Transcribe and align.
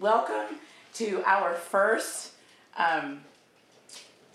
Welcome 0.00 0.56
to 0.94 1.22
our 1.26 1.52
first 1.52 2.32
um, 2.78 3.20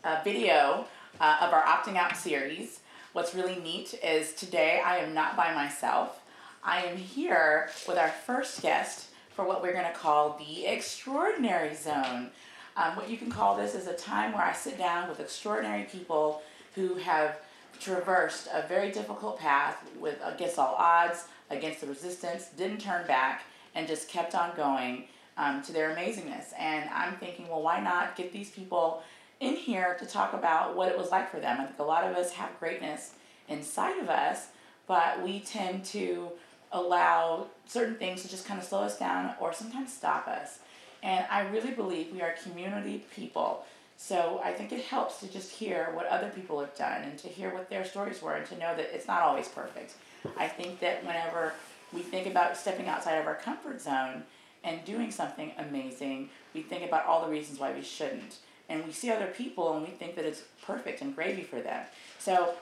uh, 0.04 0.22
video 0.24 0.86
uh, 1.20 1.38
of 1.42 1.54
our 1.54 1.64
opting 1.64 1.96
out 1.96 2.16
series. 2.16 2.82
What's 3.14 3.34
really 3.34 3.56
neat 3.56 3.96
is 4.04 4.34
today 4.34 4.80
I 4.86 4.98
am 4.98 5.16
not 5.16 5.36
by 5.36 5.56
myself. 5.56 6.22
I 6.64 6.84
am 6.84 6.98
here 6.98 7.72
with 7.88 7.98
our 7.98 8.10
first 8.10 8.62
guest 8.62 9.08
for 9.32 9.44
what 9.44 9.64
we're 9.64 9.74
going 9.74 9.92
to 9.92 9.98
call 9.98 10.38
the 10.38 10.68
extraordinary 10.68 11.74
zone. 11.74 12.30
Um, 12.78 12.96
what 12.96 13.10
you 13.10 13.18
can 13.18 13.32
call 13.32 13.58
this 13.58 13.74
is 13.74 13.88
a 13.88 13.94
time 13.94 14.34
where 14.34 14.44
I 14.44 14.54
sit 14.54 14.78
down 14.78 15.10
with 15.10 15.20
extraordinary 15.20 15.86
people 15.86 16.44
who 16.76 16.94
have 16.98 17.40
traversed 17.80 18.50
a 18.54 18.68
very 18.68 18.92
difficult 18.92 19.40
path 19.40 19.78
with 20.00 20.20
against 20.24 20.60
all 20.60 20.76
odds, 20.78 21.24
against 21.50 21.82
the 21.82 21.88
resistance, 21.88 22.50
didn't 22.56 22.82
turn 22.82 23.08
back, 23.08 23.46
and 23.74 23.88
just 23.88 24.08
kept 24.08 24.36
on 24.36 24.56
going 24.56 25.06
um, 25.38 25.62
to 25.64 25.72
their 25.72 25.96
amazingness. 25.96 26.54
And 26.58 26.90
I'm 26.90 27.16
thinking, 27.18 27.48
well, 27.48 27.62
why 27.62 27.80
not 27.80 28.16
get 28.16 28.32
these 28.32 28.50
people 28.50 29.04
in 29.40 29.56
here 29.56 29.96
to 30.00 30.06
talk 30.06 30.34
about 30.34 30.76
what 30.76 30.90
it 30.90 30.98
was 30.98 31.12
like 31.12 31.30
for 31.30 31.40
them? 31.40 31.60
I 31.60 31.66
think 31.66 31.80
a 31.80 31.84
lot 31.84 32.04
of 32.10 32.16
us 32.16 32.32
have 32.34 32.58
greatness 32.60 33.14
inside 33.48 34.00
of 34.00 34.10
us, 34.10 34.48
but 34.88 35.24
we 35.24 35.40
tend 35.40 35.86
to 35.86 36.30
allow 36.72 37.48
certain 37.68 37.96
things 37.96 38.22
to 38.22 38.30
just 38.30 38.46
kind 38.46 38.60
of 38.60 38.66
slow 38.66 38.82
us 38.82 38.98
down 38.98 39.34
or 39.40 39.54
sometimes 39.54 39.94
stop 39.94 40.28
us. 40.28 40.60
And 41.04 41.26
I 41.30 41.42
really 41.50 41.72
believe 41.72 42.12
we 42.12 42.22
are 42.22 42.34
community 42.44 43.06
people. 43.16 43.66
So 43.98 44.42
I 44.44 44.52
think 44.52 44.72
it 44.72 44.84
helps 44.84 45.20
to 45.20 45.28
just 45.32 45.52
hear 45.52 45.92
what 45.94 46.06
other 46.08 46.30
people 46.30 46.60
have 46.60 46.76
done 46.76 47.04
and 47.04 47.18
to 47.20 47.28
hear 47.28 47.54
what 47.54 47.70
their 47.70 47.86
stories 47.86 48.22
were 48.22 48.34
and 48.34 48.46
to 48.48 48.58
know 48.58 48.76
that 48.76 48.94
it's 48.94 49.08
not 49.08 49.22
always 49.22 49.48
perfect. 49.48 49.94
I 50.38 50.48
think 50.48 50.80
that 50.80 51.06
whenever 51.06 51.54
we 51.94 52.02
think 52.02 52.28
about 52.28 52.58
stepping 52.58 52.88
outside 52.88 53.16
of 53.16 53.28
our 53.28 53.36
comfort 53.36 53.82
zone, 53.82 54.24
and 54.66 54.84
doing 54.84 55.12
something 55.12 55.52
amazing, 55.58 56.30
we 56.54 56.62
think 56.64 56.84
about 56.84 57.06
all 57.06 57.24
the 57.24 57.32
reasons 57.32 57.60
why 57.60 57.72
we 57.72 57.84
shouldn't. 57.84 58.38
And 58.68 58.84
we 58.84 58.92
see 58.92 59.12
other 59.12 59.28
people 59.28 59.78
and 59.78 59.86
we 59.86 59.92
think 59.92 60.16
that 60.16 60.26
it's 60.26 60.42
perfect 60.66 61.02
and 61.02 61.16
gravy 61.16 61.44
for 61.44 61.62
them. 61.62 61.86
So 62.18 62.56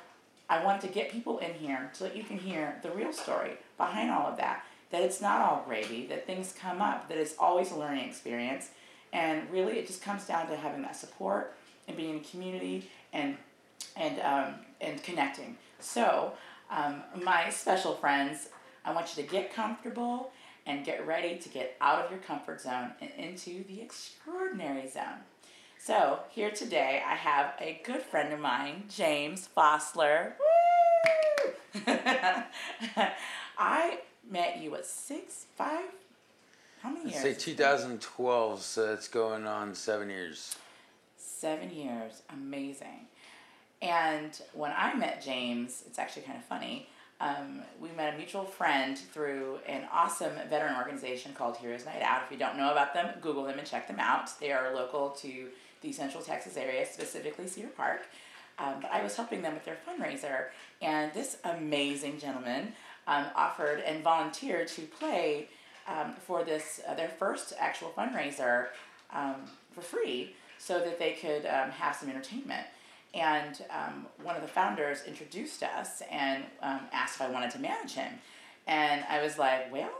I 0.50 0.64
wanted 0.64 0.82
to 0.82 0.88
get 0.90 1.12
people 1.12 1.38
in 1.40 1.54
here 1.54 1.90
so 1.94 2.04
that 2.04 2.16
you 2.16 2.24
can 2.24 2.38
hear 2.38 2.78
the 2.84 2.92
real 2.92 3.14
story 3.14 3.52
behind 3.78 4.12
all 4.12 4.28
of 4.28 4.38
that. 4.38 4.66
That 4.92 5.02
it's 5.02 5.22
not 5.22 5.42
all 5.42 5.64
gravy, 5.66 6.06
that 6.08 6.28
things 6.28 6.54
come 6.60 6.82
up, 6.82 7.08
that 7.08 7.18
it's 7.18 7.36
always 7.40 7.72
a 7.72 7.76
learning 7.76 8.06
experience. 8.06 8.70
And 9.14 9.50
really, 9.50 9.80
it 9.80 9.88
just 9.88 10.04
comes 10.04 10.26
down 10.26 10.48
to 10.48 10.58
having 10.58 10.82
that 10.82 10.96
support 10.96 11.56
and 11.88 11.96
being 11.96 12.12
in 12.12 12.16
a 12.18 12.24
community 12.24 12.90
and, 13.14 13.38
and, 13.96 14.20
um, 14.20 14.56
and 14.82 15.02
connecting. 15.04 15.58
So, 15.80 16.34
um, 16.70 17.02
my 17.24 17.50
special 17.50 17.94
friends, 17.96 18.50
I 18.84 18.94
want 18.94 19.16
you 19.16 19.24
to 19.24 19.30
get 19.30 19.54
comfortable 19.54 20.32
and 20.66 20.86
get 20.86 21.06
ready 21.06 21.38
to 21.38 21.50
get 21.50 21.76
out 21.82 22.06
of 22.06 22.12
your 22.12 22.20
comfort 22.20 22.62
zone 22.62 22.92
and 23.02 23.12
into 23.18 23.64
the 23.66 23.82
extraordinary 23.82 24.90
zone. 24.90 25.22
So, 25.78 26.20
here 26.30 26.52
today, 26.52 27.02
I 27.06 27.16
have 27.16 27.56
a 27.60 27.82
good 27.84 28.02
friend 28.02 28.34
of 28.34 28.40
mine, 28.40 28.86
James 28.88 29.50
Fossler. 29.56 30.34
I 33.58 34.00
met 34.30 34.60
you 34.62 34.76
at 34.76 34.86
six, 34.86 35.46
five? 35.56 35.90
How 36.82 36.90
many 36.90 37.12
years? 37.12 37.22
Say 37.22 37.34
2012, 37.34 38.62
so 38.62 38.94
it's 38.94 39.08
going 39.08 39.46
on 39.46 39.76
seven 39.76 40.10
years. 40.10 40.56
Seven 41.18 41.70
years. 41.70 42.22
Amazing. 42.32 43.08
And 43.82 44.42
when 44.54 44.72
I 44.72 44.94
met 44.94 45.22
James, 45.22 45.84
it's 45.86 46.00
actually 46.00 46.22
kind 46.24 46.38
of 46.38 46.46
funny. 46.46 46.88
Um, 47.20 47.62
we 47.80 47.90
met 47.92 48.14
a 48.14 48.18
mutual 48.18 48.44
friend 48.44 48.98
through 48.98 49.60
an 49.68 49.84
awesome 49.92 50.34
veteran 50.50 50.76
organization 50.76 51.34
called 51.34 51.58
Heroes 51.58 51.86
Night 51.86 52.02
Out. 52.02 52.24
If 52.26 52.32
you 52.32 52.38
don't 52.38 52.58
know 52.58 52.72
about 52.72 52.94
them, 52.94 53.14
Google 53.22 53.44
them 53.44 53.60
and 53.60 53.68
check 53.68 53.88
them 53.88 54.00
out. 54.00 54.30
They 54.40 54.52
are 54.52 54.74
local 54.76 55.12
to 55.22 55.48
the 55.82 55.92
Central 55.92 56.24
Texas 56.24 56.58
area, 56.58 56.86
specifically 56.86 57.48
Cedar 57.48 57.68
Park. 57.68 58.08
Um, 58.60 58.76
but 58.82 58.92
I 58.92 59.02
was 59.02 59.16
helping 59.16 59.42
them 59.42 59.54
with 59.54 59.66
their 59.66 59.78
fundraiser, 59.88 60.48
and 60.82 61.12
this 61.14 61.38
amazing 61.44 62.20
gentleman 62.20 62.74
um, 63.08 63.26
offered 63.36 63.80
and 63.80 64.04
volunteered 64.04 64.68
to 64.70 64.82
play 64.84 65.48
um, 65.88 66.14
for 66.26 66.44
this 66.44 66.80
uh, 66.88 66.94
their 66.94 67.10
first 67.10 67.54
actual 67.60 67.92
fundraiser 67.98 68.68
um, 69.12 69.36
for 69.74 69.82
free, 69.82 70.36
so 70.60 70.80
that 70.80 71.00
they 71.00 71.14
could 71.14 71.46
um, 71.46 71.72
have 71.72 71.96
some 71.96 72.10
entertainment. 72.10 72.66
And 73.14 73.64
um, 73.70 74.08
one 74.24 74.36
of 74.36 74.42
the 74.42 74.48
founders 74.48 75.04
introduced 75.08 75.62
us 75.62 76.02
and 76.10 76.44
um, 76.62 76.82
asked 76.92 77.16
if 77.16 77.22
I 77.22 77.30
wanted 77.30 77.52
to 77.52 77.60
manage 77.60 77.94
him. 77.94 78.14
And 78.66 79.04
I 79.10 79.22
was 79.22 79.38
like, 79.38 79.72
well, 79.72 79.92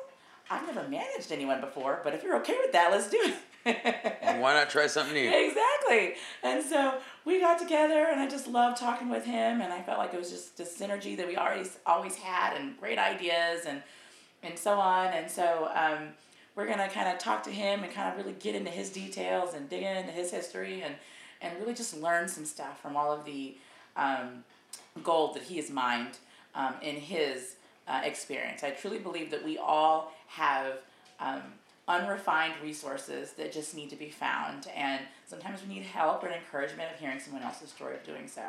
I've 0.50 0.66
never 0.66 0.88
managed 0.88 1.32
anyone 1.32 1.62
before, 1.62 2.02
but 2.04 2.14
if 2.14 2.24
you're 2.24 2.38
okay 2.38 2.58
with 2.62 2.72
that, 2.74 2.92
let's 2.92 3.10
do 3.10 3.18
it. 3.22 3.36
Why 4.42 4.54
not 4.54 4.70
try 4.70 4.88
something 4.88 5.14
new? 5.14 5.30
Exactly. 5.32 6.16
And 6.44 6.64
so 6.64 6.96
we 7.24 7.40
got 7.40 7.60
together, 7.60 8.08
and 8.12 8.20
I 8.20 8.28
just 8.28 8.48
loved 8.48 8.78
talking 8.78 9.10
with 9.10 9.26
him, 9.26 9.62
and 9.62 9.72
I 9.72 9.82
felt 9.82 10.00
like 10.00 10.14
it 10.14 10.20
was 10.20 10.30
just 10.30 10.58
the 10.58 10.64
synergy 10.64 11.16
that 11.16 11.28
we 11.28 11.38
already 11.38 11.70
always 11.86 12.16
had, 12.16 12.58
and 12.58 12.78
great 12.78 13.00
ideas, 13.00 13.66
and 13.66 13.82
and 14.42 14.60
so 14.60 14.74
on. 14.74 15.14
And 15.14 15.32
so 15.32 15.72
um, 15.74 16.10
we're 16.56 16.68
gonna 16.68 16.90
kind 16.90 17.08
of 17.08 17.20
talk 17.20 17.44
to 17.44 17.52
him 17.52 17.84
and 17.84 17.94
kind 17.94 18.12
of 18.12 18.18
really 18.18 18.38
get 18.38 18.54
into 18.54 18.70
his 18.70 18.90
details 18.90 19.54
and 19.54 19.70
dig 19.70 19.84
into 19.84 20.12
his 20.12 20.30
history 20.30 20.82
and 20.82 20.96
and 21.44 21.60
really 21.60 21.74
just 21.74 22.02
learn 22.02 22.28
some 22.28 22.46
stuff 22.46 22.82
from 22.82 22.96
all 22.96 23.12
of 23.12 23.26
the 23.26 23.56
um, 23.96 24.44
gold 25.04 25.36
that 25.36 25.44
he 25.44 25.58
has 25.58 25.70
mined 25.70 26.18
um, 26.56 26.74
in 26.82 26.96
his 26.96 27.56
uh, 27.88 28.02
experience. 28.04 28.64
I 28.64 28.72
truly 28.72 29.00
believe 29.00 29.30
that 29.32 29.44
we 29.44 29.58
all 29.58 30.14
have 30.28 30.80
um, 31.20 31.42
unrefined 31.88 32.54
resources 32.64 33.34
that 33.34 33.52
just 33.52 33.76
need 33.76 33.90
to 33.90 33.96
be 33.96 34.10
found, 34.10 34.68
and 34.76 35.02
sometimes 35.28 35.62
we 35.62 35.74
need 35.74 35.84
help 35.84 36.24
or 36.24 36.30
encouragement 36.30 36.90
of 36.94 37.00
hearing 37.00 37.20
someone 37.20 37.44
else's 37.44 37.70
story 37.70 37.96
of 37.96 38.04
doing 38.04 38.28
so. 38.28 38.44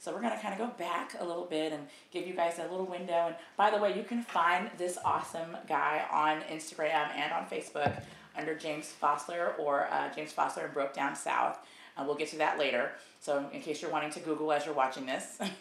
So 0.00 0.14
we're 0.14 0.22
going 0.22 0.34
to 0.34 0.40
kind 0.40 0.54
of 0.54 0.58
go 0.58 0.74
back 0.78 1.14
a 1.20 1.24
little 1.24 1.44
bit 1.44 1.72
and 1.72 1.86
give 2.10 2.26
you 2.26 2.32
guys 2.32 2.58
a 2.58 2.62
little 2.70 2.86
window. 2.86 3.26
And 3.26 3.34
by 3.58 3.70
the 3.70 3.76
way, 3.76 3.94
you 3.94 4.02
can 4.02 4.22
find 4.22 4.70
this 4.78 4.96
awesome 5.04 5.58
guy 5.68 6.06
on 6.10 6.40
Instagram 6.50 7.10
and 7.14 7.30
on 7.34 7.44
Facebook 7.46 8.02
under 8.34 8.54
James 8.54 8.94
Fossler 9.00 9.58
or 9.58 9.88
uh, 9.90 10.08
James 10.14 10.32
Fossler 10.32 10.64
and 10.64 10.72
Broke 10.72 10.94
Down 10.94 11.14
South. 11.14 11.58
Uh, 12.00 12.04
we'll 12.06 12.16
get 12.16 12.28
to 12.28 12.38
that 12.38 12.58
later. 12.58 12.92
So 13.20 13.44
in 13.52 13.60
case 13.60 13.82
you're 13.82 13.90
wanting 13.90 14.10
to 14.12 14.20
Google 14.20 14.52
as 14.52 14.64
you're 14.64 14.74
watching 14.74 15.06
this, 15.06 15.38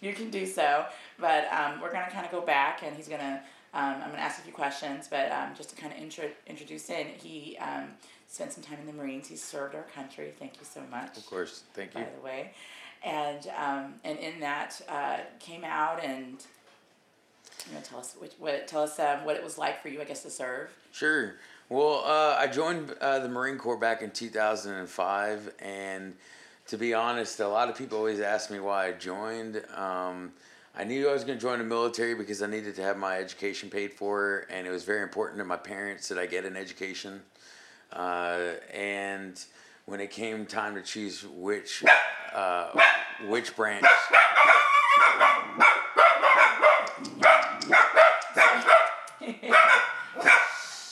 you 0.00 0.12
can 0.12 0.30
do 0.30 0.46
so. 0.46 0.84
But 1.18 1.52
um, 1.52 1.80
we're 1.80 1.92
going 1.92 2.04
to 2.04 2.10
kind 2.10 2.24
of 2.24 2.30
go 2.30 2.40
back 2.40 2.82
and 2.84 2.94
he's 2.94 3.08
going 3.08 3.20
to, 3.20 3.40
um, 3.74 3.94
I'm 3.94 4.00
going 4.00 4.12
to 4.12 4.20
ask 4.20 4.38
a 4.38 4.42
few 4.42 4.52
questions, 4.52 5.08
but 5.10 5.32
um, 5.32 5.54
just 5.56 5.70
to 5.70 5.76
kind 5.76 5.92
of 5.92 5.98
intro, 5.98 6.26
introduce 6.46 6.90
in, 6.90 7.08
he 7.08 7.56
um, 7.60 7.88
spent 8.28 8.52
some 8.52 8.62
time 8.62 8.78
in 8.80 8.86
the 8.86 8.92
Marines. 8.92 9.28
He 9.28 9.36
served 9.36 9.74
our 9.74 9.82
country. 9.94 10.32
Thank 10.38 10.54
you 10.60 10.66
so 10.70 10.80
much. 10.90 11.16
Of 11.16 11.26
course. 11.26 11.64
Thank 11.74 11.94
you. 11.94 12.00
By 12.00 12.08
the 12.16 12.24
way. 12.24 12.52
And, 13.04 13.50
um, 13.56 13.94
and 14.04 14.18
in 14.18 14.40
that 14.40 14.80
uh, 14.88 15.18
came 15.40 15.64
out 15.64 16.02
and 16.02 16.44
you 17.68 17.74
know, 17.74 17.80
tell 17.82 17.98
us 17.98 18.14
which, 18.18 18.32
what 18.38 18.68
tell 18.68 18.82
us 18.82 18.98
um, 19.00 19.24
what 19.24 19.36
it 19.36 19.42
was 19.42 19.58
like 19.58 19.82
for 19.82 19.88
you, 19.88 20.00
I 20.00 20.04
guess, 20.04 20.22
to 20.22 20.30
serve. 20.30 20.70
Sure. 20.92 21.34
Well, 21.70 22.02
uh, 22.06 22.34
I 22.38 22.46
joined 22.46 22.94
uh, 22.98 23.18
the 23.18 23.28
Marine 23.28 23.58
Corps 23.58 23.76
back 23.76 24.00
in 24.00 24.10
2005, 24.10 25.52
and 25.58 26.14
to 26.68 26.78
be 26.78 26.94
honest, 26.94 27.40
a 27.40 27.48
lot 27.48 27.68
of 27.68 27.76
people 27.76 27.98
always 27.98 28.20
ask 28.20 28.50
me 28.50 28.58
why 28.58 28.86
I 28.86 28.92
joined. 28.92 29.62
Um, 29.76 30.32
I 30.74 30.84
knew 30.84 31.10
I 31.10 31.12
was 31.12 31.24
going 31.24 31.36
to 31.36 31.42
join 31.42 31.58
the 31.58 31.66
military 31.66 32.14
because 32.14 32.40
I 32.40 32.46
needed 32.46 32.74
to 32.76 32.82
have 32.82 32.96
my 32.96 33.18
education 33.18 33.68
paid 33.68 33.92
for, 33.92 34.46
and 34.48 34.66
it 34.66 34.70
was 34.70 34.84
very 34.84 35.02
important 35.02 35.40
to 35.40 35.44
my 35.44 35.58
parents 35.58 36.08
that 36.08 36.16
I 36.16 36.24
get 36.24 36.46
an 36.46 36.56
education. 36.56 37.20
Uh, 37.92 38.52
and 38.72 39.38
when 39.84 40.00
it 40.00 40.10
came 40.10 40.46
time 40.46 40.74
to 40.74 40.80
choose 40.80 41.26
which 41.26 41.84
uh, 42.34 42.70
which 43.26 43.54
branch. 43.54 43.84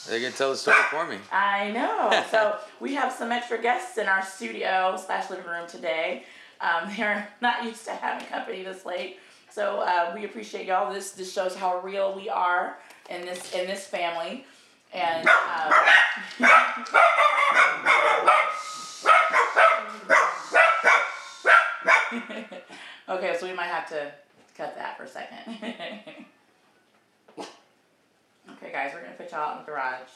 They 0.09 0.21
can 0.21 0.31
tell 0.31 0.51
the 0.51 0.57
story 0.57 0.77
for 0.89 1.05
me. 1.05 1.17
I 1.31 1.71
know. 1.71 2.23
So 2.31 2.57
we 2.79 2.93
have 2.95 3.11
some 3.11 3.31
extra 3.31 3.61
guests 3.61 3.97
in 3.97 4.07
our 4.07 4.23
studio 4.23 4.99
slash 5.03 5.29
living 5.29 5.45
room 5.45 5.67
today. 5.67 6.23
Um, 6.61 6.89
they're 6.97 7.27
not 7.41 7.63
used 7.63 7.85
to 7.85 7.91
having 7.91 8.27
company 8.27 8.63
this 8.63 8.85
late, 8.85 9.19
so 9.49 9.79
uh, 9.79 10.11
we 10.15 10.25
appreciate 10.25 10.65
y'all. 10.65 10.93
This 10.93 11.11
this 11.11 11.31
shows 11.31 11.55
how 11.55 11.79
real 11.81 12.15
we 12.15 12.29
are 12.29 12.77
in 13.09 13.21
this 13.21 13.53
in 13.53 13.67
this 13.67 13.85
family, 13.85 14.45
and. 14.93 15.27
Um, 15.27 15.73
okay, 23.09 23.37
so 23.39 23.47
we 23.47 23.53
might 23.53 23.67
have 23.67 23.87
to 23.89 24.11
cut 24.55 24.75
that 24.75 24.97
for 24.97 25.03
a 25.03 25.07
second. 25.07 26.25
Okay, 28.61 28.71
guys, 28.71 28.91
we're 28.93 29.01
gonna 29.01 29.13
put 29.13 29.31
y'all 29.31 29.39
out 29.41 29.59
in 29.59 29.65
the 29.65 29.71
garage. 29.71 30.09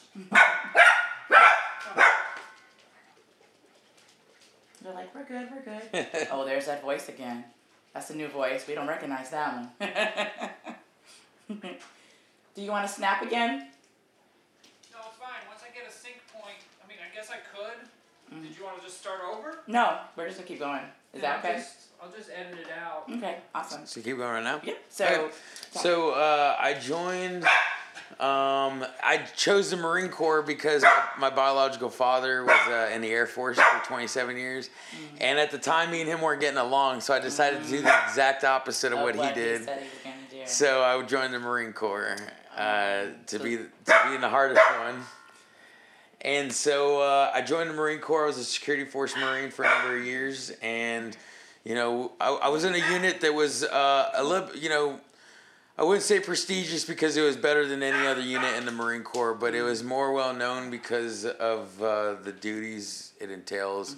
They're 4.82 4.94
like, 4.94 5.14
we're 5.14 5.24
good, 5.24 5.48
we're 5.52 5.62
good. 5.62 6.06
oh, 6.32 6.44
there's 6.44 6.66
that 6.66 6.82
voice 6.82 7.08
again. 7.08 7.44
That's 7.94 8.10
a 8.10 8.16
new 8.16 8.26
voice. 8.28 8.66
We 8.66 8.74
don't 8.74 8.88
recognize 8.88 9.30
that 9.30 9.54
one. 9.54 9.68
Do 12.54 12.62
you 12.62 12.70
want 12.70 12.86
to 12.88 12.92
snap 12.92 13.22
again? 13.22 13.58
No, 14.92 14.98
it's 15.06 15.18
fine. 15.18 15.30
Once 15.48 15.62
I 15.62 15.72
get 15.72 15.88
a 15.88 15.92
sync 15.92 16.16
point. 16.34 16.56
I 16.84 16.88
mean, 16.88 16.98
I 17.00 17.14
guess 17.14 17.30
I 17.30 17.36
could. 17.56 18.42
Did 18.42 18.58
you 18.58 18.64
want 18.64 18.78
to 18.78 18.82
just 18.84 18.98
start 19.00 19.20
over? 19.30 19.58
No, 19.68 19.98
we're 20.16 20.26
just 20.26 20.38
gonna 20.38 20.48
keep 20.48 20.58
going. 20.58 20.80
Is 21.12 21.20
Then 21.20 21.22
that 21.22 21.44
I'll 21.44 21.50
okay? 21.50 21.58
Just, 21.58 21.76
I'll 22.02 22.10
just 22.10 22.30
edit 22.34 22.58
it 22.58 22.68
out. 22.76 23.04
Okay, 23.18 23.36
awesome. 23.54 23.84
So 23.86 24.00
keep 24.00 24.16
going 24.16 24.30
right 24.32 24.42
now. 24.42 24.60
Yep. 24.64 24.78
So, 24.88 25.04
Okay. 25.04 25.30
So 25.70 26.10
uh, 26.10 26.56
I 26.58 26.74
joined. 26.74 27.46
Um, 28.20 28.84
I 29.02 29.24
chose 29.36 29.70
the 29.70 29.76
Marine 29.76 30.08
Corps 30.08 30.42
because 30.42 30.82
my, 30.82 31.02
my 31.18 31.30
biological 31.30 31.90
father 31.90 32.44
was 32.44 32.58
uh, 32.68 32.90
in 32.94 33.00
the 33.00 33.10
Air 33.10 33.26
Force 33.26 33.58
for 33.58 33.84
27 33.86 34.36
years, 34.36 34.68
Mm-hmm. 34.68 35.16
and 35.20 35.38
at 35.38 35.50
the 35.50 35.58
time, 35.58 35.90
me 35.90 36.00
and 36.00 36.08
him 36.08 36.20
weren't 36.20 36.40
getting 36.40 36.58
along. 36.58 37.00
So 37.00 37.14
I 37.14 37.18
decided 37.20 37.62
to 37.64 37.68
do 37.68 37.80
the 37.82 37.92
exact 38.06 38.44
opposite 38.44 38.92
of 38.92 38.98
of 38.98 39.04
what, 39.04 39.14
he 39.14 39.32
did. 39.34 39.60
he 39.60 39.66
was 39.66 39.66
gonna 40.04 40.14
do. 40.30 40.36
So 40.46 40.82
I 40.82 40.96
would 40.96 41.08
join 41.08 41.32
the 41.32 41.38
Marine 41.38 41.72
Corps 41.72 42.16
uh, 42.56 43.04
to 43.28 43.38
be 43.38 43.56
to 43.56 44.00
be 44.08 44.14
in 44.14 44.20
the 44.20 44.28
hardest 44.28 44.60
one. 44.78 45.00
And 46.20 46.52
so 46.52 47.00
uh, 47.00 47.30
I 47.34 47.42
joined 47.42 47.70
the 47.70 47.74
Marine 47.74 47.98
Corps. 47.98 48.24
I 48.24 48.26
was 48.26 48.38
a 48.38 48.44
security 48.44 48.84
force 48.84 49.16
Marine 49.16 49.50
for 49.50 49.64
a 49.64 49.68
number 49.68 49.96
of 49.96 50.04
years, 50.04 50.52
and 50.62 51.16
you 51.64 51.74
know 51.74 52.12
I, 52.20 52.28
I 52.30 52.48
was 52.48 52.64
in 52.64 52.74
a 52.74 52.92
unit 52.92 53.20
that 53.22 53.34
was 53.34 53.64
uh, 53.64 54.10
a 54.14 54.22
little, 54.22 54.54
you 54.56 54.68
know, 54.68 55.00
I 55.82 55.84
wouldn't 55.84 56.04
say 56.04 56.20
prestigious 56.20 56.84
because 56.84 57.16
it 57.16 57.22
was 57.22 57.36
better 57.36 57.66
than 57.66 57.82
any 57.82 58.06
other 58.06 58.20
unit 58.20 58.54
in 58.54 58.66
the 58.66 58.70
Marine 58.70 59.02
Corps, 59.02 59.34
but 59.34 59.52
it 59.52 59.62
was 59.62 59.82
more 59.82 60.12
well 60.12 60.32
known 60.32 60.70
because 60.70 61.24
of 61.24 61.82
uh, 61.82 62.14
the 62.22 62.30
duties 62.30 63.10
it 63.20 63.32
entails. 63.32 63.96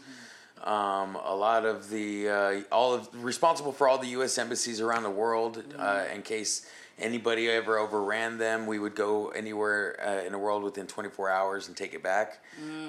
Um, 0.63 1.15
a 1.23 1.37
lot 1.37 1.67
of 1.67 1.91
the 1.91 2.31
uh, 2.31 2.61
all 2.73 2.95
of 2.95 3.11
responsible 3.23 3.71
for 3.71 3.87
all 3.87 3.99
the 3.99 4.09
U.S. 4.09 4.39
embassies 4.39 4.81
around 4.81 5.03
the 5.03 5.11
world. 5.11 5.63
Uh, 5.79 6.05
in 6.15 6.23
case 6.23 6.67
anybody 6.99 7.49
ever 7.49 7.79
overran 7.79 8.39
them, 8.39 8.67
we 8.67 8.79
would 8.79 8.95
go 8.95 9.29
anywhere 9.29 9.99
uh, 10.05 10.25
in 10.25 10.33
the 10.33 10.39
world 10.39 10.63
within 10.63 10.87
24 10.87 11.31
hours 11.31 11.69
and 11.69 11.77
take 11.77 11.95
it 11.95 12.03
back. 12.03 12.39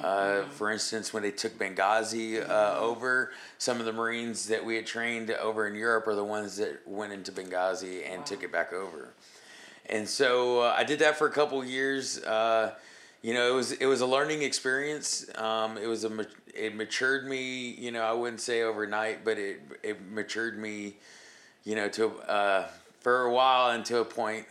Uh, 0.03 0.43
for 0.49 0.71
instance, 0.71 1.13
when 1.13 1.23
they 1.23 1.31
took 1.31 1.57
Benghazi 1.57 2.47
uh, 2.47 2.77
over, 2.79 3.31
some 3.57 3.79
of 3.79 3.85
the 3.85 3.93
Marines 3.93 4.47
that 4.47 4.63
we 4.63 4.75
had 4.75 4.85
trained 4.85 5.31
over 5.31 5.67
in 5.67 5.75
Europe 5.75 6.07
are 6.07 6.15
the 6.15 6.23
ones 6.23 6.57
that 6.57 6.87
went 6.87 7.13
into 7.13 7.31
Benghazi 7.31 8.09
and 8.09 8.25
took 8.25 8.43
it 8.43 8.51
back 8.51 8.73
over. 8.73 9.09
And 9.87 10.07
so 10.07 10.61
uh, 10.61 10.75
I 10.75 10.83
did 10.83 10.99
that 10.99 11.17
for 11.17 11.27
a 11.27 11.31
couple 11.31 11.63
years. 11.63 12.19
Uh, 12.19 12.73
you 13.21 13.33
know, 13.33 13.51
it 13.51 13.55
was 13.55 13.71
it 13.71 13.85
was 13.87 14.01
a 14.01 14.05
learning 14.05 14.43
experience. 14.43 15.25
Um, 15.35 15.77
it 15.77 15.87
was 15.87 16.05
a 16.05 16.27
it 16.53 16.75
matured 16.75 17.27
me. 17.27 17.71
You 17.71 17.91
know, 17.91 18.03
I 18.03 18.13
wouldn't 18.13 18.41
say 18.41 18.61
overnight, 18.61 19.25
but 19.25 19.37
it 19.39 19.61
it 19.83 20.11
matured 20.11 20.59
me. 20.59 20.97
You 21.63 21.75
know, 21.75 21.89
to 21.89 22.17
uh, 22.19 22.67
for 23.05 23.21
a 23.21 23.31
while 23.31 23.69
and 23.69 23.85
to 23.85 23.99
a 23.99 24.03
point. 24.03 24.47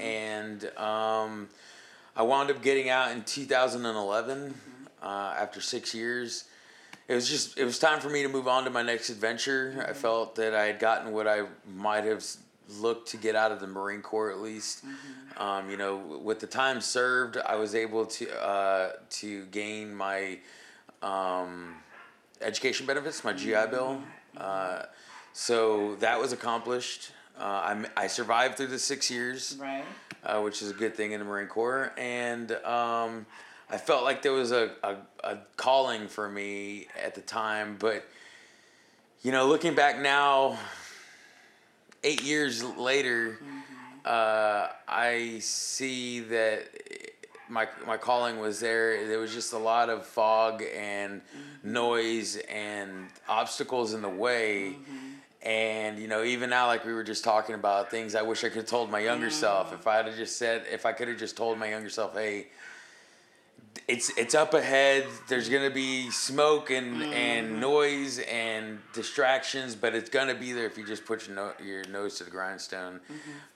and 0.00 0.64
um, 0.78 1.46
I 2.16 2.22
wound 2.22 2.50
up 2.50 2.62
getting 2.62 2.88
out 2.88 3.12
in 3.12 3.22
2011 3.22 4.54
uh, 5.02 5.06
after 5.38 5.60
six 5.60 5.94
years. 5.94 6.44
It 7.06 7.14
was 7.14 7.28
just 7.28 7.58
it 7.58 7.66
was 7.66 7.78
time 7.78 8.00
for 8.00 8.08
me 8.08 8.22
to 8.22 8.30
move 8.30 8.48
on 8.48 8.64
to 8.64 8.70
my 8.70 8.80
next 8.80 9.10
adventure. 9.10 9.84
I 9.86 9.92
felt 9.92 10.36
that 10.36 10.54
I 10.54 10.64
had 10.64 10.78
gotten 10.78 11.12
what 11.12 11.28
I 11.28 11.42
might 11.70 12.04
have 12.04 12.24
looked 12.80 13.10
to 13.10 13.18
get 13.18 13.36
out 13.36 13.52
of 13.52 13.60
the 13.60 13.66
Marine 13.66 14.00
Corps 14.00 14.30
at 14.30 14.38
least. 14.38 14.84
Um, 15.36 15.70
you 15.70 15.76
know, 15.76 15.98
with 15.98 16.40
the 16.40 16.46
time 16.46 16.80
served, 16.80 17.36
I 17.36 17.56
was 17.56 17.74
able 17.74 18.06
to 18.06 18.42
uh, 18.42 18.92
to 19.20 19.44
gain 19.46 19.94
my 19.94 20.38
um, 21.02 21.74
education 22.40 22.86
benefits, 22.86 23.22
my 23.22 23.34
GI 23.34 23.66
Bill. 23.70 24.00
Uh, 24.34 24.84
so 25.34 25.94
that 25.96 26.18
was 26.18 26.32
accomplished. 26.32 27.12
Uh, 27.38 27.62
I'm, 27.64 27.86
I 27.96 28.08
survived 28.08 28.56
through 28.56 28.66
the 28.68 28.78
six 28.78 29.10
years 29.10 29.56
right. 29.60 29.84
uh, 30.24 30.40
which 30.40 30.60
is 30.60 30.70
a 30.70 30.74
good 30.74 30.94
thing 30.96 31.12
in 31.12 31.20
the 31.20 31.24
Marine 31.24 31.46
Corps. 31.46 31.92
And 31.96 32.50
um, 32.50 33.26
I 33.70 33.76
felt 33.76 34.02
like 34.02 34.22
there 34.22 34.32
was 34.32 34.50
a, 34.50 34.72
a, 34.82 34.96
a 35.22 35.38
calling 35.56 36.08
for 36.08 36.28
me 36.28 36.88
at 37.00 37.14
the 37.14 37.20
time. 37.20 37.76
But, 37.78 38.04
you 39.22 39.30
know, 39.30 39.46
looking 39.46 39.74
back 39.74 40.00
now, 40.00 40.58
eight 42.02 42.22
years 42.22 42.64
later, 42.64 43.38
uh, 44.04 44.68
I 44.88 45.38
see 45.40 46.20
that 46.20 46.64
my, 47.48 47.68
my 47.86 47.96
calling 47.96 48.40
was 48.40 48.58
there. 48.58 49.06
There 49.06 49.18
was 49.18 49.32
just 49.32 49.52
a 49.52 49.58
lot 49.58 49.90
of 49.90 50.06
fog 50.06 50.62
and 50.74 51.20
noise 51.62 52.36
and 52.48 53.08
obstacles 53.28 53.94
in 53.94 54.02
the 54.02 54.08
way. 54.08 54.76
And 55.48 55.98
you 55.98 56.08
know, 56.08 56.24
even 56.24 56.50
now, 56.50 56.66
like 56.66 56.84
we 56.84 56.92
were 56.92 57.02
just 57.02 57.24
talking 57.24 57.54
about 57.54 57.90
things, 57.90 58.14
I 58.14 58.20
wish 58.20 58.44
I 58.44 58.48
could 58.48 58.58
have 58.58 58.66
told 58.66 58.90
my 58.90 58.98
younger 58.98 59.30
self. 59.30 59.72
If 59.72 59.86
I 59.86 59.96
had 59.96 60.14
just 60.14 60.36
said, 60.36 60.64
if 60.70 60.84
I 60.84 60.92
could 60.92 61.08
have 61.08 61.16
just 61.16 61.38
told 61.38 61.56
my 61.58 61.70
younger 61.70 61.88
self, 61.88 62.12
"Hey, 62.12 62.48
it's 63.88 64.10
it's 64.18 64.34
up 64.34 64.52
ahead. 64.52 65.06
There's 65.26 65.48
gonna 65.48 65.70
be 65.70 66.10
smoke 66.10 66.68
and 66.68 67.02
and 67.14 67.62
noise 67.62 68.18
and 68.18 68.80
distractions, 68.92 69.74
but 69.74 69.94
it's 69.94 70.10
gonna 70.10 70.34
be 70.34 70.52
there 70.52 70.66
if 70.66 70.76
you 70.76 70.84
just 70.84 71.06
put 71.06 71.26
your 71.26 71.34
no, 71.34 71.52
your 71.64 71.82
nose 71.88 72.18
to 72.18 72.24
the 72.24 72.30
grindstone." 72.30 73.00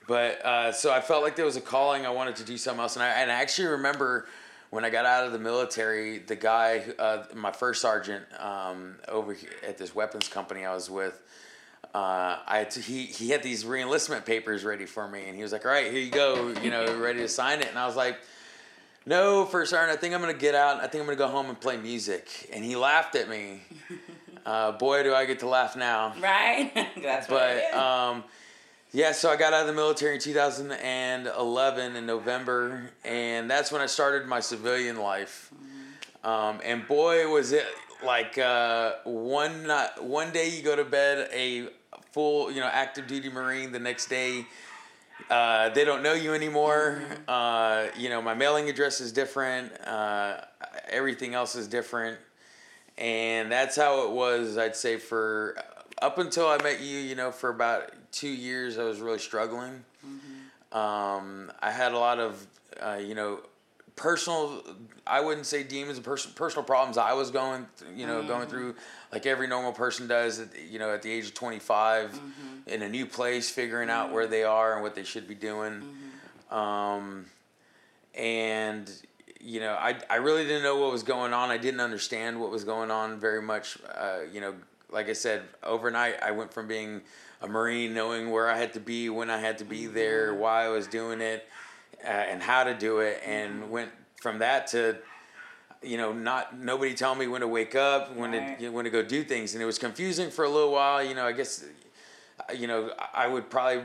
But 0.07 0.43
uh, 0.43 0.71
so 0.71 0.91
I 0.91 0.99
felt 0.99 1.21
like 1.21 1.35
there 1.35 1.45
was 1.45 1.57
a 1.57 1.61
calling. 1.61 2.07
I 2.07 2.09
wanted 2.09 2.37
to 2.37 2.43
do 2.43 2.57
something 2.57 2.81
else, 2.81 2.95
and 2.95 3.03
I 3.03 3.09
and 3.09 3.31
I 3.31 3.35
actually 3.35 3.67
remember 3.67 4.27
when 4.71 4.83
I 4.83 4.89
got 4.89 5.05
out 5.05 5.27
of 5.27 5.31
the 5.31 5.37
military, 5.37 6.17
the 6.17 6.35
guy, 6.35 6.85
uh, 6.97 7.25
my 7.35 7.51
first 7.51 7.83
sergeant, 7.83 8.25
um, 8.39 8.95
over 9.07 9.35
here 9.35 9.51
at 9.67 9.77
this 9.77 9.93
weapons 9.93 10.27
company 10.27 10.65
I 10.65 10.73
was 10.73 10.89
with 10.89 11.21
uh, 11.93 12.37
I 12.47 12.57
had 12.59 12.71
to, 12.71 12.79
he 12.79 13.03
he 13.05 13.29
had 13.29 13.43
these 13.43 13.63
reenlistment 13.65 14.25
papers 14.25 14.63
ready 14.63 14.85
for 14.85 15.07
me, 15.07 15.25
and 15.27 15.35
he 15.35 15.43
was 15.43 15.51
like, 15.51 15.65
"All 15.65 15.71
right, 15.71 15.91
here 15.91 16.01
you 16.01 16.09
go, 16.11 16.49
you 16.61 16.71
know, 16.71 16.97
ready 16.99 17.19
to 17.19 17.27
sign 17.27 17.59
it." 17.61 17.67
And 17.69 17.77
I 17.77 17.85
was 17.85 17.95
like, 17.95 18.17
"No, 19.05 19.45
first 19.45 19.69
sergeant, 19.71 19.95
I 19.97 20.01
think 20.01 20.13
I'm 20.15 20.21
gonna 20.21 20.33
get 20.33 20.55
out. 20.55 20.77
I 20.77 20.87
think 20.87 21.01
I'm 21.01 21.05
gonna 21.05 21.17
go 21.17 21.27
home 21.27 21.47
and 21.49 21.59
play 21.59 21.77
music." 21.77 22.49
And 22.51 22.63
he 22.63 22.75
laughed 22.75 23.15
at 23.15 23.29
me. 23.29 23.61
Uh, 24.45 24.73
boy, 24.73 25.01
do 25.03 25.15
I 25.15 25.23
get 25.23 25.39
to 25.39 25.47
laugh 25.47 25.77
now! 25.77 26.13
Right. 26.19 26.69
That's 27.01 27.29
what 27.29 27.39
But 27.39 27.55
is. 27.63 27.75
um, 27.75 28.23
yeah, 28.91 29.13
so 29.13 29.29
I 29.29 29.37
got 29.37 29.53
out 29.53 29.61
of 29.61 29.67
the 29.67 29.73
military 29.73 30.15
in 30.15 30.19
2011 30.19 31.95
in 31.95 32.05
November, 32.05 32.91
and 33.05 33.49
that's 33.49 33.71
when 33.71 33.81
I 33.81 33.85
started 33.85 34.27
my 34.27 34.41
civilian 34.41 34.97
life. 34.97 35.49
Um, 36.25 36.59
and 36.61 36.85
boy, 36.87 37.29
was 37.29 37.53
it 37.53 37.65
like 38.05 38.37
uh, 38.37 38.95
one 39.05 39.65
night, 39.67 40.03
one 40.03 40.31
day 40.31 40.49
you 40.49 40.61
go 40.61 40.75
to 40.75 40.83
bed 40.83 41.29
a 41.33 41.69
full, 42.13 42.51
you 42.51 42.61
know, 42.61 42.69
active 42.71 43.07
duty 43.07 43.29
Marine. 43.29 43.71
The 43.71 43.79
next 43.79 44.07
day, 44.07 44.45
uh, 45.29 45.69
they 45.69 45.83
don't 45.83 46.03
know 46.03 46.13
you 46.13 46.33
anymore. 46.33 47.01
Uh, 47.27 47.87
you 47.97 48.09
know, 48.09 48.21
my 48.21 48.33
mailing 48.33 48.69
address 48.69 49.01
is 49.01 49.11
different. 49.11 49.71
Uh, 49.85 50.41
everything 50.89 51.33
else 51.33 51.55
is 51.55 51.67
different, 51.67 52.19
and 52.97 53.51
that's 53.51 53.75
how 53.75 54.05
it 54.05 54.11
was. 54.11 54.57
I'd 54.57 54.75
say 54.75 54.97
for 54.97 55.57
up 56.01 56.17
until 56.19 56.47
I 56.47 56.61
met 56.61 56.81
you, 56.81 56.99
you 56.99 57.15
know, 57.15 57.31
for 57.31 57.49
about 57.49 57.91
two 58.11 58.29
years, 58.29 58.77
I 58.77 58.83
was 58.83 58.99
really 58.99 59.19
struggling. 59.19 59.83
Um, 60.71 61.51
I 61.61 61.71
had 61.71 61.93
a 61.93 61.97
lot 61.97 62.19
of, 62.19 62.45
uh, 62.81 62.99
you 63.01 63.15
know, 63.15 63.39
personal. 63.95 64.63
I 65.05 65.21
wouldn't 65.21 65.45
say 65.45 65.63
demons, 65.63 65.99
personal 65.99 66.35
personal 66.35 66.63
problems 66.63 66.97
I 66.97 67.13
was 67.13 67.31
going, 67.31 67.67
th- 67.79 67.91
you 67.95 68.07
know, 68.07 68.23
going 68.23 68.41
mm-hmm. 68.41 68.49
through, 68.49 68.75
like 69.11 69.25
every 69.25 69.47
normal 69.47 69.73
person 69.73 70.07
does. 70.07 70.39
At, 70.39 70.49
you 70.69 70.79
know, 70.79 70.93
at 70.93 71.01
the 71.01 71.11
age 71.11 71.25
of 71.27 71.33
twenty 71.33 71.59
mm-hmm. 71.59 72.67
in 72.67 72.81
a 72.81 72.89
new 72.89 73.05
place, 73.05 73.49
figuring 73.49 73.89
out 73.89 74.11
where 74.11 74.23
mm-hmm. 74.23 74.31
they 74.31 74.43
are 74.43 74.73
and 74.73 74.81
what 74.81 74.95
they 74.95 75.03
should 75.03 75.27
be 75.27 75.35
doing. 75.35 75.83
Um, 76.51 77.25
and 78.15 78.91
you 79.39 79.59
know, 79.59 79.73
I 79.73 79.97
I 80.09 80.15
really 80.15 80.43
didn't 80.43 80.63
know 80.63 80.77
what 80.77 80.91
was 80.91 81.03
going 81.03 81.33
on. 81.33 81.49
I 81.49 81.57
didn't 81.57 81.81
understand 81.81 82.39
what 82.39 82.51
was 82.51 82.63
going 82.63 82.91
on 82.91 83.19
very 83.19 83.41
much. 83.41 83.77
Uh, 83.93 84.19
you 84.31 84.39
know, 84.39 84.53
like 84.89 85.09
I 85.09 85.13
said, 85.13 85.43
overnight 85.63 86.21
I 86.21 86.31
went 86.31 86.53
from 86.53 86.67
being 86.67 87.01
a 87.41 87.47
Marine, 87.47 87.93
knowing 87.93 88.31
where 88.31 88.49
I 88.49 88.57
had 88.57 88.73
to 88.73 88.79
be, 88.79 89.09
when 89.09 89.29
I 89.29 89.37
had 89.37 89.57
to 89.57 89.65
be 89.65 89.85
there, 89.85 90.33
why 90.33 90.63
I 90.63 90.69
was 90.69 90.87
doing 90.87 91.19
it, 91.19 91.45
uh, 92.03 92.07
and 92.07 92.41
how 92.41 92.63
to 92.63 92.73
do 92.73 92.99
it, 92.99 93.21
and 93.25 93.69
went 93.69 93.91
from 94.21 94.39
that 94.39 94.67
to 94.67 94.97
you 95.81 95.97
know, 95.97 96.13
not 96.13 96.57
nobody 96.57 96.93
telling 96.93 97.19
me 97.19 97.27
when 97.27 97.41
to 97.41 97.47
wake 97.47 97.75
up, 97.75 98.15
when 98.15 98.31
Right. 98.31 98.57
to 98.59 98.69
when 98.69 98.85
to 98.85 98.91
go 98.91 99.03
do 99.03 99.23
things, 99.23 99.53
and 99.53 99.61
it 99.61 99.65
was 99.65 99.77
confusing 99.77 100.31
for 100.31 100.45
a 100.45 100.49
little 100.49 100.71
while. 100.71 101.03
You 101.03 101.13
know, 101.13 101.25
I 101.25 101.33
guess, 101.33 101.65
uh, 102.49 102.53
you 102.53 102.67
know, 102.67 102.93
I 103.13 103.27
would 103.27 103.49
probably 103.49 103.83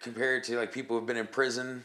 compare 0.00 0.36
it 0.36 0.44
to 0.44 0.56
like 0.56 0.72
people 0.72 0.96
who've 0.98 1.06
been 1.06 1.18
in 1.18 1.26
prison, 1.26 1.84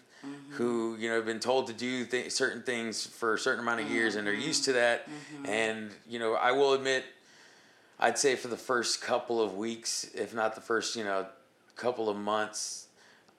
who 0.51 0.95
you 0.97 1.09
know 1.09 1.15
have 1.15 1.25
been 1.25 1.41
told 1.41 1.67
to 1.67 1.73
do 1.73 2.05
th- 2.05 2.31
certain 2.31 2.63
things 2.63 3.05
for 3.05 3.33
a 3.33 3.37
certain 3.37 3.59
amount 3.59 3.81
of 3.81 3.91
years, 3.91 4.15
and 4.15 4.25
they're 4.25 4.33
used 4.33 4.63
to 4.65 4.73
that. 4.73 5.07
And 5.43 5.91
you 6.07 6.19
know, 6.19 6.35
I 6.35 6.53
will 6.53 6.71
admit, 6.73 7.03
I'd 7.99 8.17
say 8.17 8.35
for 8.37 8.47
the 8.47 8.57
first 8.57 9.01
couple 9.01 9.41
of 9.41 9.55
weeks, 9.57 10.09
if 10.15 10.33
not 10.33 10.55
the 10.55 10.61
first, 10.61 10.95
you 10.95 11.03
know, 11.03 11.25
couple 11.75 12.07
of 12.07 12.15
months, 12.15 12.82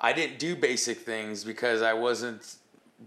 I 0.00 0.12
didn't 0.12 0.38
do 0.38 0.56
basic 0.56 0.98
things 0.98 1.44
because 1.44 1.82
I 1.82 1.94
wasn't 1.94 2.56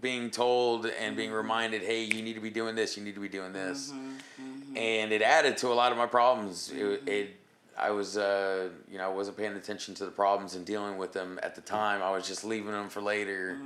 being 0.00 0.30
told 0.30 0.86
and 0.86 1.16
being 1.16 1.28
mm-hmm. 1.28 1.36
reminded, 1.36 1.82
hey, 1.82 2.04
you 2.04 2.22
need 2.22 2.34
to 2.34 2.40
be 2.40 2.50
doing 2.50 2.74
this, 2.74 2.96
you 2.96 3.04
need 3.04 3.14
to 3.14 3.20
be 3.20 3.28
doing 3.28 3.52
this. 3.52 3.90
Mm-hmm, 3.90 4.08
mm-hmm. 4.08 4.76
And 4.76 5.12
it 5.12 5.22
added 5.22 5.56
to 5.58 5.68
a 5.68 5.74
lot 5.74 5.92
of 5.92 5.98
my 5.98 6.06
problems. 6.06 6.70
It, 6.70 7.08
it 7.08 7.36
I 7.76 7.90
was, 7.90 8.16
uh, 8.16 8.70
you 8.90 8.98
know, 8.98 9.04
I 9.04 9.14
wasn't 9.14 9.36
paying 9.36 9.52
attention 9.52 9.94
to 9.94 10.04
the 10.04 10.10
problems 10.10 10.56
and 10.56 10.66
dealing 10.66 10.98
with 10.98 11.12
them 11.12 11.38
at 11.42 11.54
the 11.54 11.60
time. 11.60 12.02
I 12.02 12.10
was 12.10 12.26
just 12.26 12.44
leaving 12.44 12.72
them 12.72 12.88
for 12.88 13.00
later. 13.00 13.58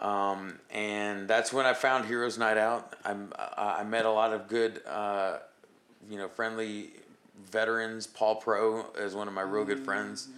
Um, 0.00 0.58
and 0.70 1.28
that's 1.28 1.52
when 1.52 1.66
I 1.66 1.74
found 1.74 2.06
Heroes 2.06 2.38
Night 2.38 2.56
Out. 2.56 2.94
I'm, 3.04 3.32
I 3.36 3.78
I 3.80 3.84
met 3.84 4.06
a 4.06 4.10
lot 4.10 4.32
of 4.32 4.48
good, 4.48 4.80
uh, 4.86 5.38
you 6.08 6.16
know, 6.16 6.28
friendly 6.28 6.90
veterans. 7.50 8.06
Paul 8.06 8.36
Pro 8.36 8.86
is 8.96 9.14
one 9.14 9.28
of 9.28 9.34
my 9.34 9.42
real 9.42 9.64
good 9.64 9.84
friends. 9.84 10.28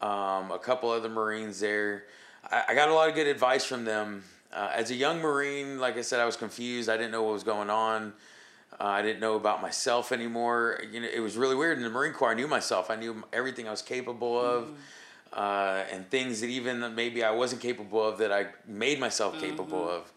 Um, 0.00 0.50
a 0.50 0.58
couple 0.58 0.90
other 0.90 1.08
Marines 1.08 1.60
there. 1.60 2.04
I, 2.50 2.64
I 2.68 2.74
got 2.74 2.88
a 2.88 2.94
lot 2.94 3.08
of 3.08 3.14
good 3.14 3.26
advice 3.26 3.64
from 3.64 3.84
them. 3.84 4.24
Uh, 4.52 4.70
as 4.74 4.90
a 4.90 4.94
young 4.94 5.20
Marine, 5.20 5.78
like 5.78 5.96
I 5.96 6.02
said, 6.02 6.20
I 6.20 6.24
was 6.24 6.36
confused. 6.36 6.88
I 6.88 6.96
didn't 6.96 7.12
know 7.12 7.22
what 7.22 7.32
was 7.32 7.44
going 7.44 7.70
on. 7.70 8.12
Uh, 8.78 8.84
I 8.84 9.02
didn't 9.02 9.20
know 9.20 9.36
about 9.36 9.62
myself 9.62 10.12
anymore. 10.12 10.80
You 10.90 11.00
know, 11.00 11.08
it 11.12 11.20
was 11.20 11.36
really 11.36 11.54
weird. 11.54 11.78
In 11.78 11.84
the 11.84 11.90
Marine 11.90 12.12
Corps, 12.12 12.30
I 12.30 12.34
knew 12.34 12.46
myself. 12.46 12.90
I 12.90 12.96
knew 12.96 13.24
everything 13.32 13.68
I 13.68 13.70
was 13.70 13.82
capable 13.82 14.38
of, 14.38 14.70
uh, 15.32 15.84
and 15.90 16.08
things 16.10 16.40
that 16.42 16.48
even 16.48 16.94
maybe 16.94 17.24
I 17.24 17.30
wasn't 17.30 17.62
capable 17.62 18.06
of 18.06 18.18
that 18.18 18.32
I 18.32 18.46
made 18.66 19.00
myself 19.00 19.40
capable 19.40 19.88
of. 19.88 20.12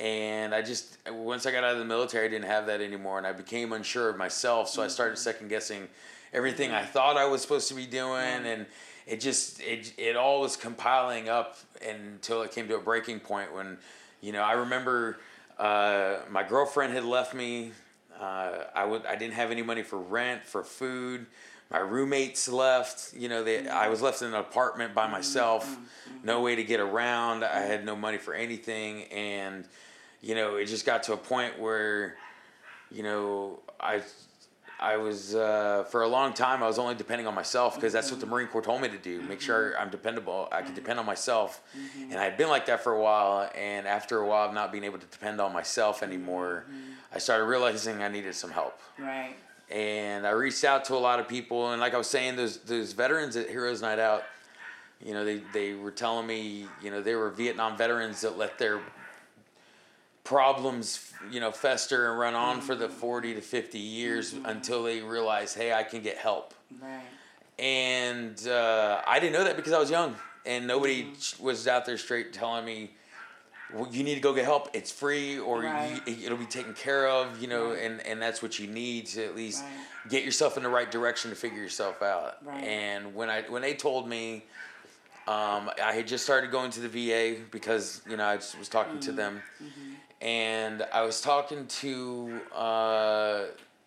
And 0.00 0.54
I 0.54 0.62
just 0.62 0.98
once 1.08 1.46
I 1.46 1.52
got 1.52 1.62
out 1.62 1.72
of 1.72 1.78
the 1.78 1.84
military, 1.84 2.26
I 2.26 2.28
didn't 2.28 2.48
have 2.48 2.66
that 2.66 2.80
anymore, 2.80 3.18
and 3.18 3.26
I 3.26 3.32
became 3.32 3.72
unsure 3.72 4.08
of 4.08 4.16
myself. 4.16 4.68
So 4.68 4.82
I 4.82 4.88
started 4.88 5.16
second 5.16 5.48
guessing 5.48 5.88
everything 6.32 6.72
I 6.72 6.84
thought 6.84 7.16
I 7.16 7.26
was 7.26 7.42
supposed 7.42 7.68
to 7.68 7.74
be 7.74 7.86
doing, 7.86 8.44
and 8.44 8.66
it 9.06 9.20
just 9.20 9.60
it 9.60 9.92
it 9.98 10.16
all 10.16 10.40
was 10.40 10.56
compiling 10.56 11.28
up 11.28 11.56
until 11.86 12.42
it 12.42 12.52
came 12.52 12.68
to 12.68 12.76
a 12.76 12.80
breaking 12.80 13.20
point 13.20 13.54
when, 13.54 13.78
you 14.20 14.32
know, 14.32 14.42
I 14.42 14.52
remember 14.52 15.18
uh, 15.58 16.18
my 16.30 16.42
girlfriend 16.42 16.92
had 16.94 17.04
left 17.04 17.34
me. 17.34 17.72
Uh, 18.18 18.64
I 18.74 18.84
would 18.84 19.04
I 19.06 19.16
didn't 19.16 19.34
have 19.34 19.50
any 19.50 19.62
money 19.62 19.82
for 19.82 19.98
rent 19.98 20.44
for 20.44 20.62
food. 20.62 21.26
My 21.70 21.78
roommates 21.78 22.48
left. 22.48 23.14
You 23.14 23.28
know, 23.28 23.42
they 23.42 23.68
I 23.68 23.88
was 23.88 24.00
left 24.00 24.22
in 24.22 24.28
an 24.28 24.34
apartment 24.34 24.94
by 24.94 25.08
myself. 25.08 25.76
No 26.22 26.40
way 26.40 26.54
to 26.56 26.64
get 26.64 26.80
around. 26.80 27.44
I 27.44 27.60
had 27.60 27.84
no 27.84 27.96
money 27.96 28.18
for 28.18 28.32
anything, 28.32 29.04
and 29.04 29.66
you 30.22 30.34
know, 30.34 30.56
it 30.56 30.66
just 30.66 30.86
got 30.86 31.02
to 31.04 31.12
a 31.12 31.16
point 31.18 31.60
where, 31.60 32.16
you 32.90 33.02
know, 33.02 33.60
I 33.78 34.02
I 34.80 34.96
was 34.96 35.34
uh, 35.34 35.84
for 35.88 36.02
a 36.02 36.08
long 36.08 36.32
time. 36.32 36.62
I 36.62 36.66
was 36.66 36.78
only 36.78 36.94
depending 36.94 37.26
on 37.26 37.34
myself 37.34 37.76
because 37.76 37.92
that's 37.92 38.10
what 38.10 38.20
the 38.20 38.26
Marine 38.26 38.48
Corps 38.48 38.62
told 38.62 38.82
me 38.82 38.88
to 38.88 38.98
do. 38.98 39.22
Make 39.22 39.40
sure 39.40 39.70
mm-hmm. 39.70 39.82
I'm 39.82 39.90
dependable. 39.90 40.48
I 40.50 40.62
could 40.62 40.74
depend 40.74 40.98
on 40.98 41.06
myself, 41.06 41.62
mm-hmm. 41.76 42.10
and 42.10 42.20
I'd 42.20 42.36
been 42.36 42.48
like 42.48 42.66
that 42.66 42.82
for 42.82 42.92
a 42.92 43.00
while. 43.00 43.50
And 43.54 43.86
after 43.86 44.18
a 44.18 44.26
while 44.26 44.48
of 44.48 44.54
not 44.54 44.72
being 44.72 44.84
able 44.84 44.98
to 44.98 45.06
depend 45.06 45.40
on 45.40 45.52
myself 45.52 46.02
anymore, 46.02 46.64
mm-hmm. 46.66 46.92
I 47.12 47.18
started 47.18 47.44
realizing 47.44 48.02
I 48.02 48.08
needed 48.08 48.34
some 48.34 48.50
help. 48.50 48.80
Right. 48.98 49.36
And 49.70 50.26
I 50.26 50.30
reached 50.30 50.64
out 50.64 50.84
to 50.86 50.94
a 50.94 50.96
lot 50.96 51.20
of 51.20 51.28
people, 51.28 51.70
and 51.72 51.80
like 51.80 51.94
I 51.94 51.98
was 51.98 52.08
saying, 52.08 52.36
those 52.36 52.58
those 52.58 52.92
veterans 52.92 53.36
at 53.36 53.48
Heroes 53.48 53.80
Night 53.80 53.98
Out, 53.98 54.24
you 55.00 55.14
know, 55.14 55.24
they 55.24 55.40
they 55.52 55.74
were 55.74 55.92
telling 55.92 56.26
me, 56.26 56.66
you 56.82 56.90
know, 56.90 57.00
they 57.00 57.14
were 57.14 57.30
Vietnam 57.30 57.76
veterans 57.76 58.20
that 58.22 58.36
let 58.36 58.58
their 58.58 58.80
problems, 60.24 61.12
you 61.30 61.38
know, 61.38 61.52
fester 61.52 62.10
and 62.10 62.18
run 62.18 62.34
on 62.34 62.60
for 62.60 62.74
the 62.74 62.88
mm. 62.88 62.92
40 62.92 63.34
to 63.34 63.40
50 63.40 63.78
years 63.78 64.32
mm-hmm. 64.32 64.46
until 64.46 64.82
they 64.82 65.00
realize, 65.00 65.54
hey, 65.54 65.72
I 65.72 65.82
can 65.82 66.02
get 66.02 66.16
help. 66.16 66.54
Right. 66.82 67.02
And 67.58 68.48
uh, 68.48 69.02
I 69.06 69.20
didn't 69.20 69.34
know 69.34 69.44
that 69.44 69.56
because 69.56 69.72
I 69.72 69.78
was 69.78 69.90
young, 69.90 70.16
and 70.44 70.66
nobody 70.66 71.04
mm. 71.04 71.40
was 71.40 71.68
out 71.68 71.84
there 71.84 71.98
straight 71.98 72.32
telling 72.32 72.64
me, 72.64 72.90
well, 73.72 73.88
you 73.90 74.04
need 74.04 74.14
to 74.14 74.20
go 74.20 74.34
get 74.34 74.44
help. 74.44 74.70
It's 74.72 74.90
free, 74.90 75.38
or 75.38 75.62
Right. 75.62 76.00
you, 76.06 76.26
it'll 76.26 76.38
be 76.38 76.46
taken 76.46 76.74
care 76.74 77.08
of. 77.08 77.40
You 77.40 77.48
know, 77.48 77.70
Right. 77.70 77.82
and 77.82 78.00
and 78.06 78.22
that's 78.22 78.42
what 78.42 78.58
you 78.58 78.66
need 78.66 79.06
to 79.08 79.24
at 79.24 79.34
least 79.34 79.62
Right. 79.62 80.10
get 80.10 80.24
yourself 80.24 80.56
in 80.56 80.62
the 80.62 80.68
right 80.68 80.90
direction 80.90 81.30
to 81.30 81.36
figure 81.36 81.60
yourself 81.60 82.02
out. 82.02 82.44
Right. 82.44 82.62
And 82.62 83.14
when 83.14 83.30
I 83.30 83.42
when 83.42 83.62
they 83.62 83.74
told 83.74 84.08
me, 84.08 84.44
um, 85.26 85.70
I 85.82 85.92
had 85.94 86.06
just 86.06 86.24
started 86.24 86.50
going 86.50 86.70
to 86.72 86.80
the 86.80 86.88
VA 86.88 87.40
because 87.50 88.02
you 88.08 88.16
know 88.16 88.26
I 88.26 88.36
just 88.36 88.58
was 88.58 88.68
talking 88.68 89.00
to 89.00 89.08
mm-hmm. 89.08 89.16
them, 89.16 89.42
mm-hmm. 89.62 89.93
And 90.24 90.84
I 90.92 91.02
was 91.02 91.20
talking 91.20 91.66
to 91.66 92.40
uh, 92.54 93.44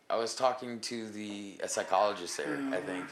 I 0.10 0.16
was 0.16 0.36
talking 0.36 0.80
to 0.82 1.10
the 1.10 1.56
a 1.64 1.68
psychologist 1.68 2.38
there, 2.38 2.58
I 2.72 2.78
think. 2.78 3.06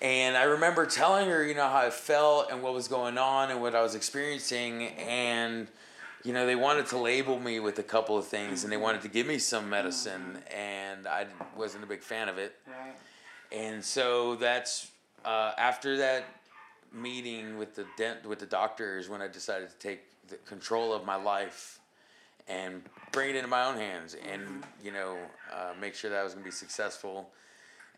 And 0.00 0.36
I 0.36 0.44
remember 0.44 0.84
telling 0.84 1.28
her, 1.28 1.44
you 1.44 1.54
know, 1.54 1.68
how 1.68 1.78
I 1.78 1.90
felt 1.90 2.50
and 2.50 2.62
what 2.62 2.74
was 2.74 2.86
going 2.88 3.18
on 3.18 3.50
and 3.50 3.60
what 3.60 3.74
I 3.74 3.82
was 3.82 3.94
experiencing. 3.96 4.88
And, 4.88 5.66
you 6.24 6.32
know, 6.32 6.46
they 6.46 6.54
wanted 6.54 6.86
to 6.88 6.98
label 6.98 7.40
me 7.40 7.58
with 7.58 7.80
a 7.80 7.82
couple 7.82 8.16
of 8.16 8.26
things 8.26 8.62
and 8.62 8.72
they 8.72 8.76
wanted 8.76 9.00
to 9.02 9.08
give 9.08 9.26
me 9.26 9.38
some 9.38 9.68
medicine. 9.68 10.38
And 10.54 11.08
I 11.08 11.26
wasn't 11.56 11.82
a 11.82 11.86
big 11.86 12.02
fan 12.02 12.28
of 12.28 12.38
it. 12.38 12.54
Right. 12.66 12.94
And 13.50 13.84
so 13.84 14.36
that's 14.36 14.90
uh, 15.24 15.52
after 15.58 15.96
that 15.96 16.26
meeting 16.92 17.58
with 17.58 17.74
the 17.74 17.84
dent 17.96 18.24
with 18.24 18.38
the 18.38 18.46
doctors 18.46 19.08
when 19.08 19.20
I 19.20 19.28
decided 19.28 19.68
to 19.68 19.76
take 19.76 20.00
the 20.28 20.36
control 20.36 20.92
of 20.92 21.04
my 21.04 21.16
life 21.16 21.77
and 22.48 22.82
bring 23.12 23.30
it 23.30 23.36
into 23.36 23.48
my 23.48 23.64
own 23.64 23.76
hands 23.76 24.14
and 24.30 24.64
you 24.82 24.92
know 24.92 25.16
uh, 25.52 25.72
make 25.80 25.94
sure 25.94 26.10
that 26.10 26.18
I 26.18 26.22
was 26.24 26.32
gonna 26.34 26.44
be 26.44 26.50
successful. 26.50 27.30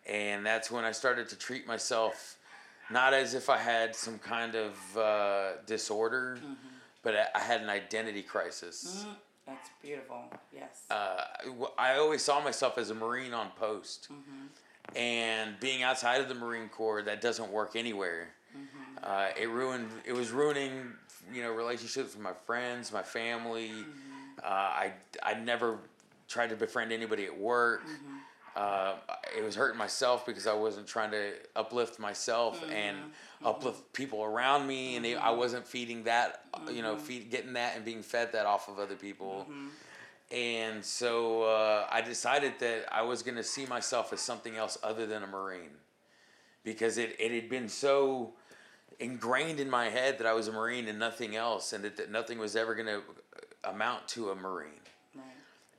And 0.09 0.45
that's 0.45 0.71
when 0.71 0.85
I 0.85 0.93
started 0.93 1.29
to 1.29 1.37
treat 1.37 1.67
myself 1.67 2.37
not 2.91 3.15
as 3.15 3.35
if 3.35 3.49
I 3.49 3.59
had 3.59 3.95
some 3.95 4.19
kind 4.19 4.55
of 4.57 4.97
uh, 4.97 5.63
disorder, 5.67 6.39
but 7.03 7.15
I- 7.15 7.29
I 7.37 7.39
had 7.41 7.61
an 7.61 7.69
identity 7.69 8.23
crisis. 8.23 9.05
Mm, 9.07 9.15
That's 9.47 9.71
beautiful. 9.83 10.25
Yes. 10.53 10.83
Uh, 10.91 11.23
I 11.79 11.97
always 11.99 12.23
saw 12.25 12.41
myself 12.41 12.79
as 12.79 12.91
a 12.91 12.95
Marine 12.95 13.33
on 13.35 13.51
post. 13.51 14.09
And 14.97 15.59
being 15.61 15.83
outside 15.85 16.21
of 16.21 16.29
the 16.29 16.35
Marine 16.35 16.69
Corps, 16.69 17.03
that 17.03 17.21
doesn't 17.21 17.51
work 17.53 17.77
anywhere. 17.77 18.31
Uh, 19.05 19.29
it 19.41 19.49
ruined. 19.49 19.89
It 20.05 20.13
was 20.13 20.31
ruining, 20.33 20.93
you 21.33 21.43
know, 21.43 21.53
relationships 21.53 22.15
with 22.15 22.23
my 22.23 22.33
friends, 22.47 22.93
my 22.93 23.03
family. 23.05 23.71
Uh, 24.43 24.47
I 24.49 24.93
I 25.23 25.35
never 25.35 25.79
tried 26.29 26.51
to 26.51 26.57
befriend 26.57 26.93
anybody 26.93 27.25
at 27.25 27.39
work. 27.39 27.83
Uh, 28.57 28.95
it 29.37 29.45
was 29.45 29.55
hurting 29.55 29.79
myself 29.79 30.27
because 30.27 30.47
I 30.47 30.53
wasn't 30.55 30.87
trying 30.87 31.13
to 31.13 31.33
uplift 31.55 31.99
myself 31.99 32.63
and 32.73 32.97
uplift 33.45 33.93
people 33.93 34.25
around 34.25 34.67
me, 34.67 34.97
and 34.97 35.05
they, 35.05 35.15
I 35.15 35.31
wasn't 35.31 35.67
feeding 35.67 36.05
that, 36.05 36.45
you 36.71 36.83
know, 36.83 36.97
feed 36.97 37.31
getting 37.31 37.53
that 37.55 37.77
and 37.77 37.85
being 37.85 38.03
fed 38.03 38.33
that 38.33 38.47
off 38.47 38.69
of 38.69 38.79
other 38.79 38.97
people. 38.97 39.47
And 40.33 40.85
so 40.85 41.45
uh, 41.45 41.87
I 41.91 42.01
decided 42.01 42.55
that 42.59 42.87
I 42.93 43.03
was 43.03 43.23
going 43.23 43.37
to 43.37 43.45
see 43.45 43.67
myself 43.67 44.13
as 44.13 44.21
something 44.21 44.57
else 44.57 44.79
other 44.83 45.07
than 45.07 45.23
a 45.23 45.27
Marine. 45.27 45.71
Because 46.63 46.99
it, 46.99 47.17
it 47.19 47.33
had 47.33 47.49
been 47.49 47.69
so 47.69 48.35
ingrained 48.99 49.61
in 49.61 49.71
my 49.71 49.89
head 49.89 50.19
that 50.19 50.27
I 50.27 50.35
was 50.35 50.49
a 50.49 50.53
Marine 50.53 50.89
and 50.89 50.99
nothing 50.99 51.35
else, 51.35 51.73
and 51.73 51.83
that, 51.85 51.97
that 51.97 52.11
nothing 52.11 52.39
was 52.39 52.55
ever 52.57 52.75
going 52.75 52.87
to 52.87 53.01
amount 53.65 54.09
to 54.09 54.31
a 54.31 54.35
Marine. 54.35 54.71
right. 55.15 55.25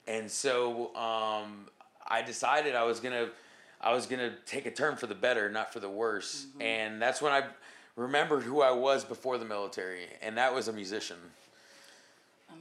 And 0.08 0.30
so 0.30 0.96
um, 0.96 1.68
I 2.08 2.22
decided 2.22 2.76
I 2.76 2.84
was 2.84 3.00
gonna 3.00 3.30
I 3.80 3.94
was 3.94 4.06
gonna 4.06 4.34
take 4.46 4.66
a 4.66 4.72
turn 4.72 4.96
for 4.96 5.08
the 5.08 5.16
better, 5.16 5.50
not 5.50 5.74
for 5.74 5.80
the 5.80 5.90
worse. 5.90 6.46
And 6.60 7.02
that's 7.02 7.22
when 7.22 7.32
I 7.32 7.44
remembered 7.96 8.44
who 8.44 8.62
I 8.62 8.72
was 8.72 9.04
before 9.04 9.38
the 9.38 9.46
military, 9.46 10.06
and 10.22 10.38
that 10.38 10.54
was 10.54 10.68
a 10.68 10.74
musician. 10.74 11.18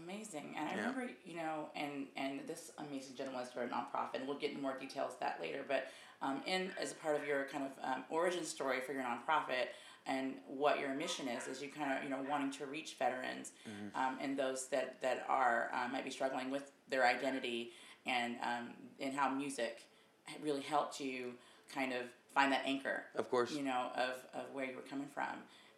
Amazing. 0.05 0.55
And 0.57 0.69
I 0.69 0.73
Yeah. 0.73 0.79
remember, 0.79 1.11
you 1.25 1.37
know, 1.37 1.69
and 1.75 2.07
and 2.17 2.47
this 2.47 2.71
amazing 2.79 3.17
gentleman 3.17 3.45
for 3.53 3.63
a 3.63 3.69
nonprofit, 3.69 4.15
and 4.15 4.27
we'll 4.29 4.39
get 4.39 4.51
into 4.51 4.63
more 4.63 4.79
details 4.79 5.15
of 5.15 5.21
that 5.21 5.41
later. 5.41 5.65
But 5.67 5.89
um, 6.23 6.43
in 6.47 6.71
as 6.79 6.93
a 6.93 6.95
part 6.97 7.17
of 7.17 7.27
your 7.27 7.45
kind 7.45 7.65
of 7.65 7.73
um, 7.85 8.05
origin 8.11 8.45
story 8.45 8.81
for 8.81 8.93
your 8.93 9.03
nonprofit 9.03 9.69
and 10.07 10.35
what 10.47 10.81
your 10.81 10.95
mission 10.95 11.29
is, 11.29 11.47
is 11.47 11.63
you 11.63 11.69
kind 11.69 11.93
of 11.97 12.03
you 12.05 12.11
know 12.11 12.19
wanting 12.29 12.51
to 12.53 12.67
reach 12.67 12.97
veterans 12.99 13.53
um, 13.95 14.19
and 14.21 14.37
those 14.39 14.67
that 14.69 15.01
that 15.03 15.25
are 15.29 15.71
uh, 15.75 15.89
might 15.89 16.05
be 16.05 16.11
struggling 16.11 16.51
with 16.51 16.73
their 16.89 17.07
identity 17.07 17.73
and 18.07 18.37
um, 18.43 18.69
and 18.99 19.13
how 19.15 19.29
music 19.31 19.83
really 20.43 20.63
helped 20.63 21.01
you 21.01 21.33
kind 21.75 21.93
of 21.93 22.03
find 22.35 22.53
that 22.53 22.63
anchor 22.65 23.05
Of 23.17 23.29
course. 23.31 23.51
you 23.53 23.63
know, 23.63 23.89
of, 23.97 24.15
of 24.41 24.53
where 24.53 24.65
you 24.65 24.77
were 24.77 24.83
coming 24.83 25.09
from. 25.13 25.27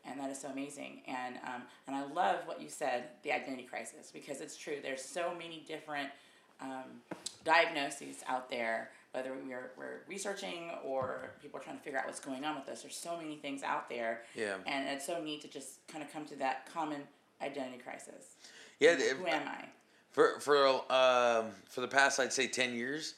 And 0.04 0.18
that 0.20 0.30
is 0.30 0.38
so 0.40 0.48
amazing. 0.48 1.00
And, 1.06 1.36
um, 1.46 1.62
and 1.86 1.94
I 1.96 2.04
love 2.12 2.40
what 2.44 2.60
you 2.60 2.68
said, 2.68 3.04
the 3.22 3.32
identity 3.32 3.62
crisis, 3.62 4.10
because 4.12 4.40
it's 4.42 4.56
true. 4.56 4.76
There's 4.82 5.00
so 5.02 5.32
many 5.38 5.64
different 5.66 6.10
um, 6.60 7.00
diagnoses 7.44 8.16
out 8.26 8.50
there, 8.50 8.90
whether 9.12 9.32
we're, 9.46 9.72
we're 9.76 10.00
researching 10.08 10.70
or 10.84 11.30
people 11.40 11.60
are 11.60 11.62
trying 11.62 11.76
to 11.76 11.82
figure 11.82 11.98
out 11.98 12.06
what's 12.06 12.20
going 12.20 12.44
on 12.44 12.54
with 12.56 12.68
us. 12.68 12.82
There's 12.82 12.96
so 12.96 13.16
many 13.16 13.36
things 13.36 13.62
out 13.62 13.88
there. 13.88 14.22
Yeah. 14.34 14.56
And 14.66 14.88
it's 14.88 15.06
so 15.06 15.22
neat 15.22 15.42
to 15.42 15.48
just 15.48 15.86
kind 15.86 16.02
of 16.02 16.12
come 16.12 16.24
to 16.26 16.36
that 16.36 16.68
common 16.72 17.02
identity 17.42 17.78
crisis. 17.78 18.36
Yeah, 18.80 18.96
Who 18.96 19.26
am 19.26 19.46
I? 19.46 19.66
for 20.12 20.38
for 20.40 20.66
um, 20.92 21.46
for 21.68 21.80
the 21.80 21.88
past 21.88 22.20
I'd 22.20 22.32
say 22.32 22.46
ten 22.46 22.74
years, 22.74 23.14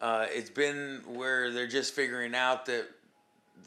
uh, 0.00 0.26
it's 0.30 0.50
been 0.50 1.02
where 1.06 1.50
they're 1.50 1.66
just 1.66 1.94
figuring 1.94 2.34
out 2.34 2.64
that 2.66 2.88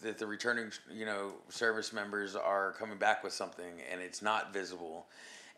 that 0.02 0.18
the 0.18 0.26
returning 0.26 0.72
you 0.92 1.06
know 1.06 1.34
service 1.50 1.94
members 1.94 2.36
are 2.36 2.72
coming 2.74 2.98
back 2.98 3.24
with 3.24 3.34
something 3.34 3.82
and 3.92 4.02
it's 4.02 4.22
not 4.22 4.54
visible. 4.54 5.06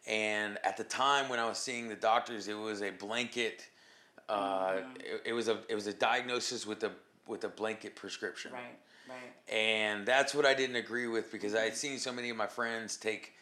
And 0.06 0.58
at 0.66 0.76
the 0.76 0.84
time 0.84 1.30
when 1.30 1.40
I 1.40 1.48
was 1.48 1.58
seeing 1.58 1.88
the 1.88 1.96
doctors, 1.96 2.50
it 2.50 2.58
was 2.58 2.82
a 2.82 2.90
blanket. 2.90 3.68
Uh, 4.30 4.72
mm-hmm. 4.72 4.92
it, 5.00 5.22
it 5.26 5.34
was 5.34 5.48
a 5.48 5.60
it 5.70 5.76
was 5.76 5.88
a 5.88 5.94
diagnosis 5.94 6.66
with 6.66 6.84
a 6.84 6.92
with 7.28 7.44
a 7.44 7.50
blanket 7.50 7.96
prescription. 7.96 8.52
Right, 8.52 8.62
right. 9.10 9.54
And 9.56 10.06
that's 10.06 10.34
what 10.34 10.46
I 10.46 10.54
didn't 10.54 10.76
agree 10.76 11.08
with 11.08 11.32
because 11.32 11.56
I 11.56 11.62
had 11.62 11.72
mm-hmm. 11.72 11.78
seen 11.78 12.00
so 12.00 12.12
many 12.12 12.30
of 12.30 12.38
my 12.38 12.48
friends 12.48 12.98
take 12.98 13.34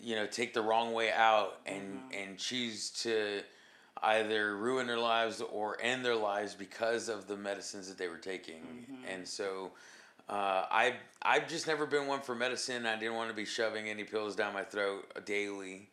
you 0.00 0.16
know, 0.16 0.26
take 0.26 0.54
the 0.54 0.62
wrong 0.62 0.92
way 0.92 1.12
out 1.12 1.60
and 1.66 1.82
mm-hmm. 1.82 2.28
and 2.28 2.38
choose 2.38 2.90
to 2.90 3.42
either 4.02 4.56
ruin 4.56 4.86
their 4.86 4.98
lives 4.98 5.40
or 5.40 5.78
end 5.80 6.04
their 6.04 6.16
lives 6.16 6.54
because 6.54 7.08
of 7.08 7.26
the 7.26 7.36
medicines 7.36 7.88
that 7.88 7.96
they 7.96 8.08
were 8.08 8.18
taking. 8.18 8.86
And 9.10 9.26
so 9.26 9.70
uh, 10.28 10.64
I 10.70 10.94
I've 11.22 11.48
just 11.48 11.66
never 11.66 11.86
been 11.86 12.06
one 12.06 12.20
for 12.20 12.34
medicine. 12.34 12.86
I 12.86 12.98
didn't 12.98 13.14
want 13.14 13.30
to 13.30 13.36
be 13.36 13.44
shoving 13.44 13.88
any 13.88 14.04
pills 14.04 14.34
down 14.36 14.52
my 14.52 14.64
throat 14.64 15.24
daily. 15.24 15.88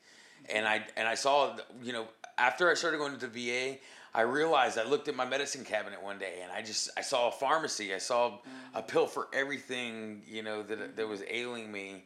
And 0.49 0.67
I 0.67 0.83
and 0.97 1.07
I 1.07 1.15
saw 1.15 1.57
you 1.83 1.93
know 1.93 2.07
after 2.37 2.69
I 2.69 2.73
started 2.73 2.97
going 2.97 3.17
to 3.17 3.27
the 3.27 3.27
VA, 3.27 3.77
I 4.13 4.21
realized 4.21 4.77
I 4.77 4.83
looked 4.83 5.07
at 5.07 5.15
my 5.15 5.25
medicine 5.25 5.63
cabinet 5.63 6.01
one 6.03 6.17
day 6.19 6.39
and 6.43 6.51
I 6.51 6.61
just 6.61 6.89
I 6.97 7.01
saw 7.01 7.29
a 7.29 7.31
pharmacy. 7.31 7.93
I 7.93 7.97
saw 7.97 8.39
a 8.73 8.81
pill 8.81 9.07
for 9.07 9.27
everything 9.33 10.21
you 10.27 10.43
know 10.43 10.63
that 10.63 10.95
that 10.97 11.07
was 11.07 11.23
ailing 11.29 11.71
me, 11.71 12.03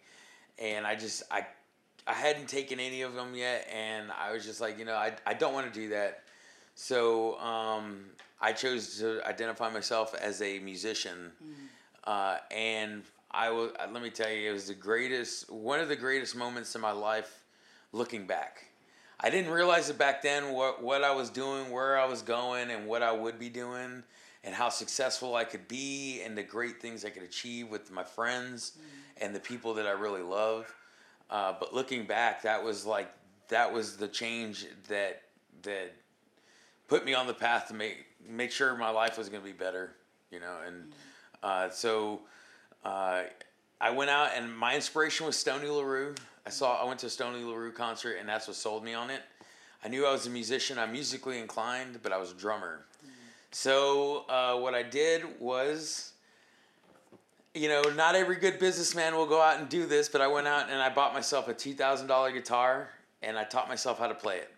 and 0.59 0.85
I 0.85 0.95
just 0.95 1.23
I 1.31 1.45
I 2.07 2.13
hadn't 2.13 2.47
taken 2.47 2.79
any 2.79 3.01
of 3.01 3.15
them 3.15 3.33
yet, 3.35 3.67
and 3.73 4.11
I 4.11 4.31
was 4.33 4.45
just 4.45 4.61
like 4.61 4.77
you 4.77 4.85
know 4.85 4.95
I 4.95 5.13
I 5.25 5.33
don't 5.33 5.53
want 5.53 5.71
to 5.73 5.79
do 5.79 5.89
that. 5.89 6.23
So 6.75 7.39
um, 7.39 8.05
I 8.41 8.51
chose 8.51 8.99
to 8.99 9.25
identify 9.27 9.69
myself 9.71 10.13
as 10.13 10.41
a 10.41 10.59
musician, 10.59 11.31
uh, 12.03 12.37
and 12.51 13.01
I 13.31 13.49
will. 13.49 13.71
uh, 13.79 13.87
Let 13.91 14.03
me 14.03 14.09
tell 14.11 14.29
you, 14.29 14.49
it 14.49 14.53
was 14.53 14.67
the 14.67 14.73
greatest, 14.75 15.49
one 15.49 15.79
of 15.79 15.87
the 15.87 15.95
greatest 15.95 16.35
moments 16.35 16.75
in 16.75 16.81
my 16.81 16.91
life. 16.91 17.43
Looking 17.93 18.27
back, 18.27 18.65
I 19.19 19.29
didn't 19.29 19.51
realize 19.51 19.89
it 19.89 19.97
back 19.97 20.21
then 20.21 20.53
what 20.53 20.83
what 20.83 21.03
I 21.03 21.13
was 21.13 21.29
doing, 21.29 21.71
where 21.71 21.97
I 21.97 22.05
was 22.05 22.21
going, 22.21 22.71
and 22.71 22.87
what 22.87 23.01
I 23.01 23.11
would 23.11 23.39
be 23.39 23.49
doing, 23.49 24.03
and 24.43 24.55
how 24.55 24.69
successful 24.69 25.35
I 25.35 25.43
could 25.43 25.67
be, 25.67 26.21
and 26.21 26.37
the 26.37 26.43
great 26.43 26.81
things 26.81 27.05
I 27.05 27.09
could 27.09 27.23
achieve 27.23 27.69
with 27.69 27.91
my 27.91 28.03
friends 28.03 28.73
and 29.17 29.33
the 29.33 29.39
people 29.39 29.73
that 29.75 29.87
I 29.87 29.91
really 29.91 30.21
love. 30.21 30.73
Uh, 31.29 31.53
but 31.59 31.73
looking 31.73 32.05
back, 32.05 32.43
that 32.43 32.63
was 32.63 32.85
like 32.85 33.11
that 33.47 33.71
was 33.71 33.97
the 33.97 34.07
change 34.07 34.65
that 34.87 35.21
that 35.63 35.93
put 36.87 37.05
me 37.05 37.13
on 37.13 37.27
the 37.27 37.33
path 37.33 37.67
to 37.69 37.73
make 37.73 38.05
make 38.27 38.51
sure 38.51 38.75
my 38.75 38.89
life 38.89 39.17
was 39.17 39.29
going 39.29 39.41
to 39.41 39.47
be 39.47 39.53
better, 39.53 39.95
you 40.31 40.39
know. 40.39 40.57
And 40.65 40.93
uh, 41.41 41.69
so 41.69 42.21
uh, 42.83 43.23
I 43.81 43.89
went 43.91 44.09
out, 44.09 44.29
and 44.35 44.55
my 44.55 44.75
inspiration 44.75 45.25
was 45.25 45.35
Stoney 45.35 45.67
LaRue. 45.67 46.15
I 46.45 46.49
saw 46.49 46.81
I 46.81 46.85
went 46.85 46.99
to 46.99 47.07
a 47.07 47.09
Stoney 47.09 47.43
LaRue 47.43 47.71
concert, 47.71 48.17
and 48.19 48.27
that's 48.29 48.47
what 48.47 48.55
sold 48.55 48.83
me 48.83 48.93
on 48.93 49.09
it. 49.09 49.21
I 49.83 49.87
knew 49.87 50.05
I 50.05 50.11
was 50.11 50.27
a 50.27 50.29
musician. 50.29 50.79
I'm 50.79 50.91
musically 50.91 51.39
inclined, 51.39 51.99
but 52.01 52.11
I 52.11 52.17
was 52.17 52.31
a 52.31 52.35
drummer. 52.35 52.85
So 53.51 54.25
uh, 54.29 54.57
what 54.57 54.73
I 54.73 54.83
did 54.83 55.23
was 55.39 56.11
you 57.55 57.69
know, 57.69 57.81
not 57.95 58.15
every 58.15 58.35
good 58.35 58.59
businessman 58.59 59.15
will 59.15 59.25
go 59.25 59.41
out 59.41 59.59
and 59.59 59.69
do 59.69 59.85
this, 59.85 60.09
but 60.09 60.19
I 60.19 60.27
went 60.27 60.45
out 60.45 60.69
and 60.69 60.81
I 60.81 60.89
bought 60.89 61.13
myself 61.13 61.47
a 61.47 61.53
two 61.53 61.73
thousand 61.73 62.07
dollar 62.07 62.31
guitar 62.31 62.89
and 63.23 63.37
I 63.37 63.45
taught 63.45 63.69
myself 63.69 63.97
how 63.97 64.07
to 64.07 64.13
play 64.13 64.37
it. 64.37 64.51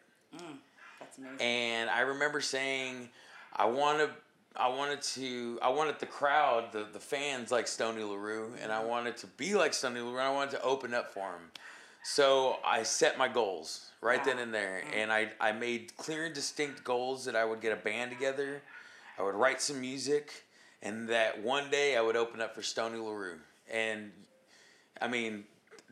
That's 1.00 1.18
amazing. 1.20 1.40
And 1.40 1.90
I 1.92 2.02
remember 2.02 2.42
saying, 2.42 3.08
I 3.56 3.66
want 3.66 4.00
to, 4.00 4.10
I 4.56 4.68
wanted 4.68 5.04
to, 5.04 5.60
I 5.62 5.70
wanted 5.70 6.00
the 6.00 6.08
crowd, 6.08 6.72
the 6.72 6.88
the 6.92 7.00
fans 7.00 7.52
like 7.52 7.68
Stoney 7.68 8.04
LaRue, 8.04 8.52
and 8.62 8.72
I 8.72 8.84
wanted 8.84 9.16
to 9.18 9.28
be 9.28 9.54
like 9.54 9.76
Stoney 9.76 10.00
LaRue. 10.00 10.18
And 10.18 10.28
I 10.28 10.34
wanted 10.34 10.52
to 10.52 10.64
open 10.64 10.96
up 10.96 11.14
for 11.14 11.30
him. 11.30 11.52
So 12.10 12.56
I 12.64 12.84
set 12.84 13.18
my 13.18 13.28
goals 13.28 13.92
right 14.00 14.24
then 14.24 14.40
and 14.40 14.54
there, 14.54 14.82
and 14.96 15.12
I 15.12 15.30
I 15.42 15.52
made 15.52 15.92
clear 15.98 16.24
and 16.24 16.34
distinct 16.34 16.86
goals 16.86 17.26
that 17.26 17.36
I 17.36 17.44
would 17.44 17.60
get 17.60 17.74
a 17.74 17.76
band 17.76 18.12
together, 18.12 18.62
I 19.20 19.24
would 19.24 19.36
write 19.36 19.62
some 19.62 19.82
music, 19.82 20.46
and 20.82 21.10
that 21.10 21.44
one 21.44 21.70
day 21.70 21.98
I 21.98 22.02
would 22.02 22.16
open 22.16 22.40
up 22.40 22.56
for 22.56 22.62
Stoney 22.62 22.98
LaRue. 22.98 23.40
And 23.70 24.14
I 25.02 25.10
mean, 25.10 25.44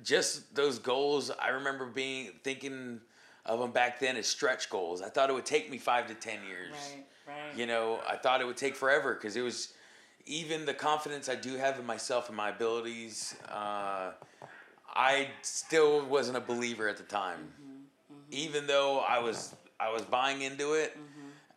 just 0.03 0.55
those 0.55 0.79
goals. 0.79 1.31
I 1.31 1.49
remember 1.49 1.85
being 1.85 2.31
thinking 2.45 3.01
of 3.45 3.59
them 3.59 3.71
back 3.71 3.99
then 3.99 4.15
as 4.15 4.25
stretch 4.25 4.69
goals. 4.69 5.01
I 5.01 5.09
thought 5.09 5.29
it 5.29 5.33
would 5.33 5.45
take 5.45 5.69
me 5.69 5.77
five 5.77 6.07
to 6.07 6.13
ten 6.13 6.39
years. 6.47 6.71
right, 6.71 7.05
right. 7.27 7.57
You 7.57 7.65
know, 7.65 7.99
I 8.07 8.15
thought 8.15 8.39
it 8.39 8.47
would 8.47 8.55
take 8.55 8.77
forever 8.77 9.15
because 9.15 9.35
it 9.35 9.41
was 9.41 9.73
even 10.25 10.65
the 10.65 10.73
confidence 10.73 11.27
I 11.27 11.35
do 11.35 11.57
have 11.57 11.77
in 11.77 11.85
myself 11.85 12.29
and 12.29 12.37
my 12.37 12.51
abilities. 12.51 13.35
Uh, 13.49 14.11
I 14.95 15.27
still 15.41 16.05
wasn't 16.05 16.37
a 16.37 16.41
believer 16.41 16.87
at 16.87 16.97
the 16.97 17.03
time, 17.03 17.51
even 18.31 18.65
though 18.67 18.99
I 18.99 19.19
was 19.19 19.55
I 19.79 19.91
was 19.91 20.03
buying 20.03 20.41
into 20.41 20.73
it. 20.73 20.97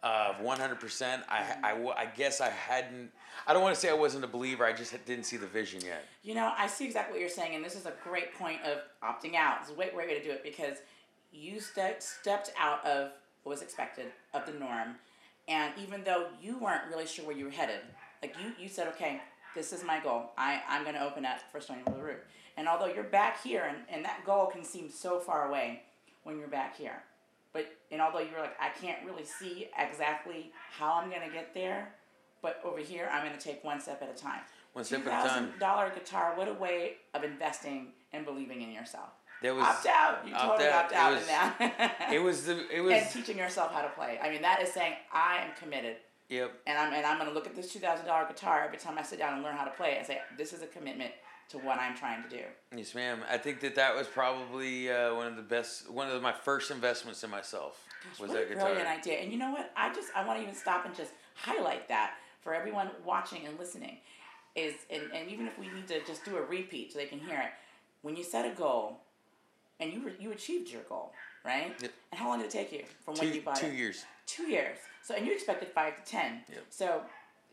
Uh, 0.00 0.32
100%. 0.34 1.22
I 1.28 1.72
I 1.96 2.06
guess 2.06 2.40
I 2.40 2.50
hadn't, 2.50 3.10
I 3.48 3.52
don't 3.52 3.62
want 3.62 3.74
to 3.74 3.80
say 3.80 3.90
I 3.90 3.94
wasn't 3.94 4.22
a 4.22 4.28
believer, 4.28 4.64
I 4.64 4.72
just 4.72 4.94
didn't 5.06 5.24
see 5.24 5.36
the 5.36 5.48
vision 5.48 5.80
yet. 5.84 6.04
You 6.22 6.34
know, 6.34 6.52
I 6.56 6.68
see 6.68 6.84
exactly 6.84 7.14
what 7.14 7.20
you're 7.20 7.28
saying, 7.28 7.56
and 7.56 7.64
this 7.64 7.74
is 7.74 7.84
a 7.84 7.92
great 8.04 8.32
point 8.34 8.60
of 8.62 8.78
opting 9.02 9.34
out. 9.34 9.58
It's 9.62 9.70
a 9.70 9.74
great, 9.74 9.94
great 9.94 10.08
way 10.08 10.14
to 10.16 10.22
do 10.22 10.30
it 10.30 10.44
because 10.44 10.78
you 11.32 11.60
ste- 11.60 12.00
stepped 12.00 12.52
out 12.56 12.84
of 12.86 13.10
what 13.42 13.50
was 13.50 13.60
expected 13.62 14.06
of 14.34 14.46
the 14.46 14.52
norm, 14.52 14.94
and 15.48 15.72
even 15.82 16.04
though 16.04 16.28
you 16.40 16.58
weren't 16.58 16.82
really 16.88 17.06
sure 17.06 17.24
where 17.26 17.36
you 17.36 17.46
were 17.46 17.50
headed, 17.50 17.80
like 18.22 18.36
you, 18.40 18.52
you 18.56 18.68
said, 18.68 18.86
okay, 18.88 19.20
this 19.54 19.72
is 19.72 19.84
my 19.84 20.00
goal. 20.00 20.30
I, 20.36 20.62
I'm 20.68 20.82
going 20.82 20.94
to 20.94 21.04
open 21.04 21.24
up 21.24 21.38
for 21.50 21.60
Stoney 21.60 21.82
LaRue. 21.86 22.16
And 22.56 22.68
although 22.68 22.86
you're 22.86 23.04
back 23.04 23.42
here, 23.42 23.64
and, 23.68 23.78
and 23.88 24.04
that 24.04 24.24
goal 24.24 24.46
can 24.46 24.64
seem 24.64 24.90
so 24.90 25.20
far 25.20 25.48
away 25.48 25.82
when 26.24 26.38
you're 26.38 26.48
back 26.48 26.76
here, 26.76 27.02
but 27.52 27.66
and 27.90 28.00
although 28.02 28.18
you're 28.18 28.40
like, 28.40 28.56
I 28.60 28.68
can't 28.80 29.04
really 29.06 29.24
see 29.24 29.68
exactly 29.78 30.52
how 30.70 30.94
I'm 30.94 31.08
going 31.08 31.22
to 31.26 31.32
get 31.32 31.54
there, 31.54 31.94
but 32.42 32.60
over 32.64 32.78
here, 32.78 33.08
I'm 33.12 33.24
going 33.26 33.36
to 33.36 33.42
take 33.42 33.64
one 33.64 33.80
step 33.80 34.02
at 34.02 34.10
a 34.14 34.20
time. 34.20 34.40
One 34.72 34.84
step 34.84 35.06
at 35.06 35.26
a 35.26 35.28
time. 35.28 35.52
dollar 35.58 35.90
guitar. 35.90 36.32
What 36.36 36.48
a 36.48 36.52
way 36.52 36.96
of 37.14 37.24
investing 37.24 37.88
and 38.12 38.24
believing 38.24 38.62
in 38.62 38.70
yourself. 38.72 39.08
There 39.40 39.54
was, 39.54 39.64
opt 39.64 39.86
out. 39.86 40.26
You 40.26 40.34
opt 40.34 40.44
totally 40.60 40.68
out. 40.68 40.84
opt 40.84 40.92
It 40.92 40.98
out 40.98 41.12
was- 41.12 41.20
in 41.22 41.26
that. 41.28 41.96
it 42.12 42.18
was 42.18 42.44
the, 42.44 42.76
it 42.76 42.80
was, 42.80 42.92
and 42.92 43.10
teaching 43.10 43.38
yourself 43.38 43.72
how 43.72 43.82
to 43.82 43.88
play. 43.90 44.18
I 44.22 44.30
mean, 44.30 44.42
that 44.42 44.60
is 44.62 44.72
saying 44.72 44.94
I 45.12 45.38
am 45.44 45.50
committed, 45.60 45.96
yep. 46.28 46.52
and 46.66 46.78
I'm 46.78 46.92
and 46.92 47.04
I'm 47.04 47.18
going 47.18 47.28
to 47.28 47.34
look 47.34 47.46
at 47.46 47.54
this 47.54 47.72
two 47.72 47.78
thousand 47.78 48.06
dollar 48.06 48.26
guitar 48.26 48.64
every 48.64 48.78
time 48.78 48.98
I 48.98 49.02
sit 49.02 49.18
down 49.18 49.34
and 49.34 49.42
learn 49.42 49.56
how 49.56 49.64
to 49.64 49.70
play 49.70 49.92
it 49.92 49.98
and 49.98 50.06
say 50.06 50.20
this 50.36 50.52
is 50.52 50.62
a 50.62 50.66
commitment 50.66 51.12
to 51.50 51.58
what 51.58 51.78
I'm 51.78 51.96
trying 51.96 52.22
to 52.22 52.28
do. 52.28 52.42
Yes, 52.76 52.94
ma'am. 52.94 53.20
I 53.30 53.38
think 53.38 53.60
that 53.60 53.74
that 53.76 53.96
was 53.96 54.06
probably 54.06 54.90
uh, 54.90 55.14
one 55.14 55.26
of 55.26 55.36
the 55.36 55.42
best, 55.42 55.90
one 55.90 56.08
of 56.08 56.20
my 56.20 56.32
first 56.32 56.70
investments 56.70 57.24
in 57.24 57.30
myself 57.30 57.82
was 58.20 58.28
what 58.28 58.36
that 58.36 58.44
a 58.44 58.48
guitar. 58.48 58.66
brilliant 58.66 58.88
idea! 58.88 59.18
And 59.18 59.32
you 59.32 59.38
know 59.38 59.50
what? 59.50 59.72
I 59.76 59.92
just 59.94 60.08
I 60.14 60.26
want 60.26 60.38
to 60.38 60.42
even 60.42 60.54
stop 60.54 60.84
and 60.84 60.94
just 60.94 61.12
highlight 61.34 61.88
that 61.88 62.14
for 62.42 62.54
everyone 62.54 62.90
watching 63.04 63.46
and 63.46 63.58
listening. 63.58 63.98
Is 64.54 64.74
and, 64.90 65.02
and 65.14 65.28
even 65.30 65.46
if 65.46 65.58
we 65.58 65.68
need 65.68 65.86
to 65.88 66.04
just 66.04 66.24
do 66.24 66.36
a 66.36 66.42
repeat 66.42 66.92
so 66.92 66.98
they 66.98 67.06
can 67.06 67.20
hear 67.20 67.38
it, 67.38 67.50
when 68.02 68.16
you 68.16 68.24
set 68.24 68.44
a 68.44 68.54
goal, 68.54 68.98
and 69.80 69.92
you 69.92 70.00
re- 70.00 70.16
you 70.18 70.32
achieved 70.32 70.70
your 70.70 70.82
goal, 70.82 71.12
right? 71.44 71.74
Yep. 71.80 71.92
And 72.12 72.20
how 72.20 72.28
long 72.28 72.38
did 72.38 72.46
it 72.46 72.50
take 72.50 72.72
you 72.72 72.82
from 73.04 73.14
when 73.14 73.32
you 73.32 73.40
bought 73.40 73.56
two 73.56 73.66
it? 73.66 73.74
years. 73.74 74.04
Two 74.26 74.44
years. 74.44 74.78
So 75.08 75.14
and 75.14 75.26
you 75.26 75.32
expected 75.32 75.68
five 75.68 75.96
to 75.96 76.10
ten. 76.10 76.42
Yep. 76.52 76.64
So 76.68 77.00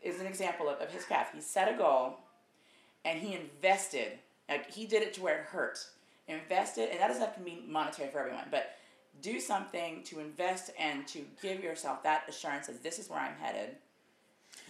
is 0.02 0.20
an 0.20 0.26
example 0.26 0.68
of, 0.68 0.78
of 0.78 0.90
his 0.90 1.06
path. 1.06 1.30
He 1.34 1.40
set 1.40 1.72
a 1.72 1.76
goal, 1.78 2.18
and 3.06 3.18
he 3.18 3.34
invested. 3.34 4.18
Like 4.46 4.70
he 4.70 4.84
did 4.86 5.02
it 5.02 5.14
to 5.14 5.22
where 5.22 5.38
it 5.38 5.44
hurt. 5.46 5.78
Invested, 6.28 6.90
and 6.90 7.00
that 7.00 7.08
doesn't 7.08 7.22
have 7.22 7.34
to 7.36 7.40
mean 7.40 7.62
monetary 7.66 8.10
for 8.10 8.18
everyone, 8.18 8.44
but 8.50 8.72
do 9.22 9.40
something 9.40 10.02
to 10.02 10.20
invest 10.20 10.70
and 10.78 11.06
to 11.08 11.24
give 11.40 11.64
yourself 11.64 12.02
that 12.02 12.24
assurance 12.28 12.66
that 12.66 12.82
this 12.82 12.98
is 12.98 13.08
where 13.08 13.20
I'm 13.20 13.36
headed. 13.40 13.76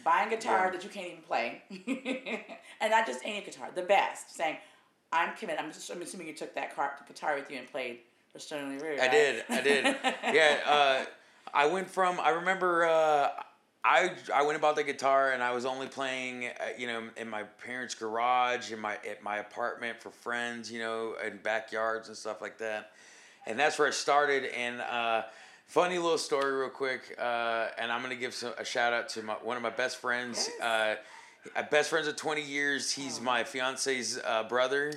Buy 0.05 0.27
a 0.27 0.31
guitar 0.31 0.67
Yeah. 0.67 0.71
that 0.71 0.85
you 0.85 0.91
can't 0.91 1.07
even 1.09 1.23
play, 1.23 1.63
and 2.81 2.91
not 2.93 3.05
just 3.05 3.21
any 3.25 3.41
guitar, 3.41 3.71
the 3.75 3.83
best. 3.83 4.37
Saying, 4.37 4.59
"I'm 5.13 5.35
committed." 5.35 5.61
I'm, 5.61 5.73
just, 5.73 5.91
I'm 5.91 6.01
assuming 6.03 6.29
you 6.29 6.35
took 6.35 6.55
that 6.55 6.77
car, 6.77 6.93
guitar 7.09 7.35
with 7.35 7.51
you 7.51 7.59
and 7.59 7.69
played 7.69 7.99
for 8.33 8.39
Stoney 8.39 8.79
LaRue. 8.79 8.99
I 9.01 9.09
did. 9.09 9.45
I 9.49 9.61
did. 9.61 9.85
yeah. 10.33 10.59
Uh, 10.65 11.05
I 11.57 11.67
went 11.67 11.89
from. 11.91 12.21
I 12.21 12.31
remember. 12.31 12.85
Uh, 12.85 13.31
I 13.83 14.11
I 14.35 14.43
went 14.43 14.53
and 14.53 14.61
bought 14.61 14.77
the 14.77 14.85
guitar, 14.85 15.33
and 15.33 15.43
I 15.43 15.53
was 15.53 15.65
only 15.65 15.87
playing, 15.87 16.47
uh, 16.47 16.51
you 16.77 16.87
know, 16.87 17.05
in 17.17 17.31
my 17.31 17.45
parents' 17.65 17.95
garage, 17.95 18.73
in 18.73 18.79
my 18.79 18.99
at 19.09 19.23
my 19.23 19.39
apartment 19.39 20.01
for 20.01 20.11
friends, 20.11 20.71
you 20.71 20.81
know, 20.81 21.15
in 21.27 21.39
backyards 21.39 22.09
and 22.09 22.17
stuff 22.17 22.43
like 22.43 22.59
that, 22.59 22.91
and 23.47 23.59
that's 23.59 23.79
where 23.79 23.89
it 23.89 23.95
started. 23.95 24.45
And 24.55 24.83
uh, 24.83 25.23
funny 25.67 25.97
little 25.97 26.19
story, 26.19 26.53
real 26.53 26.69
quick, 26.69 27.17
uh, 27.19 27.69
and 27.79 27.91
I'm 27.91 28.03
gonna 28.03 28.17
give 28.17 28.35
some, 28.35 28.53
a 28.59 28.65
shout 28.65 28.93
out 28.93 29.09
to 29.11 29.23
my 29.23 29.35
one 29.35 29.57
of 29.57 29.63
my 29.63 29.71
best 29.71 29.97
friends. 29.97 30.51
Uh, 30.63 30.97
uh, 31.55 31.63
best 31.71 31.91
friends 31.91 32.09
of 32.09 32.17
20 32.17 32.43
years. 32.43 32.91
He's 32.91 33.21
my 33.21 33.45
fiance's 33.45 34.19
uh, 34.25 34.43
brother. 34.45 34.93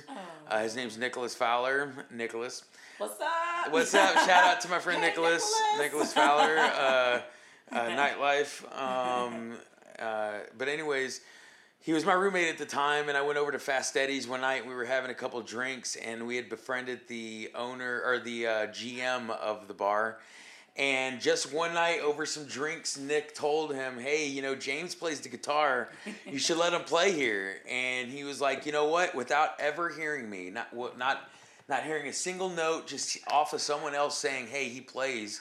Uh, 0.48 0.58
his 0.62 0.74
name's 0.74 0.98
Nicholas 0.98 1.32
Fowler. 1.32 1.92
Nicholas. 2.10 2.64
What's 3.00 3.18
up? 3.18 3.72
What's 3.72 3.94
up? 3.94 4.12
Shout 4.26 4.44
out 4.44 4.60
to 4.60 4.68
my 4.68 4.78
friend 4.78 5.00
Nicholas. 5.00 5.50
Nicholas. 5.78 6.10
Nicholas 6.10 6.12
Fowler. 6.12 6.58
Uh, 6.58 7.20
uh, 7.72 7.88
nightlife. 7.96 8.62
Um, 8.78 9.54
uh, 9.98 10.40
but 10.58 10.68
anyways, 10.68 11.22
he 11.78 11.94
was 11.94 12.04
my 12.04 12.12
roommate 12.12 12.48
at 12.48 12.58
the 12.58 12.66
time, 12.66 13.08
and 13.08 13.16
I 13.16 13.22
went 13.22 13.38
over 13.38 13.52
to 13.52 13.58
Fast 13.58 13.96
Eddie's 13.96 14.28
one 14.28 14.42
night. 14.42 14.66
We 14.66 14.74
were 14.74 14.84
having 14.84 15.10
a 15.10 15.14
couple 15.14 15.40
drinks, 15.40 15.96
and 15.96 16.26
we 16.26 16.36
had 16.36 16.50
befriended 16.50 17.00
the 17.08 17.50
owner 17.54 18.02
or 18.04 18.18
the 18.18 18.46
uh, 18.46 18.66
GM 18.66 19.30
of 19.30 19.66
the 19.66 19.72
bar. 19.72 20.18
And 20.76 21.22
just 21.22 21.54
one 21.54 21.72
night 21.72 22.00
over 22.00 22.26
some 22.26 22.44
drinks, 22.44 22.98
Nick 22.98 23.34
told 23.34 23.72
him, 23.72 23.98
"Hey, 23.98 24.26
you 24.26 24.42
know 24.42 24.54
James 24.54 24.94
plays 24.94 25.20
the 25.20 25.30
guitar. 25.30 25.88
You 26.26 26.38
should 26.38 26.58
let 26.58 26.74
him 26.74 26.82
play 26.82 27.12
here." 27.12 27.62
And 27.66 28.10
he 28.10 28.24
was 28.24 28.42
like, 28.42 28.66
"You 28.66 28.72
know 28.72 28.88
what?" 28.88 29.14
Without 29.14 29.58
ever 29.58 29.88
hearing 29.88 30.28
me, 30.28 30.50
not 30.50 30.98
not 30.98 31.30
not 31.70 31.84
hearing 31.84 32.08
a 32.08 32.12
single 32.12 32.50
note 32.50 32.88
just 32.88 33.18
off 33.28 33.52
of 33.52 33.60
someone 33.60 33.94
else 33.94 34.18
saying, 34.18 34.48
hey, 34.48 34.68
he 34.68 34.80
plays. 34.80 35.40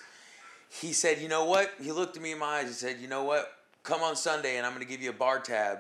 He 0.70 0.94
said, 0.94 1.20
you 1.20 1.28
know 1.28 1.46
what? 1.46 1.74
He 1.82 1.92
looked 1.92 2.16
at 2.16 2.22
me 2.22 2.32
in 2.32 2.40
my 2.40 2.60
eyes. 2.60 2.68
He 2.68 2.74
said, 2.74 2.98
you 3.02 3.08
know 3.08 3.24
what? 3.24 3.52
Come 3.82 4.04
on 4.04 4.16
Sunday 4.16 4.58
and 4.58 4.66
I'm 4.66 4.74
going 4.74 4.86
to 4.86 4.90
give 4.90 5.02
you 5.02 5.10
a 5.10 5.14
bar 5.14 5.40
tab 5.40 5.80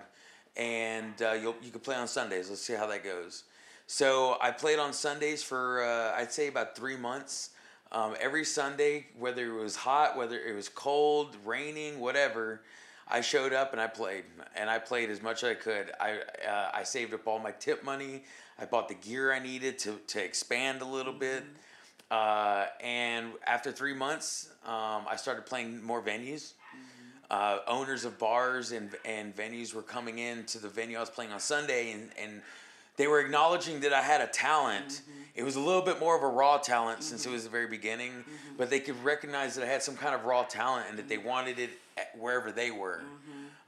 and 0.58 1.14
uh, 1.22 1.34
you'll, 1.34 1.56
you 1.62 1.70
can 1.70 1.80
play 1.80 1.96
on 1.96 2.08
Sundays. 2.08 2.50
Let's 2.50 2.62
see 2.62 2.74
how 2.74 2.88
that 2.88 3.04
goes. 3.04 3.44
So 3.86 4.38
I 4.42 4.50
played 4.50 4.80
on 4.80 4.92
Sundays 4.92 5.44
for, 5.44 5.84
uh, 5.84 6.20
I'd 6.20 6.32
say, 6.32 6.48
about 6.48 6.76
three 6.76 6.98
months. 6.98 7.52
Um, 7.92 8.16
every 8.20 8.46
Sunday, 8.46 9.08
whether 9.18 9.46
it 9.46 9.62
was 9.62 9.76
hot, 9.76 10.18
whether 10.18 10.40
it 10.40 10.56
was 10.56 10.70
cold, 10.70 11.36
raining, 11.44 12.00
whatever, 12.00 12.62
I 13.10 13.22
showed 13.22 13.54
up 13.54 13.72
and 13.72 13.82
I 13.82 13.88
played, 13.88 14.24
and 14.56 14.69
I 14.69 14.78
played 14.78 15.10
as 15.10 15.22
much 15.22 15.43
as 15.43 15.52
I 15.52 15.54
could. 15.56 15.91
I 16.00 16.19
uh, 16.48 16.69
I 16.74 16.84
saved 16.84 17.13
up 17.13 17.28
all 17.28 17.39
my 17.39 17.52
tip 17.52 17.84
money. 17.84 18.24
I 18.60 18.65
bought 18.65 18.88
the 18.88 18.95
gear 18.95 19.34
I 19.34 19.39
needed 19.39 19.80
to 19.80 20.00
to 20.08 20.24
expand 20.24 20.82
a 20.82 20.86
little 20.86 21.13
bit. 21.13 21.43
Uh, 22.12 22.65
and 22.82 23.34
after 23.45 23.72
three 23.72 23.93
months, 23.93 24.50
um, 24.65 25.06
I 25.08 25.15
started 25.15 25.45
playing 25.45 25.84
more 25.84 26.02
venues. 26.02 26.54
Uh, 27.30 27.60
owners 27.67 28.06
of 28.06 28.17
bars 28.17 28.72
and 28.72 28.91
and 29.06 29.36
venues 29.36 29.74
were 29.74 29.84
coming 29.84 30.19
in 30.19 30.43
to 30.45 30.60
the 30.60 30.69
venue 30.69 30.98
I 30.98 31.00
was 31.00 31.10
playing 31.10 31.32
on 31.32 31.39
Sunday, 31.39 31.91
and 31.91 32.10
and 32.22 32.41
they 33.00 33.08
were 33.08 33.22
acknowledging 33.22 33.80
that 33.80 33.94
I 33.94 34.02
had 34.02 34.20
a 34.20 34.28
talent. 34.28 34.90
Mm-hmm. 34.90 35.12
It 35.36 35.44
was 35.44 35.56
a 35.56 35.60
little 35.62 35.82
bit 35.82 36.02
more 36.02 36.18
of 36.18 36.22
a 36.22 36.28
raw 36.28 36.58
talent 36.58 37.02
since 37.02 37.26
it 37.26 37.32
was 37.32 37.46
the 37.46 37.50
very 37.50 37.66
beginning, 37.66 38.12
but 38.58 38.70
they 38.70 38.82
could 38.82 39.02
recognize 39.06 39.56
that 39.56 39.64
I 39.64 39.68
had 39.68 39.82
some 39.82 39.96
kind 39.96 40.14
of 40.14 40.26
raw 40.26 40.44
talent 40.44 40.88
and 40.90 41.00
that 41.00 41.08
they 41.08 41.18
wanted 41.18 41.60
it 41.60 41.70
at 41.98 42.12
wherever 42.20 42.52
they 42.52 42.72
were. 42.72 43.02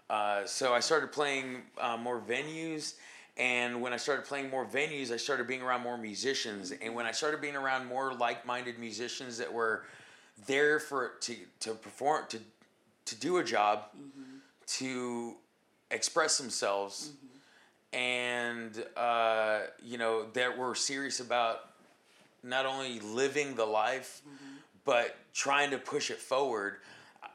Uh, 0.09 0.45
so 0.45 0.73
I 0.73 0.81
started 0.81 1.13
playing 1.13 1.61
uh, 1.79 1.95
more 1.95 2.19
venues, 2.19 2.95
and 3.37 3.81
when 3.81 3.93
I 3.93 3.97
started 3.97 4.25
playing 4.25 4.49
more 4.49 4.65
venues, 4.65 5.11
I 5.13 5.17
started 5.17 5.47
being 5.47 5.61
around 5.61 5.81
more 5.81 5.97
musicians. 5.97 6.73
And 6.81 6.93
when 6.93 7.05
I 7.05 7.13
started 7.13 7.39
being 7.39 7.55
around 7.55 7.87
more 7.87 8.13
like-minded 8.13 8.79
musicians 8.79 9.37
that 9.37 9.51
were 9.51 9.85
there 10.45 10.77
for 10.77 11.13
to 11.21 11.35
to 11.61 11.73
perform 11.73 12.25
to 12.27 12.39
to 13.05 13.15
do 13.15 13.37
a 13.37 13.43
job, 13.45 13.85
to 14.79 15.37
express 15.89 16.37
themselves, 16.37 17.11
and 17.93 18.83
uh, 18.95 19.61
you 19.83 19.97
know 19.97 20.25
that 20.33 20.57
were 20.57 20.75
serious 20.75 21.19
about 21.19 21.69
not 22.43 22.65
only 22.65 22.99
living 22.99 23.55
the 23.55 23.65
life, 23.65 24.21
but 24.85 25.15
trying 25.33 25.71
to 25.71 25.77
push 25.77 26.09
it 26.09 26.17
forward. 26.17 26.77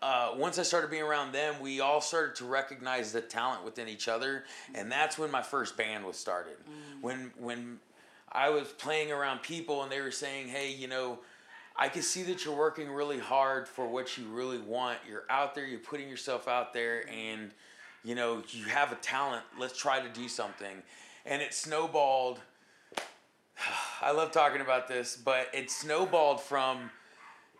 Uh, 0.02 0.32
once 0.36 0.58
I 0.58 0.62
started 0.62 0.90
being 0.90 1.02
around 1.02 1.32
them, 1.32 1.54
we 1.60 1.80
all 1.80 2.00
started 2.00 2.36
to 2.36 2.44
recognize 2.44 3.12
the 3.12 3.20
talent 3.20 3.64
within 3.64 3.88
each 3.88 4.08
other, 4.08 4.44
and 4.74 4.90
that's 4.90 5.18
when 5.18 5.30
my 5.30 5.42
first 5.42 5.76
band 5.76 6.04
was 6.04 6.16
started. 6.16 6.56
When 7.00 7.32
when 7.38 7.78
I 8.32 8.50
was 8.50 8.68
playing 8.68 9.12
around 9.12 9.42
people 9.42 9.82
and 9.82 9.90
they 9.90 10.00
were 10.00 10.10
saying, 10.10 10.48
"Hey, 10.48 10.72
you 10.72 10.88
know, 10.88 11.18
I 11.76 11.88
can 11.88 12.02
see 12.02 12.22
that 12.24 12.44
you're 12.44 12.56
working 12.56 12.90
really 12.90 13.18
hard 13.18 13.68
for 13.68 13.86
what 13.86 14.16
you 14.16 14.24
really 14.24 14.58
want. 14.58 14.98
You're 15.08 15.24
out 15.28 15.54
there, 15.54 15.66
you're 15.66 15.78
putting 15.78 16.08
yourself 16.08 16.48
out 16.48 16.72
there, 16.72 17.08
and 17.08 17.50
you 18.06 18.14
know 18.14 18.42
you 18.50 18.64
have 18.66 18.92
a 18.92 18.96
talent. 18.96 19.42
Let's 19.58 19.78
try 19.78 20.00
to 20.00 20.08
do 20.08 20.28
something." 20.28 20.82
And 21.26 21.42
it 21.42 21.52
snowballed. 21.52 22.40
I 24.00 24.12
love 24.12 24.30
talking 24.30 24.60
about 24.60 24.88
this, 24.88 25.16
but 25.16 25.48
it 25.52 25.70
snowballed 25.70 26.40
from, 26.40 26.90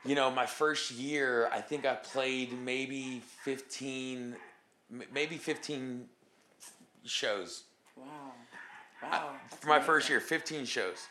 you 0.04 0.14
know, 0.14 0.30
my 0.30 0.46
first 0.46 0.92
year. 0.92 1.48
I 1.52 1.60
think 1.60 1.84
I 1.84 1.94
played 1.94 2.52
maybe 2.52 3.22
fifteen, 3.44 4.36
maybe 5.12 5.36
fifteen 5.36 6.06
shows 7.04 7.64
Wow. 7.96 8.04
Wow. 9.02 9.30
that's 9.50 9.62
for 9.62 9.68
my 9.68 9.80
first 9.80 10.08
year. 10.08 10.20
Fifteen 10.20 10.64
shows. 10.64 11.06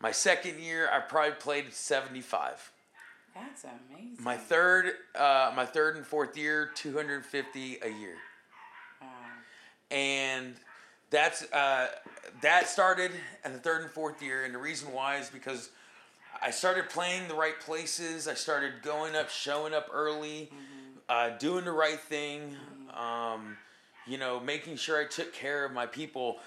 My 0.00 0.12
second 0.12 0.60
year, 0.60 0.88
I 0.92 1.00
probably 1.00 1.32
played 1.32 1.72
seventy-five. 1.72 2.70
That's 3.34 3.64
amazing. 3.64 4.22
My 4.24 4.36
third, 4.36 4.92
uh, 5.14 5.52
my 5.54 5.64
third 5.64 5.96
and 5.96 6.06
fourth 6.06 6.36
year, 6.36 6.70
two 6.74 6.96
hundred 6.96 7.24
fifty 7.24 7.78
a 7.82 7.88
year. 7.88 8.16
And 9.90 10.54
that's 11.10 11.50
uh, 11.52 11.88
that 12.42 12.68
started 12.68 13.12
in 13.44 13.52
the 13.52 13.58
third 13.58 13.82
and 13.82 13.90
fourth 13.90 14.22
year. 14.22 14.44
And 14.44 14.54
the 14.54 14.58
reason 14.58 14.92
why 14.92 15.16
is 15.16 15.30
because 15.30 15.70
I 16.40 16.50
started 16.50 16.88
playing 16.88 17.28
the 17.28 17.34
right 17.34 17.58
places. 17.58 18.28
I 18.28 18.34
started 18.34 18.82
going 18.82 19.16
up, 19.16 19.30
showing 19.30 19.74
up 19.74 19.88
early, 19.92 20.50
uh, 21.08 21.30
doing 21.38 21.64
the 21.64 21.72
right 21.72 21.98
thing. 21.98 22.54
Um, 22.94 23.56
you 24.06 24.18
know, 24.18 24.40
making 24.40 24.76
sure 24.76 25.00
I 25.00 25.06
took 25.06 25.32
care 25.32 25.64
of 25.64 25.72
my 25.72 25.86
people. 25.86 26.38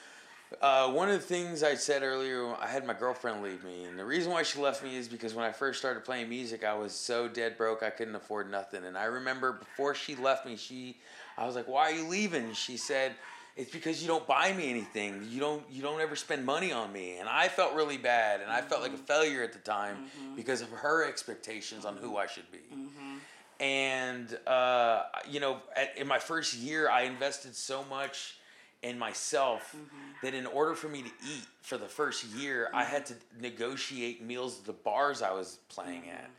Uh, 0.61 0.89
one 0.89 1.09
of 1.09 1.13
the 1.13 1.25
things 1.25 1.63
I 1.63 1.75
said 1.75 2.03
earlier, 2.03 2.53
I 2.55 2.67
had 2.67 2.85
my 2.85 2.93
girlfriend 2.93 3.41
leave 3.41 3.63
me, 3.63 3.85
and 3.85 3.97
the 3.97 4.03
reason 4.03 4.33
why 4.33 4.43
she 4.43 4.59
left 4.59 4.83
me 4.83 4.97
is 4.97 5.07
because 5.07 5.33
when 5.33 5.45
I 5.45 5.51
first 5.53 5.79
started 5.79 6.03
playing 6.03 6.27
music, 6.27 6.65
I 6.65 6.73
was 6.73 6.93
so 6.93 7.29
dead 7.29 7.55
broke 7.57 7.83
I 7.83 7.89
couldn't 7.89 8.15
afford 8.15 8.51
nothing. 8.51 8.83
And 8.83 8.97
I 8.97 9.05
remember 9.05 9.53
before 9.53 9.95
she 9.95 10.15
left 10.15 10.45
me, 10.45 10.57
she, 10.57 10.97
I 11.37 11.45
was 11.45 11.55
like, 11.55 11.69
"Why 11.69 11.91
are 11.91 11.93
you 11.93 12.05
leaving?" 12.05 12.51
She 12.53 12.75
said, 12.75 13.13
"It's 13.55 13.71
because 13.71 14.01
you 14.01 14.07
don't 14.07 14.25
buy 14.27 14.53
me 14.53 14.69
anything. 14.69 15.27
You 15.29 15.39
don't, 15.39 15.63
you 15.71 15.81
don't 15.81 16.01
ever 16.01 16.15
spend 16.15 16.45
money 16.45 16.71
on 16.71 16.91
me." 16.91 17.17
And 17.17 17.27
I 17.27 17.47
felt 17.47 17.73
really 17.73 17.97
bad, 17.97 18.41
and 18.41 18.49
I 18.49 18.61
felt 18.61 18.81
like 18.81 18.91
a 18.91 18.95
mm-hmm. 18.95 19.03
failure 19.03 19.43
at 19.43 19.53
the 19.53 19.59
time 19.59 19.97
mm-hmm. 19.97 20.35
because 20.35 20.61
of 20.61 20.69
her 20.69 21.05
expectations 21.05 21.85
on 21.85 21.97
who 21.97 22.17
I 22.17 22.27
should 22.27 22.51
be. 22.51 22.59
Mm-hmm. 22.59 23.17
And 23.59 24.39
uh, 24.47 25.03
you 25.29 25.39
know 25.39 25.57
at, 25.75 25.97
in 25.97 26.07
my 26.07 26.19
first 26.19 26.55
year 26.55 26.89
i 26.89 27.01
invested 27.01 27.55
so 27.55 27.83
much 27.89 28.37
in 28.83 28.97
myself 28.97 29.75
that 30.23 30.33
in 30.33 30.45
order 30.47 30.73
for 30.73 30.87
me 30.87 31.03
to 31.03 31.09
eat 31.09 31.45
for 31.61 31.77
the 31.77 31.87
first 31.87 32.25
year 32.35 32.69
i 32.73 32.83
had 32.83 33.05
to 33.05 33.13
negotiate 33.39 34.23
meals 34.23 34.59
at 34.59 34.65
the 34.65 34.73
bars 34.73 35.21
i 35.21 35.31
was 35.31 35.59
playing 35.69 36.03
at 36.09 36.29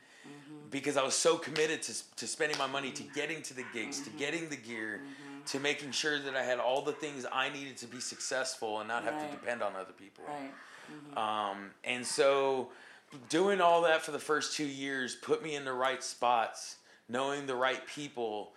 because 0.70 0.96
i 0.96 1.02
was 1.02 1.14
so 1.14 1.36
committed 1.36 1.82
to, 1.82 1.94
to 2.16 2.26
spending 2.26 2.58
my 2.58 2.66
money 2.66 2.90
to 2.90 3.02
getting 3.14 3.42
to 3.42 3.54
the 3.54 3.64
gigs 3.72 4.00
to 4.00 4.10
getting 4.10 4.48
the 4.48 4.56
gear 4.56 5.00
to 5.46 5.60
making 5.60 5.92
sure 5.92 6.18
that 6.18 6.34
i 6.36 6.42
had 6.42 6.58
all 6.58 6.82
the 6.82 6.92
things 6.92 7.24
i 7.32 7.48
needed 7.48 7.76
to 7.76 7.86
be 7.86 8.00
successful 8.00 8.80
and 8.80 8.88
not 8.88 9.04
have 9.04 9.14
Right. 9.14 9.30
to 9.30 9.36
depend 9.36 9.62
on 9.62 9.76
other 9.76 9.92
people 9.92 10.24
Right. 10.26 11.50
um, 11.50 11.70
and 11.84 12.04
so 12.06 12.70
doing 13.28 13.60
all 13.60 13.82
that 13.82 14.02
for 14.02 14.10
the 14.12 14.18
first 14.18 14.56
two 14.56 14.66
years 14.66 15.14
put 15.16 15.42
me 15.42 15.54
in 15.54 15.64
the 15.66 15.72
right 15.72 16.02
spots, 16.02 16.76
knowing 17.08 17.44
the 17.46 17.54
right 17.54 17.86
people 17.86 18.54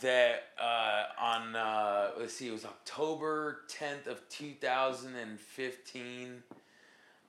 that 0.00 0.44
uh, 0.58 1.04
on, 1.18 1.54
uh, 1.54 2.12
let's 2.18 2.32
see, 2.32 2.48
it 2.48 2.52
was 2.52 2.64
October 2.64 3.60
10th 3.68 4.06
of 4.06 4.26
2015. 4.30 6.42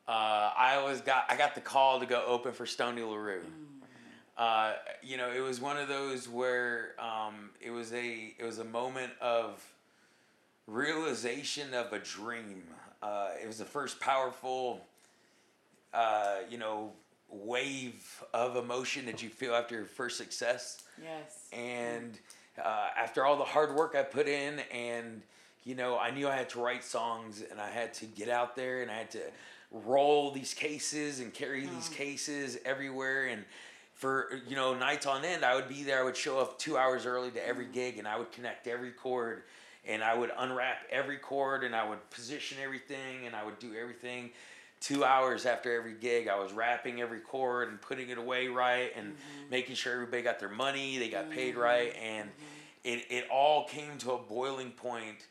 Uh, 0.07 0.11
I 0.11 0.81
was 0.83 1.01
got 1.01 1.25
I 1.29 1.35
got 1.35 1.55
the 1.55 1.61
call 1.61 1.99
to 1.99 2.05
go 2.05 2.23
open 2.25 2.53
for 2.53 2.65
Stoney 2.65 3.01
LaRue. 3.01 3.43
Uh, 4.37 4.73
you 5.03 5.17
know, 5.17 5.31
it 5.31 5.41
was 5.41 5.59
one 5.59 5.77
of 5.77 5.87
those 5.87 6.27
where 6.27 6.95
um, 6.99 7.49
it 7.59 7.71
was 7.71 7.93
a 7.93 8.33
it 8.39 8.43
was 8.43 8.59
a 8.59 8.63
moment 8.63 9.11
of 9.21 9.63
realization 10.67 11.73
of 11.73 11.91
a 11.93 11.99
dream. 11.99 12.63
Uh, 13.03 13.29
it 13.41 13.47
was 13.47 13.57
the 13.57 13.65
first 13.65 13.99
powerful, 13.99 14.85
uh, 15.93 16.37
you 16.49 16.57
know, 16.57 16.91
wave 17.29 18.23
of 18.33 18.55
emotion 18.55 19.05
that 19.05 19.21
you 19.21 19.29
feel 19.29 19.53
after 19.53 19.75
your 19.75 19.85
first 19.85 20.17
success. 20.17 20.83
Yes. 21.01 21.47
And 21.51 22.17
uh, 22.63 22.89
after 22.97 23.25
all 23.25 23.37
the 23.37 23.43
hard 23.43 23.75
work 23.75 23.95
I 23.95 24.03
put 24.03 24.27
in, 24.27 24.59
and 24.71 25.21
you 25.63 25.75
know, 25.75 25.97
I 25.97 26.11
knew 26.11 26.27
I 26.27 26.35
had 26.35 26.49
to 26.49 26.59
write 26.59 26.83
songs, 26.83 27.43
and 27.49 27.59
I 27.59 27.69
had 27.69 27.93
to 27.95 28.05
get 28.05 28.29
out 28.29 28.55
there, 28.55 28.81
and 28.81 28.89
I 28.89 28.95
had 28.95 29.11
to 29.11 29.21
roll 29.71 30.31
these 30.31 30.53
cases 30.53 31.19
and 31.19 31.33
carry 31.33 31.65
these 31.65 31.89
cases 31.89 32.57
everywhere, 32.65 33.27
and 33.27 33.45
for 34.01 34.41
you 34.47 34.55
know 34.55 34.73
nights 34.73 35.05
on 35.05 35.23
end, 35.23 35.45
I 35.45 35.53
would 35.53 35.69
be 35.69 35.83
there. 35.83 35.99
I 35.99 36.03
would 36.03 36.17
show 36.17 36.39
up 36.39 36.57
two 36.57 36.75
hours 36.75 37.05
early 37.05 37.29
to 37.31 37.47
every 37.47 37.67
mm. 37.67 37.73
gig, 37.73 37.99
and 37.99 38.07
I 38.07 38.17
would 38.17 38.31
connect 38.31 38.65
every 38.65 38.89
cord, 38.89 39.43
and 39.85 40.03
I 40.03 40.17
would 40.17 40.31
unwrap 40.35 40.77
every 40.89 41.17
cord, 41.17 41.63
and 41.63 41.75
I 41.75 41.87
would 41.87 42.09
position 42.09 42.57
everything, 42.63 43.27
and 43.27 43.35
I 43.35 43.45
would 43.45 43.59
do 43.59 43.75
everything. 43.79 44.31
Two 44.79 45.05
hours 45.05 45.45
after 45.45 45.71
every 45.71 45.93
gig, 45.93 46.27
I 46.27 46.39
was 46.39 46.51
wrapping 46.51 46.99
every 46.99 47.19
cord 47.19 47.69
and 47.69 47.79
putting 47.79 48.09
it 48.09 48.17
away 48.17 48.47
right, 48.47 48.91
and 48.95 49.09
mm-hmm. 49.09 49.49
making 49.51 49.75
sure 49.75 49.93
everybody 49.93 50.23
got 50.23 50.39
their 50.39 50.49
money, 50.49 50.97
they 50.97 51.07
got 51.07 51.29
paid 51.29 51.53
mm-hmm. 51.53 51.61
right, 51.61 51.95
and 52.01 52.27
mm-hmm. 52.27 52.87
it, 52.95 53.05
it 53.11 53.29
all 53.29 53.67
came 53.67 53.99
to 53.99 54.13
a 54.13 54.17
boiling 54.17 54.71
point 54.71 55.27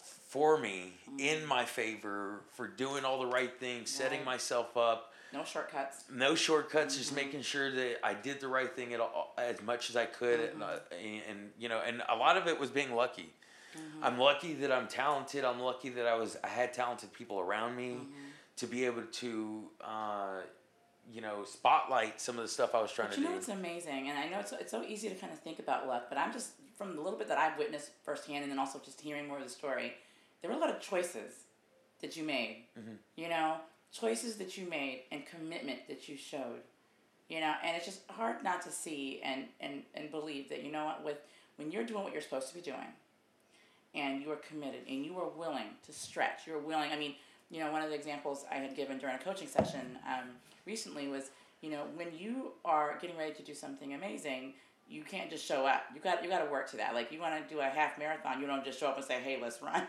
for 0.00 0.58
me 0.58 0.94
in 1.18 1.42
mm. 1.42 1.46
my 1.46 1.64
favor 1.64 2.40
for 2.54 2.66
doing 2.66 3.04
all 3.04 3.20
the 3.20 3.26
right 3.26 3.60
things, 3.60 3.88
setting 3.88 4.24
myself 4.24 4.76
up, 4.76 5.09
No 5.32 5.44
shortcuts. 5.44 6.04
no 6.12 6.34
shortcuts, 6.34 6.96
just 6.96 7.14
making 7.14 7.42
sure 7.42 7.70
that 7.70 7.98
I 8.04 8.14
did 8.14 8.40
the 8.40 8.48
right 8.48 8.74
thing 8.74 8.92
at 8.94 9.00
all, 9.00 9.32
as 9.38 9.62
much 9.62 9.88
as 9.90 9.96
I 9.96 10.06
could, 10.06 10.40
and, 10.40 10.62
uh, 10.62 10.78
and, 10.92 11.22
and 11.28 11.50
you 11.58 11.68
know, 11.68 11.80
and 11.86 12.02
a 12.08 12.16
lot 12.16 12.36
of 12.36 12.46
it 12.48 12.58
was 12.58 12.70
being 12.70 12.94
lucky. 12.94 13.32
I'm 14.02 14.18
lucky 14.18 14.54
that 14.54 14.72
I'm 14.72 14.88
talented. 14.88 15.44
I'm 15.44 15.60
lucky 15.60 15.90
that 15.90 16.06
I 16.06 16.16
was 16.16 16.36
I 16.42 16.48
had 16.48 16.72
talented 16.72 17.12
people 17.12 17.38
around 17.38 17.76
me 17.76 17.98
to 18.56 18.66
be 18.66 18.84
able 18.84 19.02
to, 19.02 19.62
uh, 19.80 20.40
you 21.12 21.20
know, 21.20 21.44
spotlight 21.44 22.20
some 22.20 22.36
of 22.36 22.42
the 22.42 22.48
stuff 22.48 22.74
I 22.74 22.82
was 22.82 22.90
trying 22.92 23.08
But 23.08 23.14
to 23.14 23.20
do. 23.20 23.22
you 23.22 23.28
know 23.28 23.34
do. 23.34 23.36
what's 23.36 23.48
amazing, 23.48 24.08
and 24.10 24.18
I 24.18 24.28
know 24.28 24.40
it's, 24.40 24.50
it's 24.52 24.72
so 24.72 24.82
easy 24.82 25.08
to 25.08 25.14
kind 25.14 25.32
of 25.32 25.38
think 25.38 25.60
about 25.60 25.86
luck, 25.86 26.06
but 26.08 26.18
I'm 26.18 26.32
just 26.32 26.50
from 26.76 26.96
the 26.96 27.02
little 27.02 27.18
bit 27.18 27.28
that 27.28 27.38
I've 27.38 27.56
witnessed 27.56 27.90
firsthand, 28.04 28.42
and 28.42 28.50
then 28.50 28.58
also 28.58 28.80
just 28.84 29.00
hearing 29.00 29.28
more 29.28 29.38
of 29.38 29.44
the 29.44 29.50
story. 29.50 29.94
There 30.42 30.50
were 30.50 30.56
a 30.56 30.60
lot 30.60 30.70
of 30.70 30.80
choices 30.80 31.44
that 32.00 32.16
you 32.16 32.24
made. 32.24 32.64
Mm-hmm. 32.78 32.94
You 33.16 33.28
know, 33.28 33.56
choices 33.92 34.36
that 34.36 34.56
you 34.56 34.68
made 34.68 35.02
and 35.10 35.22
commitment 35.26 35.88
that 35.88 36.08
you 36.08 36.16
showed. 36.16 36.62
You 37.28 37.40
know, 37.40 37.54
and 37.64 37.76
it's 37.76 37.86
just 37.86 38.00
hard 38.10 38.42
not 38.42 38.60
to 38.62 38.70
see 38.72 39.20
and, 39.24 39.44
and, 39.60 39.82
and 39.94 40.10
believe 40.10 40.48
that, 40.48 40.64
you 40.64 40.72
know 40.72 40.84
what, 40.84 41.04
with 41.04 41.18
when 41.56 41.70
you're 41.70 41.84
doing 41.84 42.02
what 42.02 42.12
you're 42.12 42.22
supposed 42.22 42.48
to 42.48 42.54
be 42.54 42.60
doing 42.60 42.88
and 43.94 44.20
you 44.20 44.32
are 44.32 44.36
committed 44.36 44.80
and 44.88 45.04
you 45.04 45.16
are 45.18 45.28
willing 45.28 45.68
to 45.86 45.92
stretch, 45.92 46.40
you're 46.46 46.58
willing, 46.58 46.90
I 46.90 46.96
mean, 46.96 47.14
you 47.50 47.60
know, 47.60 47.70
one 47.70 47.82
of 47.82 47.88
the 47.88 47.94
examples 47.94 48.44
I 48.50 48.56
had 48.56 48.74
given 48.74 48.98
during 48.98 49.14
a 49.14 49.18
coaching 49.18 49.48
session 49.48 49.98
um, 50.08 50.30
recently 50.66 51.06
was, 51.08 51.30
you 51.60 51.70
know, 51.70 51.84
when 51.94 52.08
you 52.16 52.52
are 52.64 52.98
getting 53.00 53.16
ready 53.16 53.32
to 53.34 53.42
do 53.42 53.54
something 53.54 53.94
amazing, 53.94 54.54
you 54.88 55.02
can't 55.02 55.30
just 55.30 55.44
show 55.46 55.66
up. 55.66 55.84
You 55.94 56.00
got 56.00 56.22
you 56.24 56.28
got 56.28 56.44
to 56.44 56.50
work 56.50 56.68
to 56.70 56.76
that. 56.78 56.94
Like 56.94 57.12
you 57.12 57.20
want 57.20 57.48
to 57.48 57.54
do 57.54 57.60
a 57.60 57.64
half 57.64 57.96
marathon, 57.96 58.40
you 58.40 58.46
don't 58.46 58.64
just 58.64 58.80
show 58.80 58.88
up 58.88 58.96
and 58.96 59.04
say, 59.04 59.20
"Hey, 59.20 59.38
let's 59.40 59.62
run." 59.62 59.86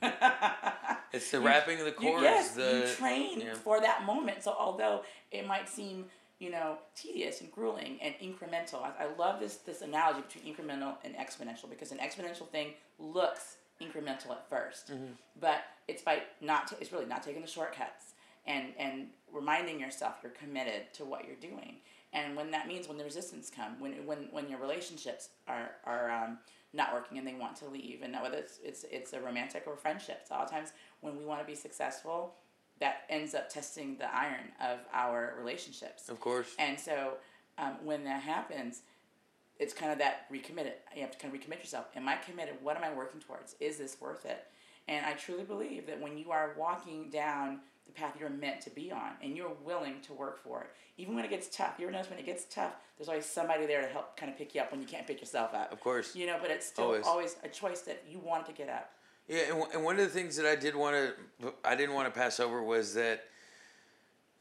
It's 1.14 1.30
the 1.30 1.38
You- 1.38 1.46
wrapping 1.46 1.78
of 1.80 1.84
the 1.86 2.02
you, 2.02 2.10
course. 2.10 2.22
yes, 2.22 2.50
the, 2.54 2.86
you 2.88 2.94
train 2.96 3.40
yeah. 3.40 3.54
for 3.54 3.80
that 3.80 4.04
moment. 4.04 4.42
So 4.42 4.54
although 4.58 5.02
it 5.30 5.46
might 5.46 5.68
seem 5.68 6.06
you 6.40 6.50
know 6.50 6.78
tedious 6.96 7.40
and 7.40 7.50
grueling 7.52 7.98
and 8.02 8.14
incremental, 8.20 8.82
I, 8.82 9.04
I 9.04 9.06
love 9.16 9.38
this 9.40 9.56
this 9.58 9.82
analogy 9.82 10.22
between 10.22 10.54
incremental 10.54 10.96
and 11.04 11.14
exponential 11.14 11.70
because 11.70 11.92
an 11.92 11.98
exponential 11.98 12.48
thing 12.48 12.74
looks 12.98 13.56
incremental 13.80 14.30
at 14.30 14.48
1st 14.48 14.84
Mm-hmm. 14.92 15.12
but 15.40 15.64
it's 15.88 16.00
by 16.02 16.22
not 16.40 16.68
ta- 16.68 16.76
it's 16.80 16.92
really 16.92 17.06
not 17.06 17.22
taking 17.24 17.42
the 17.42 17.48
shortcuts 17.48 18.14
and 18.46 18.66
and 18.78 19.08
reminding 19.32 19.80
yourself 19.80 20.14
you're 20.22 20.32
committed 20.32 20.92
to 20.94 21.04
what 21.04 21.24
you're 21.26 21.36
doing. 21.50 21.76
And 22.12 22.36
when 22.36 22.52
that 22.52 22.68
means 22.68 22.86
when 22.86 22.98
the 22.98 23.04
resistance 23.04 23.50
come, 23.50 23.80
when 23.80 24.06
when 24.06 24.28
when 24.30 24.48
your 24.48 24.60
relationships 24.60 25.30
are 25.48 25.72
are 25.84 26.08
um, 26.10 26.38
not 26.72 26.92
working 26.92 27.18
and 27.18 27.26
they 27.26 27.34
want 27.34 27.56
to 27.56 27.66
leave, 27.66 28.02
and 28.02 28.12
whether 28.22 28.36
it's 28.36 28.60
it's 28.62 28.84
it's 28.92 29.12
a 29.12 29.20
romantic 29.20 29.64
or 29.66 29.76
friendship, 29.76 30.20
so 30.28 30.34
a 30.34 30.36
lot 30.36 30.44
of 30.44 30.50
times 30.50 30.72
when 31.04 31.18
we 31.18 31.24
want 31.24 31.40
to 31.40 31.46
be 31.46 31.54
successful, 31.54 32.34
that 32.80 33.02
ends 33.10 33.34
up 33.34 33.48
testing 33.48 33.96
the 33.98 34.12
iron 34.12 34.50
of 34.60 34.78
our 34.92 35.34
relationships. 35.38 36.08
Of 36.08 36.18
course. 36.18 36.54
And 36.58 36.80
so 36.80 37.14
um, 37.58 37.76
when 37.84 38.04
that 38.04 38.22
happens, 38.22 38.80
it's 39.60 39.74
kind 39.74 39.92
of 39.92 39.98
that 39.98 40.26
recommitted. 40.30 40.72
You 40.96 41.02
have 41.02 41.12
to 41.12 41.18
kind 41.18 41.32
of 41.32 41.40
recommit 41.40 41.58
yourself. 41.60 41.86
Am 41.94 42.08
I 42.08 42.16
committed? 42.16 42.54
What 42.62 42.76
am 42.76 42.82
I 42.82 42.92
working 42.92 43.20
towards? 43.20 43.54
Is 43.60 43.76
this 43.76 43.96
worth 44.00 44.24
it? 44.24 44.44
And 44.88 45.04
I 45.06 45.12
truly 45.12 45.44
believe 45.44 45.86
that 45.86 46.00
when 46.00 46.18
you 46.18 46.30
are 46.32 46.54
walking 46.58 47.10
down 47.10 47.60
the 47.86 47.92
path 47.92 48.16
you're 48.18 48.30
meant 48.30 48.62
to 48.62 48.70
be 48.70 48.90
on 48.90 49.10
and 49.22 49.36
you're 49.36 49.52
willing 49.64 50.00
to 50.06 50.14
work 50.14 50.42
for 50.42 50.62
it, 50.62 50.70
even 50.96 51.14
when 51.14 51.24
it 51.24 51.30
gets 51.30 51.54
tough, 51.54 51.74
you 51.78 51.84
ever 51.84 51.92
notice 51.92 52.10
when 52.10 52.18
it 52.18 52.26
gets 52.26 52.44
tough, 52.46 52.72
there's 52.96 53.08
always 53.08 53.26
somebody 53.26 53.66
there 53.66 53.82
to 53.82 53.88
help 53.88 54.16
kind 54.16 54.32
of 54.32 54.38
pick 54.38 54.54
you 54.54 54.60
up 54.60 54.72
when 54.72 54.80
you 54.80 54.86
can't 54.86 55.06
pick 55.06 55.20
yourself 55.20 55.54
up. 55.54 55.70
Of 55.72 55.80
course. 55.80 56.16
You 56.16 56.26
know, 56.26 56.38
but 56.40 56.50
it's 56.50 56.66
still 56.66 56.86
Always. 56.86 57.06
always, 57.06 57.36
a 57.44 57.48
choice 57.48 57.82
that 57.82 58.02
you 58.10 58.18
want 58.18 58.46
to 58.46 58.52
get 58.52 58.68
up. 58.68 58.92
Yeah, 59.28 59.42
and, 59.48 59.58
one- 59.58 59.70
and 59.72 59.84
one 59.84 59.98
of 59.98 60.02
the 60.02 60.18
things 60.18 60.36
that 60.36 60.46
I 60.46 60.54
did 60.54 60.76
want 60.76 60.96
to, 60.96 61.54
I 61.64 61.74
didn't 61.76 61.94
want 61.94 62.12
to 62.12 62.18
pass 62.18 62.40
over 62.40 62.62
was 62.62 62.94
that, 62.94 63.24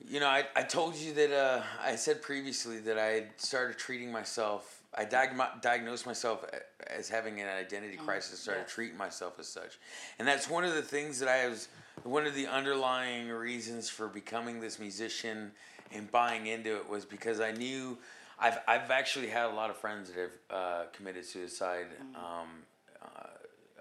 you 0.05 0.19
know, 0.19 0.27
I, 0.27 0.43
I 0.55 0.63
told 0.63 0.95
you 0.95 1.13
that 1.13 1.31
uh, 1.31 1.61
I 1.81 1.95
said 1.95 2.21
previously 2.21 2.79
that 2.79 2.97
I 2.99 3.27
started 3.37 3.77
treating 3.77 4.11
myself, 4.11 4.81
I 4.93 5.05
diag- 5.05 5.61
diagnosed 5.61 6.05
myself 6.05 6.43
as 6.87 7.07
having 7.07 7.39
an 7.39 7.47
identity 7.47 7.95
crisis, 7.95 8.39
started 8.39 8.63
yes. 8.63 8.71
treating 8.71 8.97
myself 8.97 9.39
as 9.39 9.47
such. 9.47 9.79
And 10.19 10.27
that's 10.27 10.49
one 10.49 10.65
of 10.65 10.73
the 10.73 10.81
things 10.81 11.19
that 11.19 11.29
I 11.29 11.47
was, 11.47 11.69
one 12.03 12.25
of 12.25 12.35
the 12.35 12.47
underlying 12.47 13.29
reasons 13.29 13.89
for 13.89 14.09
becoming 14.09 14.59
this 14.59 14.79
musician 14.79 15.51
and 15.93 16.11
buying 16.11 16.47
into 16.47 16.75
it 16.75 16.89
was 16.89 17.05
because 17.05 17.39
I 17.39 17.51
knew. 17.51 17.97
I've, 18.39 18.57
I've 18.67 18.91
actually 18.91 19.27
had 19.27 19.45
a 19.45 19.53
lot 19.53 19.69
of 19.69 19.77
friends 19.77 20.09
that 20.09 20.19
have 20.19 20.31
uh, 20.49 20.83
committed 20.91 21.23
suicide 21.23 21.85
um, 22.15 22.49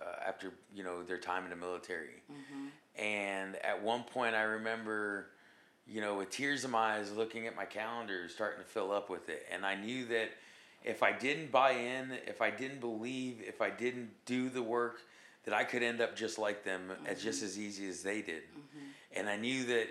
uh, 0.02 0.08
uh, 0.08 0.28
after 0.28 0.52
you 0.74 0.82
know 0.84 1.02
their 1.02 1.18
time 1.18 1.44
in 1.44 1.50
the 1.50 1.56
military. 1.56 2.22
And 2.98 3.56
at 3.56 3.82
one 3.82 4.02
point, 4.02 4.34
I 4.34 4.42
remember, 4.42 5.28
you 5.86 6.00
know, 6.00 6.16
with 6.16 6.30
tears 6.30 6.64
in 6.64 6.70
my 6.70 6.96
eyes, 6.96 7.12
looking 7.12 7.46
at 7.46 7.56
my 7.56 7.64
calendar, 7.64 8.28
starting 8.28 8.62
to 8.62 8.68
fill 8.68 8.92
up 8.92 9.08
with 9.10 9.28
it, 9.28 9.46
and 9.52 9.64
I 9.64 9.74
knew 9.74 10.04
that 10.06 10.30
if 10.84 11.02
I 11.02 11.12
didn't 11.12 11.50
buy 11.52 11.72
in, 11.72 12.12
if 12.26 12.42
I 12.42 12.50
didn't 12.50 12.80
believe, 12.80 13.40
if 13.46 13.62
I 13.62 13.70
didn't 13.70 14.10
do 14.26 14.50
the 14.50 14.62
work, 14.62 15.00
that 15.44 15.54
I 15.54 15.64
could 15.64 15.82
end 15.82 16.00
up 16.00 16.16
just 16.16 16.38
like 16.38 16.64
them, 16.64 16.90
as 17.06 17.22
just 17.22 17.42
as 17.42 17.58
easy 17.58 17.88
as 17.88 18.02
they 18.02 18.20
did. 18.22 18.42
And 19.14 19.28
I 19.28 19.36
knew 19.36 19.64
that, 19.64 19.86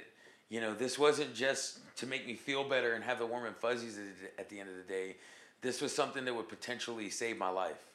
you 0.49 0.59
know, 0.61 0.73
this 0.73 0.99
wasn't 0.99 1.33
just 1.33 1.79
to 1.97 2.05
make 2.05 2.25
me 2.27 2.35
feel 2.35 2.63
better 2.67 2.93
and 2.93 3.03
have 3.03 3.19
the 3.19 3.25
warm 3.25 3.45
and 3.45 3.55
fuzzies 3.55 3.97
at- 3.97 4.39
at 4.39 4.49
the 4.49 4.59
end 4.59 4.69
of 4.69 4.75
the 4.75 4.83
day. 4.83 5.15
This 5.61 5.79
was 5.81 5.93
something 5.95 6.25
that 6.25 6.33
would 6.33 6.49
potentially 6.49 7.09
save 7.09 7.37
my 7.37 7.49
life. 7.49 7.85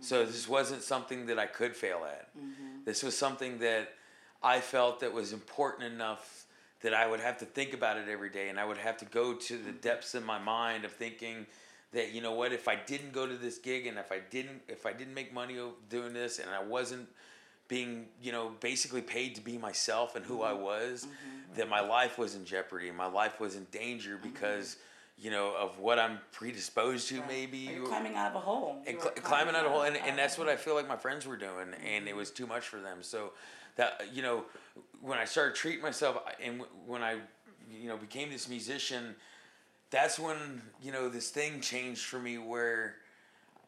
So 0.00 0.24
this 0.24 0.48
wasn't 0.48 0.82
something 0.82 1.26
that 1.26 1.38
I 1.38 1.46
could 1.46 1.74
fail 1.74 2.06
at. 2.06 2.36
Mm-hmm. 2.36 2.84
This 2.84 3.02
was 3.02 3.16
something 3.16 3.58
that 3.58 3.94
I 4.42 4.60
felt 4.60 5.00
that 5.00 5.12
was 5.12 5.32
important 5.32 5.92
enough 5.92 6.46
that 6.82 6.94
I 6.94 7.06
would 7.06 7.20
have 7.20 7.38
to 7.38 7.44
think 7.44 7.72
about 7.72 7.96
it 7.96 8.08
every 8.08 8.30
day 8.30 8.48
and 8.48 8.60
I 8.60 8.64
would 8.64 8.78
have 8.78 8.96
to 8.98 9.04
go 9.06 9.34
to 9.34 9.56
the 9.56 9.70
mm-hmm. 9.70 9.78
depths 9.80 10.14
in 10.14 10.24
my 10.24 10.38
mind 10.38 10.84
of 10.84 10.92
thinking 10.92 11.46
that 11.92 12.12
you 12.12 12.20
know 12.20 12.32
what 12.32 12.52
if 12.52 12.68
I 12.68 12.76
didn't 12.76 13.12
go 13.12 13.26
to 13.26 13.36
this 13.36 13.58
gig 13.58 13.86
and 13.86 13.98
if 13.98 14.12
I 14.12 14.20
didn't 14.30 14.62
if 14.68 14.86
I 14.86 14.92
didn't 14.92 15.14
make 15.14 15.32
money 15.32 15.58
doing 15.88 16.12
this 16.12 16.38
and 16.38 16.50
I 16.50 16.62
wasn't 16.62 17.08
being 17.68 18.06
you 18.22 18.32
know 18.32 18.52
basically 18.60 19.00
paid 19.00 19.34
to 19.36 19.40
be 19.40 19.56
myself 19.56 20.14
and 20.14 20.24
who 20.24 20.42
I 20.42 20.50
mm-hmm. 20.50 20.62
was 20.62 21.06
that 21.56 21.68
my 21.68 21.80
life 21.80 22.18
was 22.18 22.34
in 22.34 22.44
jeopardy 22.44 22.90
my 22.90 23.06
life 23.06 23.40
was 23.40 23.56
in 23.56 23.66
danger 23.70 24.18
because 24.22 24.76
you 25.18 25.30
know 25.30 25.54
of 25.56 25.78
what 25.78 25.98
I'm 25.98 26.18
predisposed 26.32 27.08
to 27.08 27.22
maybe 27.26 27.68
Or 27.68 27.72
you're 27.72 27.86
climbing 27.86 28.16
out 28.16 28.30
of 28.30 28.36
a 28.36 28.40
hole. 28.40 28.82
and 28.86 29.00
cl- 29.00 29.12
are 29.16 29.22
climbing 29.22 29.54
out 29.54 29.64
of 29.64 29.72
a 29.72 29.74
hole, 29.74 29.82
and, 29.82 29.96
and 29.96 30.18
that's 30.18 30.38
what. 30.38 30.48
I 30.48 30.56
feel 30.56 30.74
like 30.74 30.88
my 30.88 30.96
friends 30.96 31.26
were 31.26 31.36
doing, 31.36 31.68
and 31.84 32.06
it 32.06 32.14
was 32.14 32.28
mm-hmm. 32.28 32.44
too 32.44 32.46
much 32.46 32.68
for 32.68 32.80
them. 32.80 32.98
So 33.00 33.32
that 33.76 34.02
you 34.12 34.22
know, 34.22 34.44
when 35.00 35.18
I 35.18 35.24
started 35.24 35.54
treating 35.54 35.82
myself, 35.82 36.18
and 36.42 36.62
when 36.86 37.02
I, 37.02 37.16
you 37.70 37.88
know, 37.88 37.96
became 37.96 38.30
this 38.30 38.48
musician, 38.48 39.14
that's 39.90 40.18
when 40.18 40.62
you 40.82 40.92
know 40.92 41.08
this 41.08 41.30
thing 41.30 41.60
changed 41.60 42.04
for 42.04 42.18
me 42.18 42.38
where 42.38 42.96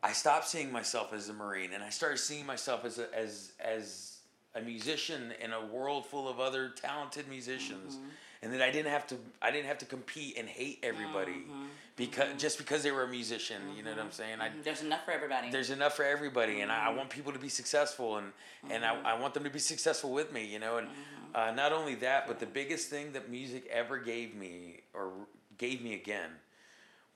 I 0.02 0.12
stopped 0.12 0.48
seeing 0.48 0.70
myself 0.70 1.12
as 1.12 1.28
a 1.28 1.32
marine, 1.32 1.72
and 1.72 1.82
I 1.82 1.90
started 1.90 2.18
seeing 2.18 2.46
myself 2.46 2.84
as 2.84 2.98
a, 2.98 3.14
as 3.16 3.52
as 3.58 4.18
a 4.54 4.60
musician 4.60 5.32
in 5.40 5.52
a 5.52 5.64
world 5.66 6.06
full 6.06 6.28
of 6.28 6.40
other 6.40 6.70
talented 6.70 7.28
musicians, 7.28 7.96
mm-hmm. 7.96 8.08
And 8.42 8.52
that 8.52 8.62
I 8.62 8.70
didn't 8.70 8.92
have 8.92 9.06
to 9.08 9.16
I 9.42 9.50
didn't 9.50 9.66
have 9.66 9.78
to 9.78 9.84
compete 9.84 10.38
and 10.38 10.48
hate 10.48 10.78
everybody 10.82 11.32
mm-hmm. 11.32 11.64
because 11.96 12.28
mm-hmm. 12.28 12.38
just 12.38 12.58
because 12.58 12.82
they 12.82 12.90
were 12.90 13.04
a 13.04 13.08
musician. 13.08 13.62
You 13.76 13.82
know 13.82 13.90
what 13.90 14.00
I'm 14.00 14.12
saying? 14.12 14.40
I 14.40 14.48
mm-hmm. 14.48 14.62
There's 14.62 14.82
enough 14.82 15.04
for 15.04 15.12
everybody. 15.12 15.50
there's 15.50 15.70
enough 15.70 15.96
for 15.96 16.04
everybody 16.04 16.60
and 16.60 16.70
I, 16.70 16.86
I 16.86 16.94
want 16.94 17.10
people 17.10 17.32
to 17.32 17.38
be 17.38 17.48
successful 17.48 18.16
and 18.18 18.32
and 18.70 18.84
I, 18.84 19.00
I 19.02 19.20
want 19.20 19.34
them 19.34 19.44
to 19.44 19.50
be 19.50 19.58
successful 19.58 20.12
with 20.12 20.32
me 20.32 20.44
you 20.44 20.58
know? 20.58 20.78
And 20.78 20.88
uh, 21.34 21.50
not 21.52 21.72
only 21.72 21.94
that 21.96 22.26
but 22.26 22.38
the 22.38 22.46
biggest 22.46 22.88
thing 22.88 23.12
that 23.12 23.30
music 23.30 23.66
ever 23.72 23.98
gave 23.98 24.34
me 24.34 24.80
or 24.94 25.10
gave 25.56 25.82
me 25.82 25.94
again 25.94 26.30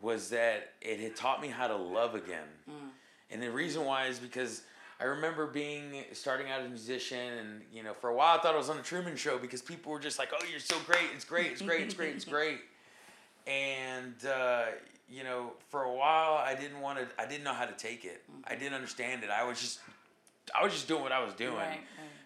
was 0.01 0.31
that 0.31 0.73
it 0.81 0.99
had 0.99 1.15
taught 1.15 1.41
me 1.41 1.47
how 1.47 1.69
to 1.69 1.77
love 1.77 2.17
again. 2.17 2.49
Mm. 2.69 2.89
And 3.31 3.43
the 3.43 3.51
reason 3.51 3.85
why 3.85 4.07
is 4.07 4.19
because 4.19 4.63
I 5.03 5.07
remember 5.07 5.49
being 5.49 6.05
starting 6.13 6.49
out 6.49 6.61
as 6.61 6.67
a 6.67 6.69
musician 6.69 7.33
and 7.33 7.63
you 7.73 7.83
know 7.83 7.93
for 7.93 8.11
a 8.11 8.15
while 8.15 8.39
I 8.39 8.41
thought 8.41 8.55
I 8.55 8.59
was 8.59 8.71
on 8.71 8.77
the 8.77 8.85
Truman 8.85 9.17
Show 9.17 9.37
because 9.37 9.61
people 9.61 9.91
were 9.91 9.99
just 9.99 10.17
like 10.19 10.29
oh 10.33 10.45
you're 10.49 10.61
so 10.61 10.77
great. 10.87 11.11
It's 11.15 11.25
great. 11.25 11.47
It's 11.51 11.63
great. 11.63 11.81
It's 11.83 11.95
great. 11.95 12.15
It's 12.15 12.25
great. 12.37 12.61
And 13.49 14.15
uh, 14.25 14.67
you 15.11 15.25
know 15.25 15.55
for 15.71 15.83
a 15.83 15.93
while 15.93 16.35
i 16.35 16.55
didn't 16.55 16.81
want 16.81 16.99
to 16.99 17.07
i 17.21 17.27
didn't 17.27 17.43
know 17.43 17.53
how 17.53 17.67
to 17.67 17.73
take 17.73 18.05
it. 18.05 18.23
I 18.45 18.55
didn't 18.55 18.75
understand 18.75 19.25
it. 19.25 19.31
I 19.31 19.43
was 19.43 19.61
just 19.61 19.81
i 20.59 20.63
was 20.63 20.73
just 20.73 20.87
doing 20.87 21.03
what 21.03 21.13
i 21.13 21.23
was 21.23 21.35
doing. 21.35 21.57
Right, 21.57 21.69
right. 21.69 21.81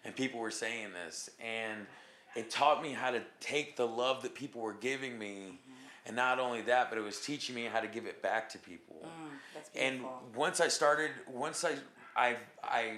and 0.05 0.15
people 0.15 0.39
were 0.39 0.51
saying 0.51 0.89
this. 0.93 1.31
And 1.43 1.87
it 2.35 2.51
taught 2.51 2.83
me 2.83 2.91
how 2.91 3.09
to 3.09 3.23
take 3.39 3.75
the 3.75 3.87
love 3.87 4.21
that 4.21 4.35
people 4.35 4.61
were 4.61 4.73
giving 4.73 5.17
me. 5.17 5.59
And 6.05 6.15
not 6.15 6.39
only 6.39 6.61
that 6.61 6.89
but 6.91 6.99
it 6.99 7.03
was 7.03 7.19
teaching 7.21 7.55
me 7.55 7.65
how 7.65 7.79
to 7.79 7.87
give 7.87 8.05
it 8.05 8.21
back 8.21 8.49
to 8.49 8.59
people. 8.59 9.03
Mm, 9.03 9.61
and 9.75 10.05
once 10.35 10.61
I 10.61 10.67
started, 10.67 11.09
once 11.27 11.65
I 11.65 11.73
I 12.17 12.37
I 12.63 12.97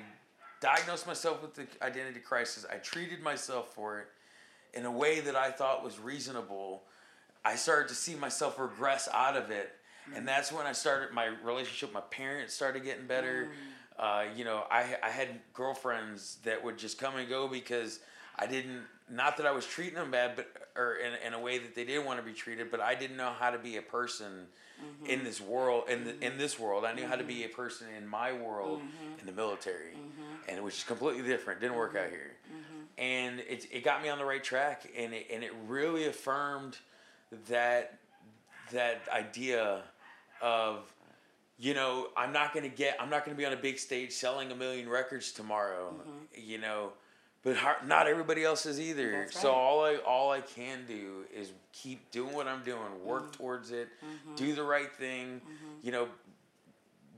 diagnosed 0.61 1.07
myself 1.07 1.41
with 1.41 1.55
the 1.55 1.67
identity 1.81 2.19
crisis, 2.19 2.65
I 2.71 2.77
treated 2.77 3.21
myself 3.21 3.73
for 3.73 3.99
it 3.99 4.07
in 4.73 4.85
a 4.85 4.91
way 4.91 5.19
that 5.21 5.35
I 5.35 5.51
thought 5.51 5.83
was 5.83 5.99
reasonable. 5.99 6.83
I 7.43 7.55
started 7.55 7.87
to 7.89 7.95
see 7.95 8.15
myself 8.15 8.59
regress 8.59 9.07
out 9.13 9.37
of 9.37 9.49
it, 9.51 9.71
and 10.15 10.27
that's 10.27 10.51
when 10.51 10.65
I 10.65 10.73
started 10.73 11.13
my 11.13 11.25
relationship. 11.43 11.89
with 11.89 11.95
My 11.95 12.07
parents 12.09 12.53
started 12.53 12.83
getting 12.83 13.07
better. 13.07 13.51
Uh, 13.97 14.25
you 14.35 14.43
know, 14.45 14.63
I 14.71 14.97
I 15.03 15.09
had 15.09 15.29
girlfriends 15.53 16.37
that 16.43 16.63
would 16.63 16.77
just 16.77 16.97
come 16.97 17.15
and 17.17 17.27
go 17.29 17.47
because 17.47 17.99
I 18.37 18.45
didn't. 18.47 18.83
Not 19.11 19.37
that 19.37 19.45
I 19.45 19.51
was 19.51 19.65
treating 19.65 19.95
them 19.95 20.11
bad, 20.11 20.35
but 20.35 20.47
or 20.75 20.95
in, 20.95 21.13
in 21.25 21.33
a 21.33 21.39
way 21.39 21.57
that 21.57 21.75
they 21.75 21.83
didn't 21.83 22.05
want 22.05 22.19
to 22.19 22.25
be 22.25 22.33
treated, 22.33 22.71
but 22.71 22.79
I 22.79 22.95
didn't 22.95 23.17
know 23.17 23.31
how 23.37 23.49
to 23.49 23.57
be 23.57 23.77
a 23.77 23.81
person 23.81 24.47
in 25.05 25.17
mm-hmm. 25.17 25.25
this 25.25 25.41
world. 25.41 25.89
In 25.89 26.03
the, 26.03 26.11
in 26.11 26.19
mm-hmm. 26.19 26.37
this 26.37 26.59
world, 26.59 26.85
I 26.85 26.93
knew 26.93 27.05
how 27.05 27.15
to 27.15 27.23
be 27.23 27.35
mm-hmm. 27.35 27.51
a 27.51 27.55
person 27.55 27.87
in 27.97 28.07
my 28.07 28.33
world 28.33 28.81
in 29.19 29.25
the 29.25 29.31
military, 29.31 29.95
and 30.47 30.63
which 30.63 30.75
is 30.75 30.83
completely 30.83 31.23
different. 31.23 31.59
Didn't 31.59 31.75
work 31.75 31.95
out 31.95 32.09
here, 32.09 32.35
and 32.97 33.39
it 33.41 33.67
it 33.71 33.83
got 33.83 34.01
me 34.01 34.09
on 34.09 34.17
the 34.17 34.25
right 34.25 34.43
track, 34.43 34.89
and 34.97 35.13
it 35.13 35.27
and 35.31 35.43
it 35.43 35.51
really 35.67 36.05
affirmed 36.05 36.77
that 37.47 37.99
that 38.71 39.01
idea 39.11 39.81
of 40.41 40.83
you 41.57 41.73
know 41.73 42.07
i'm 42.15 42.31
not 42.31 42.53
going 42.53 42.63
to 42.63 42.75
get 42.75 42.97
i'm 42.99 43.09
not 43.09 43.25
going 43.25 43.35
to 43.35 43.39
be 43.39 43.45
on 43.45 43.53
a 43.53 43.57
big 43.57 43.77
stage 43.77 44.11
selling 44.11 44.51
a 44.51 44.55
million 44.55 44.87
records 44.87 45.31
tomorrow 45.31 45.93
you 46.33 46.57
know 46.57 46.91
but 47.43 47.55
not 47.85 48.07
everybody 48.07 48.43
else 48.43 48.65
is 48.65 48.79
either. 48.79 49.11
That's 49.11 49.39
So 49.39 49.51
all 49.51 49.83
I 49.83 49.95
all 49.97 50.31
I 50.31 50.41
can 50.41 50.79
do 50.87 51.25
is 51.33 51.51
keep 51.71 52.11
doing 52.11 52.33
what 52.33 52.47
I'm 52.47 52.63
doing, 52.63 52.79
work 53.03 53.23
Mm-hmm. 53.23 53.31
towards 53.43 53.71
it, 53.71 53.87
mm-hmm. 54.03 54.35
do 54.35 54.53
the 54.53 54.63
right 54.63 54.91
thing, 54.91 55.39
mm-hmm. 55.41 55.85
you 55.85 55.91
know, 55.91 56.07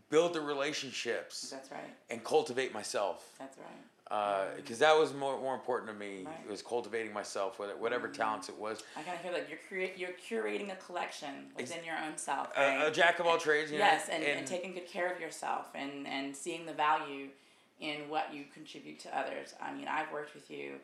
build 0.10 0.34
the 0.34 0.42
relationships 0.42 1.50
That's 1.50 1.72
right. 1.72 1.94
and 2.10 2.24
cultivate 2.24 2.74
myself. 2.74 3.26
That's 3.40 3.58
right. 3.58 3.68
Uh, 4.12 4.44
mm-hmm. 4.44 4.56
Because 4.58 4.78
that 4.80 4.98
was 4.98 5.14
more 5.14 5.40
more 5.40 5.56
important 5.56 5.90
to 5.92 5.98
me. 5.98 6.24
Right. 6.26 6.50
Was 6.50 6.62
cultivating 6.62 7.14
myself, 7.14 7.58
whether- 7.60 7.78
whatever 7.78 8.08
talents 8.10 8.50
it 8.50 8.58
was. 8.58 8.84
I 8.98 9.04
kind 9.04 9.16
of 9.16 9.22
feel 9.22 9.32
like 9.32 9.48
you're 9.50 9.60
crea- 9.70 9.94
you're 9.96 10.10
curating 10.30 10.72
a 10.72 10.76
collection 10.76 11.48
within 11.56 11.84
your 11.86 11.96
own 11.98 12.18
self. 12.18 12.50
A, 12.58 12.60
Right? 12.60 12.88
a 12.88 12.92
jack 12.92 13.20
of 13.20 13.26
all 13.26 13.38
trades, 13.38 13.72
you 13.72 13.80
know. 13.80 13.86
yes, 13.86 14.10
and, 14.10 14.22
and, 14.24 14.46
taking 14.46 14.74
good 14.74 14.88
care 14.88 15.12
of 15.12 15.20
yourself 15.22 15.68
and, 15.74 16.06
and 16.08 16.36
seeing 16.36 16.66
the 16.66 16.74
value 16.74 17.30
in 17.82 18.08
what 18.08 18.34
you 18.34 18.46
contribute 18.54 19.00
to 19.00 19.18
others. 19.18 19.54
I 19.62 19.74
mean, 19.74 19.88
I've 19.88 20.12
worked 20.14 20.34
with 20.36 20.50
you, 20.50 20.76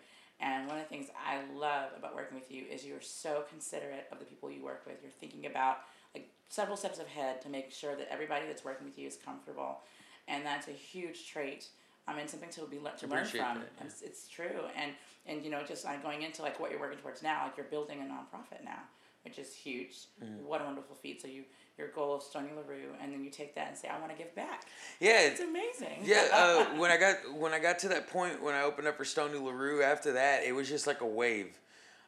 and 0.42 0.68
one 0.68 0.78
of 0.78 0.84
the 0.84 0.90
things 0.90 1.08
I 1.16 1.42
love 1.56 1.92
about 1.98 2.16
working 2.16 2.36
with 2.36 2.52
you 2.52 2.66
is 2.70 2.86
you're 2.86 3.02
so 3.02 3.46
considerate 3.50 4.08
of 4.12 4.20
the 4.20 4.26
people 4.26 4.52
you 4.52 4.64
work 4.64 4.84
with. 4.86 4.98
You're 5.02 5.12
thinking 5.12 5.46
about 5.46 5.78
like 6.14 6.30
several 6.50 6.76
steps 6.76 7.00
ahead 7.00 7.42
to 7.44 7.50
make 7.50 7.72
sure 7.72 7.96
that 7.96 8.12
everybody 8.12 8.48
that's 8.48 8.66
working 8.66 8.86
with 8.86 8.98
you 8.98 9.08
is 9.08 9.18
comfortable, 9.24 9.80
and 10.28 10.46
that's 10.46 10.68
a 10.68 10.72
huge 10.72 11.30
trait. 11.30 11.68
I 12.08 12.16
mean, 12.16 12.28
something 12.28 12.50
to 12.52 12.62
be 12.66 12.80
le- 12.80 12.96
to 12.98 13.08
learn 13.08 13.26
from. 13.26 13.40
that, 13.40 13.58
yeah. 13.80 13.86
It's, 13.86 14.02
it's 14.02 14.28
true, 14.28 14.66
and 14.76 14.92
and 15.26 15.44
you 15.44 15.52
know, 15.52 15.62
just 15.68 15.86
uh, 15.86 15.96
going 15.98 16.24
into 16.24 16.42
like 16.42 16.60
what 16.60 16.72
you're 16.72 16.80
working 16.80 17.00
towards 17.00 17.22
now, 17.22 17.44
like 17.44 17.58
you're 17.58 17.66
building 17.68 18.00
a 18.00 18.04
nonprofit 18.04 18.64
now, 18.64 18.80
which 19.28 19.40
is 19.40 19.54
huge. 19.54 19.96
Mm-hmm. 20.24 20.46
What 20.46 20.62
a 20.62 20.66
wonderful 20.66 20.96
feat! 20.96 21.22
So 21.22 21.28
you 21.28 21.44
your 21.78 21.90
goal 21.90 22.16
of 22.16 22.24
Stoney 22.24 22.50
LaRue, 22.56 22.90
and 23.02 23.14
then 23.14 23.24
you 23.24 23.30
take 23.30 23.54
that 23.56 23.68
and 23.68 23.78
say, 23.78 23.88
I 23.88 24.00
want 24.00 24.12
to 24.12 24.18
give 24.18 24.34
back. 24.34 24.66
yeah, 25.00 25.22
It's 25.22 25.42
amazing. 25.42 26.00
Yeah, 26.04 26.28
uh, 26.34 26.80
when 26.80 26.90
I 26.92 26.98
got 26.98 27.18
when 27.36 27.54
I 27.54 27.60
got 27.60 27.80
to 27.80 27.90
that 27.90 28.10
point 28.10 28.42
when 28.42 28.56
I 28.56 28.64
opened 28.64 28.88
up 28.88 28.98
for 28.98 29.06
Stoney 29.06 29.38
LaRue, 29.38 29.84
after 29.84 30.14
that 30.14 30.44
it 30.44 30.54
was 30.54 30.70
just 30.70 30.88
like 30.88 31.02
a 31.02 31.08
wave. 31.08 31.60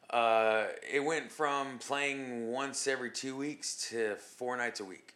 Uh, 0.09 0.65
it 0.91 1.01
went 1.03 1.31
from 1.31 1.77
playing 1.77 2.51
once 2.51 2.87
every 2.87 3.11
two 3.11 3.35
weeks 3.35 3.89
to 3.89 4.15
four 4.15 4.57
nights 4.57 4.79
a 4.79 4.85
week, 4.85 5.13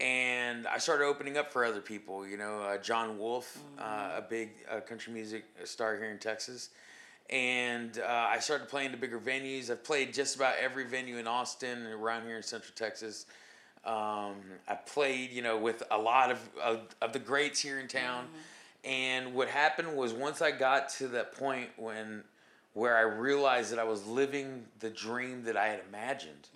and 0.00 0.66
I 0.66 0.78
started 0.78 1.04
opening 1.04 1.36
up 1.36 1.52
for 1.52 1.64
other 1.64 1.80
people. 1.80 2.26
You 2.26 2.36
know, 2.36 2.60
uh, 2.62 2.78
Jon 2.78 3.18
Wolfe, 3.18 3.56
uh, 3.78 4.14
a 4.16 4.22
big 4.22 4.50
uh, 4.68 4.80
country 4.80 5.12
music 5.12 5.44
star 5.62 5.96
here 5.96 6.10
in 6.10 6.18
Texas, 6.18 6.70
and 7.30 7.98
uh, 7.98 8.26
I 8.28 8.38
started 8.38 8.68
playing 8.68 8.90
the 8.90 8.96
bigger 8.96 9.18
venues. 9.18 9.70
I've 9.70 9.84
played 9.84 10.12
just 10.12 10.36
about 10.36 10.54
every 10.60 10.84
venue 10.84 11.18
in 11.18 11.26
Austin 11.26 11.84
and 11.84 11.94
around 11.94 12.26
here 12.26 12.36
in 12.36 12.42
Central 12.42 12.72
Texas. 12.76 13.26
Um, 13.84 14.36
I 14.68 14.74
played, 14.86 15.30
you 15.30 15.42
know, 15.42 15.58
with 15.58 15.82
a 15.90 15.98
lot 15.98 16.30
of, 16.30 16.38
of, 16.62 16.80
of 17.00 17.12
the 17.12 17.18
greats 17.18 17.60
here 17.60 17.80
in 17.80 17.88
town. 17.88 18.26
And 18.84 19.34
what 19.34 19.48
happened 19.48 19.96
was 19.96 20.12
once 20.12 20.42
I 20.42 20.50
got 20.50 20.90
to 20.90 21.08
that 21.08 21.32
point 21.32 21.70
when 21.76 22.22
where 22.74 22.96
I 22.96 23.02
realized 23.02 23.70
that 23.70 23.78
I 23.78 23.84
was 23.84 24.04
living 24.04 24.64
the 24.80 24.90
dream 24.90 25.44
that 25.44 25.56
I 25.56 25.68
had 25.68 25.80
imagined, 25.88 26.48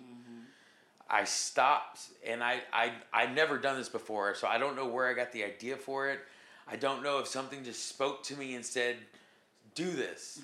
I 1.09 1.23
stopped 1.23 2.01
and 2.27 2.43
I, 2.43 2.59
I 2.71 2.91
I'd 3.13 3.33
never 3.33 3.57
done 3.57 3.77
this 3.77 3.89
before, 3.89 4.35
so 4.35 4.47
I 4.47 4.57
don't 4.57 4.75
know 4.75 4.85
where 4.85 5.07
I 5.07 5.13
got 5.13 5.31
the 5.31 5.43
idea 5.43 5.75
for 5.77 6.09
it. 6.09 6.19
I 6.67 6.75
don't 6.75 7.01
know 7.01 7.19
if 7.19 7.27
something 7.27 7.63
just 7.63 7.87
spoke 7.87 8.21
to 8.23 8.35
me 8.35 8.53
and 8.53 8.63
said, 8.63 8.97
do 9.73 9.89
this. 9.89 10.41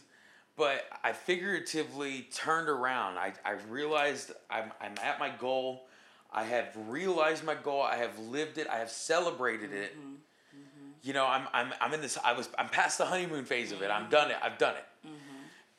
But 0.57 0.85
I 1.03 1.11
figuratively 1.11 2.27
turned 2.33 2.69
around. 2.69 3.17
I, 3.17 3.33
I 3.43 3.53
realized 3.69 4.31
I'm, 4.49 4.71
I'm 4.79 4.93
at 5.03 5.19
my 5.19 5.29
goal. 5.29 5.87
I 6.31 6.43
have 6.43 6.69
realized 6.87 7.43
my 7.43 7.55
goal. 7.55 7.81
I 7.81 7.97
have 7.97 8.17
lived 8.19 8.57
it. 8.57 8.67
I 8.67 8.77
have 8.77 8.89
celebrated 8.89 9.73
it. 9.73 9.97
Mm-hmm. 9.97 10.07
Mm-hmm. 10.09 10.89
You 11.03 11.13
know, 11.13 11.25
I'm, 11.25 11.47
I'm, 11.53 11.73
I'm 11.81 11.93
in 11.93 12.01
this, 12.01 12.17
I 12.23 12.33
was, 12.33 12.47
I'm 12.57 12.69
past 12.69 12.97
the 12.97 13.05
honeymoon 13.05 13.45
phase 13.45 13.71
of 13.71 13.81
it. 13.81 13.91
I'm 13.91 14.09
done 14.09 14.31
it. 14.31 14.37
I've 14.41 14.57
done 14.57 14.75
it. 14.75 14.85
Mm-hmm. 15.05 15.15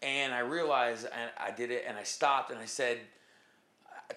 And 0.03 0.35
I 0.35 0.41
realized, 0.41 1.07
and 1.07 1.31
I 1.39 1.51
did 1.51 1.71
it, 1.71 1.85
and 1.89 1.97
I 1.97 2.03
stopped, 2.03 2.51
and 2.51 2.61
I 2.61 2.67
said 2.67 2.99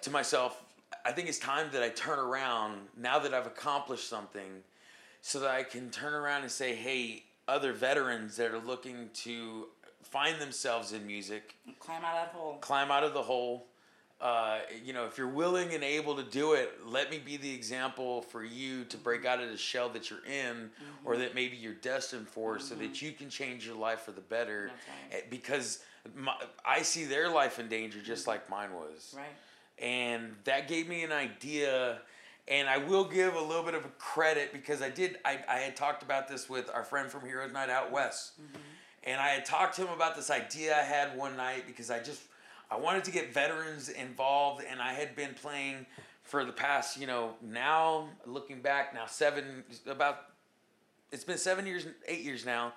to 0.02 0.10
myself, 0.10 0.62
I 1.06 1.12
think 1.12 1.28
it's 1.28 1.38
time 1.38 1.68
that 1.72 1.82
I 1.82 1.88
turn 1.88 2.18
around 2.18 2.80
now 2.96 3.18
that 3.18 3.32
I've 3.32 3.46
accomplished 3.46 4.08
something, 4.08 4.62
so 5.22 5.40
that 5.40 5.50
I 5.50 5.62
can 5.62 5.90
turn 5.90 6.12
around 6.12 6.42
and 6.42 6.50
say, 6.50 6.74
hey, 6.74 7.24
other 7.48 7.72
veterans 7.72 8.36
that 8.36 8.52
are 8.52 8.58
looking 8.58 9.10
to 9.14 9.66
find 10.02 10.40
themselves 10.40 10.92
in 10.92 11.06
music, 11.06 11.54
Climb 11.78 12.04
out 12.04 12.16
of 12.16 12.26
that 12.26 12.32
hole. 12.34 12.58
climb 12.60 12.90
out 12.90 13.04
of 13.04 13.14
the 13.14 13.22
hole. 13.22 13.66
Uh, 14.20 14.58
you 14.84 14.92
know, 14.92 15.06
if 15.06 15.16
you're 15.16 15.26
willing 15.28 15.72
and 15.72 15.82
able 15.82 16.14
to 16.14 16.22
do 16.22 16.52
it, 16.52 16.72
let 16.86 17.10
me 17.10 17.18
be 17.18 17.38
the 17.38 17.54
example 17.54 18.20
for 18.20 18.44
you 18.44 18.84
to 18.84 18.98
break 18.98 19.24
out 19.24 19.40
of 19.40 19.48
the 19.48 19.56
shell 19.56 19.88
that 19.88 20.10
you're 20.10 20.24
in, 20.26 20.68
or 21.06 21.16
that 21.16 21.34
maybe 21.34 21.56
you're 21.56 21.72
destined 21.72 22.28
for, 22.28 22.58
so 22.58 22.74
that 22.74 23.00
you 23.00 23.12
can 23.12 23.30
change 23.30 23.66
your 23.66 23.76
life 23.76 24.00
for 24.00 24.12
the 24.12 24.20
better. 24.20 24.70
Right. 25.10 25.20
Eh, 25.20 25.26
Because 25.30 25.78
my, 26.14 26.34
I 26.66 26.82
see 26.82 27.04
their 27.04 27.30
life 27.30 27.58
in 27.58 27.68
danger 27.68 27.98
just 28.02 28.26
like 28.26 28.50
mine 28.50 28.74
was 28.74 29.14
Right. 29.16 29.24
and 29.78 30.34
that 30.44 30.68
gave 30.68 30.86
me 30.88 31.02
an 31.04 31.12
idea 31.12 31.98
and 32.48 32.70
i 32.70 32.78
will 32.78 33.04
give 33.04 33.34
a 33.34 33.40
little 33.40 33.62
bit 33.62 33.74
of 33.74 33.84
a 33.84 33.88
credit 33.98 34.50
because 34.50 34.80
i 34.80 34.88
did 34.88 35.18
i, 35.26 35.38
I 35.46 35.56
had 35.58 35.76
talked 35.76 36.02
about 36.02 36.26
this 36.26 36.48
with 36.48 36.70
our 36.72 36.84
friend 36.84 37.10
from 37.10 37.26
heroes 37.26 37.52
night 37.52 37.68
out 37.68 37.92
west 37.92 38.32
and 39.04 39.20
i 39.20 39.28
had 39.28 39.44
talked 39.44 39.76
to 39.76 39.82
him 39.82 39.92
about 39.92 40.16
this 40.16 40.30
idea 40.30 40.76
i 40.76 40.82
had 40.82 41.16
one 41.16 41.36
night 41.36 41.64
because 41.66 41.90
i 41.90 41.98
just 41.98 42.22
i 42.70 42.76
wanted 42.76 43.04
to 43.04 43.10
get 43.10 43.32
veterans 43.32 43.88
involved 43.88 44.62
and 44.68 44.80
i 44.80 44.92
had 44.92 45.14
been 45.14 45.34
playing 45.34 45.86
for 46.22 46.44
the 46.44 46.52
past 46.52 46.98
you 46.98 47.06
know 47.06 47.34
now 47.42 48.08
looking 48.26 48.60
back 48.60 48.94
now 48.94 49.06
seven 49.06 49.64
about 49.86 50.26
it's 51.12 51.24
been 51.24 51.38
seven 51.38 51.66
years 51.66 51.86
eight 52.06 52.22
years 52.22 52.46
now. 52.46 52.72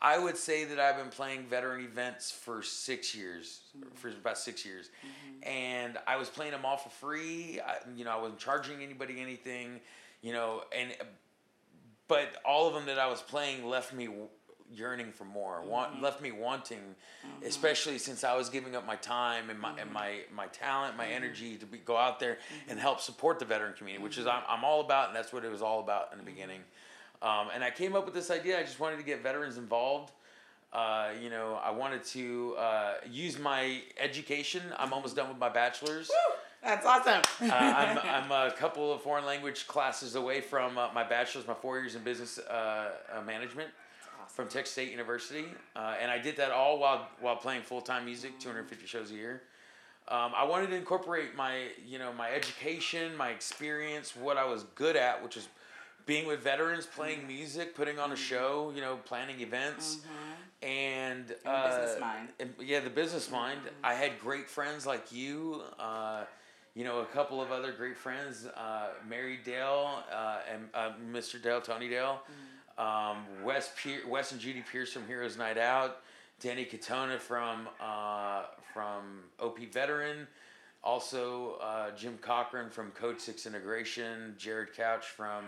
I 0.00 0.16
would 0.16 0.36
say 0.36 0.64
that 0.64 0.78
i've 0.78 0.96
been 0.96 1.08
playing 1.08 1.46
veteran 1.46 1.84
events 1.84 2.30
for 2.30 2.62
six 2.62 3.14
years 3.14 3.62
mm-hmm. 3.76 3.94
for 3.94 4.08
about 4.08 4.38
six 4.38 4.64
years. 4.64 4.86
Mm-hmm. 4.86 5.48
And 5.48 5.98
i 6.06 6.16
was 6.16 6.28
playing 6.28 6.52
them 6.52 6.64
all 6.64 6.76
for 6.76 6.90
free. 6.90 7.60
I, 7.60 7.76
you 7.96 8.04
know 8.04 8.10
i 8.10 8.16
wasn't 8.16 8.38
charging 8.38 8.82
anybody 8.82 9.20
anything 9.20 9.80
you 10.22 10.32
know 10.32 10.62
and 10.76 10.94
but 12.06 12.28
all 12.44 12.68
of 12.68 12.74
them 12.74 12.86
that 12.86 12.98
i 12.98 13.08
was 13.08 13.22
playing 13.22 13.66
left 13.66 13.92
me 13.92 14.08
yearning 14.74 15.10
for 15.10 15.24
more 15.24 15.62
want 15.62 16.00
left 16.02 16.20
me 16.20 16.30
wanting 16.30 16.94
especially 17.44 17.98
since 17.98 18.22
i 18.22 18.36
was 18.36 18.48
giving 18.48 18.76
up 18.76 18.86
my 18.86 18.96
time 18.96 19.50
and 19.50 19.58
my 19.58 19.72
and 19.80 19.90
my 19.92 20.20
my 20.34 20.46
talent 20.48 20.96
my 20.96 21.06
energy 21.06 21.56
to 21.56 21.66
be, 21.66 21.78
go 21.78 21.96
out 21.96 22.20
there 22.20 22.38
and 22.68 22.78
help 22.78 23.00
support 23.00 23.38
the 23.38 23.44
veteran 23.44 23.72
community 23.74 24.02
which 24.02 24.18
is 24.18 24.26
I'm, 24.26 24.42
I'm 24.48 24.64
all 24.64 24.80
about 24.80 25.08
and 25.08 25.16
that's 25.16 25.32
what 25.32 25.44
it 25.44 25.50
was 25.50 25.62
all 25.62 25.80
about 25.80 26.10
in 26.12 26.18
the 26.18 26.24
beginning. 26.24 26.60
Um, 27.20 27.48
and 27.52 27.64
i 27.64 27.70
came 27.70 27.96
up 27.96 28.04
with 28.04 28.14
this 28.14 28.30
idea. 28.30 28.58
I 28.58 28.62
just 28.62 28.78
wanted 28.78 28.98
to 28.98 29.02
get 29.02 29.22
veterans 29.22 29.56
involved. 29.56 30.12
Uh, 30.70 31.08
you 31.22 31.30
know 31.30 31.58
i 31.64 31.70
wanted 31.70 32.04
to 32.04 32.54
uh, 32.58 32.94
use 33.10 33.38
my 33.38 33.80
education. 33.98 34.62
I'm 34.78 34.92
almost 34.92 35.16
done 35.16 35.28
with 35.28 35.38
my 35.38 35.48
bachelor's. 35.48 36.10
That's 36.62 36.84
awesome. 36.84 37.22
uh, 37.40 37.54
I'm, 37.54 37.98
I'm 38.04 38.32
a 38.32 38.50
couple 38.52 38.92
of 38.92 39.00
foreign 39.00 39.24
language 39.24 39.66
classes 39.66 40.14
away 40.14 40.40
from 40.40 40.76
uh, 40.76 40.88
my 40.94 41.04
bachelor's, 41.04 41.46
my 41.46 41.54
four 41.54 41.78
years 41.78 41.94
in 41.94 42.02
business 42.02 42.38
uh, 42.38 42.90
uh, 43.16 43.22
management 43.22 43.70
from 44.38 44.46
Texas 44.46 44.70
State 44.70 44.92
University, 44.92 45.46
uh, 45.74 45.96
and 46.00 46.12
I 46.12 46.18
did 46.18 46.36
that 46.36 46.52
all 46.52 46.78
while 46.78 47.08
while 47.18 47.34
playing 47.34 47.62
full 47.62 47.80
time 47.80 48.04
music, 48.04 48.38
250 48.38 48.86
shows 48.86 49.10
a 49.10 49.14
year. 49.14 49.42
Um, 50.06 50.30
I 50.34 50.44
wanted 50.44 50.70
to 50.70 50.76
incorporate 50.76 51.34
my 51.34 51.64
you 51.84 51.98
know 51.98 52.12
my 52.12 52.30
education, 52.30 53.16
my 53.16 53.30
experience, 53.30 54.14
what 54.14 54.36
I 54.36 54.44
was 54.44 54.62
good 54.76 54.94
at, 54.94 55.20
which 55.24 55.36
is 55.36 55.48
being 56.06 56.24
with 56.28 56.38
veterans, 56.38 56.86
playing 56.86 57.26
music, 57.26 57.74
putting 57.74 57.98
on 57.98 58.12
a 58.12 58.16
show, 58.16 58.72
you 58.72 58.80
know, 58.80 58.94
planning 59.04 59.40
events, 59.40 59.98
and 60.62 61.18
And 61.18 61.28
the 61.42 61.50
uh, 61.50 61.80
business 61.80 62.00
mind. 62.00 62.28
and- 62.38 62.54
yeah, 62.62 62.78
the 62.78 62.90
business 62.90 63.32
mind. 63.32 63.58
I 63.82 63.94
had 63.94 64.20
great 64.20 64.48
friends 64.48 64.86
like 64.86 65.10
you. 65.10 65.62
Uh, 65.80 66.26
you 66.74 66.84
know, 66.84 67.00
a 67.00 67.06
couple 67.06 67.42
of 67.42 67.50
other 67.50 67.72
great 67.72 67.96
friends, 67.96 68.46
uh, 68.46 68.90
Mary 69.08 69.40
Dale 69.44 70.04
uh, 70.12 70.38
and 70.48 70.68
uh, 70.74 70.92
Mr. 71.12 71.42
Dale, 71.42 71.60
Tony 71.60 71.88
Dale, 71.88 72.22
um, 72.78 73.18
Wes, 73.42 73.72
Pier- 73.76 74.06
Wes 74.08 74.32
and 74.32 74.40
Judy 74.40 74.62
Pierce 74.70 74.92
from 74.92 75.06
Heroes 75.06 75.36
Night 75.36 75.58
Out, 75.58 76.00
Danny 76.40 76.64
Katona 76.64 77.18
from 77.18 77.68
uh, 77.80 78.44
from 78.72 79.24
OP 79.40 79.58
Veteran, 79.72 80.26
also 80.84 81.58
uh, 81.60 81.90
Jim 81.96 82.18
Cochran 82.18 82.70
from 82.70 82.90
Code 82.92 83.20
Six 83.20 83.46
Integration, 83.46 84.34
Jared 84.38 84.74
Couch 84.74 85.04
from 85.06 85.44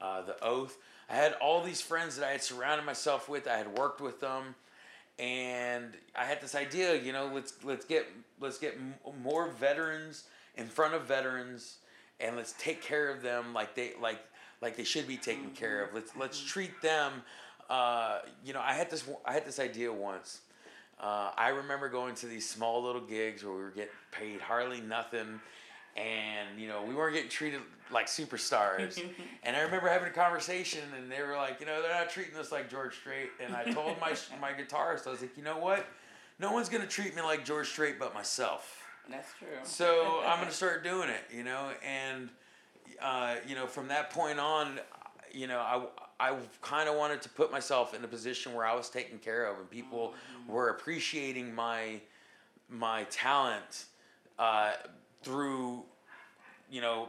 uh, 0.00 0.22
The 0.22 0.42
Oath. 0.42 0.78
I 1.08 1.16
had 1.16 1.32
all 1.34 1.62
these 1.62 1.80
friends 1.80 2.16
that 2.16 2.26
I 2.28 2.32
had 2.32 2.42
surrounded 2.42 2.86
myself 2.86 3.28
with. 3.28 3.48
I 3.48 3.56
had 3.56 3.76
worked 3.76 4.00
with 4.00 4.20
them 4.20 4.54
and 5.20 5.92
I 6.16 6.24
had 6.24 6.40
this 6.40 6.54
idea, 6.54 6.94
you 6.94 7.12
know, 7.12 7.30
let's 7.32 7.52
let's 7.62 7.84
get 7.84 8.06
let's 8.40 8.58
get 8.58 8.74
m- 8.74 8.94
more 9.22 9.50
veterans 9.50 10.24
in 10.56 10.66
front 10.66 10.94
of 10.94 11.02
veterans, 11.02 11.76
and 12.18 12.36
let's 12.36 12.54
take 12.58 12.82
care 12.82 13.10
of 13.10 13.20
them 13.20 13.52
like 13.52 13.74
they 13.74 13.92
like 14.00 14.18
like 14.60 14.76
they 14.76 14.84
should 14.84 15.08
be 15.08 15.16
taken 15.16 15.50
care 15.50 15.82
of. 15.82 15.94
Let's 15.94 16.12
let's 16.16 16.40
treat 16.40 16.80
them. 16.82 17.22
Uh, 17.68 18.18
you 18.44 18.52
know, 18.52 18.60
I 18.60 18.72
had 18.74 18.90
this 18.90 19.08
I 19.24 19.32
had 19.32 19.46
this 19.46 19.58
idea 19.58 19.92
once. 19.92 20.40
Uh, 21.00 21.30
I 21.34 21.48
remember 21.48 21.88
going 21.88 22.14
to 22.16 22.26
these 22.26 22.48
small 22.48 22.82
little 22.82 23.00
gigs 23.00 23.42
where 23.42 23.54
we 23.54 23.62
were 23.62 23.70
getting 23.70 23.92
paid 24.12 24.40
hardly 24.40 24.82
nothing, 24.82 25.40
and 25.96 26.60
you 26.60 26.68
know 26.68 26.82
we 26.82 26.94
weren't 26.94 27.14
getting 27.14 27.30
treated 27.30 27.60
like 27.90 28.06
superstars. 28.06 29.02
and 29.42 29.56
I 29.56 29.60
remember 29.60 29.88
having 29.88 30.08
a 30.08 30.12
conversation, 30.12 30.82
and 30.98 31.10
they 31.10 31.22
were 31.22 31.36
like, 31.36 31.60
you 31.60 31.66
know, 31.66 31.80
they're 31.80 31.94
not 31.94 32.10
treating 32.10 32.36
us 32.36 32.52
like 32.52 32.68
George 32.68 32.96
Strait. 32.96 33.30
And 33.40 33.54
I 33.54 33.64
told 33.64 33.98
my 34.00 34.14
my 34.40 34.52
guitarist, 34.52 35.06
I 35.06 35.10
was 35.10 35.22
like, 35.22 35.36
you 35.36 35.42
know 35.42 35.58
what? 35.58 35.86
No 36.38 36.52
one's 36.52 36.68
gonna 36.68 36.86
treat 36.86 37.16
me 37.16 37.22
like 37.22 37.44
George 37.44 37.68
Strait 37.68 37.98
but 37.98 38.12
myself. 38.14 38.76
That's 39.08 39.32
true. 39.38 39.48
So 39.62 40.22
I'm 40.26 40.38
gonna 40.38 40.50
start 40.50 40.84
doing 40.84 41.08
it, 41.08 41.22
you 41.34 41.44
know, 41.44 41.70
and 41.86 42.28
uh, 43.00 43.36
you 43.46 43.54
know 43.54 43.66
from 43.66 43.88
that 43.88 44.10
point 44.10 44.38
on, 44.38 44.80
you 45.32 45.46
know 45.46 45.58
I. 45.58 45.82
I 46.22 46.36
kind 46.60 46.86
of 46.86 46.96
wanted 46.96 47.22
to 47.22 47.30
put 47.30 47.50
myself 47.50 47.94
in 47.94 48.04
a 48.04 48.06
position 48.06 48.52
where 48.52 48.66
I 48.66 48.74
was 48.74 48.90
taken 48.90 49.18
care 49.18 49.46
of 49.46 49.58
and 49.58 49.70
people 49.70 50.08
mm-hmm. 50.08 50.52
were 50.52 50.68
appreciating 50.68 51.54
my 51.54 51.98
my 52.68 53.04
talent 53.04 53.86
uh, 54.38 54.72
through 55.22 55.82
you 56.70 56.80
know 56.80 57.08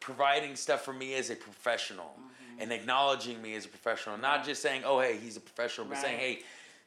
providing 0.00 0.56
stuff 0.56 0.84
for 0.84 0.92
me 0.92 1.14
as 1.14 1.30
a 1.30 1.36
professional 1.36 2.14
mm-hmm. 2.14 2.62
and 2.62 2.72
acknowledging 2.72 3.40
me 3.42 3.54
as 3.54 3.64
a 3.64 3.68
professional 3.68 4.16
not 4.16 4.44
just 4.44 4.62
saying 4.62 4.82
oh 4.84 5.00
hey 5.00 5.16
he's 5.16 5.36
a 5.36 5.40
professional 5.40 5.86
but 5.86 5.94
right. 5.94 6.04
saying 6.04 6.18
hey 6.18 6.38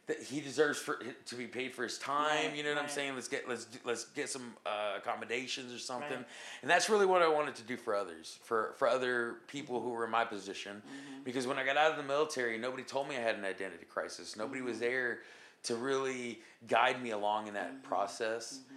that 0.10 0.24
he 0.24 0.42
deserves 0.42 0.80
for 0.80 1.00
to 1.28 1.36
be 1.36 1.46
paid 1.46 1.72
for 1.72 1.84
his 1.84 2.00
time. 2.00 2.48
Right, 2.48 2.56
you 2.58 2.64
know 2.64 2.70
what 2.70 2.78
right. 2.78 2.86
I'm 2.86 2.90
saying? 2.90 3.14
Let's 3.14 3.28
get 3.28 3.48
let's 3.48 3.68
let's 3.86 4.06
get 4.06 4.28
some 4.28 4.54
uh, 4.66 4.98
accommodations 4.98 5.72
or 5.72 5.78
something. 5.78 6.10
Right. 6.10 6.26
And 6.64 6.70
that's 6.70 6.90
really 6.90 7.06
what 7.06 7.22
I 7.22 7.28
wanted 7.28 7.54
to 7.56 7.64
do 7.64 7.78
for 7.78 7.96
others, 7.96 8.40
for 8.44 8.74
for 8.78 8.88
other 8.88 9.36
people 9.48 9.80
who 9.80 9.92
were 9.92 10.06
in 10.06 10.12
my 10.12 10.26
position. 10.26 10.78
Mm-hmm. 10.78 11.24
Because 11.24 11.46
when 11.46 11.60
I 11.60 11.64
got 11.64 11.78
out 11.78 11.92
of 11.92 11.98
the 11.98 12.04
military, 12.04 12.58
nobody 12.58 12.82
told 12.82 13.08
me 13.08 13.18
I 13.18 13.20
had 13.20 13.36
an 13.36 13.46
identity 13.46 13.86
crisis. 13.88 14.36
Nobody 14.36 14.62
mm-hmm. 14.62 14.70
was 14.70 14.80
there 14.80 15.20
to 15.62 15.76
really 15.76 16.40
guide 16.68 17.04
me 17.04 17.12
along 17.12 17.48
in 17.48 17.54
that 17.54 17.72
mm-hmm. 17.72 17.88
process. 17.88 18.62
Mm-hmm. 18.66 18.76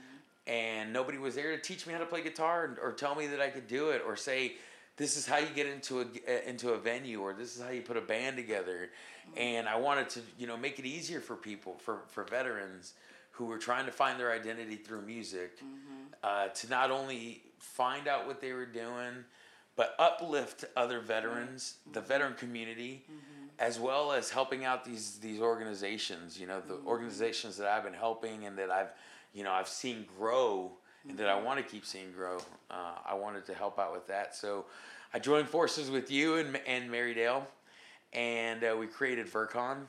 And 0.51 0.93
nobody 0.93 1.17
was 1.17 1.35
there 1.35 1.57
to 1.57 1.63
teach 1.63 1.87
me 1.87 1.95
how 1.95 2.01
to 2.01 2.05
play 2.05 2.23
guitar 2.23 2.77
or 2.83 2.93
tell 2.93 3.15
me 3.15 3.27
that 3.29 3.41
I 3.41 3.49
could 3.49 3.69
do 3.69 3.89
it 3.89 4.03
or 4.07 4.17
say 4.17 4.57
this 5.03 5.17
is 5.17 5.27
how 5.27 5.39
you 5.39 5.49
get 5.53 5.67
into 5.67 6.01
a 6.01 6.49
into 6.49 6.71
a 6.71 6.79
venue 6.79 7.21
or 7.21 7.33
this 7.33 7.57
is 7.57 7.63
how 7.63 7.71
you 7.71 7.83
put 7.83 7.97
a 7.97 8.01
band 8.01 8.37
together 8.37 8.89
and 9.37 9.69
I 9.69 9.77
wanted 9.77 10.09
to 10.11 10.21
you 10.39 10.47
know 10.47 10.57
make 10.57 10.79
it 10.79 10.87
easier 10.87 11.21
for 11.21 11.35
people 11.35 11.77
for 11.79 12.03
for 12.07 12.23
veterans 12.23 12.95
who 13.33 13.47
were 13.47 13.59
trying 13.59 13.87
to 13.87 13.93
find 13.93 14.21
their 14.21 14.31
identity 14.31 14.77
through 14.77 15.03
music 15.03 15.59
mm-hmm. 15.59 16.13
uh, 16.23 16.49
to 16.49 16.71
not 16.71 16.91
only 16.91 17.43
find 17.59 18.07
out 18.07 18.27
what 18.29 18.41
they 18.41 18.53
were 18.53 18.67
doing 18.67 19.25
but 19.75 19.97
uplift 19.99 20.65
other 20.77 21.01
veterans 21.01 21.79
mm-hmm. 21.81 21.95
the 21.95 22.01
veteran 22.01 22.35
community 22.35 23.05
mm-hmm. 23.07 23.47
as 23.59 23.81
well 23.81 24.13
as 24.13 24.31
helping 24.31 24.65
out 24.65 24.85
these 24.85 25.19
these 25.19 25.41
organizations 25.41 26.39
you 26.39 26.47
know 26.47 26.61
the 26.61 26.75
mm-hmm. 26.75 26.87
organizations 26.87 27.57
that 27.57 27.67
I've 27.67 27.83
been 27.83 27.93
helping 27.93 28.47
and 28.47 28.57
that 28.57 28.71
I've 28.71 28.93
you 29.35 29.43
know 29.43 29.51
I've 29.51 29.69
seen 29.69 30.07
grow 30.17 30.73
and 31.09 31.19
that 31.19 31.29
I 31.29 31.33
mm-hmm. 31.33 31.47
want 31.47 31.59
to 31.59 31.65
keep 31.65 31.85
seeing 31.85 32.13
grow 32.13 32.39
uh, 32.71 32.95
I 33.07 33.15
wanted 33.15 33.45
to 33.47 33.55
help 33.55 33.79
out 33.79 33.93
with 33.93 34.07
that 34.09 34.35
so 34.35 34.67
I 35.15 35.19
joined 35.19 35.49
forces 35.49 35.91
with 35.91 36.11
you 36.11 36.37
and, 36.37 36.59
and 36.67 36.91
Mary 36.91 37.15
Dale 37.15 37.47
and 38.13 38.63
uh, 38.65 38.77
we 38.79 38.87
created 38.87 39.27
Vercon. 39.27 39.89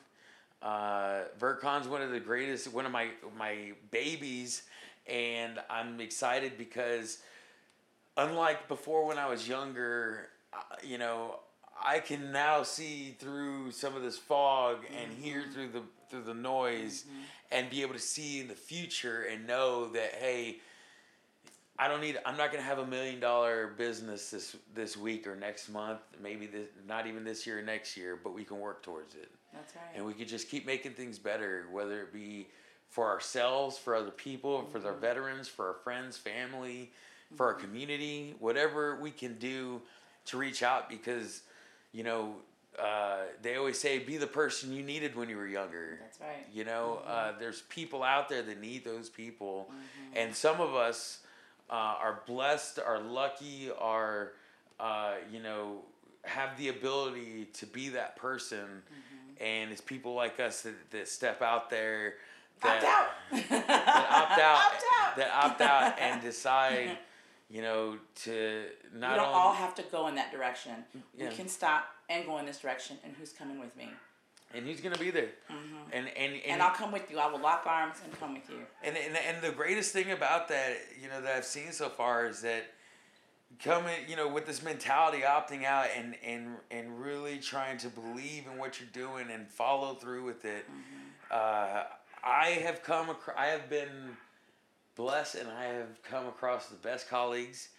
Uh, 0.61 1.23
Vercon's 1.39 1.87
one 1.87 2.01
of 2.01 2.11
the 2.11 2.19
greatest, 2.19 2.71
one 2.73 2.85
of 2.85 2.91
my 2.91 3.09
my 3.37 3.73
babies, 3.91 4.63
and 5.07 5.59
I'm 5.69 5.99
excited 5.99 6.57
because, 6.57 7.19
unlike 8.15 8.67
before 8.67 9.05
when 9.05 9.17
I 9.17 9.27
was 9.27 9.47
younger, 9.47 10.29
uh, 10.53 10.59
you 10.81 10.97
know, 10.97 11.39
I 11.83 11.99
can 11.99 12.31
now 12.31 12.63
see 12.63 13.15
through 13.19 13.71
some 13.71 13.95
of 13.95 14.03
this 14.03 14.17
fog 14.17 14.85
and 14.97 15.11
mm-hmm. 15.11 15.21
hear 15.21 15.43
through 15.53 15.69
the 15.69 15.81
through 16.09 16.23
the 16.23 16.33
noise, 16.33 17.03
mm-hmm. 17.03 17.21
and 17.51 17.69
be 17.69 17.81
able 17.81 17.93
to 17.93 17.99
see 17.99 18.39
in 18.39 18.47
the 18.47 18.55
future 18.55 19.23
and 19.29 19.45
know 19.45 19.89
that 19.89 20.13
hey 20.13 20.59
I 21.83 21.89
don't 21.89 21.99
need. 21.99 22.17
I'm 22.25 22.37
not 22.37 22.49
going 22.49 22.63
to 22.63 22.67
have 22.69 22.79
a 22.79 22.85
million 22.85 23.19
dollar 23.19 23.73
business 23.77 24.29
this 24.29 24.55
this 24.73 24.95
week 24.95 25.27
or 25.27 25.35
next 25.35 25.67
month. 25.67 25.99
Maybe 26.21 26.45
this, 26.45 26.69
not 26.87 27.07
even 27.07 27.25
this 27.25 27.45
year 27.45 27.59
or 27.59 27.61
next 27.61 27.97
year, 27.97 28.17
but 28.23 28.33
we 28.33 28.45
can 28.45 28.61
work 28.61 28.83
towards 28.83 29.15
it. 29.15 29.29
That's 29.53 29.75
right. 29.75 29.83
And 29.93 30.05
we 30.05 30.13
could 30.13 30.29
just 30.29 30.49
keep 30.49 30.65
making 30.65 30.93
things 30.93 31.19
better, 31.19 31.65
whether 31.73 32.01
it 32.01 32.13
be 32.13 32.47
for 32.89 33.09
ourselves, 33.09 33.77
for 33.77 33.95
other 33.95 34.11
people, 34.11 34.59
mm-hmm. 34.59 34.71
for 34.71 34.87
our 34.87 34.93
veterans, 34.93 35.49
for 35.49 35.67
our 35.67 35.73
friends, 35.73 36.15
family, 36.15 36.89
mm-hmm. 36.89 37.35
for 37.35 37.47
our 37.47 37.55
mm-hmm. 37.55 37.65
community, 37.65 38.35
whatever 38.39 38.95
we 39.01 39.11
can 39.11 39.37
do 39.37 39.81
to 40.27 40.37
reach 40.37 40.63
out. 40.63 40.87
Because, 40.87 41.41
you 41.91 42.05
know, 42.05 42.35
uh, 42.79 43.23
they 43.41 43.57
always 43.57 43.77
say, 43.77 43.99
"Be 43.99 44.15
the 44.15 44.25
person 44.25 44.71
you 44.71 44.83
needed 44.83 45.17
when 45.17 45.27
you 45.27 45.35
were 45.35 45.47
younger." 45.47 45.99
That's 46.01 46.21
right. 46.21 46.47
You 46.53 46.63
know, 46.63 47.01
mm-hmm. 47.01 47.11
uh, 47.35 47.39
there's 47.39 47.63
people 47.63 48.03
out 48.03 48.29
there 48.29 48.41
that 48.41 48.61
need 48.61 48.85
those 48.85 49.09
people, 49.09 49.67
mm-hmm. 49.69 50.17
and 50.17 50.33
some 50.33 50.61
of 50.61 50.75
us 50.75 51.19
uh, 51.69 51.73
are 51.73 52.21
blessed, 52.25 52.79
are 52.85 52.99
lucky, 52.99 53.69
are, 53.79 54.33
uh, 54.79 55.13
you 55.31 55.41
know, 55.41 55.81
have 56.23 56.57
the 56.57 56.69
ability 56.69 57.47
to 57.53 57.65
be 57.65 57.89
that 57.89 58.15
person. 58.15 58.57
Mm-hmm. 58.59 59.43
And 59.43 59.71
it's 59.71 59.81
people 59.81 60.13
like 60.13 60.39
us 60.39 60.61
that, 60.61 60.91
that 60.91 61.07
step 61.07 61.41
out 61.41 61.69
there. 61.69 62.15
That, 62.61 62.83
opt 62.83 62.85
out. 62.85 63.49
that 63.49 64.09
opt 64.09 64.39
out. 64.39 64.55
opt 64.55 64.83
out. 65.01 65.17
That 65.17 65.31
opt 65.33 65.61
out 65.61 65.99
and 65.99 66.21
decide, 66.21 66.97
you 67.49 67.61
know, 67.61 67.97
to 68.23 68.63
not. 68.95 69.11
We 69.11 69.17
don't 69.17 69.27
only, 69.27 69.39
all 69.39 69.53
have 69.53 69.75
to 69.75 69.83
go 69.91 70.07
in 70.07 70.15
that 70.15 70.31
direction. 70.31 70.71
Yeah. 71.17 71.29
We 71.29 71.35
can 71.35 71.47
stop 71.49 71.89
and 72.09 72.25
go 72.25 72.37
in 72.37 72.45
this 72.45 72.59
direction. 72.59 72.97
And 73.03 73.13
who's 73.19 73.33
coming 73.33 73.59
with 73.59 73.75
me? 73.75 73.89
And 74.53 74.65
he's 74.65 74.81
gonna 74.81 74.97
be 74.97 75.11
there. 75.11 75.31
Mm-hmm. 75.51 75.75
And, 75.91 76.07
and, 76.07 76.33
and 76.33 76.41
and 76.45 76.61
I'll 76.61 76.75
come 76.75 76.91
with 76.91 77.09
you. 77.09 77.19
I 77.19 77.27
will 77.27 77.39
lock 77.39 77.63
arms 77.65 77.97
and 78.03 78.17
come 78.19 78.33
with 78.33 78.49
you. 78.49 78.57
And 78.83 78.97
and 78.97 79.17
and 79.17 79.41
the 79.41 79.51
greatest 79.51 79.93
thing 79.93 80.11
about 80.11 80.47
that, 80.49 80.77
you 81.01 81.09
know, 81.09 81.21
that 81.21 81.35
I've 81.35 81.45
seen 81.45 81.71
so 81.71 81.89
far 81.89 82.27
is 82.27 82.41
that 82.41 82.65
coming, 83.59 83.95
you 84.07 84.15
know, 84.15 84.27
with 84.27 84.45
this 84.45 84.63
mentality, 84.63 85.19
opting 85.19 85.65
out, 85.65 85.87
and 85.95 86.15
and 86.25 86.57
and 86.71 86.99
really 86.99 87.37
trying 87.37 87.77
to 87.79 87.89
believe 87.89 88.45
in 88.51 88.57
what 88.57 88.79
you're 88.79 88.89
doing 88.89 89.27
and 89.31 89.47
follow 89.47 89.95
through 89.95 90.23
with 90.23 90.45
it. 90.45 90.65
Mm-hmm. 90.65 91.31
Uh, 91.31 91.83
I 92.23 92.49
have 92.63 92.83
come 92.83 93.09
across. 93.09 93.35
I 93.37 93.47
have 93.47 93.69
been 93.69 94.17
blessed, 94.95 95.35
and 95.35 95.49
I 95.49 95.65
have 95.65 96.01
come 96.03 96.27
across 96.27 96.67
the 96.67 96.75
best 96.77 97.09
colleagues. 97.09 97.69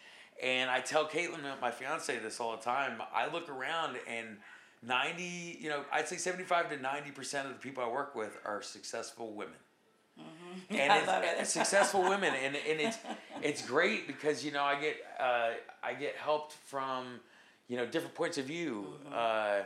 And 0.43 0.69
I 0.69 0.81
tell 0.81 1.07
Caitlin, 1.07 1.43
my 1.61 1.71
fiance, 1.71 2.19
this 2.19 2.41
all 2.41 2.57
the 2.57 2.63
time. 2.63 3.01
I 3.15 3.33
look 3.33 3.49
around 3.49 3.97
and 4.09 4.39
90, 4.87 5.59
you 5.61 5.69
know, 5.69 5.85
I'd 5.93 6.09
say 6.09 6.17
75 6.17 6.71
to 6.71 6.77
90% 6.77 7.45
of 7.45 7.49
the 7.49 7.55
people 7.55 7.83
I 7.83 7.89
work 7.89 8.15
with 8.15 8.37
are 8.45 8.63
successful 8.63 9.33
women. 9.33 9.55
Mm-hmm. 10.19 10.77
And 10.79 10.93
I 10.93 11.05
love 11.05 11.25
it. 11.25 11.47
successful 11.47 12.03
women, 12.03 12.33
and, 12.35 12.55
and 12.55 12.81
it's 12.81 12.99
it's 13.43 13.67
great 13.67 14.07
because 14.07 14.45
you 14.45 14.53
know 14.53 14.63
I 14.63 14.81
get 14.81 14.97
uh, 15.19 15.51
I 15.83 15.95
get 15.95 16.15
helped 16.15 16.53
from 16.53 17.21
you 17.67 17.77
know 17.77 17.85
different 17.85 18.15
points 18.15 18.39
of 18.39 18.45
view. 18.45 18.95
Mm-hmm. 19.05 19.13
Uh, 19.13 19.65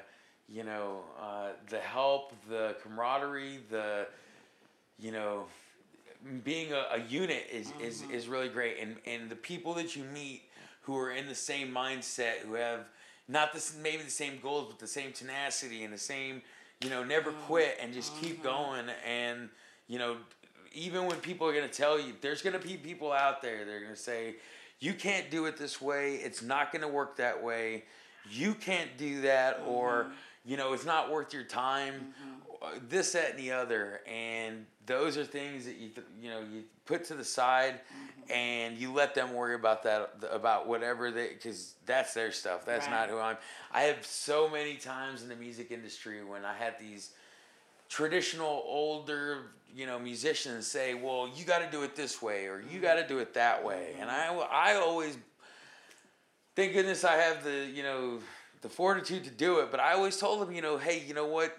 you 0.49 0.65
know 0.65 1.01
uh, 1.21 1.49
the 1.69 1.79
help, 1.79 2.33
the 2.49 2.77
camaraderie, 2.83 3.61
the 3.71 4.07
you 4.99 5.13
know 5.13 5.45
being 6.43 6.73
a, 6.73 6.87
a 6.93 7.01
unit 7.09 7.47
is, 7.53 7.69
mm-hmm. 7.69 7.83
is 7.83 8.03
is 8.11 8.29
really 8.29 8.49
great, 8.49 8.79
and 8.81 8.97
and 9.07 9.29
the 9.29 9.37
people 9.37 9.75
that 9.75 9.95
you 9.95 10.05
meet 10.05 10.43
who 10.83 10.97
are 10.97 11.11
in 11.11 11.27
the 11.27 11.35
same 11.35 11.71
mindset, 11.71 12.39
who 12.39 12.55
have 12.55 12.87
not 13.29 13.53
the 13.53 13.73
maybe 13.83 14.03
the 14.03 14.11
same 14.11 14.39
goals, 14.43 14.67
but 14.69 14.79
the 14.79 14.87
same 14.87 15.13
tenacity 15.13 15.85
and 15.85 15.93
the 15.93 15.99
same, 15.99 16.43
you 16.83 16.91
know, 16.91 17.05
never 17.05 17.31
mm-hmm. 17.31 17.43
quit 17.43 17.79
and 17.81 17.93
just 17.93 18.19
keep 18.21 18.43
mm-hmm. 18.43 18.45
going. 18.45 18.87
And 19.07 19.51
you 19.87 19.99
know, 19.99 20.17
even 20.75 21.07
when 21.07 21.19
people 21.19 21.47
are 21.47 21.53
gonna 21.53 21.69
tell 21.69 21.99
you, 22.01 22.15
there's 22.21 22.43
gonna 22.43 22.59
be 22.59 22.77
people 22.77 23.13
out 23.13 23.43
there. 23.43 23.65
They're 23.65 23.83
gonna 23.83 23.97
say, 23.97 24.37
you 24.81 24.95
can't 24.95 25.31
do 25.31 25.47
it 25.47 25.57
this 25.57 25.81
way. 25.81 26.17
It's 26.17 26.43
not 26.43 26.73
gonna 26.73 26.89
work 26.89 27.17
that 27.17 27.43
way. 27.43 27.85
You 28.31 28.55
can't 28.55 28.97
do 28.97 29.23
that, 29.23 29.61
mm-hmm. 29.61 29.69
or 29.69 30.13
you 30.45 30.57
know, 30.57 30.73
it's 30.73 30.87
not 30.87 31.11
worth 31.11 31.35
your 31.35 31.45
time. 31.45 31.95
Mm-hmm. 31.95 32.38
This, 32.89 33.13
that, 33.13 33.31
and 33.31 33.39
the 33.39 33.53
other, 33.53 34.01
and 34.07 34.67
those 34.89 35.17
are 35.17 35.25
things 35.25 35.67
that 35.67 35.77
you 35.77 35.91
you 36.21 36.31
know 36.31 36.41
you 36.41 36.65
put 36.87 37.05
to 37.05 37.15
the 37.15 37.25
side 37.25 37.75
mm-hmm. 37.75 38.33
and 38.33 38.79
you 38.79 38.93
let 38.93 39.15
them 39.15 39.35
worry 39.35 39.55
about 39.55 39.85
that 39.85 40.15
about 40.33 40.67
whatever 40.67 41.11
they 41.11 41.29
because 41.29 41.75
that's 41.87 42.15
their 42.15 42.33
stuff 42.33 42.65
that's 42.65 42.87
right. 42.87 42.93
not 42.93 43.09
who 43.09 43.19
i'm 43.19 43.37
i 43.71 43.83
have 43.83 44.05
so 44.05 44.49
many 44.49 44.75
times 44.75 45.23
in 45.23 45.29
the 45.29 45.37
music 45.37 45.71
industry 45.71 46.25
when 46.25 46.45
i 46.45 46.55
had 46.55 46.75
these 46.81 47.11
traditional 47.89 48.63
older 48.67 49.43
you 49.77 49.87
know 49.87 49.99
musicians 49.99 50.67
say 50.67 50.95
well 50.95 51.31
you 51.37 51.45
got 51.45 51.59
to 51.59 51.71
do 51.71 51.83
it 51.83 51.95
this 51.95 52.21
way 52.21 52.47
or 52.47 52.65
you 52.73 52.81
got 52.81 52.95
to 52.95 53.07
do 53.07 53.19
it 53.19 53.35
that 53.35 53.63
way 53.63 53.91
mm-hmm. 53.93 54.03
and 54.03 54.11
i 54.11 54.35
i 54.51 54.75
always 54.75 55.19
thank 56.57 56.73
goodness 56.73 57.05
i 57.05 57.13
have 57.13 57.45
the 57.45 57.71
you 57.73 57.83
know 57.83 58.19
the 58.63 58.69
fortitude 58.69 59.23
to 59.23 59.31
do 59.31 59.59
it 59.59 59.71
but 59.71 59.81
i 59.81 59.93
always 59.93 60.17
told 60.17 60.41
them 60.41 60.53
you 60.55 60.63
know 60.63 60.79
hey 60.79 61.05
you 61.07 61.13
know 61.13 61.27
what 61.27 61.59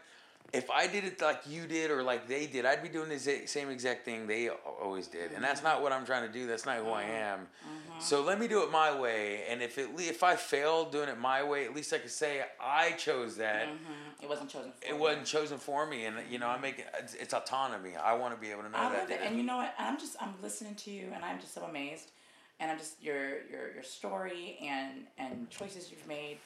if 0.53 0.69
I 0.69 0.87
did 0.87 1.03
it 1.03 1.21
like 1.21 1.41
you 1.47 1.67
did 1.67 1.91
or 1.91 2.03
like 2.03 2.27
they 2.27 2.45
did, 2.47 2.65
I'd 2.65 2.81
be 2.81 2.89
doing 2.89 3.09
the 3.09 3.19
same 3.19 3.69
exact 3.69 4.05
thing 4.05 4.27
they 4.27 4.49
always 4.49 5.07
did, 5.07 5.31
and 5.31 5.43
that's 5.43 5.63
not 5.63 5.81
what 5.81 5.91
I'm 5.91 6.05
trying 6.05 6.25
to 6.27 6.31
do. 6.31 6.47
That's 6.47 6.65
not 6.65 6.77
who 6.77 6.91
I 6.91 7.03
mm-hmm. 7.03 7.11
am. 7.11 7.39
Mm-hmm. 7.39 7.99
So 7.99 8.23
let 8.23 8.39
me 8.39 8.47
do 8.47 8.63
it 8.63 8.71
my 8.71 8.97
way, 8.97 9.43
and 9.49 9.61
if 9.61 9.77
it 9.77 9.89
if 9.97 10.23
I 10.23 10.35
fail 10.35 10.89
doing 10.89 11.09
it 11.09 11.19
my 11.19 11.43
way, 11.43 11.65
at 11.65 11.75
least 11.75 11.93
I 11.93 11.97
could 11.97 12.11
say 12.11 12.41
I 12.59 12.91
chose 12.91 13.37
that. 13.37 13.67
Mm-hmm. 13.67 14.23
It 14.23 14.29
wasn't 14.29 14.49
chosen. 14.49 14.71
it 14.87 14.97
wasn't 14.97 15.25
chosen 15.25 15.57
for 15.57 15.85
me, 15.85 16.05
and 16.05 16.17
you 16.29 16.39
know 16.39 16.47
I 16.47 16.59
make 16.59 16.79
it. 16.79 16.87
It's 17.19 17.33
autonomy. 17.33 17.95
I 17.95 18.13
want 18.13 18.33
to 18.33 18.39
be 18.39 18.51
able 18.51 18.63
to 18.63 18.69
know 18.69 18.77
I 18.77 18.89
that. 18.91 19.01
Love 19.01 19.11
it. 19.11 19.19
And 19.23 19.37
you 19.37 19.43
know 19.43 19.57
what? 19.57 19.73
I'm 19.77 19.99
just 19.99 20.15
I'm 20.21 20.33
listening 20.41 20.75
to 20.75 20.91
you, 20.91 21.07
and 21.13 21.23
I'm 21.23 21.39
just 21.39 21.53
so 21.53 21.63
amazed 21.63 22.11
and 22.59 22.69
I'm 22.71 22.77
just 22.77 23.01
your 23.01 23.43
your 23.49 23.73
your 23.73 23.83
story 23.83 24.57
and 24.61 25.05
and 25.17 25.49
choices 25.49 25.89
you've 25.91 26.07
made, 26.07 26.37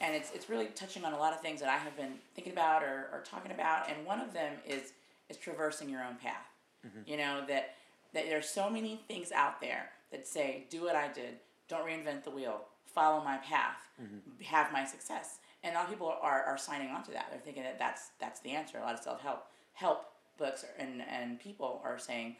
and 0.00 0.14
it's 0.14 0.30
it's 0.32 0.48
really 0.48 0.66
touching 0.66 1.04
on 1.04 1.12
a 1.12 1.18
lot 1.18 1.32
of 1.32 1.40
things 1.40 1.60
that 1.60 1.68
I 1.68 1.76
have 1.76 1.96
been 1.96 2.14
thinking 2.34 2.52
about 2.52 2.82
or, 2.82 3.08
or 3.12 3.22
talking 3.24 3.52
about, 3.52 3.88
and 3.88 4.04
one 4.06 4.20
of 4.20 4.32
them 4.32 4.54
is 4.66 4.92
is 5.28 5.36
traversing 5.36 5.88
your 5.88 6.02
own 6.02 6.16
path. 6.16 6.46
Mm-hmm. 6.86 7.10
You 7.10 7.16
know 7.18 7.44
that 7.48 7.74
that 8.12 8.24
there's 8.26 8.48
so 8.48 8.68
many 8.68 9.00
things 9.08 9.32
out 9.32 9.60
there 9.60 9.90
that 10.10 10.26
say 10.26 10.64
do 10.70 10.82
what 10.82 10.96
I 10.96 11.08
did, 11.12 11.36
don't 11.68 11.86
reinvent 11.86 12.24
the 12.24 12.30
wheel, 12.30 12.62
follow 12.86 13.22
my 13.22 13.38
path, 13.38 13.88
mm-hmm. 14.00 14.42
have 14.44 14.72
my 14.72 14.84
success, 14.84 15.38
and 15.62 15.74
a 15.74 15.78
lot 15.78 15.84
of 15.84 15.90
people 15.90 16.14
are, 16.20 16.42
are 16.42 16.58
signing 16.58 16.90
on 16.90 17.02
to 17.04 17.10
that. 17.12 17.28
They're 17.30 17.40
thinking 17.40 17.62
that 17.62 17.78
that's 17.78 18.10
that's 18.20 18.40
the 18.40 18.50
answer. 18.50 18.78
A 18.78 18.82
lot 18.82 18.94
of 18.94 19.00
self 19.00 19.20
help 19.20 19.46
help 19.74 20.06
books 20.38 20.64
and 20.78 21.02
and 21.08 21.38
people 21.40 21.80
are 21.84 21.98
saying, 21.98 22.36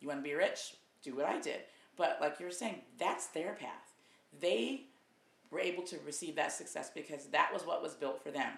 you 0.00 0.08
want 0.08 0.20
to 0.20 0.28
be 0.28 0.34
rich, 0.34 0.74
do 1.02 1.14
what 1.14 1.26
I 1.26 1.40
did. 1.40 1.60
But 1.96 2.18
like 2.20 2.38
you 2.38 2.46
were 2.46 2.52
saying, 2.52 2.82
that's 2.98 3.28
their 3.28 3.54
path. 3.54 3.94
They 4.40 4.82
were 5.50 5.60
able 5.60 5.82
to 5.84 5.96
receive 6.04 6.34
that 6.36 6.52
success 6.52 6.90
because 6.94 7.26
that 7.26 7.52
was 7.52 7.64
what 7.66 7.82
was 7.82 7.94
built 7.94 8.22
for 8.22 8.30
them, 8.30 8.52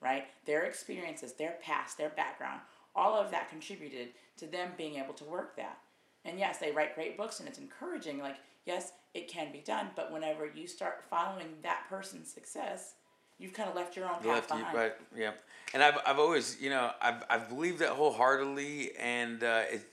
right? 0.00 0.24
Their 0.44 0.64
experiences, 0.64 1.32
their 1.34 1.56
past, 1.62 1.98
their 1.98 2.10
background, 2.10 2.60
all 2.94 3.14
of 3.18 3.30
that 3.30 3.50
contributed 3.50 4.08
to 4.38 4.46
them 4.46 4.70
being 4.76 4.96
able 4.96 5.14
to 5.14 5.24
work 5.24 5.56
that. 5.56 5.78
And 6.24 6.38
yes, 6.38 6.58
they 6.58 6.72
write 6.72 6.94
great 6.94 7.16
books 7.16 7.40
and 7.40 7.48
it's 7.48 7.58
encouraging. 7.58 8.18
Like, 8.18 8.36
yes, 8.66 8.92
it 9.14 9.28
can 9.28 9.52
be 9.52 9.60
done, 9.60 9.88
but 9.96 10.12
whenever 10.12 10.46
you 10.46 10.66
start 10.66 11.04
following 11.08 11.46
that 11.62 11.84
person's 11.88 12.32
success, 12.32 12.94
you've 13.38 13.52
kind 13.52 13.68
of 13.68 13.76
left 13.76 13.96
your 13.96 14.06
own 14.06 14.16
path 14.16 14.26
left 14.26 14.50
you 14.50 14.56
behind. 14.58 14.76
right 14.76 14.92
yeah 15.16 15.30
and 15.72 15.80
i've, 15.80 15.96
I've 16.04 16.18
always 16.18 16.60
you 16.60 16.70
know 16.70 16.90
i've, 17.00 17.22
I've 17.30 17.48
believed 17.48 17.78
that 17.78 17.90
wholeheartedly 17.90 18.96
and 18.98 19.44
uh, 19.44 19.62
it, 19.70 19.88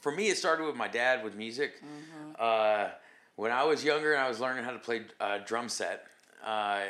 for 0.00 0.12
me 0.12 0.28
it 0.28 0.36
started 0.36 0.64
with 0.66 0.76
my 0.76 0.86
dad 0.86 1.24
with 1.24 1.34
music 1.34 1.82
Mm-hmm. 1.82 2.30
uh, 2.38 2.90
when 3.36 3.50
i 3.52 3.62
was 3.64 3.84
younger 3.84 4.12
and 4.12 4.22
i 4.22 4.28
was 4.28 4.40
learning 4.40 4.64
how 4.64 4.70
to 4.72 4.78
play 4.78 5.02
uh, 5.20 5.38
drum 5.46 5.68
set 5.68 6.06
uh, 6.44 6.80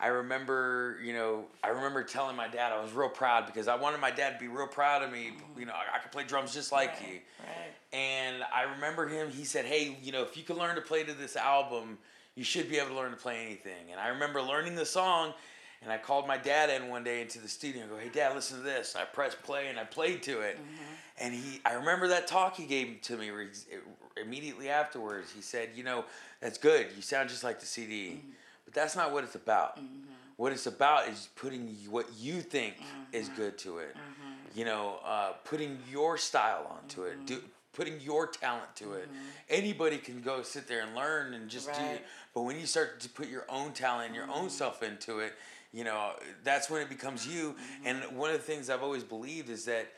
i 0.00 0.06
remember 0.06 0.98
you 1.04 1.12
know 1.12 1.44
i 1.62 1.68
remember 1.68 2.02
telling 2.02 2.34
my 2.36 2.48
dad 2.48 2.72
i 2.72 2.80
was 2.82 2.92
real 2.92 3.08
proud 3.08 3.46
because 3.46 3.68
i 3.68 3.74
wanted 3.76 4.00
my 4.00 4.10
dad 4.10 4.34
to 4.34 4.38
be 4.38 4.48
real 4.48 4.66
proud 4.66 5.02
of 5.02 5.10
me 5.12 5.32
you 5.58 5.66
know 5.66 5.72
i, 5.72 5.96
I 5.96 5.98
could 5.98 6.10
play 6.12 6.24
drums 6.24 6.54
just 6.54 6.72
like 6.72 6.94
Mm-hmm. 6.96 7.04
Right, 7.04 7.12
you 7.12 7.20
right. 7.46 7.98
and 7.98 8.42
I 8.54 8.62
remember 8.74 9.08
him, 9.08 9.30
he 9.30 9.44
said, 9.44 9.64
Hey, 9.64 9.96
you 10.02 10.12
know, 10.12 10.22
if 10.22 10.36
you 10.36 10.42
can 10.44 10.56
learn 10.56 10.74
to 10.76 10.80
play 10.80 11.02
to 11.04 11.12
this 11.12 11.34
album, 11.36 11.98
you 12.36 12.44
should 12.44 12.68
be 12.68 12.76
able 12.78 12.90
to 12.90 12.94
learn 12.94 13.10
to 13.10 13.16
play 13.16 13.44
anything. 13.44 13.90
And 13.90 13.98
I 14.00 14.08
remember 14.08 14.40
learning 14.42 14.74
the 14.76 14.86
song, 14.86 15.32
and 15.82 15.90
I 15.90 15.96
called 15.96 16.26
my 16.26 16.36
dad 16.36 16.68
in 16.70 16.88
one 16.88 17.04
day 17.04 17.22
into 17.22 17.38
the 17.38 17.48
studio 17.48 17.82
and 17.82 17.90
go, 17.90 17.96
Hey, 17.96 18.10
dad, 18.10 18.34
listen 18.34 18.58
to 18.58 18.62
this. 18.62 18.96
I 18.96 19.04
pressed 19.04 19.42
play 19.42 19.68
and 19.68 19.78
I 19.78 19.84
played 19.84 20.22
to 20.24 20.40
it. 20.40 20.56
Mm-hmm. 20.56 21.24
And 21.24 21.34
he, 21.34 21.60
I 21.64 21.74
remember 21.74 22.08
that 22.08 22.26
talk 22.26 22.56
he 22.56 22.66
gave 22.66 23.00
to 23.02 23.16
me 23.16 23.30
re- 23.30 23.48
immediately 24.20 24.68
afterwards. 24.68 25.32
He 25.34 25.40
said, 25.40 25.70
You 25.74 25.84
know, 25.84 26.04
that's 26.40 26.58
good. 26.58 26.88
You 26.96 27.02
sound 27.02 27.28
just 27.30 27.44
like 27.44 27.60
the 27.60 27.66
CD. 27.66 28.08
Mm-hmm. 28.08 28.30
But 28.66 28.74
that's 28.74 28.94
not 28.94 29.12
what 29.12 29.24
it's 29.24 29.34
about. 29.34 29.78
Mm-hmm. 29.78 30.12
What 30.36 30.52
it's 30.52 30.66
about 30.66 31.08
is 31.08 31.28
putting 31.36 31.76
what 31.90 32.06
you 32.18 32.40
think 32.40 32.76
is 33.12 33.28
good 33.28 33.58
to 33.58 33.78
it. 33.78 33.94
You 34.54 34.64
know, 34.64 34.98
uh, 35.04 35.32
putting 35.44 35.78
your 35.90 36.16
style 36.16 36.66
onto 36.78 37.02
it. 37.04 37.26
Do, 37.26 37.42
putting 37.72 38.00
your 38.00 38.26
talent 38.26 38.74
to 38.76 38.94
it. 38.94 39.08
Anybody 39.48 39.98
can 39.98 40.20
go 40.22 40.42
sit 40.42 40.66
there 40.66 40.82
and 40.82 40.94
learn 40.94 41.34
and 41.34 41.48
just 41.48 41.66
do. 41.66 41.80
Right. 41.80 42.04
But 42.34 42.42
when 42.42 42.58
you 42.58 42.66
start 42.66 43.00
to 43.00 43.08
put 43.08 43.28
your 43.28 43.44
own 43.48 43.72
talent 43.72 44.06
and 44.06 44.14
your 44.14 44.30
own 44.30 44.50
self 44.50 44.82
into 44.82 45.18
it, 45.20 45.34
you 45.72 45.84
know, 45.84 46.12
that's 46.44 46.68
when 46.68 46.82
it 46.82 46.88
becomes 46.88 47.26
you. 47.26 47.52
Mm-hmm. 47.52 47.86
And 47.86 48.16
one 48.16 48.30
of 48.30 48.36
the 48.36 48.42
things 48.42 48.70
I've 48.70 48.82
always 48.82 49.04
believed 49.04 49.50
is 49.50 49.64
that 49.66 49.92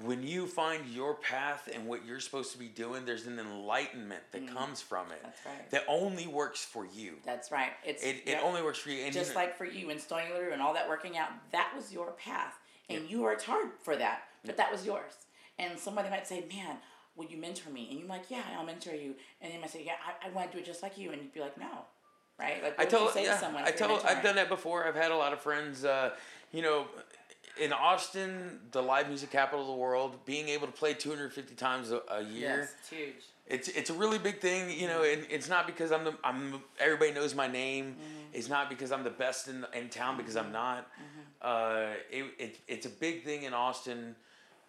when 0.00 0.22
you 0.22 0.46
find 0.46 0.86
your 0.86 1.14
path 1.14 1.68
and 1.72 1.86
what 1.86 2.06
you're 2.06 2.20
supposed 2.20 2.52
to 2.52 2.58
be 2.58 2.68
doing, 2.68 3.04
there's 3.04 3.26
an 3.26 3.38
enlightenment 3.38 4.22
that 4.30 4.44
mm-hmm. 4.44 4.56
comes 4.56 4.80
from 4.80 5.10
it 5.10 5.20
That's 5.22 5.44
right. 5.44 5.70
that 5.70 5.84
only 5.88 6.26
works 6.26 6.64
for 6.64 6.86
you. 6.86 7.14
That's 7.24 7.50
right. 7.50 7.72
It's 7.84 8.02
It, 8.02 8.22
it 8.24 8.38
only 8.42 8.62
works 8.62 8.78
for 8.78 8.90
you. 8.90 9.02
And 9.02 9.12
just 9.12 9.30
you 9.30 9.34
know- 9.34 9.40
like 9.40 9.56
for 9.56 9.64
you 9.64 9.90
in 9.90 9.98
Stoney 9.98 10.26
LaRue 10.32 10.52
and 10.52 10.62
all 10.62 10.72
that 10.74 10.88
working 10.88 11.18
out, 11.18 11.30
that 11.52 11.72
was 11.74 11.92
your 11.92 12.12
path. 12.12 12.54
And 12.90 13.10
you 13.10 13.22
worked 13.22 13.42
hard 13.42 13.68
for 13.82 13.96
that, 13.96 14.22
but 14.46 14.56
that 14.56 14.72
was 14.72 14.86
yours. 14.86 15.12
And 15.58 15.78
somebody 15.78 16.08
might 16.08 16.26
say, 16.26 16.46
Man, 16.48 16.76
will 17.16 17.26
you 17.26 17.36
mentor 17.36 17.68
me? 17.68 17.88
And 17.90 17.98
you're 18.00 18.08
like, 18.08 18.30
Yeah, 18.30 18.42
I'll 18.56 18.64
mentor 18.64 18.94
you. 18.94 19.14
And 19.42 19.52
they 19.52 19.58
might 19.58 19.70
say, 19.70 19.84
Yeah, 19.84 19.96
I, 20.06 20.28
I 20.28 20.30
want 20.30 20.50
to 20.50 20.56
do 20.56 20.62
it 20.62 20.66
just 20.66 20.82
like 20.82 20.96
you. 20.96 21.10
And 21.10 21.20
you'd 21.20 21.34
be 21.34 21.40
like, 21.40 21.58
No. 21.58 21.84
Right? 22.38 22.62
Like, 22.62 22.78
I 22.78 22.84
what 22.84 22.92
would 22.92 23.00
you 23.00 23.10
say 23.10 23.24
yeah, 23.24 23.34
to 23.34 23.40
someone? 23.40 23.64
I 23.64 23.70
tell 23.72 24.00
I've 24.06 24.22
done 24.22 24.36
that 24.36 24.48
before. 24.48 24.86
I've 24.86 24.94
had 24.94 25.10
a 25.10 25.16
lot 25.16 25.32
of 25.32 25.40
friends. 25.40 25.84
Uh, 25.84 26.10
you 26.52 26.62
know, 26.62 26.86
in 27.60 27.72
Austin, 27.72 28.60
the 28.70 28.82
live 28.82 29.08
music 29.08 29.30
capital 29.30 29.62
of 29.62 29.66
the 29.66 29.74
world, 29.74 30.24
being 30.24 30.48
able 30.48 30.66
to 30.66 30.72
play 30.72 30.94
250 30.94 31.54
times 31.56 31.90
a, 31.90 32.00
a 32.08 32.22
year. 32.22 32.60
Yes, 32.60 32.74
it's 32.78 32.90
huge. 32.90 33.24
It's 33.46 33.68
it's 33.68 33.90
a 33.90 33.94
really 33.94 34.18
big 34.18 34.40
thing, 34.40 34.70
you 34.78 34.86
know, 34.86 35.02
and 35.02 35.26
it's 35.30 35.48
not 35.48 35.66
because 35.66 35.90
I'm 35.90 36.04
the 36.04 36.14
I'm 36.22 36.62
everybody 36.78 37.12
knows 37.12 37.34
my 37.34 37.48
name. 37.48 37.86
Mm-hmm. 37.86 38.34
It's 38.34 38.48
not 38.48 38.68
because 38.68 38.92
I'm 38.92 39.04
the 39.04 39.10
best 39.10 39.48
in 39.48 39.64
in 39.74 39.88
town 39.88 40.16
because 40.16 40.36
I'm 40.36 40.52
not. 40.52 40.86
Mm-hmm. 40.86 41.20
Uh, 41.40 41.94
it, 42.10 42.24
it 42.38 42.58
it's 42.68 42.86
a 42.86 42.90
big 42.90 43.24
thing 43.24 43.44
in 43.44 43.54
Austin 43.54 44.14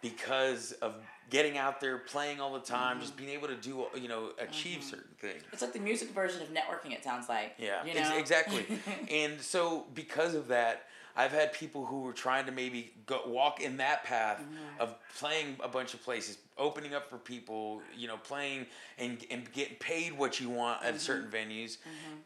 because 0.02 0.72
of 0.74 0.96
getting 1.30 1.58
out 1.58 1.80
there, 1.80 1.98
playing 1.98 2.40
all 2.42 2.54
the 2.54 2.60
time, 2.60 2.94
Mm-hmm. 2.98 3.02
just 3.02 3.18
being 3.18 3.30
able 3.30 3.48
to 3.48 3.56
do 3.56 3.86
you 3.96 4.08
know 4.08 4.30
achieve 4.40 4.84
certain 4.84 5.14
things. 5.20 5.44
It's 5.54 5.62
like 5.62 5.74
the 5.74 5.80
music 5.80 6.10
version 6.10 6.42
of 6.42 6.50
networking, 6.50 6.92
it 6.94 7.04
sounds 7.04 7.30
like. 7.30 7.56
Yeah, 7.58 7.84
You 7.86 7.92
ex- 7.96 8.10
know? 8.10 8.18
exactly. 8.18 8.66
and 9.12 9.40
so 9.40 9.86
because 9.94 10.34
of 10.36 10.48
that, 10.48 10.86
I've 11.16 11.32
had 11.32 11.52
people 11.54 11.86
who 11.86 12.02
were 12.02 12.14
trying 12.14 12.46
to 12.46 12.52
maybe 12.52 12.94
go 13.06 13.22
walk 13.28 13.62
in 13.62 13.78
that 13.78 14.04
path 14.04 14.40
Mm-hmm. 14.40 14.82
of 14.82 14.96
playing 15.18 15.58
a 15.64 15.68
bunch 15.68 15.94
of 15.94 16.02
places, 16.02 16.38
opening 16.58 16.94
up 16.94 17.10
for 17.10 17.18
people, 17.18 17.82
you 17.96 18.08
know, 18.08 18.18
playing 18.18 18.66
and 18.98 19.24
and 19.30 19.52
getting 19.52 19.76
paid 19.76 20.18
what 20.18 20.40
you 20.40 20.50
want 20.50 20.80
Mm-hmm. 20.82 20.96
at 20.96 21.02
certain 21.02 21.30
venues. 21.30 21.78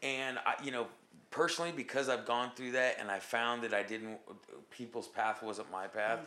And 0.02 0.38
I, 0.38 0.54
you 0.62 0.70
know, 0.70 0.86
personally, 1.30 1.72
because 1.72 2.08
I've 2.08 2.24
gone 2.24 2.52
through 2.56 2.72
that 2.72 2.96
and 3.00 3.10
I 3.10 3.18
found 3.18 3.62
that 3.64 3.74
I 3.74 3.82
didn't, 3.82 4.18
people's 4.70 5.08
path 5.08 5.42
wasn't 5.42 5.70
my 5.72 5.88
path. 5.88 6.20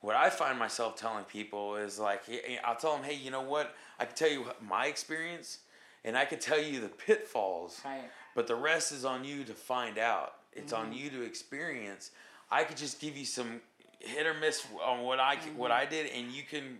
Mm-hmm. 0.00 0.06
What 0.06 0.16
I 0.16 0.30
find 0.30 0.58
myself 0.58 0.96
telling 0.96 1.24
people 1.24 1.76
is 1.76 1.98
like, 1.98 2.22
I'll 2.64 2.76
tell 2.76 2.94
them, 2.96 3.04
hey, 3.04 3.14
you 3.14 3.30
know 3.30 3.42
what? 3.42 3.74
I 3.98 4.04
can 4.06 4.14
tell 4.16 4.30
you 4.30 4.46
my 4.66 4.86
experience, 4.86 5.58
and 6.04 6.16
I 6.16 6.24
can 6.24 6.38
tell 6.38 6.58
you 6.60 6.80
the 6.80 6.88
pitfalls. 6.88 7.80
Right. 7.84 8.02
But 8.34 8.46
the 8.46 8.54
rest 8.56 8.92
is 8.92 9.04
on 9.04 9.24
you 9.24 9.44
to 9.44 9.52
find 9.54 9.98
out. 9.98 10.34
It's 10.52 10.72
Mm-hmm. 10.72 10.82
on 10.90 10.92
you 10.92 11.10
to 11.10 11.22
experience. 11.22 12.10
I 12.50 12.64
could 12.64 12.76
just 12.76 13.00
give 13.00 13.16
you 13.16 13.24
some 13.24 13.60
hit 14.00 14.26
or 14.26 14.34
miss 14.34 14.66
on 14.84 15.02
what 15.02 15.20
I 15.20 15.34
c- 15.36 15.50
what 15.56 15.70
I 15.70 15.84
did, 15.86 16.10
and 16.10 16.32
you 16.32 16.42
can, 16.42 16.78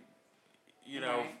you 0.85 0.99
know, 0.99 1.07
Mm-hmm. 1.07 1.19
Right. 1.19 1.35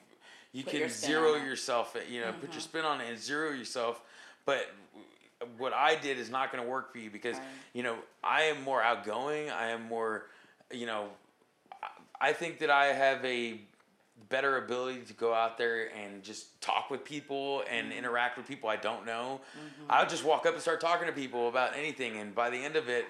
you 0.53 0.63
Put 0.63 0.71
can 0.71 0.79
your 0.81 0.89
zero. 0.89 1.33
Mm-hmm. 1.33 1.45
yourself. 1.47 1.97
You 2.09 2.21
know, 2.21 2.31
put 2.39 2.51
your 2.53 2.61
spin 2.61 2.85
on 2.85 3.01
it 3.01 3.09
and 3.09 3.19
zero 3.19 3.51
yourself. 3.51 4.01
But 4.45 4.69
what 5.57 5.73
I 5.73 5.95
did 5.95 6.17
is 6.19 6.29
not 6.29 6.51
going 6.51 6.63
to 6.63 6.69
work 6.69 6.91
for 6.91 6.99
you 6.99 7.09
because 7.09 7.35
Right. 7.37 7.45
you 7.73 7.83
know 7.83 7.95
I 8.23 8.43
am 8.43 8.61
more 8.63 8.81
outgoing. 8.81 9.49
I 9.49 9.67
am 9.69 9.87
more, 9.87 10.27
you 10.71 10.85
know, 10.85 11.07
I- 12.21 12.33
think 12.33 12.59
that 12.59 12.69
I 12.69 12.87
have 12.87 13.23
a 13.25 13.59
better 14.29 14.57
ability 14.57 15.01
to 15.07 15.13
go 15.13 15.33
out 15.33 15.57
there 15.57 15.89
and 15.95 16.23
just 16.23 16.61
talk 16.61 16.89
with 16.89 17.03
people 17.03 17.63
and 17.69 17.89
Mm-hmm. 17.89 17.97
interact 17.99 18.37
with 18.37 18.47
people 18.47 18.69
I 18.69 18.75
don't 18.77 19.05
know. 19.05 19.41
I'll 19.89 20.07
just 20.07 20.23
walk 20.23 20.45
up 20.45 20.53
and 20.53 20.61
start 20.61 20.79
talking 20.79 21.07
to 21.07 21.13
people 21.13 21.49
about 21.49 21.75
anything, 21.75 22.17
and 22.17 22.33
by 22.33 22.49
the 22.49 22.57
end 22.57 22.75
of 22.77 22.87
it, 22.87 23.05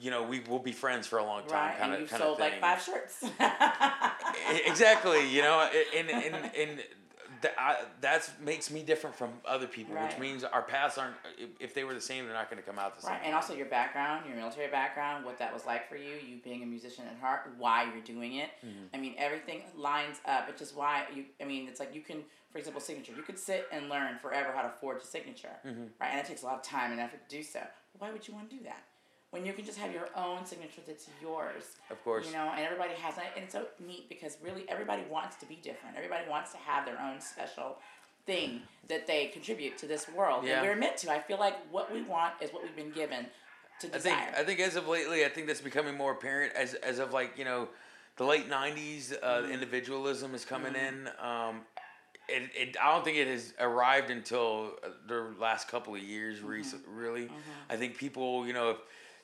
you 0.00 0.10
know, 0.10 0.22
we 0.24 0.40
will 0.40 0.58
be 0.58 0.72
friends 0.72 1.06
for 1.06 1.18
a 1.20 1.24
long 1.24 1.42
time. 1.46 1.52
Right. 1.68 1.78
Kind 1.78 1.82
and 1.82 1.94
of, 1.94 2.00
you 2.00 2.06
kind 2.08 2.22
sold 2.22 2.40
of 2.40 2.44
thing. 2.44 2.60
like 2.60 2.60
five 2.60 2.82
shirts. 2.82 3.24
Exactly. 4.66 5.28
You 5.28 5.42
know, 5.42 5.68
and 5.96 6.10
and 6.10 6.34
and 6.34 6.82
that 7.44 7.54
I, 7.58 7.76
that's 8.00 8.30
makes 8.44 8.70
me 8.70 8.82
different 8.82 9.14
from 9.16 9.30
other 9.46 9.66
people, 9.66 9.94
which 9.94 10.18
means 10.18 10.42
our 10.44 10.62
paths 10.62 10.98
aren't. 10.98 11.14
if- 11.60 11.72
they 11.74 11.84
were 11.84 11.94
the 11.94 12.00
same, 12.00 12.24
they're 12.24 12.34
not 12.34 12.50
going 12.50 12.62
to 12.62 12.68
come 12.68 12.78
out 12.78 12.94
the 12.96 13.02
same. 13.02 13.12
Right, 13.12 13.20
and 13.24 13.34
also 13.34 13.54
your 13.54 13.66
background, 13.66 14.26
your 14.26 14.36
military 14.36 14.68
background, 14.70 15.24
what 15.24 15.38
that 15.38 15.52
was 15.52 15.64
like 15.66 15.88
for 15.88 15.96
you, 15.96 16.14
you 16.26 16.38
being 16.42 16.62
a 16.62 16.66
musician 16.66 17.04
at 17.10 17.18
heart, 17.20 17.52
why 17.58 17.84
you're 17.84 18.02
doing 18.04 18.34
it. 18.36 18.50
Mm-hmm. 18.64 18.94
I 18.94 18.98
mean, 18.98 19.14
everything 19.18 19.62
lines 19.76 20.18
up. 20.26 20.48
It's 20.48 20.58
just 20.60 20.76
why 20.76 21.04
you. 21.14 21.24
I 21.40 21.44
mean, 21.44 21.68
it's 21.68 21.80
like 21.80 21.94
you 21.94 22.00
can, 22.00 22.18
for 22.52 22.58
example, 22.58 22.80
signature. 22.80 23.12
You 23.16 23.22
could 23.22 23.38
sit 23.38 23.66
and 23.72 23.88
learn 23.88 24.18
forever 24.18 24.52
how 24.54 24.62
to 24.62 24.70
forge 24.80 25.02
a 25.02 25.06
signature, 25.06 25.56
Mm-hmm. 25.66 25.84
right? 26.00 26.08
And 26.10 26.18
it 26.20 26.26
takes 26.26 26.42
a 26.42 26.46
lot 26.46 26.54
of 26.56 26.62
time 26.62 26.92
and 26.92 27.00
effort 27.00 27.28
to 27.28 27.36
do 27.36 27.42
so. 27.42 27.60
Why 27.98 28.10
would 28.12 28.26
you 28.26 28.34
want 28.34 28.50
to 28.50 28.56
do 28.56 28.62
that? 28.64 28.82
When 29.34 29.44
you 29.44 29.52
can 29.52 29.64
just 29.64 29.78
have 29.78 29.92
your 29.92 30.08
own 30.14 30.46
signature 30.46 30.80
that's 30.86 31.08
yours. 31.20 31.64
Of 31.90 32.02
course. 32.04 32.24
You 32.24 32.34
know, 32.34 32.52
and 32.54 32.64
everybody 32.64 32.94
has 32.94 33.16
it, 33.18 33.24
and 33.34 33.42
it's 33.42 33.52
so 33.52 33.66
neat 33.84 34.08
because 34.08 34.38
really 34.40 34.64
everybody 34.68 35.02
wants 35.10 35.34
to 35.38 35.46
be 35.46 35.56
different. 35.56 35.96
Everybody 35.96 36.30
wants 36.30 36.52
to 36.52 36.58
have 36.58 36.86
their 36.86 37.00
own 37.00 37.20
special 37.20 37.78
thing 38.26 38.62
that 38.88 39.08
they 39.08 39.26
contribute 39.26 39.76
to 39.78 39.86
this 39.86 40.08
world. 40.08 40.44
Yeah. 40.44 40.58
And 40.60 40.68
we're 40.68 40.76
meant 40.76 40.98
to. 40.98 41.10
I 41.10 41.18
feel 41.18 41.40
like 41.40 41.56
what 41.72 41.92
we 41.92 42.02
want 42.02 42.34
is 42.40 42.52
what 42.52 42.62
we've 42.62 42.76
been 42.76 42.92
given 42.92 43.26
to 43.80 43.88
I 43.88 43.90
desire. 43.90 44.14
think 44.14 44.38
I 44.38 44.44
think 44.44 44.60
as 44.60 44.76
of 44.76 44.86
lately, 44.86 45.24
I 45.24 45.28
think 45.28 45.48
that's 45.48 45.60
becoming 45.60 45.96
more 45.96 46.12
apparent 46.12 46.52
as 46.54 46.74
as 46.74 47.00
of 47.00 47.12
like 47.12 47.36
you 47.36 47.44
know, 47.44 47.68
the 48.16 48.24
late 48.24 48.48
'90s, 48.48 49.14
uh, 49.20 49.26
Mm-hmm. 49.26 49.50
individualism 49.50 50.36
is 50.36 50.44
coming 50.44 50.76
in. 50.76 51.08
Um, 51.20 51.62
it, 52.28 52.50
it 52.54 52.76
I 52.80 52.92
don't 52.92 53.04
think 53.04 53.18
it 53.18 53.26
has 53.26 53.52
arrived 53.58 54.10
until 54.10 54.74
the 55.08 55.34
last 55.40 55.66
couple 55.66 55.92
of 55.96 56.00
years. 56.00 56.38
Mm-hmm. 56.38 56.96
Really, 56.96 57.28
I 57.68 57.74
think 57.74 57.98
people, 57.98 58.46
you 58.46 58.52
know, 58.52 58.70
if 58.70 58.76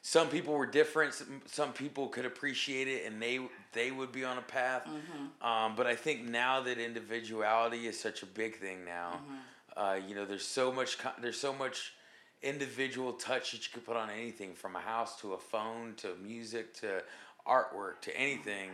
some 0.03 0.29
people 0.29 0.55
were 0.55 0.67
different, 0.67 1.15
some, 1.15 1.43
some 1.47 1.73
people 1.73 2.09
could 2.09 2.25
appreciate 2.25 2.89
it, 2.89 3.07
and 3.07 3.21
they 3.21 3.41
they 3.73 3.91
would 3.91 4.13
be 4.13 4.25
on 4.25 4.39
a 4.39 4.43
path. 4.43 4.87
Mm-hmm. 4.87 5.47
Um, 5.47 5.77
but 5.77 5.87
I 5.87 5.95
think 5.95 6.25
now 6.25 6.61
that 6.63 6.79
individuality 6.79 7.87
is 7.87 7.99
such 7.99 8.23
a 8.23 8.27
big 8.27 8.57
thing 8.57 8.85
now. 8.85 9.21
Mm-hmm. 9.23 9.35
Uh, 9.77 9.95
you 10.09 10.15
know, 10.15 10.25
there's 10.25 10.47
so 10.47 10.73
much. 10.73 10.97
There's 11.21 11.39
so 11.39 11.53
much 11.53 11.95
individual 12.43 13.13
touch 13.13 13.53
that 13.53 13.67
you 13.67 13.73
could 13.73 13.85
put 13.85 13.97
on 13.97 14.09
anything, 14.11 14.55
from 14.55 14.75
a 14.75 14.81
house 14.81 15.21
to 15.21 15.35
a 15.35 15.39
phone 15.39 15.95
to 15.99 16.15
music 16.23 16.73
to 16.73 17.03
artwork 17.47 18.01
to 18.03 18.17
anything 18.17 18.71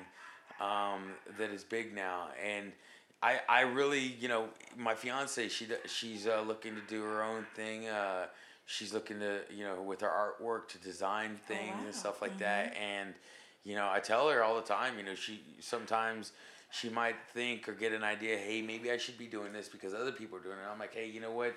um, 0.61 1.12
that 1.39 1.51
is 1.51 1.64
big 1.64 1.95
now. 1.95 2.29
And 2.45 2.72
I, 3.22 3.41
I 3.49 3.61
really, 3.62 4.01
you 4.20 4.29
know, 4.29 4.49
my 4.77 4.95
fiance, 4.95 5.49
she 5.49 5.66
she's 5.87 6.27
uh, 6.27 6.43
looking 6.47 6.74
to 6.74 6.83
do 6.83 7.03
her 7.03 7.22
own 7.22 7.47
thing. 7.55 7.89
Uh, 7.89 8.27
she's 8.67 8.93
looking 8.93 9.21
to, 9.21 9.41
you 9.55 9.64
know, 9.64 9.81
with 9.81 10.03
her 10.03 10.09
artwork 10.09 10.69
to 10.69 10.79
design 10.79 11.39
oh, 11.39 11.49
things 11.49 11.75
wow. 11.79 11.85
and 11.87 11.95
stuff 11.95 12.21
like 12.21 12.37
that. 12.39 12.75
Mm-hmm. 12.75 12.83
And 12.83 13.14
you 13.64 13.75
know, 13.75 13.89
I 13.91 13.99
tell 13.99 14.29
her 14.29 14.45
all 14.45 14.55
the 14.55 14.62
time. 14.62 14.99
You 14.99 15.05
know, 15.05 15.14
she 15.14 15.41
sometimes 15.61 16.33
she 16.71 16.89
might 16.89 17.17
think 17.33 17.69
or 17.69 17.73
get 17.73 17.93
an 17.93 18.05
idea. 18.05 18.37
Hey, 18.37 18.62
maybe 18.62 18.91
I 18.91 18.97
should 18.97 19.19
be 19.19 19.27
doing 19.27 19.53
this 19.53 19.69
because 19.69 19.95
other 19.95 20.12
people 20.12 20.39
are 20.39 20.43
doing 20.43 20.59
it. 20.59 20.71
I'm 20.71 20.79
like, 20.79 20.95
hey, 20.95 21.09
you 21.09 21.21
know 21.21 21.33
what? 21.33 21.55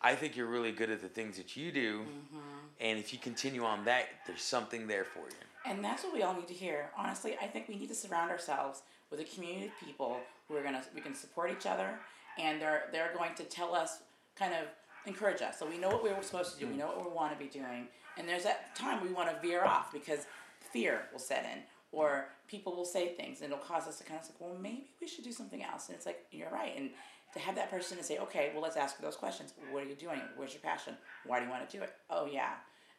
I 0.00 0.14
think 0.14 0.36
you're 0.36 0.46
really 0.46 0.70
good 0.70 0.90
at 0.90 1.02
the 1.02 1.08
things 1.08 1.36
that 1.38 1.56
you 1.56 1.72
do, 1.72 2.00
mm-hmm. 2.02 2.38
and 2.80 3.00
if 3.00 3.12
you 3.12 3.18
continue 3.18 3.64
on 3.64 3.84
that, 3.86 4.06
there's 4.28 4.42
something 4.42 4.86
there 4.86 5.02
for 5.02 5.28
you. 5.28 5.36
And 5.66 5.84
that's 5.84 6.04
what 6.04 6.14
we 6.14 6.22
all 6.22 6.34
need 6.34 6.46
to 6.46 6.54
hear. 6.54 6.90
Honestly, 6.96 7.36
I 7.42 7.48
think 7.48 7.66
we 7.66 7.74
need 7.74 7.88
to 7.88 7.96
surround 7.96 8.30
ourselves 8.30 8.82
with 9.10 9.18
a 9.18 9.24
community 9.24 9.66
of 9.66 9.72
people 9.84 10.18
who 10.46 10.56
are 10.56 10.62
gonna 10.62 10.82
we 10.94 11.00
can 11.00 11.16
support 11.16 11.50
each 11.50 11.66
other, 11.66 11.98
and 12.38 12.62
they're 12.62 12.84
they're 12.92 13.12
going 13.16 13.34
to 13.34 13.42
tell 13.42 13.74
us 13.74 13.98
kind 14.36 14.54
of 14.54 14.68
encourage 15.08 15.42
us. 15.42 15.58
So 15.58 15.66
we 15.66 15.78
know 15.78 15.88
what 15.88 16.02
we're 16.02 16.22
supposed 16.22 16.54
to 16.54 16.60
do. 16.60 16.66
We 16.66 16.76
know 16.76 16.86
what 16.86 17.04
we 17.04 17.10
want 17.10 17.32
to 17.32 17.38
be 17.38 17.50
doing, 17.50 17.88
and 18.16 18.28
there's 18.28 18.44
that 18.44 18.76
time 18.76 19.02
we 19.02 19.12
want 19.12 19.28
to 19.30 19.40
veer 19.46 19.64
off 19.64 19.92
because 19.92 20.26
fear 20.72 21.02
will 21.12 21.18
set 21.18 21.44
in, 21.44 21.62
or 21.90 22.28
people 22.46 22.76
will 22.76 22.84
say 22.84 23.14
things, 23.14 23.40
and 23.40 23.52
it'll 23.52 23.64
cause 23.64 23.88
us 23.88 23.98
to 23.98 24.04
kind 24.04 24.20
of 24.20 24.26
say, 24.26 24.32
well, 24.38 24.56
maybe 24.60 24.86
we 25.00 25.08
should 25.08 25.24
do 25.24 25.32
something 25.32 25.62
else. 25.62 25.88
And 25.88 25.96
it's 25.96 26.06
like 26.06 26.26
you're 26.30 26.50
right, 26.50 26.74
and 26.76 26.90
to 27.34 27.38
have 27.40 27.56
that 27.56 27.70
person 27.70 27.98
to 27.98 28.04
say, 28.04 28.18
okay, 28.18 28.50
well, 28.52 28.62
let's 28.62 28.76
ask 28.76 28.98
those 29.00 29.16
questions. 29.16 29.52
What 29.70 29.82
are 29.82 29.86
you 29.86 29.94
doing? 29.94 30.20
Where's 30.36 30.52
your 30.52 30.62
passion? 30.62 30.96
Why 31.26 31.38
do 31.38 31.44
you 31.46 31.50
want 31.50 31.68
to 31.68 31.76
do 31.76 31.82
it? 31.82 31.92
Oh 32.10 32.26
yeah, 32.26 32.52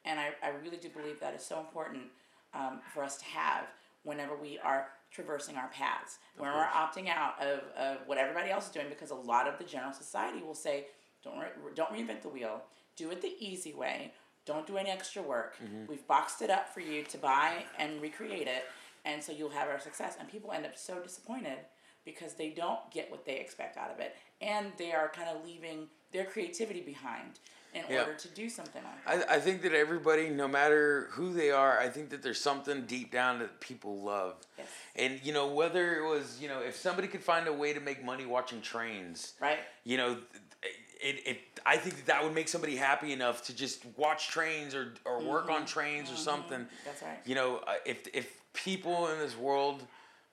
and 0.05 0.19
I, 0.19 0.31
I 0.43 0.49
really 0.63 0.77
do 0.77 0.89
believe 0.89 1.19
that 1.19 1.33
is 1.33 1.43
so 1.43 1.59
important 1.59 2.03
um, 2.53 2.79
for 2.93 3.03
us 3.03 3.17
to 3.17 3.25
have 3.25 3.65
whenever 4.03 4.35
we 4.35 4.57
are 4.59 4.87
traversing 5.11 5.55
our 5.55 5.69
paths. 5.69 6.19
When 6.37 6.51
we're 6.51 6.65
opting 6.65 7.09
out 7.09 7.41
of, 7.41 7.61
of 7.77 7.97
what 8.05 8.17
everybody 8.17 8.51
else 8.51 8.67
is 8.67 8.71
doing, 8.71 8.87
because 8.89 9.11
a 9.11 9.15
lot 9.15 9.47
of 9.47 9.57
the 9.57 9.63
general 9.63 9.91
society 9.91 10.41
will 10.41 10.55
say, 10.55 10.87
don't, 11.23 11.37
re- 11.37 11.47
don't 11.75 11.91
reinvent 11.91 12.21
the 12.21 12.29
wheel, 12.29 12.63
do 12.95 13.11
it 13.11 13.21
the 13.21 13.33
easy 13.39 13.73
way, 13.73 14.13
don't 14.45 14.65
do 14.65 14.77
any 14.77 14.89
extra 14.89 15.21
work. 15.21 15.55
Mm-hmm. 15.63 15.85
We've 15.87 16.05
boxed 16.07 16.41
it 16.41 16.49
up 16.49 16.73
for 16.73 16.79
you 16.79 17.03
to 17.03 17.17
buy 17.17 17.63
and 17.77 18.01
recreate 18.01 18.47
it, 18.47 18.65
and 19.05 19.21
so 19.23 19.31
you'll 19.31 19.49
have 19.49 19.67
our 19.69 19.79
success. 19.79 20.15
And 20.19 20.29
people 20.29 20.51
end 20.51 20.65
up 20.65 20.77
so 20.77 20.99
disappointed 20.99 21.57
because 22.05 22.33
they 22.33 22.49
don't 22.49 22.79
get 22.91 23.11
what 23.11 23.25
they 23.25 23.35
expect 23.37 23.77
out 23.77 23.91
of 23.91 23.99
it, 23.99 24.15
and 24.41 24.71
they 24.77 24.91
are 24.91 25.09
kind 25.09 25.29
of 25.29 25.45
leaving 25.45 25.87
their 26.11 26.25
creativity 26.25 26.81
behind 26.81 27.39
in 27.75 27.83
Yeah. 27.87 27.99
order 27.99 28.15
to 28.15 28.27
do 28.29 28.49
something 28.49 28.81
like 28.83 29.05
that. 29.19 29.29
I, 29.29 29.35
I 29.35 29.39
think 29.39 29.61
that 29.61 29.73
everybody, 29.73 30.29
no 30.29 30.47
matter 30.47 31.07
who 31.11 31.31
they 31.33 31.51
are, 31.51 31.77
I 31.79 31.87
think 31.89 32.09
that 32.09 32.23
there's 32.23 32.41
something 32.41 32.85
deep 32.87 33.11
down 33.11 33.37
that 33.39 33.59
people 33.61 34.01
love. 34.01 34.37
Yes. 34.57 34.67
And 34.95 35.19
you 35.23 35.31
know, 35.33 35.45
whether 35.47 35.95
it 35.99 36.03
was, 36.09 36.39
you 36.41 36.47
know, 36.47 36.61
if 36.61 36.75
somebody 36.75 37.07
could 37.07 37.21
find 37.23 37.47
a 37.47 37.53
way 37.53 37.73
to 37.73 37.79
make 37.79 38.03
money 38.03 38.25
watching 38.25 38.61
trains, 38.61 39.33
Right? 39.39 39.59
you 39.83 39.97
know, 39.97 40.17
it, 40.99 41.21
it 41.25 41.39
I 41.65 41.77
think 41.77 41.95
that, 41.97 42.05
that 42.07 42.23
would 42.23 42.35
make 42.35 42.47
somebody 42.47 42.75
happy 42.75 43.13
enough 43.13 43.45
to 43.45 43.55
just 43.55 43.85
watch 43.97 44.29
trains 44.29 44.75
or, 44.75 44.93
or 45.05 45.21
work 45.21 45.49
on 45.49 45.57
mm-hmm. 45.57 45.65
trains 45.65 46.09
or 46.09 46.13
mm-hmm. 46.13 46.21
something. 46.21 46.67
That's 46.85 47.01
right. 47.01 47.19
You 47.25 47.35
know, 47.35 47.57
uh, 47.65 47.73
if 47.85 48.07
if 48.13 48.41
people 48.53 49.07
in 49.07 49.19
this 49.19 49.37
world 49.37 49.83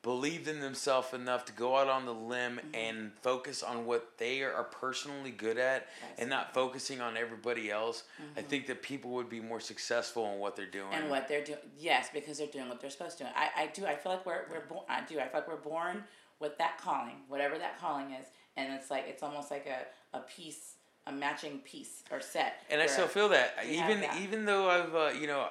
believed 0.03 0.47
in 0.47 0.61
themselves 0.61 1.13
enough 1.13 1.45
to 1.45 1.53
go 1.53 1.77
out 1.77 1.89
on 1.89 2.07
the 2.07 2.15
limb 2.15 2.61
mm-hmm. 2.61 2.75
and 2.75 3.13
focus 3.23 3.65
on 3.65 3.85
what 3.87 4.17
they 4.19 4.43
are 4.43 4.63
personally 4.63 5.33
good 5.33 5.59
at 5.59 5.89
Yes. 6.01 6.19
and 6.19 6.31
not 6.31 6.55
focusing 6.55 7.01
on 7.01 7.17
everybody 7.17 7.73
else, 7.73 8.05
I 8.37 8.43
think 8.43 8.69
that 8.69 8.83
people 8.83 9.11
would 9.13 9.29
be 9.29 9.41
more 9.41 9.59
successful 9.59 10.33
in 10.33 10.39
what 10.39 10.55
they're 10.55 10.65
doing. 10.65 10.93
and 10.93 11.11
what 11.11 11.27
they're 11.27 11.43
doing. 11.43 11.59
Yes, 11.77 12.09
because 12.15 12.39
they're 12.39 12.47
doing 12.47 12.69
what 12.69 12.81
they're 12.81 12.91
supposed 12.91 13.19
to. 13.19 13.25
do. 13.25 13.31
I, 13.35 13.63
I 13.63 13.67
do. 13.67 13.85
I 13.85 13.97
feel 13.97 14.13
like 14.13 14.25
we're 14.25 14.47
we're 14.49 14.67
born. 14.67 14.85
I 14.89 15.01
do. 15.01 15.19
I 15.19 15.25
feel 15.25 15.41
like 15.41 15.49
we're 15.49 15.57
born 15.57 16.05
with 16.39 16.57
that 16.59 16.79
calling, 16.79 17.17
whatever 17.29 17.59
that 17.59 17.81
calling 17.81 18.13
is, 18.13 18.27
and 18.57 18.73
it's 18.75 18.91
like 18.91 19.07
it's 19.09 19.25
almost 19.25 19.51
like 19.51 19.67
a 19.67 19.87
a 20.15 20.21
piece, 20.21 20.75
a 21.07 21.13
matching 21.13 21.59
piece 21.61 22.03
or 22.11 22.21
set. 22.21 22.63
And 22.71 22.81
I 22.81 22.87
still 22.87 23.07
feel 23.07 23.29
that 23.31 23.55
even 23.69 24.01
that. 24.01 24.21
even 24.21 24.45
though 24.45 24.69
I've 24.71 24.95
uh, 24.95 25.11
you 25.19 25.27
know 25.27 25.49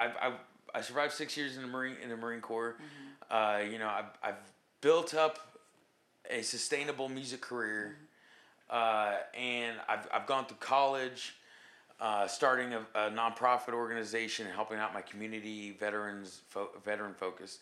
I've, 0.00 0.12
I've 0.20 0.34
I 0.74 0.80
survived 0.80 1.12
six 1.12 1.36
years 1.36 1.56
in 1.56 1.62
the 1.62 1.68
marine 1.68 1.96
in 2.02 2.08
the 2.08 2.16
Marine 2.16 2.40
Corps. 2.40 2.76
Mm-hmm. 2.76 3.34
Uh, 3.66 3.70
you 3.70 3.78
know 3.78 3.88
I've 3.88 4.10
I've 4.22 4.52
built 4.80 5.14
up 5.14 5.38
a 6.30 6.42
sustainable 6.42 7.08
music 7.08 7.40
career, 7.40 7.96
Mm-hmm. 8.70 8.76
uh, 8.76 9.38
and 9.38 9.76
I've 9.88 10.08
I've 10.12 10.26
gone 10.26 10.46
through 10.46 10.58
college. 10.60 11.36
Uh, 12.00 12.26
starting 12.26 12.74
a, 12.74 12.80
a 12.96 13.10
nonprofit 13.10 13.72
organization 13.72 14.46
and 14.46 14.54
helping 14.54 14.78
out 14.78 14.92
my 14.92 15.00
community 15.00 15.76
veterans 15.78 16.40
fo- 16.48 16.68
veteran 16.84 17.14
focus 17.14 17.60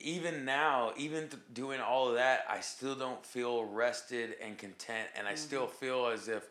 even 0.00 0.44
now, 0.44 0.92
even 0.96 1.28
th- 1.28 1.42
doing 1.52 1.80
all 1.80 2.08
of 2.08 2.14
that, 2.14 2.44
I 2.48 2.60
still 2.60 2.94
don't 2.94 3.24
feel 3.24 3.64
rested 3.64 4.34
and 4.42 4.56
content, 4.58 5.08
and 5.16 5.26
I 5.28 5.34
still 5.34 5.66
feel 5.66 6.06
as 6.06 6.28
if 6.28 6.48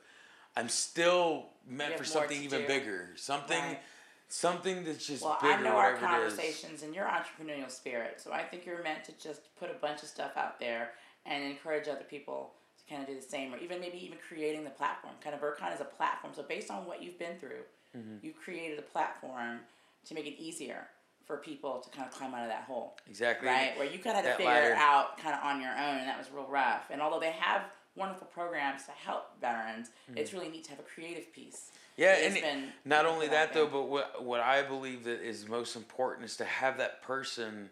I'm 0.56 0.70
still 0.70 1.48
meant 1.68 1.92
Mm-hmm. 1.94 1.98
for 2.00 2.06
something 2.06 2.44
even 2.44 2.62
do. 2.62 2.68
bigger, 2.68 3.10
something, 3.16 3.62
Right. 3.62 3.80
something 4.28 4.84
that's 4.84 5.06
just 5.06 5.24
Well, 5.24 5.38
bigger, 5.42 5.54
I 5.54 5.62
know 5.62 5.76
our 5.76 5.94
whatever 5.96 6.24
it 6.24 6.28
is. 6.28 6.34
conversations 6.36 6.84
and 6.84 6.94
your 6.96 7.06
entrepreneurial 7.06 7.70
spirit, 7.72 8.20
so 8.22 8.32
I 8.32 8.44
think 8.44 8.66
you're 8.66 8.84
meant 8.84 9.04
to 9.06 9.12
just 9.14 9.56
put 9.58 9.70
a 9.70 9.76
bunch 9.76 10.04
of 10.04 10.10
stuff 10.10 10.36
out 10.38 10.60
there 10.60 10.92
and 11.26 11.44
encourage 11.44 11.88
other 11.88 12.04
people 12.04 12.54
to 12.78 12.84
kind 12.90 13.02
of 13.02 13.08
do 13.08 13.16
the 13.16 13.22
same, 13.28 13.54
or 13.54 13.58
even 13.58 13.80
maybe 13.80 14.04
even 14.04 14.18
creating 14.28 14.64
the 14.64 14.70
platform. 14.72 15.14
Kind 15.24 15.36
of 15.36 15.42
Burcon 15.42 15.74
is 15.74 15.82
a 15.82 15.86
platform, 15.86 16.34
so 16.36 16.44
based 16.44 16.70
on 16.72 16.86
what 16.86 17.02
you've 17.04 17.20
been 17.20 17.38
through, 17.40 17.64
Mm-hmm. 17.98 18.18
you've 18.22 18.38
created 18.38 18.78
a 18.78 18.84
platform 18.84 19.62
to 20.06 20.14
make 20.14 20.28
it 20.28 20.40
easier 20.40 20.86
for 21.30 21.38
people 21.38 21.78
to 21.78 21.90
kind 21.92 22.08
of 22.08 22.12
climb 22.12 22.34
out 22.34 22.42
of 22.42 22.50
that 22.50 22.64
hole. 22.64 22.98
Exactly. 23.08 23.48
Right, 23.48 23.78
where 23.78 23.86
you 23.86 24.00
kind 24.00 24.18
of 24.18 24.26
had 24.26 24.32
to 24.32 24.38
figure 24.38 24.52
ladder. 24.52 24.72
it 24.72 24.78
out 24.78 25.16
kind 25.20 25.36
of 25.36 25.44
on 25.44 25.62
your 25.62 25.70
own, 25.70 26.00
and 26.00 26.08
that 26.08 26.18
was 26.18 26.28
real 26.34 26.48
rough. 26.50 26.90
And 26.90 27.04
although 27.04 27.20
they 27.20 27.34
have 27.34 27.66
wonderful 27.96 28.26
programs 28.34 28.86
to 28.86 28.92
help 28.92 29.40
veterans, 29.40 29.92
it's 30.16 30.34
really 30.34 30.50
neat 30.50 30.64
to 30.64 30.72
have 30.72 30.80
a 30.80 30.84
creative 30.84 31.32
piece. 31.32 31.70
Mm-hmm. 31.70 32.02
Yeah, 32.02 32.14
It's 32.14 32.36
and 32.36 32.44
been 32.44 32.64
not 32.84 33.06
only 33.06 33.28
that 33.28 33.54
though, 33.54 33.68
but 33.68 33.90
what 33.90 34.26
what 34.26 34.40
I 34.40 34.64
believe 34.64 35.04
that 35.04 35.22
is 35.22 35.48
most 35.48 35.76
important 35.76 36.26
is 36.26 36.36
to 36.38 36.46
have 36.46 36.78
that 36.78 37.04
person 37.04 37.70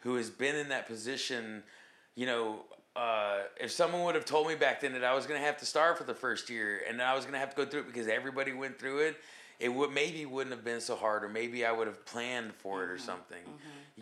who 0.00 0.14
has 0.14 0.30
been 0.30 0.54
in 0.54 0.68
that 0.68 0.86
position. 0.86 1.64
You 2.14 2.26
know, 2.26 2.64
uh, 2.94 3.38
if 3.58 3.72
someone 3.72 4.04
would 4.04 4.14
have 4.14 4.26
told 4.26 4.46
me 4.46 4.54
back 4.54 4.82
then 4.82 4.92
that 4.92 5.02
I 5.02 5.14
was 5.14 5.26
going 5.26 5.40
to 5.40 5.46
have 5.46 5.56
to 5.58 5.66
start 5.66 5.98
for 5.98 6.04
the 6.04 6.14
first 6.14 6.50
year 6.50 6.82
and 6.88 7.02
I 7.02 7.16
was 7.16 7.24
going 7.24 7.32
to 7.32 7.40
have 7.40 7.50
to 7.50 7.56
go 7.56 7.68
through 7.68 7.80
it 7.80 7.86
because 7.86 8.06
everybody 8.06 8.52
went 8.52 8.78
through 8.78 8.98
it, 8.98 9.16
it 9.62 9.72
would 9.72 9.92
maybe 9.92 10.26
wouldn't 10.26 10.54
have 10.54 10.64
been 10.64 10.80
so 10.80 10.96
hard, 10.96 11.22
or 11.22 11.28
maybe 11.28 11.64
I 11.64 11.70
would 11.70 11.86
have 11.86 12.04
planned 12.04 12.52
for 12.54 12.82
it 12.82 12.90
or 12.90 12.98
something. 12.98 13.38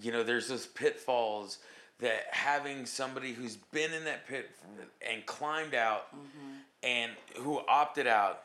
You 0.01 0.11
know, 0.11 0.23
there's 0.23 0.49
those 0.49 0.67
pitfalls 0.67 1.59
that 1.99 2.27
having 2.31 2.87
somebody 2.87 3.33
who's 3.35 3.57
been 3.57 3.93
in 3.93 4.05
that 4.05 4.27
pit 4.27 4.51
and 5.07 5.25
climbed 5.27 5.75
out 5.75 6.07
and 6.83 7.13
who 7.37 7.61
opted 7.69 8.07
out 8.07 8.45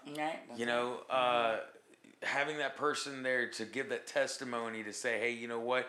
Right? 0.49 0.57
You 0.57 0.66
know 0.66 0.99
uh, 1.09 1.57
having 2.22 2.57
that 2.57 2.76
person 2.76 3.24
there 3.24 3.47
to 3.51 3.63
give 3.66 3.88
that 3.89 4.07
testimony 4.07 4.84
to 4.84 4.91
say 4.91 5.18
hey 5.20 5.32
you 5.32 5.47
know 5.47 5.59
what? 5.61 5.88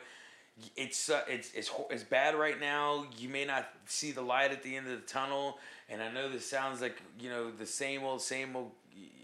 It's 0.77 1.11
uh, 1.11 1.23
it's 1.29 1.51
it's 1.55 1.71
it's 1.91 2.05
bad 2.05 2.37
right 2.37 2.59
now. 2.61 3.05
You 3.19 3.29
may 3.29 3.45
not 3.45 3.69
see 3.87 4.13
the 4.13 4.23
light 4.23 4.53
at 4.53 4.63
the 4.63 4.77
end 4.77 4.87
of 4.87 4.93
the 5.01 5.07
tunnel. 5.07 5.59
And 5.89 6.03
i 6.03 6.11
know 6.11 6.29
this 6.29 6.49
sounds 6.49 6.81
like 6.81 7.03
you 7.21 7.29
know 7.31 7.51
the 7.51 7.67
same 7.67 8.05
old 8.05 8.23
same 8.23 8.55
old 8.57 8.71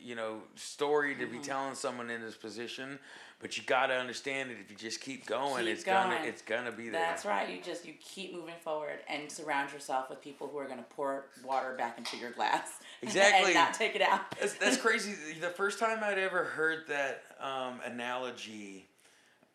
you 0.03 0.14
know 0.14 0.39
story 0.57 1.14
to 1.14 1.27
be 1.27 1.33
Mm-hmm. 1.37 1.43
telling 1.43 1.75
someone 1.75 2.11
in 2.11 2.20
this 2.20 2.35
position 2.37 2.99
but 3.41 3.57
you 3.57 3.62
got 3.64 3.87
to 3.87 3.95
understand 3.95 4.51
that 4.51 4.59
if 4.61 4.70
you 4.70 4.77
just 4.77 5.01
keep 5.01 5.27
going 5.27 5.64
Keep 5.64 5.75
it's 5.75 5.85
gonna 5.85 6.18
it's 6.25 6.43
gonna 6.43 6.70
be 6.70 6.85
there 6.91 7.01
That's 7.01 7.25
right. 7.25 7.49
You 7.49 7.59
just 7.61 7.85
you 7.85 7.95
keep 8.01 8.33
moving 8.33 8.55
forward 8.62 9.01
and 9.09 9.31
surround 9.31 9.73
yourself 9.73 10.09
with 10.11 10.20
people 10.23 10.47
who 10.47 10.59
are 10.59 10.66
going 10.66 10.79
to 10.79 10.85
pour 10.85 11.25
water 11.45 11.75
back 11.77 11.99
into 11.99 12.16
your 12.18 12.31
glass. 12.31 12.68
Exactly. 13.03 13.47
and 13.47 13.55
not 13.55 13.75
take 13.75 13.97
it 13.97 14.01
out. 14.03 14.20
That's, 14.39 14.55
that's 14.55 14.77
crazy. 14.87 15.14
The 15.41 15.49
first 15.49 15.81
time 15.81 15.99
I'd 16.05 16.18
ever 16.20 16.45
heard 16.45 16.87
that 16.87 17.23
um, 17.41 17.81
analogy, 17.85 18.87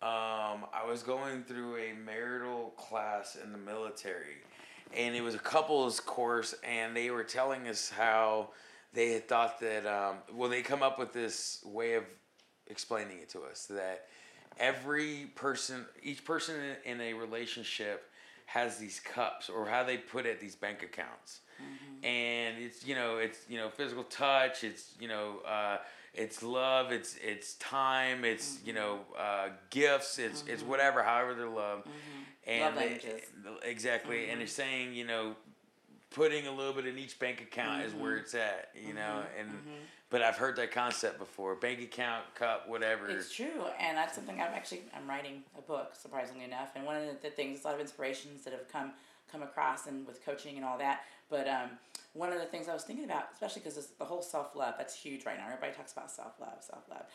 um, 0.02 0.66
I 0.74 0.84
was 0.86 1.02
going 1.02 1.44
through 1.44 1.78
a 1.78 1.94
marital 2.06 2.74
class 2.76 3.38
in 3.42 3.54
the 3.54 3.58
military, 3.58 4.36
and 4.94 5.16
it 5.16 5.22
was 5.22 5.34
a 5.34 5.40
couples 5.40 6.02
course, 6.02 6.56
and 6.62 6.94
they 6.94 7.10
were 7.10 7.24
telling 7.24 7.70
us 7.70 7.90
how 7.90 8.50
they 8.98 9.12
had 9.12 9.28
thought 9.28 9.60
that, 9.60 9.86
um, 9.86 10.16
well, 10.34 10.50
they 10.50 10.64
come 10.64 10.82
up 10.82 10.98
with 10.98 11.14
this 11.14 11.64
way 11.64 11.94
of 11.94 12.04
explaining 12.66 13.20
it 13.20 13.30
to 13.30 13.42
us 13.44 13.68
that 13.68 14.08
every 14.58 15.30
person, 15.36 15.86
each 16.02 16.26
person 16.26 16.56
in, 16.84 16.94
in 16.94 17.02
a 17.02 17.14
relationship 17.14 18.10
has 18.48 18.78
these 18.78 19.00
cups, 19.00 19.50
or 19.50 19.68
how 19.68 19.84
they 19.84 19.98
put 19.98 20.26
it, 20.26 20.40
these 20.40 20.56
bank 20.56 20.82
accounts. 20.82 21.42
And 22.04 22.58
it's 22.58 22.84
you 22.88 22.96
know 22.96 23.18
it's 23.18 23.38
you 23.48 23.58
know 23.60 23.70
physical 23.70 24.04
touch 24.04 24.64
it's 24.64 24.94
you 25.00 25.08
know 25.08 25.42
uh, 25.48 25.78
it's 26.14 26.42
love 26.44 26.92
it's 26.92 27.16
it's 27.24 27.56
time 27.56 28.24
it's 28.24 28.60
you 28.66 28.74
know 28.74 29.00
uh, 29.18 29.50
gifts 29.70 30.18
it's 30.20 30.44
it's 30.48 30.64
whatever 30.64 31.04
however 31.04 31.36
they're 31.36 31.48
loved. 31.48 31.88
And 32.48 32.64
Love 32.64 32.76
languages. 32.76 33.22
exactly 33.64 34.30
and 34.30 34.40
they're 34.40 34.48
saying 34.48 34.94
you 34.94 35.06
know 35.06 35.36
putting 36.12 36.48
a 36.48 36.52
little 36.52 36.74
bit 36.74 36.86
in 36.86 36.98
each 36.98 37.20
bank 37.20 37.42
account 37.42 37.84
is 37.84 37.94
where 37.94 38.14
mm-hmm. 38.14 38.22
it's 38.22 38.34
at, 38.34 38.70
you 38.76 38.94
know. 38.94 39.02
Mm-hmm. 39.02 39.40
And 39.40 39.50
mm-hmm. 39.50 39.84
but 40.10 40.22
I've 40.22 40.38
heard 40.38 40.56
that 40.58 40.72
concept 40.72 41.20
before: 41.20 41.56
bank 41.56 41.82
account, 41.82 42.24
cup, 42.36 42.68
whatever. 42.68 43.10
It's 43.10 43.34
true, 43.34 43.66
and 43.80 43.98
that's 43.98 44.16
something 44.16 44.36
I'm 44.36 44.54
actually 44.54 44.84
I'm 44.96 45.08
writing 45.08 45.44
a 45.58 45.62
book, 45.62 45.94
surprisingly 45.94 46.46
enough. 46.46 46.70
And 46.76 46.86
one 46.86 46.96
of 46.96 47.04
the, 47.04 47.18
the 47.22 47.30
things, 47.30 47.64
a 47.64 47.68
lot 47.68 47.76
of 47.76 47.82
inspirations 47.82 48.44
that 48.44 48.54
have 48.54 48.68
come 48.72 48.94
come 49.32 49.44
across, 49.44 49.88
and 49.88 50.08
with 50.08 50.26
coaching 50.26 50.56
and 50.56 50.66
all 50.66 50.78
that. 50.78 51.02
But 51.30 51.48
um, 51.48 51.72
one 52.14 52.32
of 52.32 52.40
the 52.40 52.46
things 52.46 52.70
I 52.70 52.74
was 52.74 52.84
thinking 52.84 53.06
about, 53.06 53.26
especially 53.34 53.62
because 53.64 53.88
the 54.00 54.06
whole 54.06 54.22
self 54.22 54.56
love 54.56 54.76
that's 54.78 54.96
huge 54.96 55.26
right 55.26 55.38
now. 55.38 55.46
Everybody 55.46 55.74
talks 55.74 55.92
about 55.92 56.12
self 56.12 56.34
love, 56.40 56.62
self 56.62 56.84
love, 56.90 57.06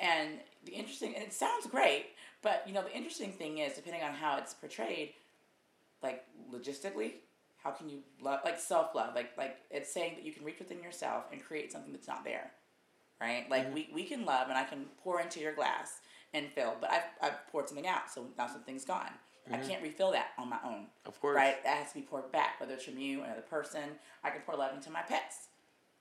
and 0.00 0.38
the 0.64 0.72
interesting 0.72 1.14
and 1.14 1.24
it 1.24 1.32
sounds 1.32 1.66
great, 1.66 2.06
but 2.42 2.62
you 2.66 2.72
know 2.72 2.82
the 2.82 2.94
interesting 2.94 3.32
thing 3.32 3.58
is 3.58 3.74
depending 3.74 4.02
on 4.02 4.12
how 4.12 4.38
it's 4.38 4.54
portrayed, 4.54 5.14
like 6.02 6.24
logistically, 6.52 7.14
how 7.66 7.72
can 7.72 7.88
you 7.88 7.98
love 8.20 8.40
like 8.44 8.60
self 8.60 8.94
love 8.94 9.14
like 9.14 9.32
like 9.36 9.56
it's 9.70 9.92
saying 9.92 10.14
that 10.14 10.24
you 10.24 10.32
can 10.32 10.44
reach 10.44 10.58
within 10.60 10.82
yourself 10.82 11.24
and 11.32 11.42
create 11.42 11.72
something 11.72 11.92
that's 11.92 12.06
not 12.06 12.24
there 12.24 12.52
right? 13.20 13.50
Like 13.50 13.64
mm-hmm. 13.64 13.74
we, 13.74 13.88
we 13.92 14.04
can 14.04 14.24
love 14.24 14.48
and 14.48 14.56
i 14.56 14.64
can 14.64 14.86
pour 15.02 15.20
into 15.20 15.40
your 15.40 15.52
glass 15.52 16.00
and 16.32 16.46
fill 16.54 16.74
but 16.80 16.90
i've, 16.90 17.02
I've 17.20 17.46
poured 17.50 17.68
something 17.68 17.86
out 17.86 18.10
so 18.12 18.26
now 18.38 18.46
something's 18.46 18.84
gone. 18.84 19.10
I 19.48 19.56
mm-hmm. 19.58 19.68
can't 19.68 19.82
refill 19.82 20.10
that 20.10 20.30
on 20.38 20.48
my 20.48 20.58
own 20.64 20.86
Of 21.04 21.20
course. 21.20 21.36
right? 21.36 21.62
That 21.62 21.76
has 21.78 21.92
to 21.92 22.00
be 22.00 22.02
poured 22.02 22.32
back 22.32 22.60
whether 22.60 22.74
it's 22.74 22.84
from 22.84 22.98
you 22.98 23.22
another 23.22 23.42
person. 23.42 23.90
I 24.24 24.30
can 24.30 24.40
pour 24.40 24.56
love 24.56 24.74
into 24.74 24.90
my 24.90 25.02
pets 25.02 25.48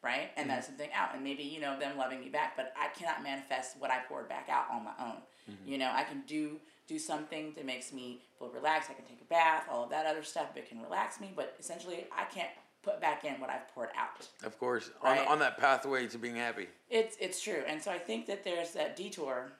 right? 0.04 0.30
And 0.38 0.48
mm-hmm. 0.48 0.56
that's 0.56 0.68
something 0.68 0.90
out 0.94 1.16
and 1.16 1.24
maybe 1.24 1.42
you 1.42 1.60
know 1.60 1.80
them 1.80 1.98
loving 1.98 2.20
me 2.20 2.30
back 2.30 2.56
but 2.56 2.74
i 2.80 2.90
cannot 2.96 3.24
manifest 3.24 3.78
what 3.80 3.90
i 3.90 4.00
poured 4.08 4.30
back 4.30 4.50
out 4.52 4.66
on 4.72 4.84
my 4.84 4.94
own. 5.00 5.18
You 5.66 5.80
know 5.80 5.92
i 5.94 6.04
can 6.04 6.22
do 6.28 6.60
do 6.88 7.00
something 7.00 7.54
that 7.56 7.66
makes 7.66 7.92
me 7.92 8.20
feel 8.38 8.50
relaxed 8.50 8.90
i 8.90 8.94
can 8.94 9.06
take 9.06 9.22
a 9.22 9.26
bath 9.26 9.64
all 9.72 9.84
of 9.86 9.90
that 9.90 10.06
other 10.06 10.24
stuff 10.24 10.54
that 10.54 10.68
can 10.68 10.82
relax 10.82 11.20
me 11.20 11.32
but 11.36 11.56
essentially 11.60 12.06
i 12.16 12.24
can't 12.26 12.50
put 12.84 13.02
back 13.02 13.26
in 13.26 13.34
what 13.42 13.50
i've 13.50 13.68
poured 13.74 13.90
out 13.98 14.28
Of 14.46 14.60
course, 14.60 14.92
Right. 15.04 15.22
on 15.22 15.28
on 15.28 15.40
that 15.40 15.58
pathway 15.58 16.08
to 16.08 16.18
being 16.18 16.36
happy. 16.36 16.68
it's 16.90 17.18
it's 17.20 17.42
true, 17.42 17.64
and 17.68 17.82
so 17.82 17.92
I 17.92 17.98
think 17.98 18.28
that 18.28 18.44
there's 18.44 18.72
that 18.74 18.96
detour, 18.96 19.52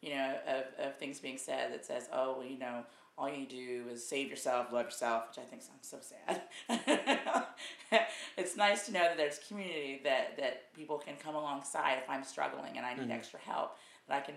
you 0.00 0.10
know, 0.14 0.34
of, 0.48 0.86
of 0.86 0.96
things 0.96 1.20
being 1.20 1.38
said 1.38 1.72
that 1.72 1.84
says, 1.86 2.08
oh, 2.12 2.38
well, 2.38 2.46
you 2.46 2.58
know, 2.58 2.84
all 3.16 3.28
you 3.30 3.46
do 3.46 3.84
is 3.92 4.04
save 4.04 4.28
yourself, 4.28 4.72
love 4.72 4.86
yourself, 4.86 5.28
which 5.28 5.38
I 5.44 5.46
think 5.48 5.62
sounds 5.62 5.86
so 5.88 5.98
sad. 6.00 6.42
it's 8.36 8.56
nice 8.56 8.86
to 8.86 8.92
know 8.92 9.00
that 9.00 9.16
there's 9.16 9.38
community 9.46 10.00
that 10.02 10.36
that 10.38 10.72
people 10.74 10.98
can 10.98 11.14
come 11.22 11.36
alongside 11.36 11.98
if 12.02 12.10
I'm 12.10 12.24
struggling 12.24 12.76
and 12.78 12.84
I 12.84 12.94
need 12.94 13.02
mm-hmm. 13.02 13.12
extra 13.12 13.38
help, 13.38 13.76
that 14.08 14.16
I 14.16 14.20
can 14.26 14.34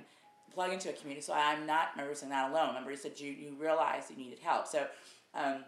plug 0.56 0.74
into 0.74 0.90
a 0.90 0.94
community. 0.94 1.22
So 1.22 1.34
I'm 1.34 1.66
not, 1.68 1.90
remember 1.96 2.16
saying 2.16 2.32
not 2.32 2.50
alone. 2.52 2.70
Remember 2.70 2.92
you 2.92 2.98
said 2.98 3.20
you 3.20 3.32
you 3.32 3.56
realized 3.60 4.10
you 4.10 4.18
needed 4.18 4.40
help. 4.40 4.68
So. 4.68 4.88
Um, 5.34 5.66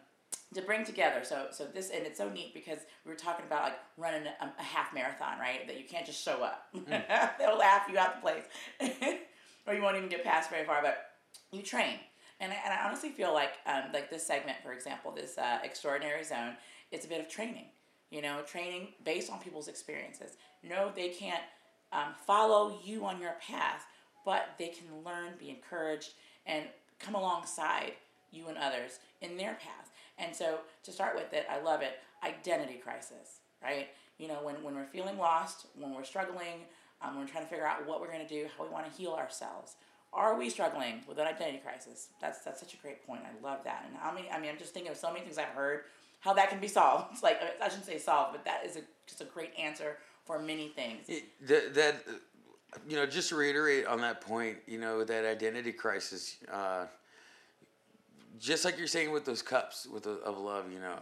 to 0.53 0.61
bring 0.61 0.85
together. 0.85 1.23
So 1.23 1.47
so 1.51 1.65
this 1.65 1.89
and 1.89 2.05
it's 2.05 2.17
so 2.17 2.29
neat 2.29 2.53
because 2.53 2.79
we 3.05 3.11
were 3.11 3.17
talking 3.17 3.45
about 3.45 3.63
like 3.63 3.79
running 3.97 4.25
a, 4.27 4.45
a 4.59 4.63
half 4.63 4.93
marathon, 4.93 5.39
right? 5.39 5.67
That 5.67 5.77
you 5.77 5.83
can't 5.85 6.05
just 6.05 6.23
show 6.23 6.43
up. 6.43 6.69
They'll 7.39 7.57
laugh 7.57 7.87
you 7.91 7.97
out 7.97 8.15
the 8.15 8.21
place, 8.21 8.43
or 9.67 9.73
you 9.73 9.81
won't 9.81 9.97
even 9.97 10.09
get 10.09 10.23
past 10.23 10.49
very 10.49 10.65
far. 10.65 10.81
But 10.81 11.11
you 11.51 11.61
train, 11.61 11.99
and 12.39 12.51
I, 12.51 12.55
and 12.63 12.73
I 12.73 12.85
honestly 12.85 13.09
feel 13.09 13.33
like 13.33 13.53
um, 13.65 13.83
like 13.93 14.09
this 14.09 14.25
segment, 14.25 14.57
for 14.63 14.71
example, 14.71 15.11
this 15.11 15.37
uh, 15.37 15.59
extraordinary 15.63 16.23
zone, 16.23 16.53
it's 16.91 17.05
a 17.05 17.09
bit 17.09 17.19
of 17.19 17.27
training. 17.27 17.65
You 18.09 18.21
know, 18.21 18.41
training 18.47 18.89
based 19.03 19.29
on 19.29 19.39
people's 19.39 19.67
experiences. 19.67 20.37
No, 20.63 20.91
they 20.95 21.09
can't 21.09 21.43
um, 21.91 22.13
follow 22.25 22.79
you 22.83 23.05
on 23.05 23.19
your 23.19 23.35
path, 23.41 23.85
but 24.27 24.49
they 24.59 24.67
can 24.67 24.87
learn, 25.05 25.31
be 25.39 25.49
encouraged, 25.49 26.11
and 26.45 26.65
come 26.99 27.15
alongside 27.15 27.93
you 28.29 28.49
and 28.49 28.57
others 28.57 28.99
in 29.21 29.37
their 29.37 29.53
path. 29.53 29.89
And 30.17 30.35
so 30.35 30.59
to 30.83 30.91
start 30.91 31.15
with 31.15 31.31
it, 31.31 31.47
I 31.49 31.61
love 31.61 31.81
it. 31.81 31.99
Identity 32.21 32.73
crisis, 32.83 33.39
right? 33.63 33.87
You 34.17 34.27
know, 34.27 34.39
when, 34.43 34.61
when 34.61 34.75
we're 34.75 34.83
feeling 34.83 35.17
lost, 35.17 35.67
when 35.79 35.95
we're 35.95 36.03
struggling, 36.03 36.65
um, 37.01 37.15
when 37.15 37.23
we're 37.23 37.31
trying 37.31 37.45
to 37.45 37.49
figure 37.49 37.65
out 37.65 37.87
what 37.87 38.01
we're 38.01 38.11
going 38.11 38.27
to 38.27 38.27
do, 38.27 38.47
how 38.57 38.65
we 38.65 38.69
want 38.69 38.91
to 38.91 39.01
heal 39.01 39.13
ourselves. 39.13 39.75
Are 40.11 40.37
we 40.37 40.49
struggling 40.49 41.03
with 41.07 41.19
an 41.19 41.27
identity 41.27 41.59
crisis? 41.59 42.09
That's 42.19 42.39
that's 42.39 42.59
such 42.59 42.73
a 42.73 42.77
great 42.77 43.07
point. 43.07 43.21
I 43.23 43.45
love 43.45 43.59
that. 43.63 43.85
And 43.87 43.95
how 43.95 44.11
many? 44.11 44.29
I 44.29 44.41
mean, 44.41 44.49
I'm 44.49 44.57
just 44.57 44.73
thinking 44.73 44.91
of 44.91 44.97
so 44.97 45.09
many 45.09 45.23
things 45.23 45.37
I've 45.37 45.47
heard 45.47 45.83
how 46.19 46.33
that 46.33 46.49
can 46.49 46.59
be 46.59 46.67
solved. 46.67 47.13
It's 47.13 47.23
like 47.27 47.39
I 47.61 47.67
shouldn't 47.69 47.85
say 47.85 47.97
solved, 47.97 48.33
but 48.33 48.43
that 48.43 48.65
is 48.65 48.75
a, 48.75 48.81
just 49.05 49.21
a 49.21 49.25
great 49.25 49.51
answer 49.57 49.97
for 50.25 50.39
many 50.39 50.67
things. 50.67 51.07
It, 51.07 51.25
that, 51.47 51.73
that 51.75 52.05
you 52.87 52.95
know, 52.95 53.05
just 53.05 53.29
to 53.29 53.35
reiterate 53.35 53.85
on 53.85 54.01
that 54.01 54.21
point, 54.21 54.57
you 54.67 54.79
know, 54.79 55.03
that 55.03 55.25
identity 55.25 55.71
crisis. 55.71 56.37
Uh, 56.51 56.85
just 58.39 58.65
like 58.65 58.77
you're 58.77 58.87
saying 58.87 59.11
with 59.11 59.25
those 59.25 59.41
cups 59.41 59.87
with 59.91 60.03
the, 60.03 60.11
of 60.19 60.37
love, 60.37 60.71
you 60.71 60.79
know, 60.79 60.99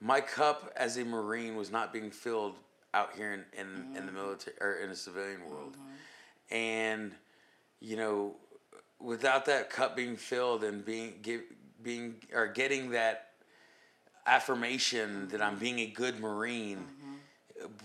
my 0.00 0.20
cup 0.20 0.72
as 0.76 0.96
a 0.98 1.04
marine 1.04 1.56
was 1.56 1.70
not 1.70 1.92
being 1.92 2.10
filled 2.10 2.56
out 2.92 3.14
here 3.16 3.32
in 3.32 3.44
in, 3.58 3.66
in 3.66 3.94
the 3.94 4.00
mm-hmm. 4.00 4.14
military 4.14 4.56
or 4.60 4.74
in 4.82 4.90
the 4.90 4.96
civilian 4.96 5.40
world, 5.48 5.74
mm-hmm. 5.74 6.54
and 6.54 7.12
you 7.80 7.96
know, 7.96 8.34
without 9.00 9.46
that 9.46 9.70
cup 9.70 9.96
being 9.96 10.16
filled 10.16 10.64
and 10.64 10.84
being 10.84 11.14
give, 11.22 11.42
being 11.82 12.16
or 12.34 12.46
getting 12.46 12.90
that 12.90 13.30
affirmation 14.26 15.28
that 15.28 15.40
I'm 15.40 15.52
mm-hmm. 15.52 15.60
being 15.60 15.78
a 15.80 15.86
good 15.86 16.20
marine 16.20 16.84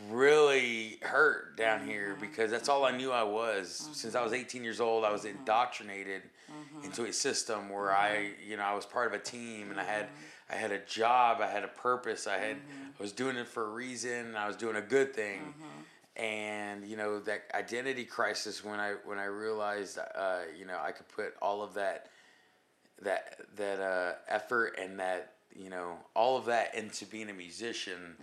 really 0.09 0.99
hurt 1.01 1.57
down 1.57 1.86
here 1.86 2.11
mm-hmm. 2.11 2.22
because 2.22 2.51
that's 2.51 2.69
all 2.69 2.86
I 2.86 2.91
knew 2.91 3.11
I 3.11 3.24
was. 3.24 3.89
Since 3.93 4.15
I 4.15 4.22
was 4.22 4.32
mm-hmm. 4.32 4.41
18 4.41 4.63
years 4.63 4.80
old, 4.80 5.05
I 5.05 5.11
was 5.11 5.22
mm-hmm. 5.22 5.38
indoctrinated 5.38 6.24
into 6.84 7.05
a 7.05 7.13
system 7.13 7.69
where 7.69 7.91
I, 7.91 8.32
you 8.45 8.57
know, 8.57 8.63
I 8.63 8.74
was 8.74 8.86
part 8.86 9.07
of 9.07 9.13
a 9.13 9.24
team 9.24 9.72
and 9.72 9.80
I 9.80 9.84
had 9.84 10.07
I 10.49 10.55
had 10.55 10.72
a 10.72 10.80
job, 10.80 11.39
I 11.39 11.47
had 11.47 11.63
a 11.63 11.69
purpose, 11.69 12.28
I 12.28 12.38
had 12.38 12.57
I 12.57 13.01
was 13.01 13.13
doing 13.13 13.38
it 13.38 13.47
for 13.47 13.65
a 13.65 13.69
reason, 13.69 14.36
I 14.36 14.47
was 14.47 14.57
doing 14.57 14.76
a 14.76 14.82
good 14.82 15.13
thing. 15.13 15.53
And 16.17 16.86
you 16.86 16.97
know 16.97 17.19
that 17.22 17.43
identity 17.53 18.03
crisis 18.03 18.65
when 18.65 18.80
I 18.80 18.95
when 19.05 19.17
I 19.17 19.26
realized 19.26 19.97
uh, 19.97 20.39
you 20.57 20.65
know 20.65 20.78
I 20.84 20.91
could 20.91 21.07
put 21.07 21.36
all 21.41 21.63
of 21.63 21.74
that 21.76 22.07
that 23.01 23.39
that 23.55 23.80
uh, 23.80 24.13
effort 24.28 24.78
and 24.80 24.99
that 24.99 25.34
you 25.55 25.69
know 25.69 25.95
all 26.13 26.38
of 26.38 26.45
that 26.45 26.76
into 26.76 27.05
being 27.05 27.30
a 27.30 27.34
musician, 27.34 28.17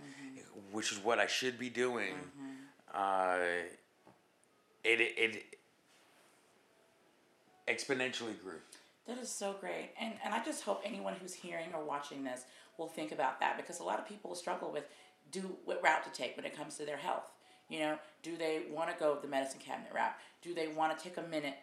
which 0.71 0.91
is 0.91 0.99
what 0.99 1.19
I 1.19 1.27
should 1.27 1.57
be 1.59 1.69
doing. 1.69 2.15
Uh, 2.93 3.37
it, 4.83 5.01
it 5.01 5.13
it 5.17 5.43
exponentially 7.67 8.41
grew. 8.41 8.59
That 9.07 9.17
is 9.17 9.29
so 9.29 9.55
great. 9.59 9.91
And 9.99 10.13
and 10.23 10.33
I 10.33 10.43
just 10.43 10.63
hope 10.63 10.81
anyone 10.83 11.15
who's 11.21 11.33
hearing 11.33 11.69
or 11.73 11.83
watching 11.83 12.23
this 12.23 12.45
will 12.77 12.87
think 12.87 13.11
about 13.11 13.39
that 13.41 13.57
because 13.57 13.79
a 13.79 13.83
lot 13.83 13.99
of 13.99 14.07
people 14.07 14.33
struggle 14.35 14.71
with 14.71 14.85
do 15.31 15.57
what 15.65 15.83
route 15.83 16.03
to 16.03 16.11
take 16.11 16.35
when 16.35 16.45
it 16.45 16.55
comes 16.55 16.77
to 16.77 16.85
their 16.85 16.97
health. 16.97 17.31
You 17.69 17.79
know, 17.79 17.99
do 18.23 18.35
they 18.35 18.63
want 18.71 18.89
to 18.89 18.95
go 18.97 19.17
the 19.21 19.27
medicine 19.27 19.59
cabinet 19.59 19.91
route? 19.93 20.15
Do 20.41 20.53
they 20.53 20.67
want 20.67 20.97
to 20.97 21.03
take 21.03 21.17
a 21.17 21.21
minute 21.21 21.55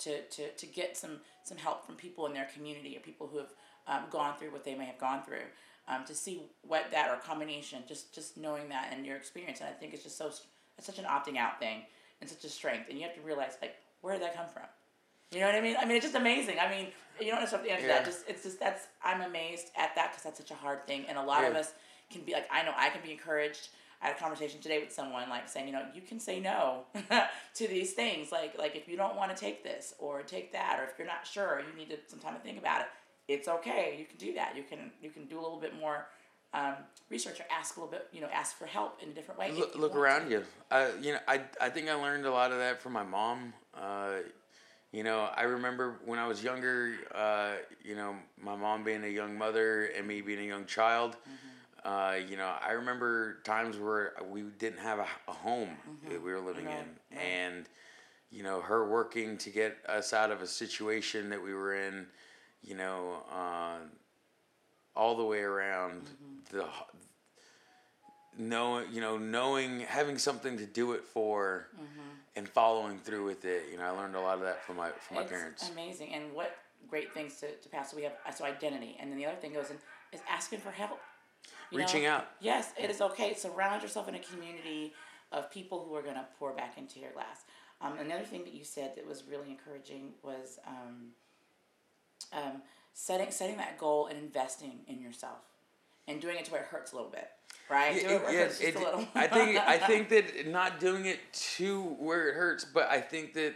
to, 0.00 0.22
to, 0.22 0.50
to 0.50 0.66
get 0.66 0.96
some, 0.96 1.18
some 1.42 1.58
help 1.58 1.84
from 1.84 1.96
people 1.96 2.26
in 2.26 2.32
their 2.32 2.48
community 2.54 2.96
or 2.96 3.00
people 3.00 3.26
who 3.26 3.38
have 3.38 3.52
um, 3.88 4.04
gone 4.10 4.36
through 4.36 4.52
what 4.52 4.64
they 4.64 4.74
may 4.74 4.84
have 4.84 4.98
gone 4.98 5.22
through? 5.24 5.46
Um, 5.90 6.04
to 6.04 6.14
see 6.14 6.42
what 6.60 6.90
that 6.90 7.08
or 7.10 7.16
combination, 7.16 7.82
just 7.88 8.14
just 8.14 8.36
knowing 8.36 8.68
that 8.68 8.90
and 8.92 9.06
your 9.06 9.16
experience, 9.16 9.60
and 9.60 9.70
I 9.70 9.72
think 9.72 9.94
it's 9.94 10.02
just 10.02 10.18
so 10.18 10.26
it's 10.26 10.42
such 10.80 10.98
an 10.98 11.06
opting 11.06 11.38
out 11.38 11.58
thing 11.58 11.80
and 12.20 12.28
such 12.28 12.44
a 12.44 12.48
strength, 12.50 12.90
and 12.90 12.98
you 12.98 13.04
have 13.06 13.14
to 13.14 13.22
realize 13.22 13.56
like 13.62 13.74
where 14.02 14.12
did 14.12 14.22
that 14.22 14.36
come 14.36 14.48
from? 14.52 14.64
You 15.30 15.40
know 15.40 15.46
what 15.46 15.54
I 15.54 15.60
mean? 15.60 15.76
I 15.80 15.84
mean, 15.86 15.96
it's 15.96 16.04
just 16.06 16.14
amazing. 16.14 16.56
I 16.58 16.70
mean, 16.70 16.88
you 17.20 17.30
don't 17.30 17.40
have 17.40 17.50
to 17.50 17.70
answer 17.70 17.86
Yeah. 17.86 17.94
that. 17.98 18.04
Just 18.04 18.28
it's 18.28 18.42
just 18.42 18.60
that's 18.60 18.86
I'm 19.02 19.22
amazed 19.22 19.68
at 19.76 19.94
that 19.94 20.10
because 20.10 20.24
that's 20.24 20.38
such 20.38 20.50
a 20.50 20.54
hard 20.54 20.86
thing, 20.86 21.06
and 21.08 21.16
a 21.16 21.22
lot 21.22 21.44
of 21.44 21.54
us 21.54 21.72
can 22.10 22.22
be 22.22 22.32
like 22.34 22.46
I 22.50 22.62
know 22.64 22.72
I 22.76 22.90
can 22.90 23.00
be 23.02 23.12
encouraged. 23.12 23.68
I 24.00 24.08
had 24.08 24.16
a 24.16 24.18
conversation 24.18 24.60
today 24.60 24.78
with 24.78 24.92
someone 24.92 25.28
like 25.28 25.48
saying, 25.48 25.66
you 25.66 25.72
know, 25.72 25.84
you 25.92 26.02
can 26.02 26.20
say 26.20 26.38
no 26.38 26.84
to 27.54 27.66
these 27.66 27.94
things. 27.94 28.30
Like 28.30 28.56
like 28.58 28.76
if 28.76 28.88
you 28.88 28.96
don't 28.96 29.16
want 29.16 29.34
to 29.34 29.40
take 29.40 29.64
this 29.64 29.94
or 29.98 30.22
take 30.22 30.52
that, 30.52 30.78
or 30.78 30.84
if 30.84 30.92
you're 30.98 31.06
not 31.06 31.26
sure, 31.26 31.62
you 31.68 31.76
need 31.76 31.88
to 31.90 31.96
some 32.08 32.18
time 32.20 32.34
to 32.34 32.40
think 32.40 32.58
about 32.58 32.82
it. 32.82 32.86
It's 33.28 33.46
okay. 33.46 33.96
You 33.98 34.06
can 34.06 34.16
do 34.16 34.32
that. 34.34 34.56
You 34.56 34.62
can 34.62 34.90
you 35.02 35.10
can 35.10 35.26
do 35.26 35.38
a 35.38 35.42
little 35.42 35.60
bit 35.60 35.78
more 35.78 36.06
um, 36.54 36.74
research 37.10 37.38
or 37.40 37.44
ask 37.50 37.76
a 37.76 37.80
little 37.80 37.92
bit. 37.92 38.08
You 38.12 38.22
know, 38.22 38.28
ask 38.32 38.56
for 38.56 38.66
help 38.66 39.02
in 39.02 39.10
a 39.10 39.12
different 39.12 39.38
way. 39.38 39.52
Look, 39.52 39.76
look 39.76 39.94
around 39.94 40.26
to. 40.26 40.30
you. 40.30 40.44
I, 40.70 40.90
you 41.00 41.12
know, 41.12 41.18
I, 41.28 41.42
I 41.60 41.68
think 41.68 41.88
I 41.90 41.94
learned 41.94 42.24
a 42.24 42.30
lot 42.30 42.52
of 42.52 42.58
that 42.58 42.80
from 42.80 42.94
my 42.94 43.02
mom. 43.02 43.52
Uh, 43.74 44.14
you 44.92 45.04
know, 45.04 45.28
I 45.36 45.42
remember 45.42 45.96
when 46.06 46.18
I 46.18 46.26
was 46.26 46.42
younger, 46.42 46.94
uh, 47.14 47.52
you 47.84 47.94
know, 47.94 48.16
my 48.42 48.56
mom 48.56 48.82
being 48.82 49.04
a 49.04 49.08
young 49.08 49.36
mother 49.36 49.84
and 49.96 50.06
me 50.06 50.22
being 50.22 50.38
a 50.40 50.44
young 50.48 50.64
child. 50.64 51.18
Uh, 51.84 52.16
you 52.28 52.36
know, 52.38 52.50
I 52.66 52.72
remember 52.72 53.38
times 53.44 53.76
where 53.76 54.14
we 54.30 54.42
didn't 54.58 54.80
have 54.80 54.98
a, 54.98 55.06
a 55.28 55.32
home 55.32 55.68
that 56.08 56.22
we 56.22 56.32
were 56.32 56.40
living 56.40 56.64
Right, 56.64 56.78
in, 56.78 57.16
right. 57.16 57.24
and 57.24 57.66
you 58.30 58.42
know, 58.42 58.60
her 58.62 58.88
working 58.88 59.36
to 59.38 59.50
get 59.50 59.76
us 59.86 60.12
out 60.14 60.30
of 60.30 60.40
a 60.42 60.46
situation 60.46 61.28
that 61.28 61.42
we 61.42 61.52
were 61.52 61.74
in. 61.74 62.06
You 62.62 62.74
know, 62.74 63.22
uh, 63.32 63.78
all 64.94 65.16
the 65.16 65.24
way 65.24 65.40
around 65.40 66.02
the 66.50 66.62
h- 66.64 66.68
knowing 68.36 68.92
you 68.92 69.00
know 69.00 69.16
knowing 69.16 69.80
having 69.80 70.18
something 70.18 70.58
to 70.58 70.66
do 70.66 70.92
it 70.92 71.04
for 71.04 71.68
and 72.36 72.48
following 72.48 72.98
through 72.98 73.24
with 73.24 73.44
it 73.44 73.64
you 73.70 73.76
know 73.76 73.84
i 73.84 73.90
learned 73.90 74.14
a 74.14 74.20
lot 74.20 74.34
of 74.34 74.42
that 74.42 74.62
from 74.64 74.76
my 74.76 74.90
from 74.90 75.16
my 75.16 75.22
it's 75.22 75.30
parents 75.30 75.70
amazing, 75.70 76.14
and 76.14 76.32
what 76.32 76.56
great 76.88 77.12
things 77.12 77.36
to, 77.40 77.50
to 77.56 77.68
pass. 77.68 77.90
So 77.90 77.96
we 77.96 78.04
have 78.04 78.12
so 78.34 78.44
identity, 78.44 78.96
and 79.00 79.10
then 79.10 79.18
the 79.18 79.26
other 79.26 79.36
thing 79.36 79.52
goes 79.52 79.70
in 79.70 79.76
is 80.12 80.20
asking 80.28 80.60
for 80.60 80.70
help. 80.70 81.00
You 81.70 81.78
Reaching 81.78 82.04
know? 82.04 82.10
out. 82.10 82.28
Yes, 82.40 82.72
it 82.80 82.90
is 82.90 83.00
okay. 83.00 83.34
Surround 83.34 83.82
yourself 83.82 84.08
in 84.08 84.14
a 84.14 84.20
community 84.20 84.94
of 85.32 85.50
people 85.50 85.84
who 85.86 85.94
are 85.94 86.02
going 86.02 86.14
to 86.14 86.26
pour 86.38 86.52
back 86.52 86.78
into 86.78 86.98
your 86.98 87.10
glass. 87.10 87.44
Um, 87.80 87.98
another 87.98 88.24
thing 88.24 88.44
that 88.44 88.54
you 88.54 88.64
said 88.64 88.96
that 88.96 89.06
was 89.06 89.24
really 89.30 89.50
encouraging 89.50 90.10
was 90.22 90.58
um, 90.66 91.08
um, 92.32 92.62
setting 92.94 93.30
setting 93.30 93.56
that 93.58 93.78
goal 93.78 94.06
and 94.06 94.18
investing 94.18 94.80
in 94.86 95.00
yourself 95.00 95.38
and 96.06 96.20
doing 96.20 96.36
it 96.38 96.44
to 96.46 96.52
where 96.52 96.62
it 96.62 96.66
hurts 96.68 96.92
a 96.92 96.96
little 96.96 97.10
bit, 97.10 97.28
right? 97.70 97.94
Do 98.00 98.06
it 98.08 98.10
it 98.10 98.22
yeah, 98.60 98.68
it- 98.68 98.76
a 98.76 98.78
little. 98.78 99.06
I 99.14 99.26
think 99.26 99.58
I 99.58 99.78
think 99.90 100.08
that 100.10 100.46
not 100.48 100.80
doing 100.80 101.06
it 101.06 101.18
to 101.56 101.82
where 101.98 102.28
it 102.28 102.34
hurts, 102.34 102.64
but 102.64 102.88
I 102.90 103.00
think 103.00 103.34
that 103.34 103.54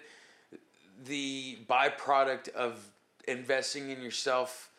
the 1.04 1.58
byproduct 1.68 2.48
of 2.50 2.78
investing 3.26 3.90
in 3.90 4.00
yourself, 4.02 4.70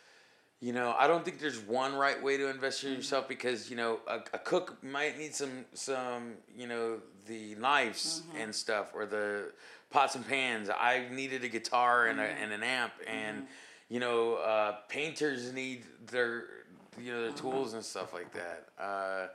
you 0.62 0.72
know, 0.74 0.96
I 0.98 1.08
don't 1.08 1.26
think 1.26 1.40
there's 1.40 1.60
one 1.60 1.96
right 1.96 2.22
way 2.22 2.38
to 2.38 2.50
invest 2.50 2.80
Mm-hmm. 2.80 2.88
in 2.90 2.96
yourself 2.96 3.28
because 3.28 3.70
you 3.70 3.76
know 3.76 4.00
a, 4.08 4.18
a 4.34 4.40
cook 4.40 4.82
might 4.84 5.18
need 5.18 5.34
some 5.36 5.66
some 5.74 6.34
you 6.56 6.68
know 6.68 7.00
the 7.28 7.56
knives 7.56 8.22
Mm-hmm. 8.28 8.42
and 8.42 8.56
stuff 8.56 8.88
or 8.94 9.06
the 9.06 9.52
pots 9.90 10.16
and 10.16 10.28
pans. 10.28 10.70
I 10.70 11.06
needed 11.12 11.44
a 11.44 11.50
guitar 11.50 12.08
and, 12.08 12.20
Mm-hmm. 12.20 12.38
a, 12.38 12.44
and 12.44 12.54
an 12.54 12.64
amp 12.64 12.94
and. 13.08 13.48
You 13.94 14.00
know, 14.00 14.38
uh, 14.38 14.78
painters 14.90 15.54
need 15.54 15.84
their, 16.10 16.46
you 17.00 17.12
know, 17.14 17.22
their 17.22 17.30
Mm-hmm. 17.32 17.48
tools 17.48 17.74
and 17.76 17.86
stuff 17.86 18.12
like 18.12 18.32
that. 18.34 18.70
Uh, 18.84 19.28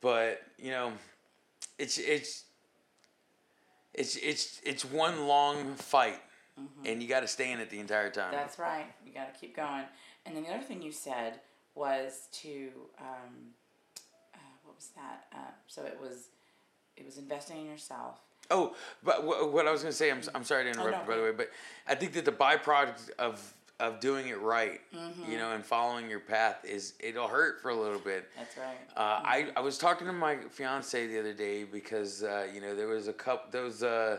but 0.00 0.42
you 0.58 0.70
know 0.70 0.92
it's 1.76 1.98
it's 1.98 2.44
it's 3.94 4.14
it's 4.16 4.60
it's 4.64 4.84
one 4.84 5.26
long 5.26 5.74
fight 5.74 6.20
and 6.84 7.02
you 7.02 7.08
got 7.08 7.20
to 7.20 7.26
stay 7.26 7.50
in 7.50 7.58
it 7.58 7.68
the 7.68 7.80
entire 7.80 8.10
time 8.10 8.26
Mm-hmm. 8.26 8.36
That's 8.36 8.58
right. 8.60 8.86
You 9.04 9.12
got 9.12 9.34
to 9.34 9.40
keep 9.40 9.56
going. 9.56 9.82
And 10.24 10.36
then 10.36 10.44
the 10.44 10.50
other 10.50 10.62
thing 10.62 10.80
you 10.80 10.92
said 10.92 11.40
was 11.74 12.28
to 12.42 12.68
um, 13.00 13.34
uh, 14.34 14.38
what 14.62 14.76
was 14.76 14.90
that? 14.94 15.24
Uh, 15.34 15.50
so 15.66 15.82
it 15.84 15.98
was 16.00 16.28
it 16.96 17.04
was 17.04 17.18
investing 17.18 17.56
in 17.62 17.66
yourself. 17.66 18.20
oh 18.52 18.76
but 19.02 19.16
wh- 19.22 19.52
what 19.52 19.66
i 19.66 19.72
was 19.72 19.82
going 19.82 19.90
to 19.92 19.96
say 19.96 20.10
I'm, 20.12 20.20
I'm 20.34 20.44
sorry 20.44 20.62
to 20.64 20.70
interrupt 20.70 20.92
no, 20.92 21.00
you 21.00 21.08
by 21.08 21.16
the 21.16 21.22
way 21.22 21.32
but 21.32 21.48
i 21.88 21.94
think 21.96 22.12
that 22.12 22.24
the 22.24 22.36
byproduct 22.46 23.10
of 23.18 23.34
of 23.80 24.00
doing 24.00 24.28
it 24.28 24.40
right 24.40 24.80
Mm-hmm. 24.94 25.30
you 25.32 25.38
know 25.38 25.52
and 25.52 25.64
following 25.64 26.08
your 26.08 26.20
path 26.20 26.64
is 26.64 26.94
it'll 27.00 27.26
hurt 27.28 27.60
for 27.60 27.70
a 27.70 27.74
little 27.74 27.98
bit. 27.98 28.28
That's 28.38 28.56
right. 28.56 28.76
Uh, 28.96 29.20
I, 29.24 29.48
I 29.56 29.60
was 29.60 29.76
talking 29.78 30.06
to 30.06 30.12
my 30.12 30.36
fiance 30.50 31.06
the 31.08 31.18
other 31.18 31.32
day 31.34 31.64
because 31.64 32.22
uh, 32.22 32.46
you 32.54 32.60
know 32.60 32.76
there 32.76 32.86
was 32.86 33.08
a 33.08 33.12
couple 33.12 33.50
there 33.50 33.62
was 33.64 33.82
uh, 33.82 34.18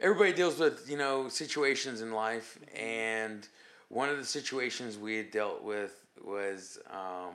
everybody 0.00 0.32
deals 0.32 0.58
with 0.58 0.88
you 0.90 0.96
know 0.96 1.28
situations 1.28 2.00
in 2.00 2.12
life. 2.12 2.58
And 2.74 3.46
one 3.90 4.08
of 4.08 4.16
the 4.16 4.24
situations 4.24 4.96
we 4.96 5.16
had 5.16 5.30
dealt 5.30 5.62
with 5.62 6.00
was 6.24 6.78
um, 6.90 7.34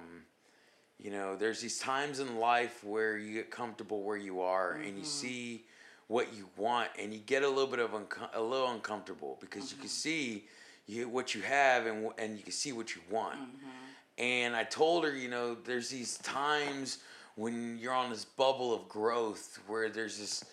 you 0.99 1.11
know 1.11 1.35
there's 1.35 1.61
these 1.61 1.77
times 1.77 2.19
in 2.19 2.37
life 2.39 2.83
where 2.83 3.17
you 3.17 3.33
get 3.35 3.51
comfortable 3.51 4.01
where 4.01 4.17
you 4.17 4.41
are 4.41 4.73
and 4.73 4.97
you 4.97 5.05
see 5.05 5.65
what 6.07 6.33
you 6.35 6.49
want 6.57 6.89
and 6.99 7.13
you 7.13 7.19
get 7.19 7.43
a 7.43 7.47
little 7.47 7.67
bit 7.67 7.79
of 7.79 7.93
unco- 7.93 8.29
a 8.33 8.41
little 8.41 8.71
uncomfortable 8.71 9.37
because 9.39 9.71
you 9.71 9.77
can 9.77 9.87
see 9.87 10.45
you 10.85 11.07
what 11.07 11.33
you 11.33 11.41
have 11.41 11.85
and 11.85 12.09
and 12.17 12.37
you 12.37 12.43
can 12.43 12.51
see 12.51 12.71
what 12.71 12.95
you 12.95 13.01
want 13.09 13.39
mm-hmm. 13.39 14.23
and 14.23 14.55
I 14.55 14.63
told 14.63 15.03
her, 15.05 15.15
you 15.15 15.29
know, 15.29 15.55
there's 15.55 15.89
these 15.89 16.17
times 16.19 16.99
when 17.35 17.77
you're 17.79 17.93
on 17.93 18.09
this 18.09 18.25
bubble 18.25 18.73
of 18.73 18.87
growth 18.87 19.59
where 19.67 19.89
there's 19.89 20.19
this 20.19 20.43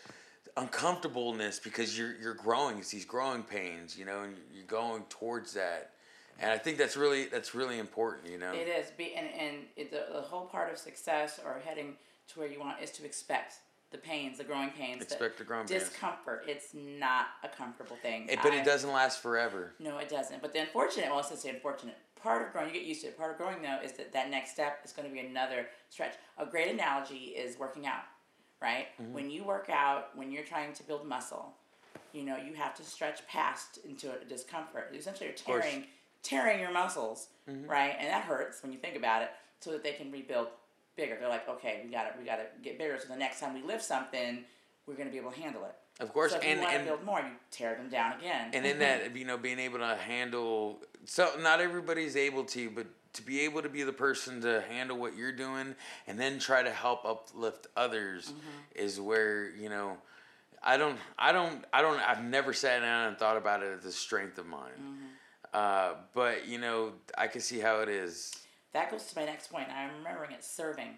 uncomfortableness 0.57 1.59
because 1.59 1.97
you're 1.97 2.15
you're 2.21 2.35
growing. 2.35 2.79
It's 2.79 2.91
these 2.91 3.05
growing 3.05 3.43
pains, 3.43 3.99
you 3.99 4.05
know, 4.05 4.23
and 4.23 4.37
you're 4.55 4.65
going 4.65 5.03
towards 5.09 5.55
that. 5.55 5.93
And 6.39 6.51
I 6.51 6.59
think 6.59 6.79
that's 6.79 6.97
really 6.97 7.27
that's 7.27 7.55
really 7.55 7.79
important, 7.79 8.31
you 8.31 8.39
know. 8.39 8.53
It 8.53 8.69
is. 8.69 8.91
Be 8.97 9.15
and 9.15 9.29
and 9.39 9.57
it, 9.77 9.91
the, 9.91 10.07
the 10.13 10.23
whole 10.23 10.47
part 10.47 10.73
of 10.73 10.79
success 10.79 11.41
or 11.45 11.61
heading 11.65 11.95
to 12.29 12.39
where 12.39 12.49
you 12.49 12.61
want 12.61 12.81
is 12.81 12.91
to 12.93 13.05
expect 13.05 13.57
the 13.91 13.99
pains, 13.99 14.39
the 14.39 14.45
growing 14.45 14.71
pains, 14.71 15.03
Expect 15.03 15.39
the 15.39 15.45
growing 15.45 15.67
pains. 15.67 15.85
discomfort. 15.85 16.45
It's 16.47 16.75
not 16.75 17.27
a 17.43 17.49
comfortable 17.49 17.97
thing. 18.03 18.29
It- 18.29 18.41
but 18.43 18.53
I- 18.53 18.57
it 18.57 18.65
doesn't 18.65 18.93
last 18.93 19.21
forever. 19.21 19.75
No, 19.79 19.99
it 19.99 20.09
doesn't. 20.09 20.41
But 20.41 20.53
the 20.53 20.61
unfortunate, 20.61 21.11
well, 21.11 21.21
just 21.21 21.43
say 21.43 21.51
unfortunate 21.51 21.97
part 22.23 22.47
of 22.47 22.53
growing, 22.53 22.69
you 22.69 22.75
get 22.75 22.85
used 22.85 23.03
to 23.03 23.09
it. 23.09 23.17
Part 23.19 23.33
of 23.33 23.39
growing 23.39 23.63
though 23.63 23.81
is 23.83 23.93
that 23.93 24.13
that 24.13 24.31
next 24.31 24.53
step 24.53 24.81
is 24.85 24.93
going 24.93 25.09
to 25.09 25.13
be 25.13 25.21
another 25.21 25.69
stretch. 25.89 26.15
A 26.39 26.47
great 26.47 26.69
analogy 26.73 27.35
is 27.37 27.59
working 27.59 27.87
out, 27.87 28.05
right? 28.61 28.89
Mm-hmm. 29.01 29.13
When 29.13 29.31
you 29.31 29.45
work 29.45 29.71
out, 29.71 30.17
when 30.17 30.31
you're 30.31 30.45
trying 30.45 30.73
to 30.75 30.83
build 30.83 31.07
muscle, 31.07 31.55
you 32.13 32.23
know, 32.23 32.37
you 32.37 32.55
have 32.55 32.75
to 32.75 32.83
stretch 32.83 33.27
past 33.27 33.79
into 33.85 34.13
a 34.13 34.25
discomfort. 34.25 34.93
Essentially, 34.95 35.29
you're 35.29 35.37
tearing, 35.37 35.87
tearing 36.23 36.61
your 36.61 36.73
muscles, 36.73 37.29
mm-hmm. 37.49 37.69
right? 37.69 37.97
And 37.99 38.09
that 38.09 38.25
hurts 38.25 38.63
when 38.63 38.73
you 38.73 38.79
think 38.79 38.97
about 38.97 39.23
it, 39.23 39.31
so 39.61 39.71
that 39.73 39.83
they 39.83 39.93
can 39.93 40.11
rebuild 40.11 40.49
bigger. 40.97 41.17
They're 41.19 41.29
like, 41.29 41.49
okay, 41.49 41.81
we 41.85 41.91
got 41.91 42.13
to, 42.13 42.19
we 42.19 42.25
got 42.25 42.37
to 42.37 42.45
get 42.63 42.79
bigger. 42.79 42.99
So 43.01 43.09
the 43.09 43.17
next 43.17 43.41
time 43.41 43.55
we 43.55 43.63
lift 43.63 43.85
something, 43.85 44.45
we're 44.87 44.95
going 44.95 45.07
to 45.09 45.13
be 45.13 45.19
able 45.19 45.33
to 45.33 45.41
handle 45.41 45.65
it. 45.65 45.75
Of 46.03 46.13
course, 46.13 46.33
So 46.33 46.39
if 46.39 46.45
and 46.45 46.59
you 46.61 46.65
want 46.65 46.71
to 46.73 46.77
and 46.79 46.87
build 46.87 47.05
more, 47.05 47.21
you 47.21 47.27
tear 47.51 47.75
them 47.75 47.89
down 47.91 48.19
again. 48.19 48.51
and 48.55 48.65
in 48.65 48.79
that 48.79 49.15
you 49.15 49.25
know 49.27 49.37
being 49.37 49.59
able 49.59 49.79
to 49.79 49.97
handle 49.97 50.81
so 51.05 51.29
not 51.41 51.61
everybody's 51.61 52.17
able 52.17 52.45
to 52.45 52.71
but 52.71 52.87
to 53.13 53.23
be 53.23 53.41
able 53.41 53.61
to 53.61 53.69
be 53.69 53.83
the 53.83 53.93
person 53.93 54.41
to 54.41 54.63
handle 54.71 54.97
what 54.97 55.15
you're 55.17 55.33
doing 55.33 55.75
and 56.07 56.19
then 56.19 56.39
try 56.39 56.63
to 56.63 56.71
help 56.71 57.05
uplift 57.05 57.67
others 57.77 58.33
is 58.75 58.99
where 59.01 59.51
you 59.51 59.69
know 59.69 59.97
i 60.63 60.77
don't 60.79 60.97
i 61.19 61.33
don't 61.33 61.65
i 61.73 61.83
don't 61.83 61.99
i've 62.01 62.23
never 62.25 62.53
sat 62.55 62.81
down 62.81 63.09
and 63.09 63.19
thought 63.19 63.37
about 63.37 63.63
it 63.63 63.77
as 63.79 63.85
a 63.85 63.93
strength 63.93 64.39
of 64.39 64.47
mine 64.47 64.71
uh, 65.53 65.95
but 66.15 66.47
you 66.47 66.57
know 66.59 66.93
i 67.19 67.27
can 67.27 67.41
see 67.41 67.59
how 67.59 67.81
it 67.81 67.89
is 67.91 68.35
that 68.73 68.91
goes 68.91 69.05
to 69.07 69.19
my 69.19 69.25
next 69.25 69.53
point. 69.53 69.69
I'm 69.69 69.97
remembering 69.99 70.33
it 70.33 70.45
serving. 70.45 70.95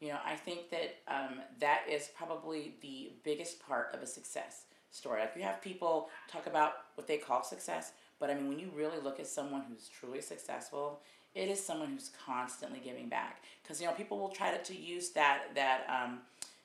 You 0.00 0.08
know, 0.08 0.18
I 0.24 0.34
think 0.34 0.70
that 0.70 0.96
um, 1.08 1.40
that 1.58 1.82
is 1.88 2.08
probably 2.16 2.74
the 2.80 3.12
biggest 3.22 3.60
part 3.66 3.94
of 3.94 4.02
a 4.02 4.06
success 4.06 4.64
story. 4.90 5.20
Like 5.20 5.32
you 5.36 5.42
have 5.42 5.60
people 5.60 6.08
talk 6.30 6.46
about 6.46 6.72
what 6.94 7.06
they 7.06 7.18
call 7.18 7.42
success, 7.42 7.92
but 8.18 8.30
I 8.30 8.34
mean, 8.34 8.48
when 8.48 8.58
you 8.58 8.70
really 8.74 8.98
look 8.98 9.20
at 9.20 9.26
someone 9.26 9.62
who's 9.68 9.88
truly 9.88 10.20
successful, 10.20 11.00
it 11.34 11.48
is 11.48 11.64
someone 11.64 11.90
who's 11.90 12.10
constantly 12.26 12.80
giving 12.82 13.08
back. 13.08 13.44
Because 13.62 13.80
you 13.80 13.86
know, 13.86 13.92
people 13.92 14.18
will 14.18 14.30
try 14.30 14.50
to, 14.50 14.62
to 14.62 14.76
use 14.76 15.10
that 15.10 15.54
that 15.54 15.86
um, 15.88 16.20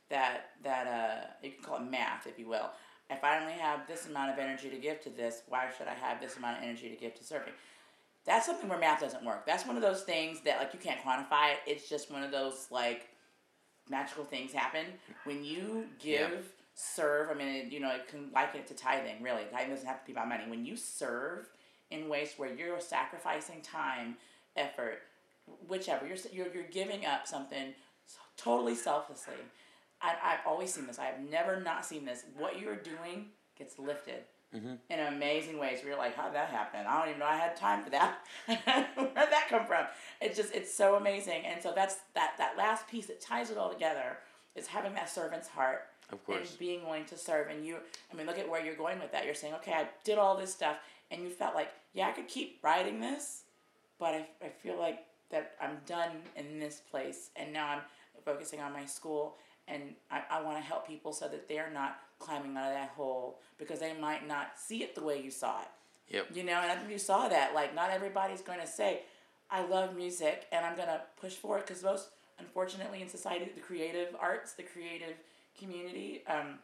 that 0.10 0.52
that 0.64 0.88
uh, 0.88 1.28
you 1.44 1.52
can 1.52 1.64
call 1.64 1.78
it 1.78 1.90
math, 1.90 2.28
if 2.28 2.40
you 2.40 2.48
will. 2.48 2.70
If 3.10 3.24
I 3.24 3.40
only 3.40 3.54
have 3.54 3.88
this 3.88 4.08
amount 4.08 4.32
of 4.32 4.40
energy 4.40 4.70
to 4.70 4.78
give 4.78 5.00
to 5.02 5.10
this, 5.10 5.44
why 5.48 5.68
should 5.78 5.88
I 5.88 5.94
have 5.94 6.20
this 6.20 6.38
amount 6.38 6.58
of 6.58 6.64
energy 6.64 6.90
to 6.90 6.96
give 6.96 7.14
to 7.16 7.24
serving? 7.24 7.54
That's 8.26 8.46
something 8.46 8.68
where 8.70 8.80
math 8.80 9.02
doesn't 9.02 9.24
work. 9.24 9.46
That's 9.46 9.66
one 9.66 9.76
of 9.76 9.82
those 9.82 10.02
things 10.04 10.42
that 10.42 10.60
like 10.60 10.74
you 10.74 10.80
can't 10.80 11.00
quantify 11.02 11.52
it. 11.54 11.60
It's 11.68 11.88
just 11.90 12.12
one 12.12 12.24
of 12.24 12.32
those 12.32 12.68
like 12.72 13.08
magical 13.90 14.24
things 14.24 14.52
happen 14.52 14.86
when 15.26 15.44
you 15.44 15.86
give, 16.00 16.32
Yeah. 16.32 16.38
serve. 16.74 17.30
I 17.30 17.34
mean, 17.36 17.48
it, 17.48 17.72
you 17.72 17.80
know, 17.80 17.92
it 17.96 18.08
can 18.08 18.32
liken 18.34 18.62
it 18.62 18.68
to 18.68 18.74
tithing. 18.74 19.22
Really, 19.22 19.44
tithing 19.52 19.70
doesn't 19.70 19.88
have 19.88 20.00
to 20.02 20.06
be 20.06 20.12
about 20.12 20.28
money. 20.28 20.44
When 20.50 20.66
you 20.66 20.76
serve 20.76 21.48
in 21.92 22.10
ways 22.10 22.34
where 22.38 22.54
you're 22.54 22.80
sacrificing 22.80 23.62
time, 23.62 24.18
effort, 24.56 25.00
whichever 25.68 26.08
you're 26.08 26.18
you're, 26.32 26.52
you're 26.54 26.64
giving 26.72 27.06
up 27.06 27.28
something 27.28 27.74
totally 28.38 28.76
selflessly. 28.76 29.36
I, 30.02 30.16
I've 30.22 30.48
always 30.48 30.74
seen 30.74 30.88
this. 30.88 31.00
I 31.00 31.06
have 31.06 31.20
never 31.22 31.62
not 31.62 31.86
seen 31.86 32.06
this. 32.06 32.24
What 32.38 32.60
you're 32.60 32.76
doing 32.76 33.28
gets 33.58 33.80
lifted 33.80 34.24
Mm-hmm. 34.56 34.76
in 34.90 35.00
amazing 35.14 35.60
ways. 35.60 35.80
Where 35.80 35.90
you're 35.90 35.98
like, 35.98 36.16
how 36.16 36.26
did 36.26 36.36
that 36.36 36.50
happen? 36.50 36.86
I 36.88 37.00
don't 37.00 37.10
even 37.10 37.20
know 37.20 37.26
I 37.26 37.36
had 37.36 37.56
time 37.56 37.84
for 37.84 37.90
that. 37.90 38.20
Where 38.46 38.58
did 38.58 39.16
that 39.16 39.48
come 39.50 39.66
from? 39.66 39.86
It's 40.22 40.38
just 40.38 40.54
it's 40.56 40.74
so 40.74 40.96
amazing. 40.96 41.44
And 41.46 41.62
so 41.62 41.74
that's 41.76 41.98
that 42.14 42.36
that 42.38 42.58
last 42.58 42.88
piece 42.88 43.08
that 43.08 43.20
ties 43.20 43.50
it 43.52 43.58
all 43.58 43.72
together 43.72 44.18
is 44.56 44.68
having 44.68 44.94
that 44.94 45.10
servant's 45.10 45.48
heart. 45.48 45.88
Of 46.12 46.24
course. 46.26 46.52
And 46.52 46.60
being 46.60 46.84
willing 46.86 47.06
to 47.06 47.18
serve. 47.18 47.50
And 47.50 47.66
you 47.66 47.78
I 48.12 48.16
mean 48.16 48.28
look 48.28 48.40
at 48.40 48.50
where 48.50 48.64
you're 48.64 48.76
going 48.76 49.00
with 49.00 49.12
that. 49.12 49.26
You're 49.26 49.36
saying, 49.36 49.56
Okay, 49.56 49.74
I 49.74 49.88
did 50.04 50.18
all 50.18 50.38
this 50.38 50.54
stuff 50.54 50.78
and 51.12 51.24
you 51.24 51.30
felt 51.30 51.56
like, 51.56 51.72
yeah, 51.94 52.08
I 52.08 52.12
could 52.12 52.28
keep 52.28 52.60
writing 52.64 53.00
this, 53.00 53.44
but 54.00 54.14
I, 54.14 54.26
I 54.44 54.50
feel 54.50 54.78
like 54.80 55.06
that 55.30 55.54
I'm 55.62 55.78
done 55.86 56.10
in 56.36 56.60
this 56.60 56.82
place 56.90 57.30
and 57.36 57.52
now 57.52 57.68
I'm 57.68 57.82
focusing 58.24 58.60
on 58.60 58.74
my 58.74 58.86
school 58.86 59.36
and 59.68 59.96
I, 60.12 60.22
I 60.30 60.42
want 60.42 60.58
to 60.58 60.64
help 60.64 60.88
people 60.88 61.14
so 61.14 61.28
that 61.28 61.48
they're 61.48 61.72
not 61.72 62.00
climbing 62.20 62.56
out 62.58 62.68
of 62.70 62.74
that 62.74 62.90
hole 62.96 63.40
because 63.58 63.80
they 63.80 63.94
might 63.94 64.28
not 64.28 64.54
see 64.58 64.84
it 64.84 64.96
the 64.96 65.04
way 65.04 65.22
you 65.22 65.32
saw 65.32 65.62
it. 65.62 65.68
yep 66.10 66.28
You 66.34 66.44
know, 66.44 66.54
and 66.62 66.72
I 66.72 66.76
think 66.76 66.92
you 66.92 66.98
saw 67.00 67.28
that. 67.28 67.54
Like, 67.54 67.74
not 67.76 67.90
everybody's 67.92 68.42
going 68.42 68.60
to 68.60 68.68
say, 68.68 69.02
I 69.50 69.66
love 69.66 69.96
music 69.96 70.48
and 70.52 70.66
I'm 70.66 70.76
going 70.76 70.88
to 70.88 71.02
push 71.20 71.34
for 71.34 71.58
it 71.60 71.68
because 71.68 71.84
most, 71.84 72.10
unfortunately, 72.40 73.02
in 73.02 73.10
society, 73.10 73.50
the 73.54 73.62
creative 73.62 74.16
arts, 74.20 74.54
the 74.54 74.64
creative 74.64 75.16
community, 75.60 76.24
um, 76.28 76.60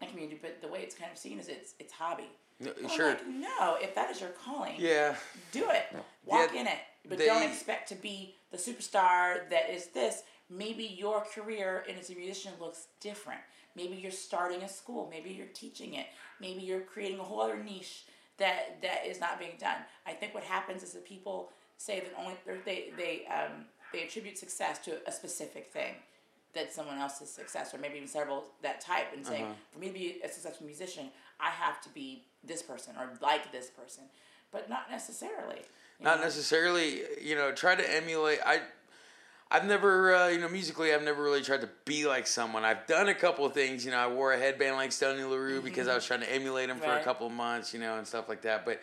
not 0.00 0.10
community, 0.10 0.38
but 0.40 0.60
the 0.60 0.68
way 0.68 0.80
it's 0.80 0.94
kind 0.94 1.10
of 1.12 1.18
seen 1.18 1.38
is 1.38 1.48
it's 1.48 1.74
it's 1.78 1.92
hobby. 1.92 2.28
No, 2.60 2.72
I'm 2.82 2.88
sure 2.88 3.10
like, 3.10 3.26
no, 3.26 3.76
if 3.80 3.94
that 3.94 4.10
is 4.10 4.20
your 4.20 4.30
calling, 4.30 4.74
yeah 4.78 5.16
do 5.52 5.68
it. 5.70 5.84
Walk 6.26 6.50
Yeah, 6.52 6.60
in 6.62 6.66
it. 6.66 6.78
But 7.08 7.18
they- 7.18 7.26
don't 7.26 7.42
expect 7.42 7.88
to 7.90 7.94
be 7.94 8.34
the 8.50 8.56
superstar 8.58 9.48
that 9.50 9.70
is 9.70 9.86
this. 9.88 10.22
Maybe 10.50 10.84
your 10.84 11.22
career 11.22 11.84
and 11.88 11.98
as 11.98 12.10
a 12.10 12.14
musician 12.14 12.52
looks 12.60 12.86
different. 13.00 13.40
Maybe 13.76 13.96
you're 13.96 14.10
starting 14.12 14.62
a 14.62 14.68
school. 14.68 15.08
Maybe 15.10 15.30
you're 15.30 15.46
teaching 15.48 15.94
it. 15.94 16.06
Maybe 16.40 16.60
you're 16.62 16.80
creating 16.80 17.18
a 17.18 17.22
whole 17.22 17.40
other 17.40 17.62
niche 17.62 18.04
that 18.38 18.80
that 18.82 19.06
is 19.06 19.20
not 19.20 19.38
being 19.38 19.56
done. 19.58 19.76
I 20.06 20.12
think 20.12 20.34
what 20.34 20.44
happens 20.44 20.82
is 20.82 20.92
that 20.92 21.04
people 21.06 21.50
say 21.78 22.00
that 22.00 22.12
only 22.18 22.34
they 22.64 22.92
they 22.96 23.26
um, 23.26 23.64
they 23.92 24.02
attribute 24.04 24.38
success 24.38 24.78
to 24.80 24.98
a 25.06 25.12
specific 25.12 25.66
thing 25.72 25.94
that 26.54 26.72
someone 26.72 26.98
else's 26.98 27.30
success 27.30 27.74
or 27.74 27.78
maybe 27.78 27.96
even 27.96 28.08
several 28.08 28.44
that 28.62 28.80
type 28.80 29.06
and 29.14 29.26
saying 29.26 29.42
Uh-huh. 29.44 29.54
for 29.72 29.78
me 29.80 29.88
to 29.88 29.92
be 29.92 30.20
a 30.22 30.28
successful 30.28 30.64
musician 30.64 31.08
i 31.40 31.50
have 31.50 31.80
to 31.80 31.88
be 31.88 32.22
this 32.44 32.62
person 32.62 32.94
or 32.96 33.08
like 33.20 33.50
this 33.50 33.70
person 33.70 34.04
but 34.52 34.68
not 34.68 34.88
necessarily 34.88 35.62
Not 36.00 36.18
know? 36.18 36.24
necessarily, 36.24 37.02
you 37.20 37.34
know, 37.34 37.50
try 37.50 37.74
to 37.74 37.94
emulate. 37.96 38.38
I, 38.46 38.60
I've 39.50 39.66
never, 39.66 40.14
uh, 40.14 40.28
you 40.28 40.38
know, 40.40 40.48
musically, 40.48 40.92
I've 40.92 41.02
never 41.02 41.22
really 41.22 41.42
tried 41.42 41.60
to 41.60 41.68
be 41.84 42.06
like 42.06 42.26
someone. 42.26 42.64
I've 42.64 42.86
done 42.86 43.08
a 43.08 43.14
couple 43.14 43.44
of 43.44 43.52
things, 43.52 43.84
you 43.84 43.90
know. 43.92 43.98
I 43.98 44.08
wore 44.08 44.32
a 44.32 44.38
headband 44.38 44.76
like 44.76 44.90
Stoney 44.90 45.22
LaRue 45.22 45.60
because 45.62 45.86
I 45.86 45.94
was 45.94 46.04
trying 46.04 46.20
to 46.20 46.32
emulate 46.32 46.70
him 46.70 46.78
for 46.78 46.86
a 46.86 46.88
Mm-hmm. 46.94 47.04
Couple 47.04 47.26
of 47.28 47.32
months, 47.32 47.72
you 47.72 47.78
know, 47.80 47.96
and 47.98 48.06
stuff 48.06 48.28
like 48.28 48.42
that. 48.42 48.64
But 48.64 48.80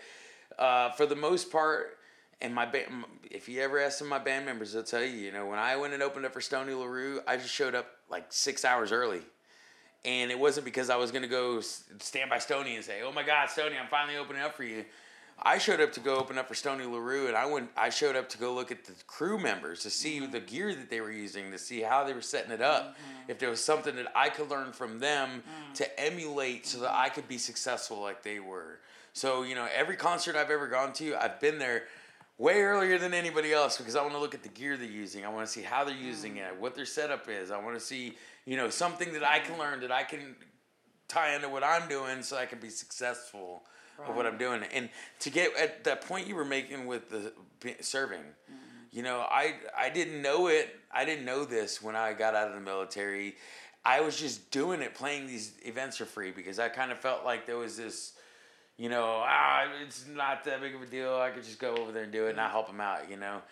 uh, 0.58 0.92
for 0.92 1.06
the 1.06 1.16
most 1.16 1.52
part, 1.52 1.98
and 2.42 2.56
my 2.56 2.66
band, 2.66 3.04
if 3.30 3.50
you 3.50 3.62
ever 3.62 3.80
ask 3.80 3.98
some 4.00 4.08
of 4.08 4.12
my 4.12 4.20
band 4.20 4.46
members, 4.46 4.74
they'll 4.74 4.84
tell 4.84 5.04
you, 5.04 5.10
you 5.18 5.32
know, 5.32 5.46
when 5.48 5.60
I 5.60 5.76
went 5.76 5.94
and 5.94 6.02
opened 6.02 6.26
up 6.26 6.34
for 6.34 6.42
Stoney 6.42 6.74
LaRue, 6.74 7.22
I 7.28 7.38
just 7.38 7.54
showed 7.54 7.76
up 7.76 7.88
like 8.10 8.26
six 8.30 8.64
hours 8.64 8.92
early. 8.92 9.22
And 10.06 10.32
it 10.32 10.40
wasn't 10.40 10.66
because 10.66 10.90
I 10.90 10.96
was 10.96 11.12
going 11.12 11.22
to 11.22 11.28
go 11.28 11.60
stand 11.62 12.30
by 12.30 12.40
Stoney 12.40 12.76
and 12.76 12.84
say, 12.84 13.02
"Oh 13.04 13.12
my 13.12 13.22
God, 13.24 13.50
Stoney, 13.50 13.76
I'm 13.80 13.88
finally 13.88 14.18
opening 14.18 14.42
up 14.42 14.56
for 14.56 14.64
you." 14.64 14.86
I 15.44 15.58
showed 15.58 15.82
up 15.82 15.92
to 15.94 16.00
go 16.00 16.18
open 16.18 16.38
up 16.38 16.48
for 16.48 16.54
Stoney 16.54 16.86
LaRue, 16.86 17.28
and 17.28 17.36
I 17.36 17.48
went. 17.48 17.72
I 17.76 17.90
showed 17.90 18.16
up 18.16 18.30
to 18.30 18.38
go 18.38 18.54
look 18.54 18.72
at 18.72 18.86
the 18.86 18.94
crew 19.08 19.40
members 19.40 19.82
to 19.82 19.90
see 19.90 20.20
mm-hmm. 20.20 20.32
the 20.32 20.40
gear 20.40 20.76
that 20.76 20.90
they 20.90 21.02
were 21.02 21.12
using, 21.12 21.52
to 21.52 21.58
see 21.58 21.82
how 21.82 22.04
they 22.04 22.14
were 22.14 22.22
setting 22.22 22.52
it 22.52 22.62
up. 22.62 22.96
Mm-hmm. 22.96 23.32
If 23.32 23.40
there 23.40 23.50
was 23.50 23.64
something 23.64 23.96
that 23.96 24.12
I 24.16 24.30
could 24.30 24.50
learn 24.52 24.72
from 24.72 25.00
them 25.00 25.42
mm. 25.42 25.74
to 25.76 26.00
emulate, 26.00 26.68
so 26.68 26.82
that 26.82 26.92
I 26.92 27.06
mm-hmm. 27.06 27.16
could 27.16 27.28
be 27.28 27.40
successful 27.40 28.02
like 28.02 28.22
they 28.22 28.40
were. 28.40 28.80
So 29.14 29.42
you 29.42 29.56
know, 29.56 29.68
every 29.74 29.96
concert 29.96 30.36
I've 30.36 30.52
ever 30.52 30.68
gone 30.68 30.94
to, 30.94 31.16
I've 31.16 31.40
been 31.40 31.58
there 31.58 31.86
way 32.38 32.62
earlier 32.62 33.00
than 33.00 33.14
anybody 33.14 33.52
else 33.52 33.78
because 33.78 33.96
I 33.96 34.02
want 34.02 34.14
to 34.14 34.20
look 34.20 34.36
at 34.36 34.44
the 34.44 34.50
gear 34.50 34.78
they're 34.78 34.88
using. 34.88 35.26
I 35.26 35.30
want 35.30 35.48
to 35.48 35.52
see 35.52 35.62
how 35.62 35.84
they're 35.84 35.96
using 35.96 36.36
mm. 36.36 36.48
it, 36.48 36.60
what 36.60 36.76
their 36.76 36.86
setup 36.86 37.28
is. 37.30 37.50
I 37.50 37.58
want 37.58 37.76
to 37.76 37.84
see, 37.84 38.14
you 38.46 38.58
know, 38.58 38.70
something 38.70 39.12
that 39.14 39.24
I 39.24 39.40
can 39.40 39.56
mm. 39.56 39.60
learn 39.60 39.80
that 39.82 39.92
I 39.92 40.04
can 40.04 40.36
tie 41.08 41.34
into 41.36 41.50
what 41.50 41.64
I'm 41.64 41.90
doing 41.90 42.22
so 42.22 42.38
I 42.38 42.46
can 42.46 42.60
be 42.60 42.70
successful 42.70 43.64
of 44.08 44.16
what 44.16 44.26
I'm 44.26 44.38
doing. 44.38 44.64
And 44.74 44.90
to 45.20 45.30
get 45.30 45.56
at 45.58 45.84
that 45.86 46.02
point 46.02 46.28
you 46.28 46.36
were 46.36 46.46
making 46.46 46.88
with 46.88 47.10
the 47.10 47.34
serving, 47.82 48.24
you 48.92 49.04
know, 49.04 49.20
I 49.20 49.56
I 49.78 49.90
didn't 49.90 50.22
know 50.22 50.48
it. 50.48 50.76
I 50.92 51.06
didn't 51.06 51.26
know 51.26 51.46
this 51.46 51.82
when 51.82 51.96
I 51.96 52.14
got 52.14 52.36
out 52.36 52.50
of 52.50 52.56
the 52.56 52.62
military. 52.62 53.36
I 53.84 54.02
was 54.02 54.20
just 54.20 54.52
doing 54.52 54.82
it, 54.82 54.94
playing 54.94 55.26
these 55.28 55.54
events 55.64 55.98
for 55.98 56.06
free 56.06 56.32
because 56.32 56.60
I 56.60 56.70
kind 56.70 56.92
of 56.92 57.00
felt 57.00 57.26
like 57.26 57.48
there 57.48 57.58
was 57.58 57.78
this 57.78 58.14
you 58.78 58.90
know, 58.90 59.22
ah, 59.24 59.68
it's 59.86 60.08
not 60.08 60.44
that 60.46 60.60
big 60.60 60.74
of 60.74 60.82
a 60.82 60.88
deal. 60.88 61.16
I 61.16 61.30
could 61.30 61.44
just 61.44 61.60
go 61.60 61.76
over 61.76 61.92
there 61.92 62.02
and 62.02 62.12
do 62.12 62.26
it, 62.26 62.32
and 62.32 62.42
I 62.42 62.50
help 62.50 62.66
them 62.66 62.82
out, 62.82 63.12
you 63.12 63.16
know. 63.16 63.44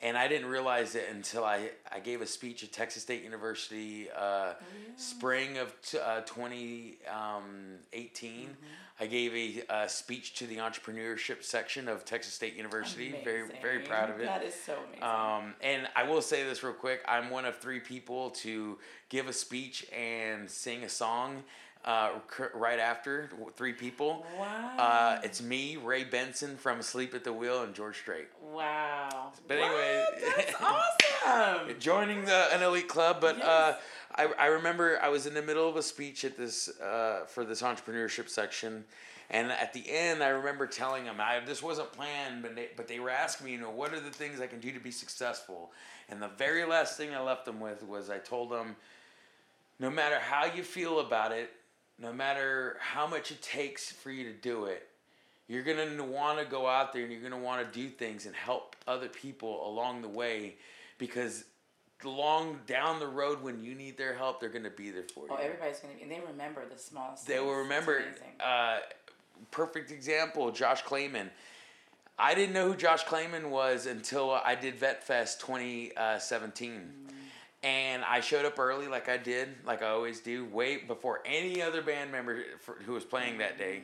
And 0.00 0.16
I 0.16 0.28
didn't 0.28 0.48
realize 0.48 0.94
it 0.94 1.08
until 1.10 1.44
I, 1.44 1.70
I 1.90 1.98
gave 1.98 2.22
a 2.22 2.26
speech 2.26 2.62
at 2.62 2.70
Texas 2.72 3.02
State 3.02 3.24
University, 3.24 4.06
uh, 4.16 4.52
spring 4.96 5.58
of 5.58 5.74
t- 5.82 5.98
uh, 5.98 6.20
2018. 6.20 8.56
I 9.00 9.06
gave 9.06 9.34
a, 9.34 9.62
uh 9.72 9.86
speech 9.86 10.34
to 10.34 10.46
the 10.46 10.56
entrepreneurship 10.56 11.44
section 11.44 11.88
of 11.88 12.04
Texas 12.04 12.34
State 12.34 12.56
University. 12.56 13.14
Very 13.22 13.48
very 13.62 13.78
proud 13.80 14.10
of 14.10 14.18
it. 14.20 14.24
that 14.26 14.42
is 14.42 14.54
so 14.54 14.76
amazing 14.88 15.02
Um, 15.04 15.54
and 15.62 15.88
I 15.94 16.02
will 16.02 16.20
say 16.22 16.42
this 16.42 16.62
real 16.64 16.72
quick. 16.72 17.02
I'm 17.06 17.30
one 17.30 17.44
of 17.44 17.58
three 17.58 17.78
people 17.80 18.30
to 18.30 18.78
give 19.08 19.28
a 19.28 19.32
speech 19.32 19.86
and 19.92 20.50
sing 20.50 20.82
a 20.82 20.88
song 20.88 21.44
uh, 21.88 22.10
right 22.54 22.78
after. 22.78 23.30
Three 23.56 23.72
people. 23.72 24.26
wow 24.38 24.76
Uh, 24.78 25.20
it's 25.24 25.42
me, 25.42 25.76
Ray 25.78 26.04
Benson 26.04 26.56
from 26.56 26.80
Asleep 26.80 27.14
at 27.14 27.24
the 27.24 27.32
Wheel, 27.32 27.62
and 27.62 27.74
George 27.74 27.96
Strait. 27.98 28.28
wow 28.52 29.32
But 29.48 29.56
anyway- 29.58 30.04
that's 30.36 30.54
awesome 30.60 31.74
Joining 31.80 32.24
the 32.26 32.54
an 32.54 32.62
elite 32.62 32.88
club, 32.88 33.20
but 33.20 33.42
uh, 33.42 33.74
I, 34.14 34.26
I 34.38 34.46
remember 34.46 34.98
I 35.02 35.08
was 35.08 35.26
in 35.26 35.34
the 35.34 35.42
middle 35.42 35.68
of 35.68 35.76
a 35.76 35.82
speech 35.82 36.24
at 36.24 36.36
this 36.36 36.68
uh, 36.80 37.24
for 37.26 37.44
this 37.44 37.62
entrepreneurship 37.62 38.28
section, 38.28 38.84
and 39.30 39.50
at 39.50 39.72
the 39.72 39.84
end 39.90 40.22
I 40.22 40.28
remember 40.28 40.66
telling 40.66 41.04
them 41.04 41.16
I 41.20 41.40
this 41.40 41.62
wasn't 41.62 41.92
planned, 41.92 42.42
but 42.42 42.54
they, 42.54 42.68
but 42.76 42.86
they 42.86 43.00
were 43.00 43.10
asking 43.10 43.46
me, 43.46 43.52
you 43.52 43.58
know, 43.60 43.70
what 43.70 43.92
are 43.94 44.00
the 44.00 44.10
things 44.10 44.40
I 44.40 44.46
can 44.46 44.60
do 44.60 44.72
to 44.72 44.80
be 44.80 44.90
successful, 44.90 45.72
and 46.10 46.20
the 46.22 46.28
very 46.28 46.64
last 46.66 46.96
thing 46.98 47.14
I 47.14 47.20
left 47.20 47.44
them 47.46 47.60
with 47.60 47.82
was 47.82 48.10
I 48.10 48.18
told 48.18 48.50
them, 48.50 48.76
no 49.78 49.90
matter 49.90 50.18
how 50.18 50.44
you 50.46 50.62
feel 50.62 51.00
about 51.00 51.32
it, 51.32 51.50
no 52.00 52.12
matter 52.12 52.76
how 52.80 53.06
much 53.06 53.30
it 53.30 53.42
takes 53.42 53.90
for 53.90 54.10
you 54.10 54.24
to 54.24 54.32
do 54.32 54.64
it, 54.66 54.88
you're 55.48 55.62
gonna 55.62 56.04
want 56.04 56.38
to 56.38 56.44
go 56.44 56.66
out 56.66 56.92
there 56.92 57.02
and 57.02 57.12
you're 57.12 57.22
gonna 57.22 57.38
want 57.38 57.66
to 57.66 57.78
do 57.78 57.88
things 57.88 58.26
and 58.26 58.34
help 58.34 58.76
other 58.86 59.08
people 59.08 59.68
along 59.68 60.02
the 60.02 60.08
way, 60.08 60.56
because 60.98 61.44
long 62.04 62.60
down 62.66 63.00
the 63.00 63.06
road 63.06 63.42
when 63.42 63.62
you 63.62 63.74
need 63.74 63.96
their 63.98 64.14
help, 64.14 64.40
they're 64.40 64.48
gonna 64.48 64.70
be 64.70 64.90
there 64.90 65.04
for 65.14 65.26
you. 65.26 65.30
oh 65.30 65.36
everybody's 65.36 65.80
gonna 65.80 65.94
be 65.94 66.02
and 66.02 66.10
they 66.10 66.20
remember 66.20 66.62
the 66.70 66.78
smallest 66.78 67.26
They 67.26 67.40
will 67.40 67.54
things. 67.56 67.62
Remember. 67.64 68.04
Uh, 68.40 68.78
perfect 69.50 69.90
example, 69.90 70.50
Josh 70.52 70.82
Clayman. 70.84 71.30
I 72.18 72.34
didn't 72.34 72.52
know 72.52 72.68
who 72.68 72.76
Josh 72.76 73.04
Clayman 73.04 73.50
was 73.50 73.86
until 73.86 74.32
I 74.32 74.54
did 74.56 74.74
Vet 74.74 75.04
Fest 75.04 75.40
2017. 75.40 76.92
And 77.62 78.04
I 78.04 78.20
showed 78.20 78.44
up 78.44 78.58
early, 78.58 78.86
like 78.86 79.08
I 79.08 79.16
did, 79.16 79.48
like 79.66 79.82
I 79.82 79.88
always 79.88 80.20
do, 80.20 80.44
way 80.44 80.76
before 80.76 81.20
any 81.24 81.60
other 81.60 81.82
band 81.82 82.12
member 82.12 82.44
for, 82.60 82.74
who 82.86 82.92
was 82.92 83.04
playing 83.04 83.38
that 83.38 83.58
day. 83.58 83.82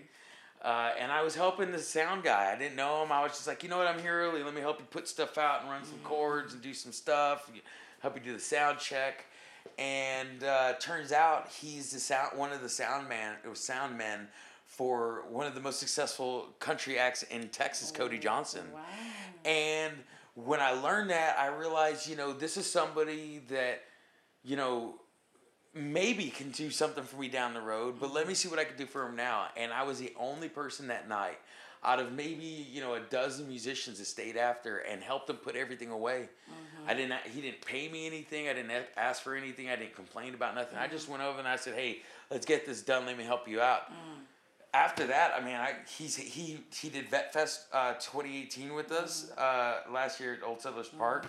Uh, 0.63 0.93
and 0.99 1.13
I 1.13 1.23
was 1.23 1.35
helping 1.35 1.73
the 1.73 1.79
sound 1.79 2.23
guy. 2.23 2.53
I 2.55 2.59
didn't 2.59 2.77
know 2.77 3.03
him. 3.03 3.13
I 3.13 3.23
was 3.23 3.33
just 3.33 3.47
like, 3.47 3.63
you 3.63 3.69
know 3.69 3.77
what? 3.77 3.87
I'm 3.87 4.01
here 4.01 4.15
early. 4.15 4.43
Let 4.43 4.55
me 4.55 4.61
help 4.61 4.79
you 4.79 4.87
put 4.91 5.09
stuff 5.09 5.37
out 5.37 5.63
and 5.63 5.71
run 5.71 5.85
some 5.85 5.99
cords 6.05 6.55
and 6.55 6.63
do 6.63 6.73
some 6.73 6.93
stuff. 6.93 7.51
Help 8.01 8.17
you 8.17 8.23
do 8.23 8.33
the 8.33 8.41
sound 8.41 8.79
check. 8.79 9.27
And 9.77 10.45
uh, 10.45 10.75
turns 10.75 11.13
out 11.13 11.49
he's 11.49 11.91
the 11.91 11.99
sound 11.99 12.39
one 12.39 12.53
of 12.53 12.63
the 12.63 12.69
sound 12.69 13.09
man. 13.09 13.35
It 13.45 13.49
was 13.49 13.61
sound 13.61 13.99
men 13.99 14.29
for 14.67 15.25
one 15.31 15.47
of 15.47 15.55
the 15.55 15.61
most 15.61 15.81
successful 15.81 16.49
country 16.61 16.99
acts 16.99 17.25
in 17.25 17.49
Texas, 17.49 17.91
Cody 17.91 18.19
Johnson. 18.19 18.65
wow 18.73 18.81
And 19.45 19.93
when 20.35 20.61
I 20.61 20.73
learned 20.73 21.11
that, 21.11 21.37
I 21.39 21.49
realized, 21.49 22.09
you 22.09 22.17
know, 22.17 22.33
this 22.33 22.57
is 22.57 22.71
somebody 22.71 23.41
that, 23.49 23.83
you 24.43 24.57
know, 24.57 24.97
maybe 25.75 26.27
can 26.27 26.51
do 26.51 26.71
something 26.71 27.05
for 27.05 27.17
me 27.17 27.29
down 27.29 27.55
the 27.55 27.61
road, 27.61 27.97
but 28.01 28.13
let 28.13 28.27
me 28.27 28.33
mm-hmm. 28.33 28.37
see 28.37 28.49
what 28.49 28.59
I 28.59 28.65
can 28.65 28.77
do 28.77 28.87
for 28.87 29.07
him 29.07 29.17
now. 29.17 29.47
And 29.57 29.73
I 29.73 29.83
was 29.83 29.99
the 29.99 30.13
only 30.19 30.49
person 30.49 30.89
that 30.89 31.09
night 31.09 31.39
out 31.85 32.01
of 32.01 32.13
maybe, 32.13 32.67
you 32.73 32.81
know, 32.81 32.95
a 32.95 33.01
dozen 33.01 33.47
musicians 33.47 33.99
that 33.99 34.07
stayed 34.07 34.37
after 34.37 34.79
and 34.79 35.03
helped 35.03 35.29
him 35.29 35.37
put 35.37 35.55
everything 35.55 35.91
away. 35.91 36.29
I 36.87 36.93
mm-hmm. 36.93 36.99
didn't 36.99 37.21
he 37.33 37.41
didn't 37.41 37.65
pay 37.65 37.89
me 37.89 38.07
anything. 38.07 38.49
I 38.49 38.55
didn't 38.55 38.73
ask 38.97 39.23
for 39.23 39.35
anything. 39.35 39.69
I 39.69 39.77
didn't 39.77 39.95
complain 39.95 40.35
about 40.35 40.55
nothing. 40.55 40.79
I 40.79 40.89
just 40.89 41.05
mm-hmm. 41.05 41.13
went 41.13 41.25
over 41.25 41.39
and 41.39 41.49
I 41.49 41.57
said, 41.57 41.75
"Hey, 41.75 41.99
let's 42.31 42.47
get 42.47 42.67
this 42.67 42.83
done. 42.83 43.07
Let 43.07 43.19
me 43.19 43.25
help 43.25 43.49
you 43.49 43.61
out." 43.61 43.91
Mm. 43.91 44.23
After 44.75 45.07
that, 45.07 45.33
I 45.39 45.43
mean, 45.43 45.55
I 45.55 45.75
he's 45.87 46.17
he 46.17 46.59
he 46.77 46.89
did 46.89 47.09
Vet 47.09 47.33
Fest 47.33 47.67
uh, 47.73 47.93
2018 47.95 48.75
with 48.75 48.91
us 48.91 49.31
uh, 49.39 49.83
last 49.91 50.21
year 50.21 50.35
at 50.35 50.43
Old 50.43 50.61
Settlers 50.61 50.89
Park. 50.89 51.27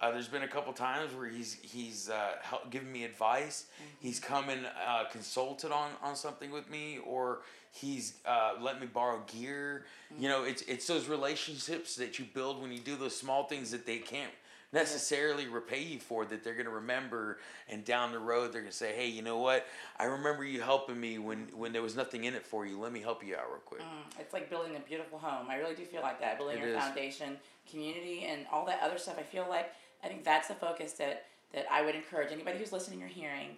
Uh, 0.00 0.10
there's 0.10 0.28
been 0.28 0.42
a 0.42 0.48
couple 0.48 0.72
times 0.72 1.12
where 1.14 1.28
he's 1.28 1.58
he's 1.60 2.08
uh, 2.08 2.32
helped 2.40 2.70
given 2.70 2.90
me 2.90 3.04
advice. 3.04 3.66
He's 3.98 4.20
come 4.20 4.48
and 4.48 4.66
uh, 4.86 5.04
consulted 5.10 5.72
on 5.72 5.90
on 6.02 6.14
something 6.14 6.52
with 6.52 6.70
me, 6.70 6.98
or 7.04 7.40
he's 7.72 8.14
uh, 8.24 8.52
let 8.60 8.80
me 8.80 8.86
borrow 8.86 9.22
gear. 9.26 9.86
You 10.18 10.28
know, 10.28 10.44
it's 10.44 10.62
it's 10.62 10.86
those 10.86 11.08
relationships 11.08 11.96
that 11.96 12.18
you 12.20 12.26
build 12.32 12.62
when 12.62 12.70
you 12.70 12.78
do 12.78 12.96
those 12.96 13.16
small 13.16 13.44
things 13.44 13.72
that 13.72 13.86
they 13.86 13.98
can't 13.98 14.32
necessarily 14.74 15.46
repay 15.46 15.82
you 15.82 15.98
for 16.00 16.24
that 16.26 16.42
they're 16.44 16.54
going 16.54 16.66
to 16.66 16.72
remember 16.72 17.38
and 17.68 17.84
down 17.84 18.12
the 18.12 18.18
road 18.18 18.52
they're 18.52 18.60
going 18.60 18.70
to 18.70 18.76
say 18.76 18.92
hey 18.94 19.06
you 19.08 19.22
know 19.22 19.38
what 19.38 19.66
i 19.98 20.04
remember 20.04 20.44
you 20.44 20.60
helping 20.60 21.00
me 21.00 21.18
when 21.18 21.46
when 21.56 21.72
there 21.72 21.80
was 21.82 21.94
nothing 21.96 22.24
in 22.24 22.34
it 22.34 22.44
for 22.44 22.66
you 22.66 22.78
let 22.78 22.92
me 22.92 23.00
help 23.00 23.24
you 23.24 23.34
out 23.36 23.48
real 23.48 23.60
quick 23.64 23.80
Mm, 23.80 24.20
it's 24.20 24.32
like 24.32 24.50
building 24.50 24.76
a 24.76 24.80
beautiful 24.80 25.18
home. 25.18 25.46
I 25.50 25.56
really 25.56 25.74
do 25.74 25.84
feel 25.84 26.00
like 26.02 26.20
that. 26.20 26.38
Building 26.38 26.58
It 26.58 26.60
your 26.64 26.76
is. 26.76 26.82
foundation, 26.82 27.36
community, 27.70 28.24
and 28.28 28.46
all 28.52 28.64
that 28.66 28.80
other 28.82 28.98
stuff. 28.98 29.16
I 29.18 29.22
feel 29.22 29.46
like 29.48 29.72
I 30.02 30.08
think 30.08 30.24
that's 30.24 30.48
the 30.48 30.54
focus 30.54 30.92
that 30.94 31.26
that 31.52 31.66
I 31.70 31.82
would 31.82 31.94
encourage 31.94 32.32
anybody 32.32 32.58
who's 32.58 32.72
listening 32.72 33.02
or 33.02 33.06
hearing. 33.06 33.56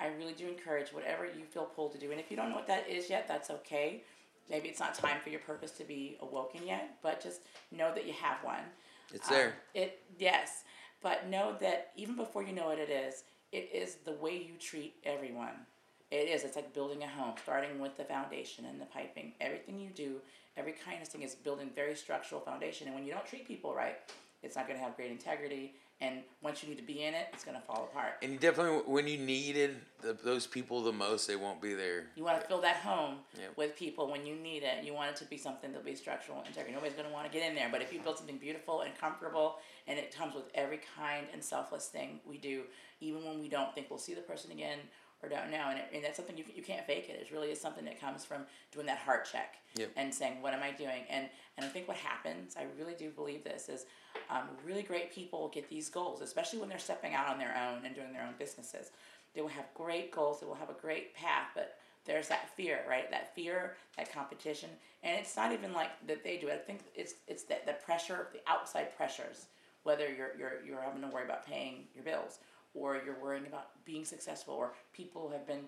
I 0.00 0.08
really 0.18 0.32
do 0.32 0.46
encourage 0.48 0.90
whatever 0.92 1.24
you 1.24 1.44
feel 1.50 1.64
pulled 1.64 1.92
to 1.92 1.98
do. 1.98 2.10
And 2.10 2.20
if 2.20 2.30
you 2.30 2.36
don't 2.36 2.50
know 2.50 2.56
what 2.56 2.66
that 2.68 2.88
is 2.88 3.08
yet, 3.10 3.26
that's 3.28 3.50
okay. 3.50 4.02
Maybe 4.50 4.68
it's 4.68 4.80
not 4.80 4.94
time 4.94 5.18
for 5.22 5.30
your 5.30 5.40
purpose 5.40 5.70
to 5.72 5.84
be 5.84 6.16
awoken 6.20 6.66
yet, 6.66 6.96
but 7.02 7.20
just 7.22 7.40
know 7.72 7.92
that 7.94 8.06
you 8.06 8.12
have 8.12 8.38
one. 8.44 8.64
It's 9.12 9.28
Um, 9.28 9.34
there 9.36 9.54
it 9.74 10.02
yes, 10.18 10.64
but 11.02 11.28
know 11.28 11.56
that 11.60 11.92
even 11.96 12.16
before 12.16 12.42
you 12.42 12.52
know 12.52 12.66
what 12.66 12.78
it 12.78 12.90
is, 12.90 13.24
it 13.52 13.70
is 13.72 13.96
the 14.04 14.12
way 14.12 14.36
you 14.36 14.54
treat 14.58 14.94
everyone. 15.04 15.66
It 16.10 16.28
is. 16.28 16.44
It's 16.44 16.54
like 16.56 16.72
building 16.72 17.02
a 17.02 17.08
home, 17.08 17.34
starting 17.42 17.80
with 17.80 17.96
the 17.96 18.04
foundation 18.04 18.66
and 18.66 18.80
the 18.80 18.86
piping. 18.86 19.32
Everything 19.40 19.80
you 19.80 19.90
do, 19.90 20.20
every 20.56 20.72
kindness 20.72 21.08
thing 21.08 21.22
is 21.22 21.34
building 21.34 21.70
very 21.74 21.96
structural 21.96 22.40
foundation. 22.40 22.86
And 22.86 22.94
when 22.94 23.04
you 23.04 23.12
don't 23.12 23.26
treat 23.26 23.46
people 23.48 23.74
right, 23.74 23.96
It's 24.42 24.56
not 24.56 24.66
going 24.68 24.78
to 24.78 24.84
have 24.84 24.94
great 24.94 25.10
integrity. 25.10 25.74
And 26.00 26.20
once 26.42 26.62
you 26.62 26.68
need 26.68 26.76
to 26.78 26.82
be 26.84 27.04
in 27.04 27.14
it, 27.14 27.28
it's 27.32 27.44
going 27.44 27.56
to 27.56 27.62
fall 27.62 27.88
apart. 27.90 28.14
And 28.22 28.38
definitely, 28.40 28.80
when 28.92 29.06
you 29.06 29.16
needed 29.16 29.76
the, 30.02 30.12
those 30.12 30.46
people 30.46 30.82
the 30.82 30.92
most, 30.92 31.26
they 31.28 31.36
won't 31.36 31.62
be 31.62 31.72
there. 31.72 32.06
You 32.16 32.24
want 32.24 32.40
to 32.40 32.46
fill 32.46 32.60
that 32.62 32.76
home 32.76 33.18
Yep. 33.38 33.56
with 33.56 33.76
people 33.76 34.10
when 34.10 34.26
you 34.26 34.34
need 34.34 34.64
it. 34.64 34.84
You 34.84 34.92
want 34.92 35.10
it 35.10 35.16
to 35.16 35.24
be 35.24 35.38
something 35.38 35.70
that'll 35.72 35.84
be 35.86 35.94
structural 35.94 36.38
integrity. 36.46 36.72
Nobody's 36.74 36.94
going 36.94 37.06
to 37.06 37.12
want 37.12 37.30
to 37.30 37.32
get 37.32 37.48
in 37.48 37.54
there. 37.54 37.68
But 37.70 37.80
if 37.80 37.92
you 37.92 38.00
build 38.00 38.18
something 38.18 38.38
beautiful 38.38 38.80
and 38.82 38.96
comfortable, 38.98 39.56
and 39.86 39.98
it 39.98 40.14
comes 40.14 40.34
with 40.34 40.44
every 40.54 40.80
kind 40.98 41.26
and 41.32 41.42
selfless 41.42 41.86
thing 41.86 42.20
we 42.28 42.38
do, 42.38 42.62
even 43.00 43.24
when 43.24 43.40
we 43.40 43.48
don't 43.48 43.72
think 43.74 43.88
we'll 43.88 43.98
see 43.98 44.14
the 44.14 44.20
person 44.20 44.50
again 44.50 44.78
or 45.24 45.28
don't 45.28 45.50
know, 45.50 45.66
and, 45.70 45.78
it, 45.78 45.86
and 45.94 46.04
that's 46.04 46.16
something 46.16 46.36
you, 46.36 46.44
you 46.54 46.62
can't 46.62 46.86
fake 46.86 47.08
it. 47.08 47.18
It 47.20 47.32
really 47.32 47.50
is 47.50 47.60
something 47.60 47.84
that 47.86 48.00
comes 48.00 48.24
from 48.24 48.42
doing 48.72 48.86
that 48.86 48.98
heart 48.98 49.28
check 49.30 49.56
Yep. 49.76 49.90
and 49.96 50.14
saying, 50.14 50.42
"What 50.42 50.52
am 50.52 50.62
I 50.62 50.70
doing?" 50.70 51.04
And 51.08 51.28
and 51.56 51.64
I 51.64 51.68
think 51.68 51.88
what 51.88 51.96
happens, 51.96 52.56
I 52.56 52.66
really 52.78 52.94
do 52.94 53.10
believe 53.10 53.44
this 53.44 53.68
is, 53.68 53.86
um, 54.28 54.42
really 54.64 54.82
great 54.82 55.12
people 55.12 55.48
get 55.48 55.68
these 55.68 55.88
goals, 55.88 56.20
especially 56.20 56.58
when 56.58 56.68
they're 56.68 56.78
stepping 56.78 57.14
out 57.14 57.28
on 57.28 57.38
their 57.38 57.54
own 57.56 57.84
and 57.84 57.94
doing 57.94 58.12
their 58.12 58.22
own 58.22 58.34
businesses. 58.38 58.90
They 59.34 59.40
will 59.40 59.48
have 59.48 59.66
great 59.74 60.10
goals. 60.12 60.40
They 60.40 60.46
will 60.46 60.54
have 60.54 60.70
a 60.70 60.80
great 60.80 61.14
path, 61.14 61.48
but 61.54 61.78
there's 62.04 62.28
that 62.28 62.50
fear, 62.56 62.80
right? 62.88 63.10
That 63.10 63.34
fear, 63.34 63.76
that 63.96 64.12
competition, 64.12 64.68
and 65.02 65.18
it's 65.18 65.36
not 65.36 65.52
even 65.52 65.72
like 65.72 65.90
that 66.06 66.22
they 66.22 66.36
do 66.36 66.48
it. 66.48 66.54
I 66.54 66.66
think 66.66 66.80
it's 66.94 67.14
it's 67.26 67.44
that 67.44 67.66
the 67.66 67.72
pressure, 67.74 68.28
the 68.32 68.40
outside 68.46 68.94
pressures, 68.96 69.46
whether 69.84 70.08
you're 70.12 70.32
you're 70.38 70.64
you're 70.66 70.82
having 70.82 71.02
to 71.02 71.08
worry 71.08 71.24
about 71.24 71.46
paying 71.46 71.84
your 71.94 72.04
bills, 72.04 72.38
or 72.74 73.00
you're 73.04 73.18
worrying 73.22 73.46
about 73.46 73.68
being 73.84 74.04
successful, 74.04 74.54
or 74.54 74.72
people 74.92 75.30
have 75.30 75.46
been 75.46 75.64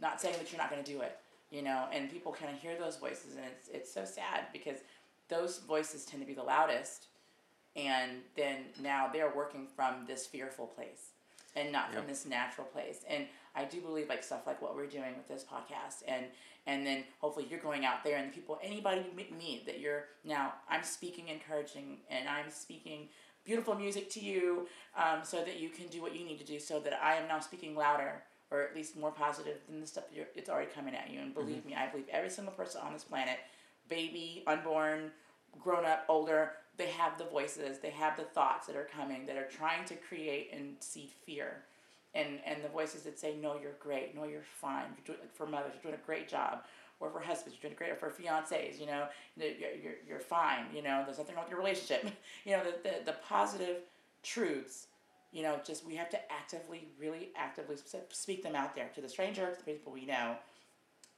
not 0.00 0.20
saying 0.20 0.36
that 0.38 0.52
you're 0.52 0.60
not 0.60 0.70
going 0.70 0.82
to 0.82 0.92
do 0.92 1.00
it, 1.00 1.18
you 1.50 1.62
know, 1.62 1.86
and 1.92 2.10
people 2.10 2.32
kind 2.32 2.54
of 2.54 2.60
hear 2.60 2.76
those 2.78 2.96
voices, 2.96 3.34
and 3.36 3.44
it's 3.44 3.68
it's 3.68 3.92
so 3.92 4.04
sad 4.04 4.46
because 4.52 4.78
those 5.28 5.58
voices 5.60 6.04
tend 6.04 6.22
to 6.22 6.26
be 6.26 6.34
the 6.34 6.42
loudest, 6.42 7.06
and 7.74 8.12
then 8.36 8.56
now 8.82 9.08
they're 9.12 9.32
working 9.34 9.66
from 9.74 10.04
this 10.06 10.26
fearful 10.26 10.66
place, 10.66 11.10
and 11.54 11.72
not 11.72 11.92
from 11.92 12.06
this 12.06 12.26
natural 12.26 12.66
place. 12.66 13.04
And 13.08 13.26
I 13.54 13.64
do 13.64 13.80
believe 13.80 14.08
like 14.08 14.22
stuff 14.22 14.46
like 14.46 14.60
what 14.60 14.76
we're 14.76 14.86
doing 14.86 15.14
with 15.16 15.28
this 15.28 15.44
podcast, 15.44 16.02
and 16.06 16.26
and 16.66 16.84
then 16.84 17.04
hopefully 17.20 17.46
you're 17.48 17.60
going 17.60 17.84
out 17.84 18.02
there 18.04 18.18
and 18.18 18.28
the 18.28 18.34
people 18.34 18.58
anybody 18.62 19.02
you 19.08 19.16
meet- 19.16 19.36
meet 19.36 19.66
that 19.66 19.80
you're 19.80 20.06
now 20.24 20.52
I'm 20.68 20.82
speaking 20.82 21.28
encouraging 21.28 21.98
and 22.10 22.28
I'm 22.28 22.50
speaking 22.50 23.08
beautiful 23.46 23.74
music 23.74 24.10
to 24.10 24.20
you 24.20 24.66
um, 24.96 25.20
so 25.22 25.38
that 25.44 25.58
you 25.58 25.70
can 25.70 25.86
do 25.86 26.02
what 26.02 26.14
you 26.14 26.24
need 26.24 26.38
to 26.38 26.44
do 26.44 26.58
so 26.58 26.80
that 26.80 27.00
I 27.02 27.14
am 27.14 27.28
now 27.28 27.40
speaking 27.40 27.74
louder 27.74 28.22
or 28.50 28.62
at 28.62 28.74
least 28.74 28.96
more 28.96 29.10
positive 29.10 29.58
than 29.68 29.80
the 29.80 29.86
stuff 29.86 30.04
you're, 30.14 30.26
it's 30.34 30.48
already 30.48 30.70
coming 30.70 30.94
at 30.94 31.10
you. 31.10 31.20
And 31.20 31.34
believe 31.34 31.64
me, 31.64 31.74
I 31.74 31.88
believe 31.88 32.06
every 32.10 32.30
single 32.30 32.54
person 32.54 32.80
on 32.84 32.92
this 32.92 33.04
planet, 33.04 33.38
baby, 33.88 34.44
unborn, 34.46 35.10
grown 35.60 35.84
up, 35.84 36.04
older, 36.08 36.52
they 36.76 36.88
have 36.88 37.18
the 37.18 37.24
voices, 37.24 37.78
they 37.78 37.90
have 37.90 38.16
the 38.16 38.24
thoughts 38.24 38.66
that 38.66 38.76
are 38.76 38.84
coming 38.84 39.26
that 39.26 39.36
are 39.36 39.48
trying 39.48 39.84
to 39.86 39.96
create 39.96 40.50
and 40.52 40.76
seed 40.80 41.10
fear. 41.24 41.64
And, 42.14 42.38
and 42.46 42.62
the 42.62 42.68
voices 42.68 43.02
that 43.02 43.18
say, 43.18 43.34
no, 43.40 43.58
you're 43.60 43.76
great, 43.80 44.14
no, 44.14 44.24
you're 44.24 44.42
fine, 44.42 44.84
you're 44.96 45.16
doing, 45.16 45.28
for 45.34 45.46
mothers, 45.46 45.72
you're 45.74 45.92
doing 45.92 46.00
a 46.02 46.06
great 46.06 46.28
job, 46.28 46.60
or 47.00 47.10
for 47.10 47.20
husbands, 47.20 47.58
you're 47.60 47.68
doing 47.70 47.76
great, 47.76 47.90
or 47.90 47.96
for 47.96 48.10
fiancés, 48.10 48.80
you 48.80 48.86
know, 48.86 49.06
you're, 49.36 49.48
you're, 49.82 49.94
you're 50.08 50.20
fine, 50.20 50.64
you 50.74 50.82
know, 50.82 51.02
there's 51.04 51.18
nothing 51.18 51.34
wrong 51.34 51.44
with 51.44 51.50
your 51.50 51.60
relationship. 51.60 52.06
you 52.44 52.52
know, 52.52 52.62
the, 52.64 52.88
the, 52.88 53.04
the 53.06 53.16
positive 53.28 53.78
truths 54.22 54.86
you 55.32 55.42
know, 55.42 55.60
just 55.66 55.84
we 55.84 55.94
have 55.96 56.08
to 56.08 56.32
actively, 56.32 56.88
really 56.98 57.28
actively 57.36 57.76
speak 58.10 58.42
them 58.42 58.54
out 58.54 58.74
there 58.74 58.88
to 58.94 59.02
the 59.02 59.08
stranger, 59.08 59.50
to 59.50 59.58
the 59.58 59.70
people 59.70 59.92
we 59.92 60.06
know, 60.06 60.36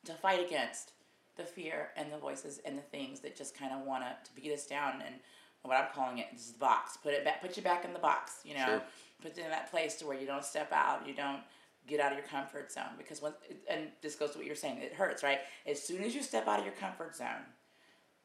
to 0.05 0.13
fight 0.13 0.45
against 0.45 0.91
the 1.37 1.45
fear 1.45 1.91
and 1.97 2.13
the 2.13 2.19
voices 2.19 2.61
and 2.65 2.77
the 2.77 2.83
things 2.83 3.21
that 3.21 3.37
just 3.37 3.57
kind 3.57 3.73
of 3.73 3.87
want 3.87 4.03
to 4.03 4.31
beat 4.35 4.53
us 4.53 4.67
down. 4.67 5.03
And 5.07 5.15
what 5.63 5.77
I'm 5.77 5.87
calling 5.95 6.19
it 6.19 6.27
is 6.35 6.53
the 6.53 6.59
box. 6.59 6.97
Put 6.97 7.13
it 7.13 7.25
back. 7.25 7.41
Put 7.41 7.57
you 7.57 7.63
back 7.63 7.85
in 7.85 7.93
the 7.93 7.99
box. 7.99 8.41
You 8.45 8.55
know, 8.55 8.67
Sure. 8.67 8.83
put 9.23 9.39
it 9.39 9.45
in 9.45 9.51
that 9.51 9.71
place 9.71 9.95
to 9.97 10.07
where 10.07 10.19
you 10.19 10.27
don't 10.27 10.45
step 10.45 10.73
out. 10.73 11.07
You 11.07 11.15
don't 11.15 11.43
get 11.89 12.01
out 12.01 12.13
of 12.13 12.19
your 12.19 12.27
comfort 12.27 12.71
zone 12.71 12.95
because 12.97 13.23
once 13.23 13.37
and 13.69 13.89
this 14.03 14.15
goes 14.15 14.33
to 14.33 14.39
what 14.39 14.47
you're 14.47 14.57
saying. 14.57 14.79
It 14.79 14.95
hurts, 14.95 15.23
right? 15.23 15.41
As 15.67 15.83
soon 15.83 16.03
as 16.03 16.15
you 16.15 16.23
step 16.23 16.47
out 16.47 16.59
of 16.59 16.65
your 16.65 16.75
comfort 16.75 17.17
zone, 17.17 17.47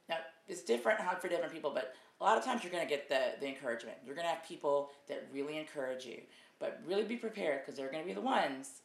now 0.09 0.17
it's 0.47 0.61
different 0.61 0.99
how 0.99 1.15
for 1.15 1.29
different 1.29 1.53
people, 1.53 1.71
but 1.71 1.95
a 2.19 2.23
lot 2.23 2.37
of 2.37 2.43
times 2.43 2.63
you're 2.63 2.71
gonna 2.71 2.85
get 2.85 3.09
the 3.09 3.33
the 3.39 3.47
encouragement. 3.47 3.97
You're 4.05 4.15
gonna 4.15 4.27
have 4.27 4.47
people 4.47 4.91
that 5.07 5.27
really 5.33 5.57
encourage 5.57 6.05
you, 6.05 6.21
but 6.59 6.81
really 6.87 7.03
be 7.03 7.15
prepared 7.15 7.61
because 7.61 7.77
they're 7.77 7.91
gonna 7.91 8.05
be 8.05 8.13
the 8.13 8.21
ones 8.21 8.81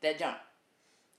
that 0.00 0.18
don't, 0.18 0.36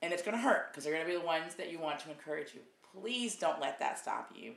and 0.01 0.11
it's 0.13 0.23
gonna 0.23 0.37
hurt 0.37 0.71
because 0.71 0.83
they're 0.83 0.93
gonna 0.93 1.05
be 1.05 1.15
the 1.17 1.25
ones 1.25 1.55
that 1.55 1.71
you 1.71 1.79
want 1.79 1.99
to 1.99 2.09
encourage 2.09 2.53
you. 2.53 2.61
Please 2.99 3.35
don't 3.35 3.59
let 3.59 3.79
that 3.79 3.99
stop 3.99 4.31
you. 4.35 4.53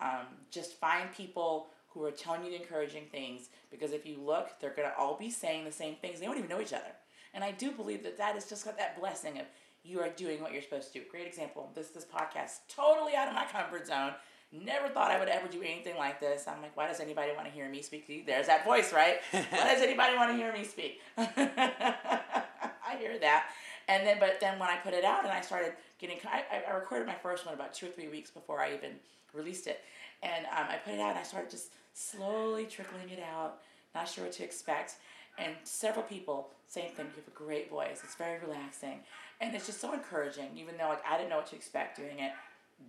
Um, 0.00 0.26
just 0.50 0.74
find 0.74 1.12
people 1.12 1.68
who 1.88 2.04
are 2.04 2.10
telling 2.10 2.44
you 2.44 2.50
the 2.50 2.56
encouraging 2.56 3.04
things 3.12 3.48
because 3.70 3.92
if 3.92 4.06
you 4.06 4.18
look, 4.18 4.50
they're 4.60 4.74
gonna 4.74 4.92
all 4.98 5.16
be 5.16 5.30
saying 5.30 5.64
the 5.64 5.72
same 5.72 5.96
things. 5.96 6.20
They 6.20 6.26
don't 6.26 6.38
even 6.38 6.48
know 6.48 6.60
each 6.60 6.72
other, 6.72 6.92
and 7.34 7.42
I 7.44 7.50
do 7.52 7.70
believe 7.72 8.02
that 8.04 8.18
that 8.18 8.36
is 8.36 8.48
just 8.48 8.64
got 8.64 8.76
that 8.78 8.98
blessing 8.98 9.38
of 9.38 9.46
you 9.84 10.00
are 10.00 10.10
doing 10.10 10.40
what 10.40 10.52
you're 10.52 10.62
supposed 10.62 10.92
to 10.92 11.00
do. 11.00 11.04
Great 11.10 11.26
example. 11.26 11.70
This 11.74 11.88
this 11.88 12.04
podcast 12.04 12.60
totally 12.68 13.14
out 13.14 13.28
of 13.28 13.34
my 13.34 13.44
comfort 13.46 13.86
zone. 13.86 14.12
Never 14.54 14.88
thought 14.88 15.10
I 15.10 15.18
would 15.18 15.30
ever 15.30 15.48
do 15.48 15.62
anything 15.62 15.96
like 15.96 16.20
this. 16.20 16.46
I'm 16.46 16.60
like, 16.60 16.76
why 16.76 16.86
does 16.86 17.00
anybody 17.00 17.32
want 17.34 17.46
to 17.46 17.52
hear 17.52 17.70
me 17.70 17.80
speak? 17.80 18.26
There's 18.26 18.48
that 18.48 18.66
voice, 18.66 18.92
right? 18.92 19.16
why 19.30 19.72
does 19.72 19.82
anybody 19.82 20.14
want 20.14 20.30
to 20.30 20.36
hear 20.36 20.52
me 20.52 20.62
speak? 20.64 21.00
I 21.16 22.96
hear 22.98 23.18
that. 23.18 23.46
And 23.88 24.06
then, 24.06 24.18
but 24.20 24.40
then 24.40 24.58
when 24.58 24.68
I 24.68 24.76
put 24.76 24.92
it 24.92 25.04
out 25.04 25.24
and 25.24 25.32
I 25.32 25.40
started 25.40 25.72
getting, 25.98 26.18
I, 26.30 26.44
I- 26.68 26.74
recorded 26.74 27.06
my 27.06 27.14
first 27.14 27.46
one 27.46 27.54
about 27.54 27.72
two 27.74 27.86
or 27.86 27.90
three 27.90 28.08
weeks 28.08 28.30
before 28.30 28.60
I 28.60 28.74
even 28.74 28.92
released 29.32 29.66
it. 29.66 29.80
And 30.22 30.44
um, 30.46 30.66
I 30.68 30.76
put 30.76 30.94
it 30.94 31.00
out 31.00 31.10
and 31.10 31.18
I 31.18 31.22
started 31.22 31.50
just 31.50 31.72
slowly 31.94 32.66
trickling 32.66 33.08
it 33.08 33.20
out, 33.20 33.58
not 33.94 34.08
sure 34.08 34.24
what 34.24 34.32
to 34.34 34.44
expect. 34.44 34.96
And 35.38 35.54
several 35.64 36.04
people, 36.04 36.50
same 36.66 36.90
thing, 36.90 37.06
you 37.06 37.22
have 37.24 37.28
a 37.28 37.36
great 37.36 37.70
voice. 37.70 38.00
It's 38.04 38.14
very 38.14 38.38
relaxing. 38.40 39.00
And 39.40 39.54
it's 39.54 39.66
just 39.66 39.80
so 39.80 39.92
encouraging, 39.92 40.50
even 40.56 40.76
though 40.76 40.88
like 40.88 41.02
I 41.08 41.16
didn't 41.16 41.30
know 41.30 41.38
what 41.38 41.46
to 41.48 41.56
expect 41.56 41.96
doing 41.96 42.18
it. 42.18 42.32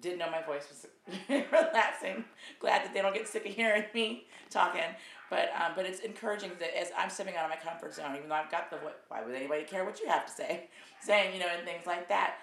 Didn't 0.02 0.18
know 0.18 0.30
my 0.32 0.42
voice 0.42 0.68
was 0.70 0.88
relaxing. 1.30 2.26
Glad 2.60 2.84
that 2.84 2.94
they 2.94 3.02
don't 3.02 3.14
get 3.14 3.28
sick 3.28 3.46
of 3.46 3.54
hearing 3.54 3.84
me 3.94 4.26
talking. 4.50 4.82
But 5.30 5.52
um, 5.60 5.72
but 5.76 5.86
it's 5.86 6.00
encouraging 6.02 6.52
that 6.60 6.78
as 6.80 6.92
I'm 6.98 7.10
stepping 7.10 7.36
out 7.36 7.46
of 7.46 7.50
my 7.50 7.56
comfort 7.56 7.94
zone, 7.96 8.16
even 8.16 8.30
though 8.30 8.36
I've 8.36 8.52
got 8.52 8.70
the 8.70 8.78
what, 8.78 9.02
why 9.08 9.24
would 9.24 9.34
anybody 9.34 9.64
care 9.64 9.84
what 9.84 10.00
you 10.00 10.08
have 10.08 10.26
to 10.28 10.32
say, 10.32 10.70
saying 11.02 11.34
you 11.34 11.40
know 11.40 11.48
and 11.56 11.66
things 11.66 11.88
like 11.88 12.08
that, 12.10 12.36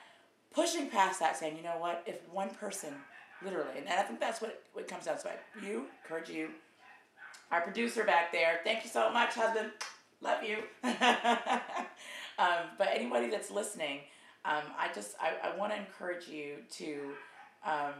pushing 0.52 0.88
past 0.88 1.20
that, 1.20 1.36
saying 1.36 1.56
you 1.56 1.62
know 1.62 1.76
what, 1.78 2.02
if 2.06 2.28
one 2.32 2.50
person, 2.50 2.94
literally, 3.44 3.78
and 3.78 3.88
I 3.88 4.02
think 4.02 4.18
that's 4.18 4.40
what 4.40 4.50
it, 4.50 4.62
what 4.72 4.88
comes 4.88 5.04
down. 5.04 5.20
So 5.20 5.28
I, 5.28 5.64
you 5.64 5.86
encourage 6.02 6.28
you, 6.28 6.50
our 7.50 7.60
producer 7.60 8.04
back 8.04 8.32
there. 8.32 8.60
Thank 8.64 8.84
you 8.84 8.90
so 8.90 9.10
much, 9.12 9.34
husband. 9.34 9.70
Love 10.20 10.42
you. 10.44 10.58
um, 12.38 12.70
but 12.78 12.88
anybody 12.92 13.30
that's 13.30 13.50
listening, 13.50 14.00
um, 14.44 14.62
I 14.78 14.90
just 14.94 15.16
I, 15.20 15.48
I 15.48 15.56
want 15.56 15.72
to 15.72 15.78
encourage 15.78 16.28
you 16.28 16.56
to 16.72 17.12
um, 17.64 17.94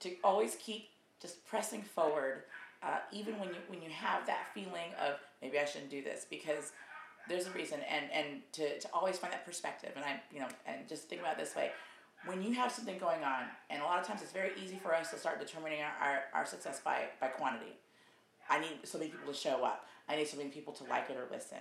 to 0.00 0.10
always 0.22 0.56
keep 0.56 0.88
just 1.20 1.44
pressing 1.46 1.82
forward, 1.82 2.42
uh, 2.82 2.98
even 3.12 3.38
when 3.38 3.48
you 3.50 3.56
when 3.68 3.80
you 3.82 3.90
have 3.90 4.26
that 4.26 4.46
feeling 4.54 4.92
of 5.00 5.14
maybe 5.40 5.58
I 5.58 5.64
shouldn't 5.64 5.90
do 5.90 6.02
this 6.02 6.26
because 6.28 6.72
there's 7.28 7.46
a 7.46 7.50
reason, 7.52 7.80
and 7.88 8.06
and 8.12 8.26
to, 8.52 8.78
to 8.80 8.88
always 8.92 9.18
find 9.18 9.32
that 9.32 9.46
perspective, 9.46 9.92
and 9.94 10.04
I 10.04 10.20
you 10.32 10.40
know 10.40 10.48
and 10.66 10.88
just 10.88 11.08
think 11.08 11.20
about 11.20 11.34
it 11.34 11.38
this 11.38 11.54
way. 11.54 11.70
When 12.24 12.40
you 12.40 12.52
have 12.54 12.70
something 12.70 12.98
going 12.98 13.24
on, 13.24 13.44
and 13.68 13.82
a 13.82 13.84
lot 13.84 13.98
of 13.98 14.06
times 14.06 14.22
it's 14.22 14.30
very 14.30 14.52
easy 14.62 14.76
for 14.76 14.94
us 14.94 15.10
to 15.10 15.18
start 15.18 15.40
determining 15.40 15.80
our, 15.82 15.90
our, 16.00 16.22
our 16.34 16.46
success 16.46 16.80
by, 16.84 17.06
by 17.20 17.26
quantity. 17.26 17.72
I 18.52 18.60
need 18.60 18.80
so 18.84 18.98
many 18.98 19.10
people 19.10 19.32
to 19.32 19.38
show 19.38 19.64
up. 19.64 19.86
I 20.08 20.16
need 20.16 20.28
so 20.28 20.36
many 20.36 20.50
people 20.50 20.74
to 20.74 20.84
like 20.84 21.08
it 21.08 21.16
or 21.16 21.26
listen. 21.32 21.58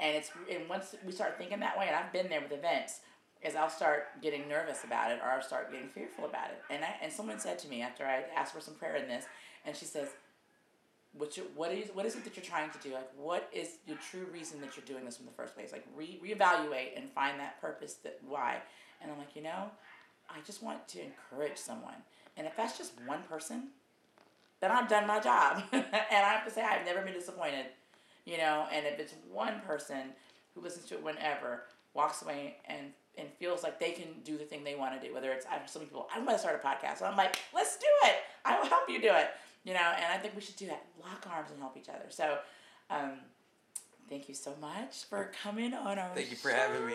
And 0.00 0.16
it's 0.16 0.30
and 0.50 0.68
once 0.68 0.94
we 1.04 1.12
start 1.12 1.36
thinking 1.36 1.60
that 1.60 1.78
way, 1.78 1.86
and 1.86 1.94
I've 1.94 2.12
been 2.12 2.28
there 2.28 2.40
with 2.40 2.52
events, 2.52 3.00
is 3.42 3.54
I'll 3.54 3.68
start 3.68 4.22
getting 4.22 4.48
nervous 4.48 4.84
about 4.84 5.12
it 5.12 5.20
or 5.22 5.28
I'll 5.30 5.42
start 5.42 5.70
getting 5.70 5.88
fearful 5.88 6.24
about 6.24 6.48
it. 6.50 6.62
And 6.70 6.82
I 6.82 6.94
and 7.02 7.12
someone 7.12 7.38
said 7.38 7.58
to 7.60 7.68
me 7.68 7.82
after 7.82 8.06
I 8.06 8.24
asked 8.34 8.54
for 8.54 8.60
some 8.60 8.74
prayer 8.74 8.96
in 8.96 9.06
this, 9.06 9.26
and 9.66 9.76
she 9.76 9.84
says, 9.84 10.08
"What 11.12 11.36
you 11.36 11.44
what 11.54 11.72
is 11.72 11.90
what 11.92 12.06
is 12.06 12.16
it 12.16 12.24
that 12.24 12.36
you're 12.36 12.44
trying 12.44 12.70
to 12.70 12.78
do? 12.78 12.94
Like 12.94 13.10
what 13.16 13.48
is 13.52 13.76
the 13.86 13.96
true 14.10 14.26
reason 14.32 14.62
that 14.62 14.76
you're 14.76 14.86
doing 14.86 15.04
this 15.04 15.20
in 15.20 15.26
the 15.26 15.32
first 15.32 15.54
place? 15.54 15.72
Like 15.72 15.84
re 15.94 16.18
reevaluate 16.24 16.96
and 16.96 17.10
find 17.10 17.38
that 17.38 17.60
purpose 17.60 17.94
that 18.04 18.18
why." 18.26 18.62
And 19.02 19.12
I'm 19.12 19.18
like, 19.18 19.36
you 19.36 19.42
know, 19.42 19.70
I 20.30 20.40
just 20.46 20.62
want 20.62 20.88
to 20.88 21.00
encourage 21.02 21.58
someone, 21.58 22.00
and 22.38 22.46
if 22.46 22.56
that's 22.56 22.78
just 22.78 22.92
one 23.06 23.22
person, 23.28 23.68
then 24.60 24.70
I've 24.70 24.88
done 24.88 25.06
my 25.06 25.20
job. 25.20 25.62
and 25.72 25.84
I 25.92 26.32
have 26.32 26.44
to 26.44 26.50
say, 26.50 26.62
I've 26.62 26.84
never 26.84 27.02
been 27.02 27.14
disappointed, 27.14 27.66
you 28.24 28.38
know. 28.38 28.66
And 28.72 28.86
if 28.86 28.98
it's 28.98 29.14
one 29.30 29.60
person 29.66 30.12
who 30.54 30.62
listens 30.62 30.86
to 30.86 30.94
it 30.94 31.02
whenever, 31.02 31.64
walks 31.94 32.22
away 32.22 32.56
and 32.66 32.92
and 33.16 33.28
feels 33.38 33.62
like 33.62 33.78
they 33.78 33.92
can 33.92 34.08
do 34.24 34.36
the 34.36 34.44
thing 34.44 34.64
they 34.64 34.74
want 34.74 35.00
to 35.00 35.06
do, 35.06 35.14
whether 35.14 35.30
it's 35.30 35.46
I 35.46 35.54
have 35.54 35.70
some 35.70 35.82
people, 35.82 36.08
I'm 36.12 36.24
going 36.24 36.34
to 36.34 36.40
start 36.40 36.60
a 36.60 36.66
podcast. 36.66 36.98
So 36.98 37.04
I'm 37.04 37.16
like, 37.16 37.38
let's 37.54 37.76
do 37.76 37.86
it. 38.06 38.16
I 38.44 38.58
will 38.58 38.66
help 38.66 38.88
you 38.88 39.00
do 39.00 39.12
it, 39.12 39.30
you 39.62 39.72
know. 39.72 39.92
And 39.96 40.06
I 40.12 40.18
think 40.18 40.34
we 40.34 40.42
should 40.42 40.56
do 40.56 40.66
that. 40.66 40.84
Lock 41.00 41.24
arms 41.30 41.50
and 41.50 41.60
help 41.60 41.76
each 41.76 41.88
other. 41.88 42.06
So. 42.10 42.38
Um, 42.90 43.12
Thank 44.08 44.28
you 44.28 44.34
so 44.34 44.52
much 44.60 45.04
for 45.08 45.30
coming 45.42 45.72
on 45.72 45.98
our 45.98 46.10
Thank 46.14 46.30
you 46.30 46.36
for 46.36 46.50
having 46.50 46.86
me. 46.86 46.94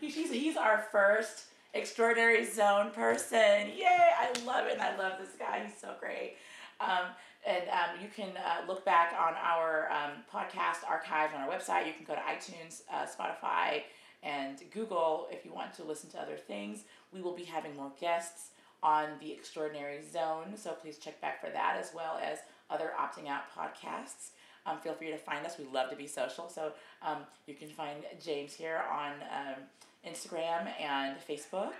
He's, 0.00 0.30
he's 0.30 0.56
our 0.56 0.86
first 0.90 1.44
extraordinary 1.72 2.44
zone 2.44 2.90
person. 2.90 3.68
Yay! 3.76 4.10
I 4.18 4.32
love 4.44 4.66
it. 4.66 4.74
and 4.74 4.82
I 4.82 4.96
love 4.96 5.14
this 5.20 5.34
guy. 5.38 5.64
He's 5.64 5.80
so 5.80 5.94
great. 6.00 6.36
Um, 6.80 7.10
and 7.46 7.68
um, 7.68 8.00
you 8.02 8.08
can 8.14 8.36
uh, 8.36 8.66
look 8.66 8.84
back 8.84 9.14
on 9.18 9.34
our 9.34 9.90
um, 9.90 10.22
podcast 10.32 10.88
archives 10.88 11.32
on 11.34 11.40
our 11.40 11.48
website. 11.48 11.86
You 11.86 11.92
can 11.92 12.04
go 12.04 12.14
to 12.14 12.20
iTunes, 12.20 12.82
uh, 12.92 13.06
Spotify, 13.06 13.82
and 14.22 14.58
Google 14.72 15.28
if 15.30 15.44
you 15.44 15.52
want 15.52 15.72
to 15.74 15.84
listen 15.84 16.10
to 16.10 16.20
other 16.20 16.36
things. 16.36 16.84
We 17.12 17.20
will 17.20 17.34
be 17.34 17.44
having 17.44 17.76
more 17.76 17.92
guests 18.00 18.50
on 18.82 19.08
the 19.20 19.32
Extraordinary 19.32 20.00
Zone, 20.02 20.56
so 20.56 20.72
please 20.72 20.98
check 20.98 21.20
back 21.20 21.40
for 21.40 21.50
that 21.50 21.76
as 21.80 21.92
well 21.94 22.18
as 22.22 22.38
other 22.70 22.92
opting 22.98 23.28
out 23.28 23.42
podcasts. 23.56 24.30
Um, 24.66 24.78
feel 24.78 24.94
free 24.94 25.10
to 25.10 25.16
find 25.16 25.44
us. 25.46 25.58
We 25.58 25.64
love 25.72 25.90
to 25.90 25.96
be 25.96 26.06
social, 26.06 26.48
so 26.48 26.72
um, 27.02 27.18
you 27.46 27.54
can 27.54 27.68
find 27.68 28.04
James 28.22 28.52
here 28.52 28.82
on 28.92 29.12
um, 29.34 29.62
Instagram 30.06 30.68
and 30.80 31.16
Facebook, 31.18 31.72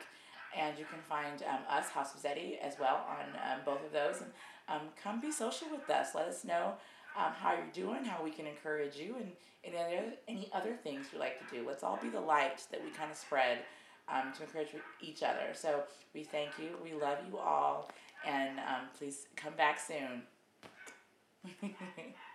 and 0.57 0.79
you 0.79 0.87
can 0.87 1.01
find 1.09 1.43
um, 1.43 1.61
us, 1.69 1.89
House 1.91 2.15
of 2.15 2.23
Zeddy, 2.23 2.59
as 2.59 2.75
well 2.81 3.07
on 3.09 3.27
um, 3.53 3.61
both 3.65 3.85
of 3.85 3.93
those. 3.93 4.21
And 4.23 4.31
um, 4.69 4.81
come 5.03 5.21
be 5.21 5.33
social 5.33 5.69
with 5.71 5.89
us. 5.91 6.15
Let 6.15 6.27
us 6.27 6.45
know 6.45 6.75
um, 7.17 7.33
how 7.33 7.55
you're 7.55 7.73
doing, 7.73 8.05
how 8.05 8.23
we 8.23 8.31
can 8.31 8.47
encourage 8.47 8.97
you, 8.97 9.17
and, 9.17 9.33
and 9.65 9.75
any 9.75 9.97
other, 9.97 10.13
any 10.29 10.51
other 10.53 10.75
things 10.75 11.07
you 11.13 11.19
like 11.19 11.47
to 11.49 11.55
do. 11.55 11.67
Let's 11.67 11.83
all 11.83 11.99
be 12.01 12.09
the 12.09 12.21
light 12.21 12.63
that 12.71 12.83
we 12.85 12.91
kind 12.91 13.11
of 13.11 13.17
spread 13.17 13.59
um, 14.09 14.33
to 14.37 14.45
encourage 14.45 14.69
each 15.01 15.23
other. 15.23 15.53
So 15.55 15.83
we 16.15 16.23
thank 16.23 16.59
you. 16.59 16.71
We 16.83 16.93
love 16.93 17.19
you 17.31 17.39
all. 17.39 17.91
And 18.27 18.59
um, 18.59 18.89
please 18.99 19.27
come 19.37 19.55
back 19.55 19.79
soon. 19.81 20.23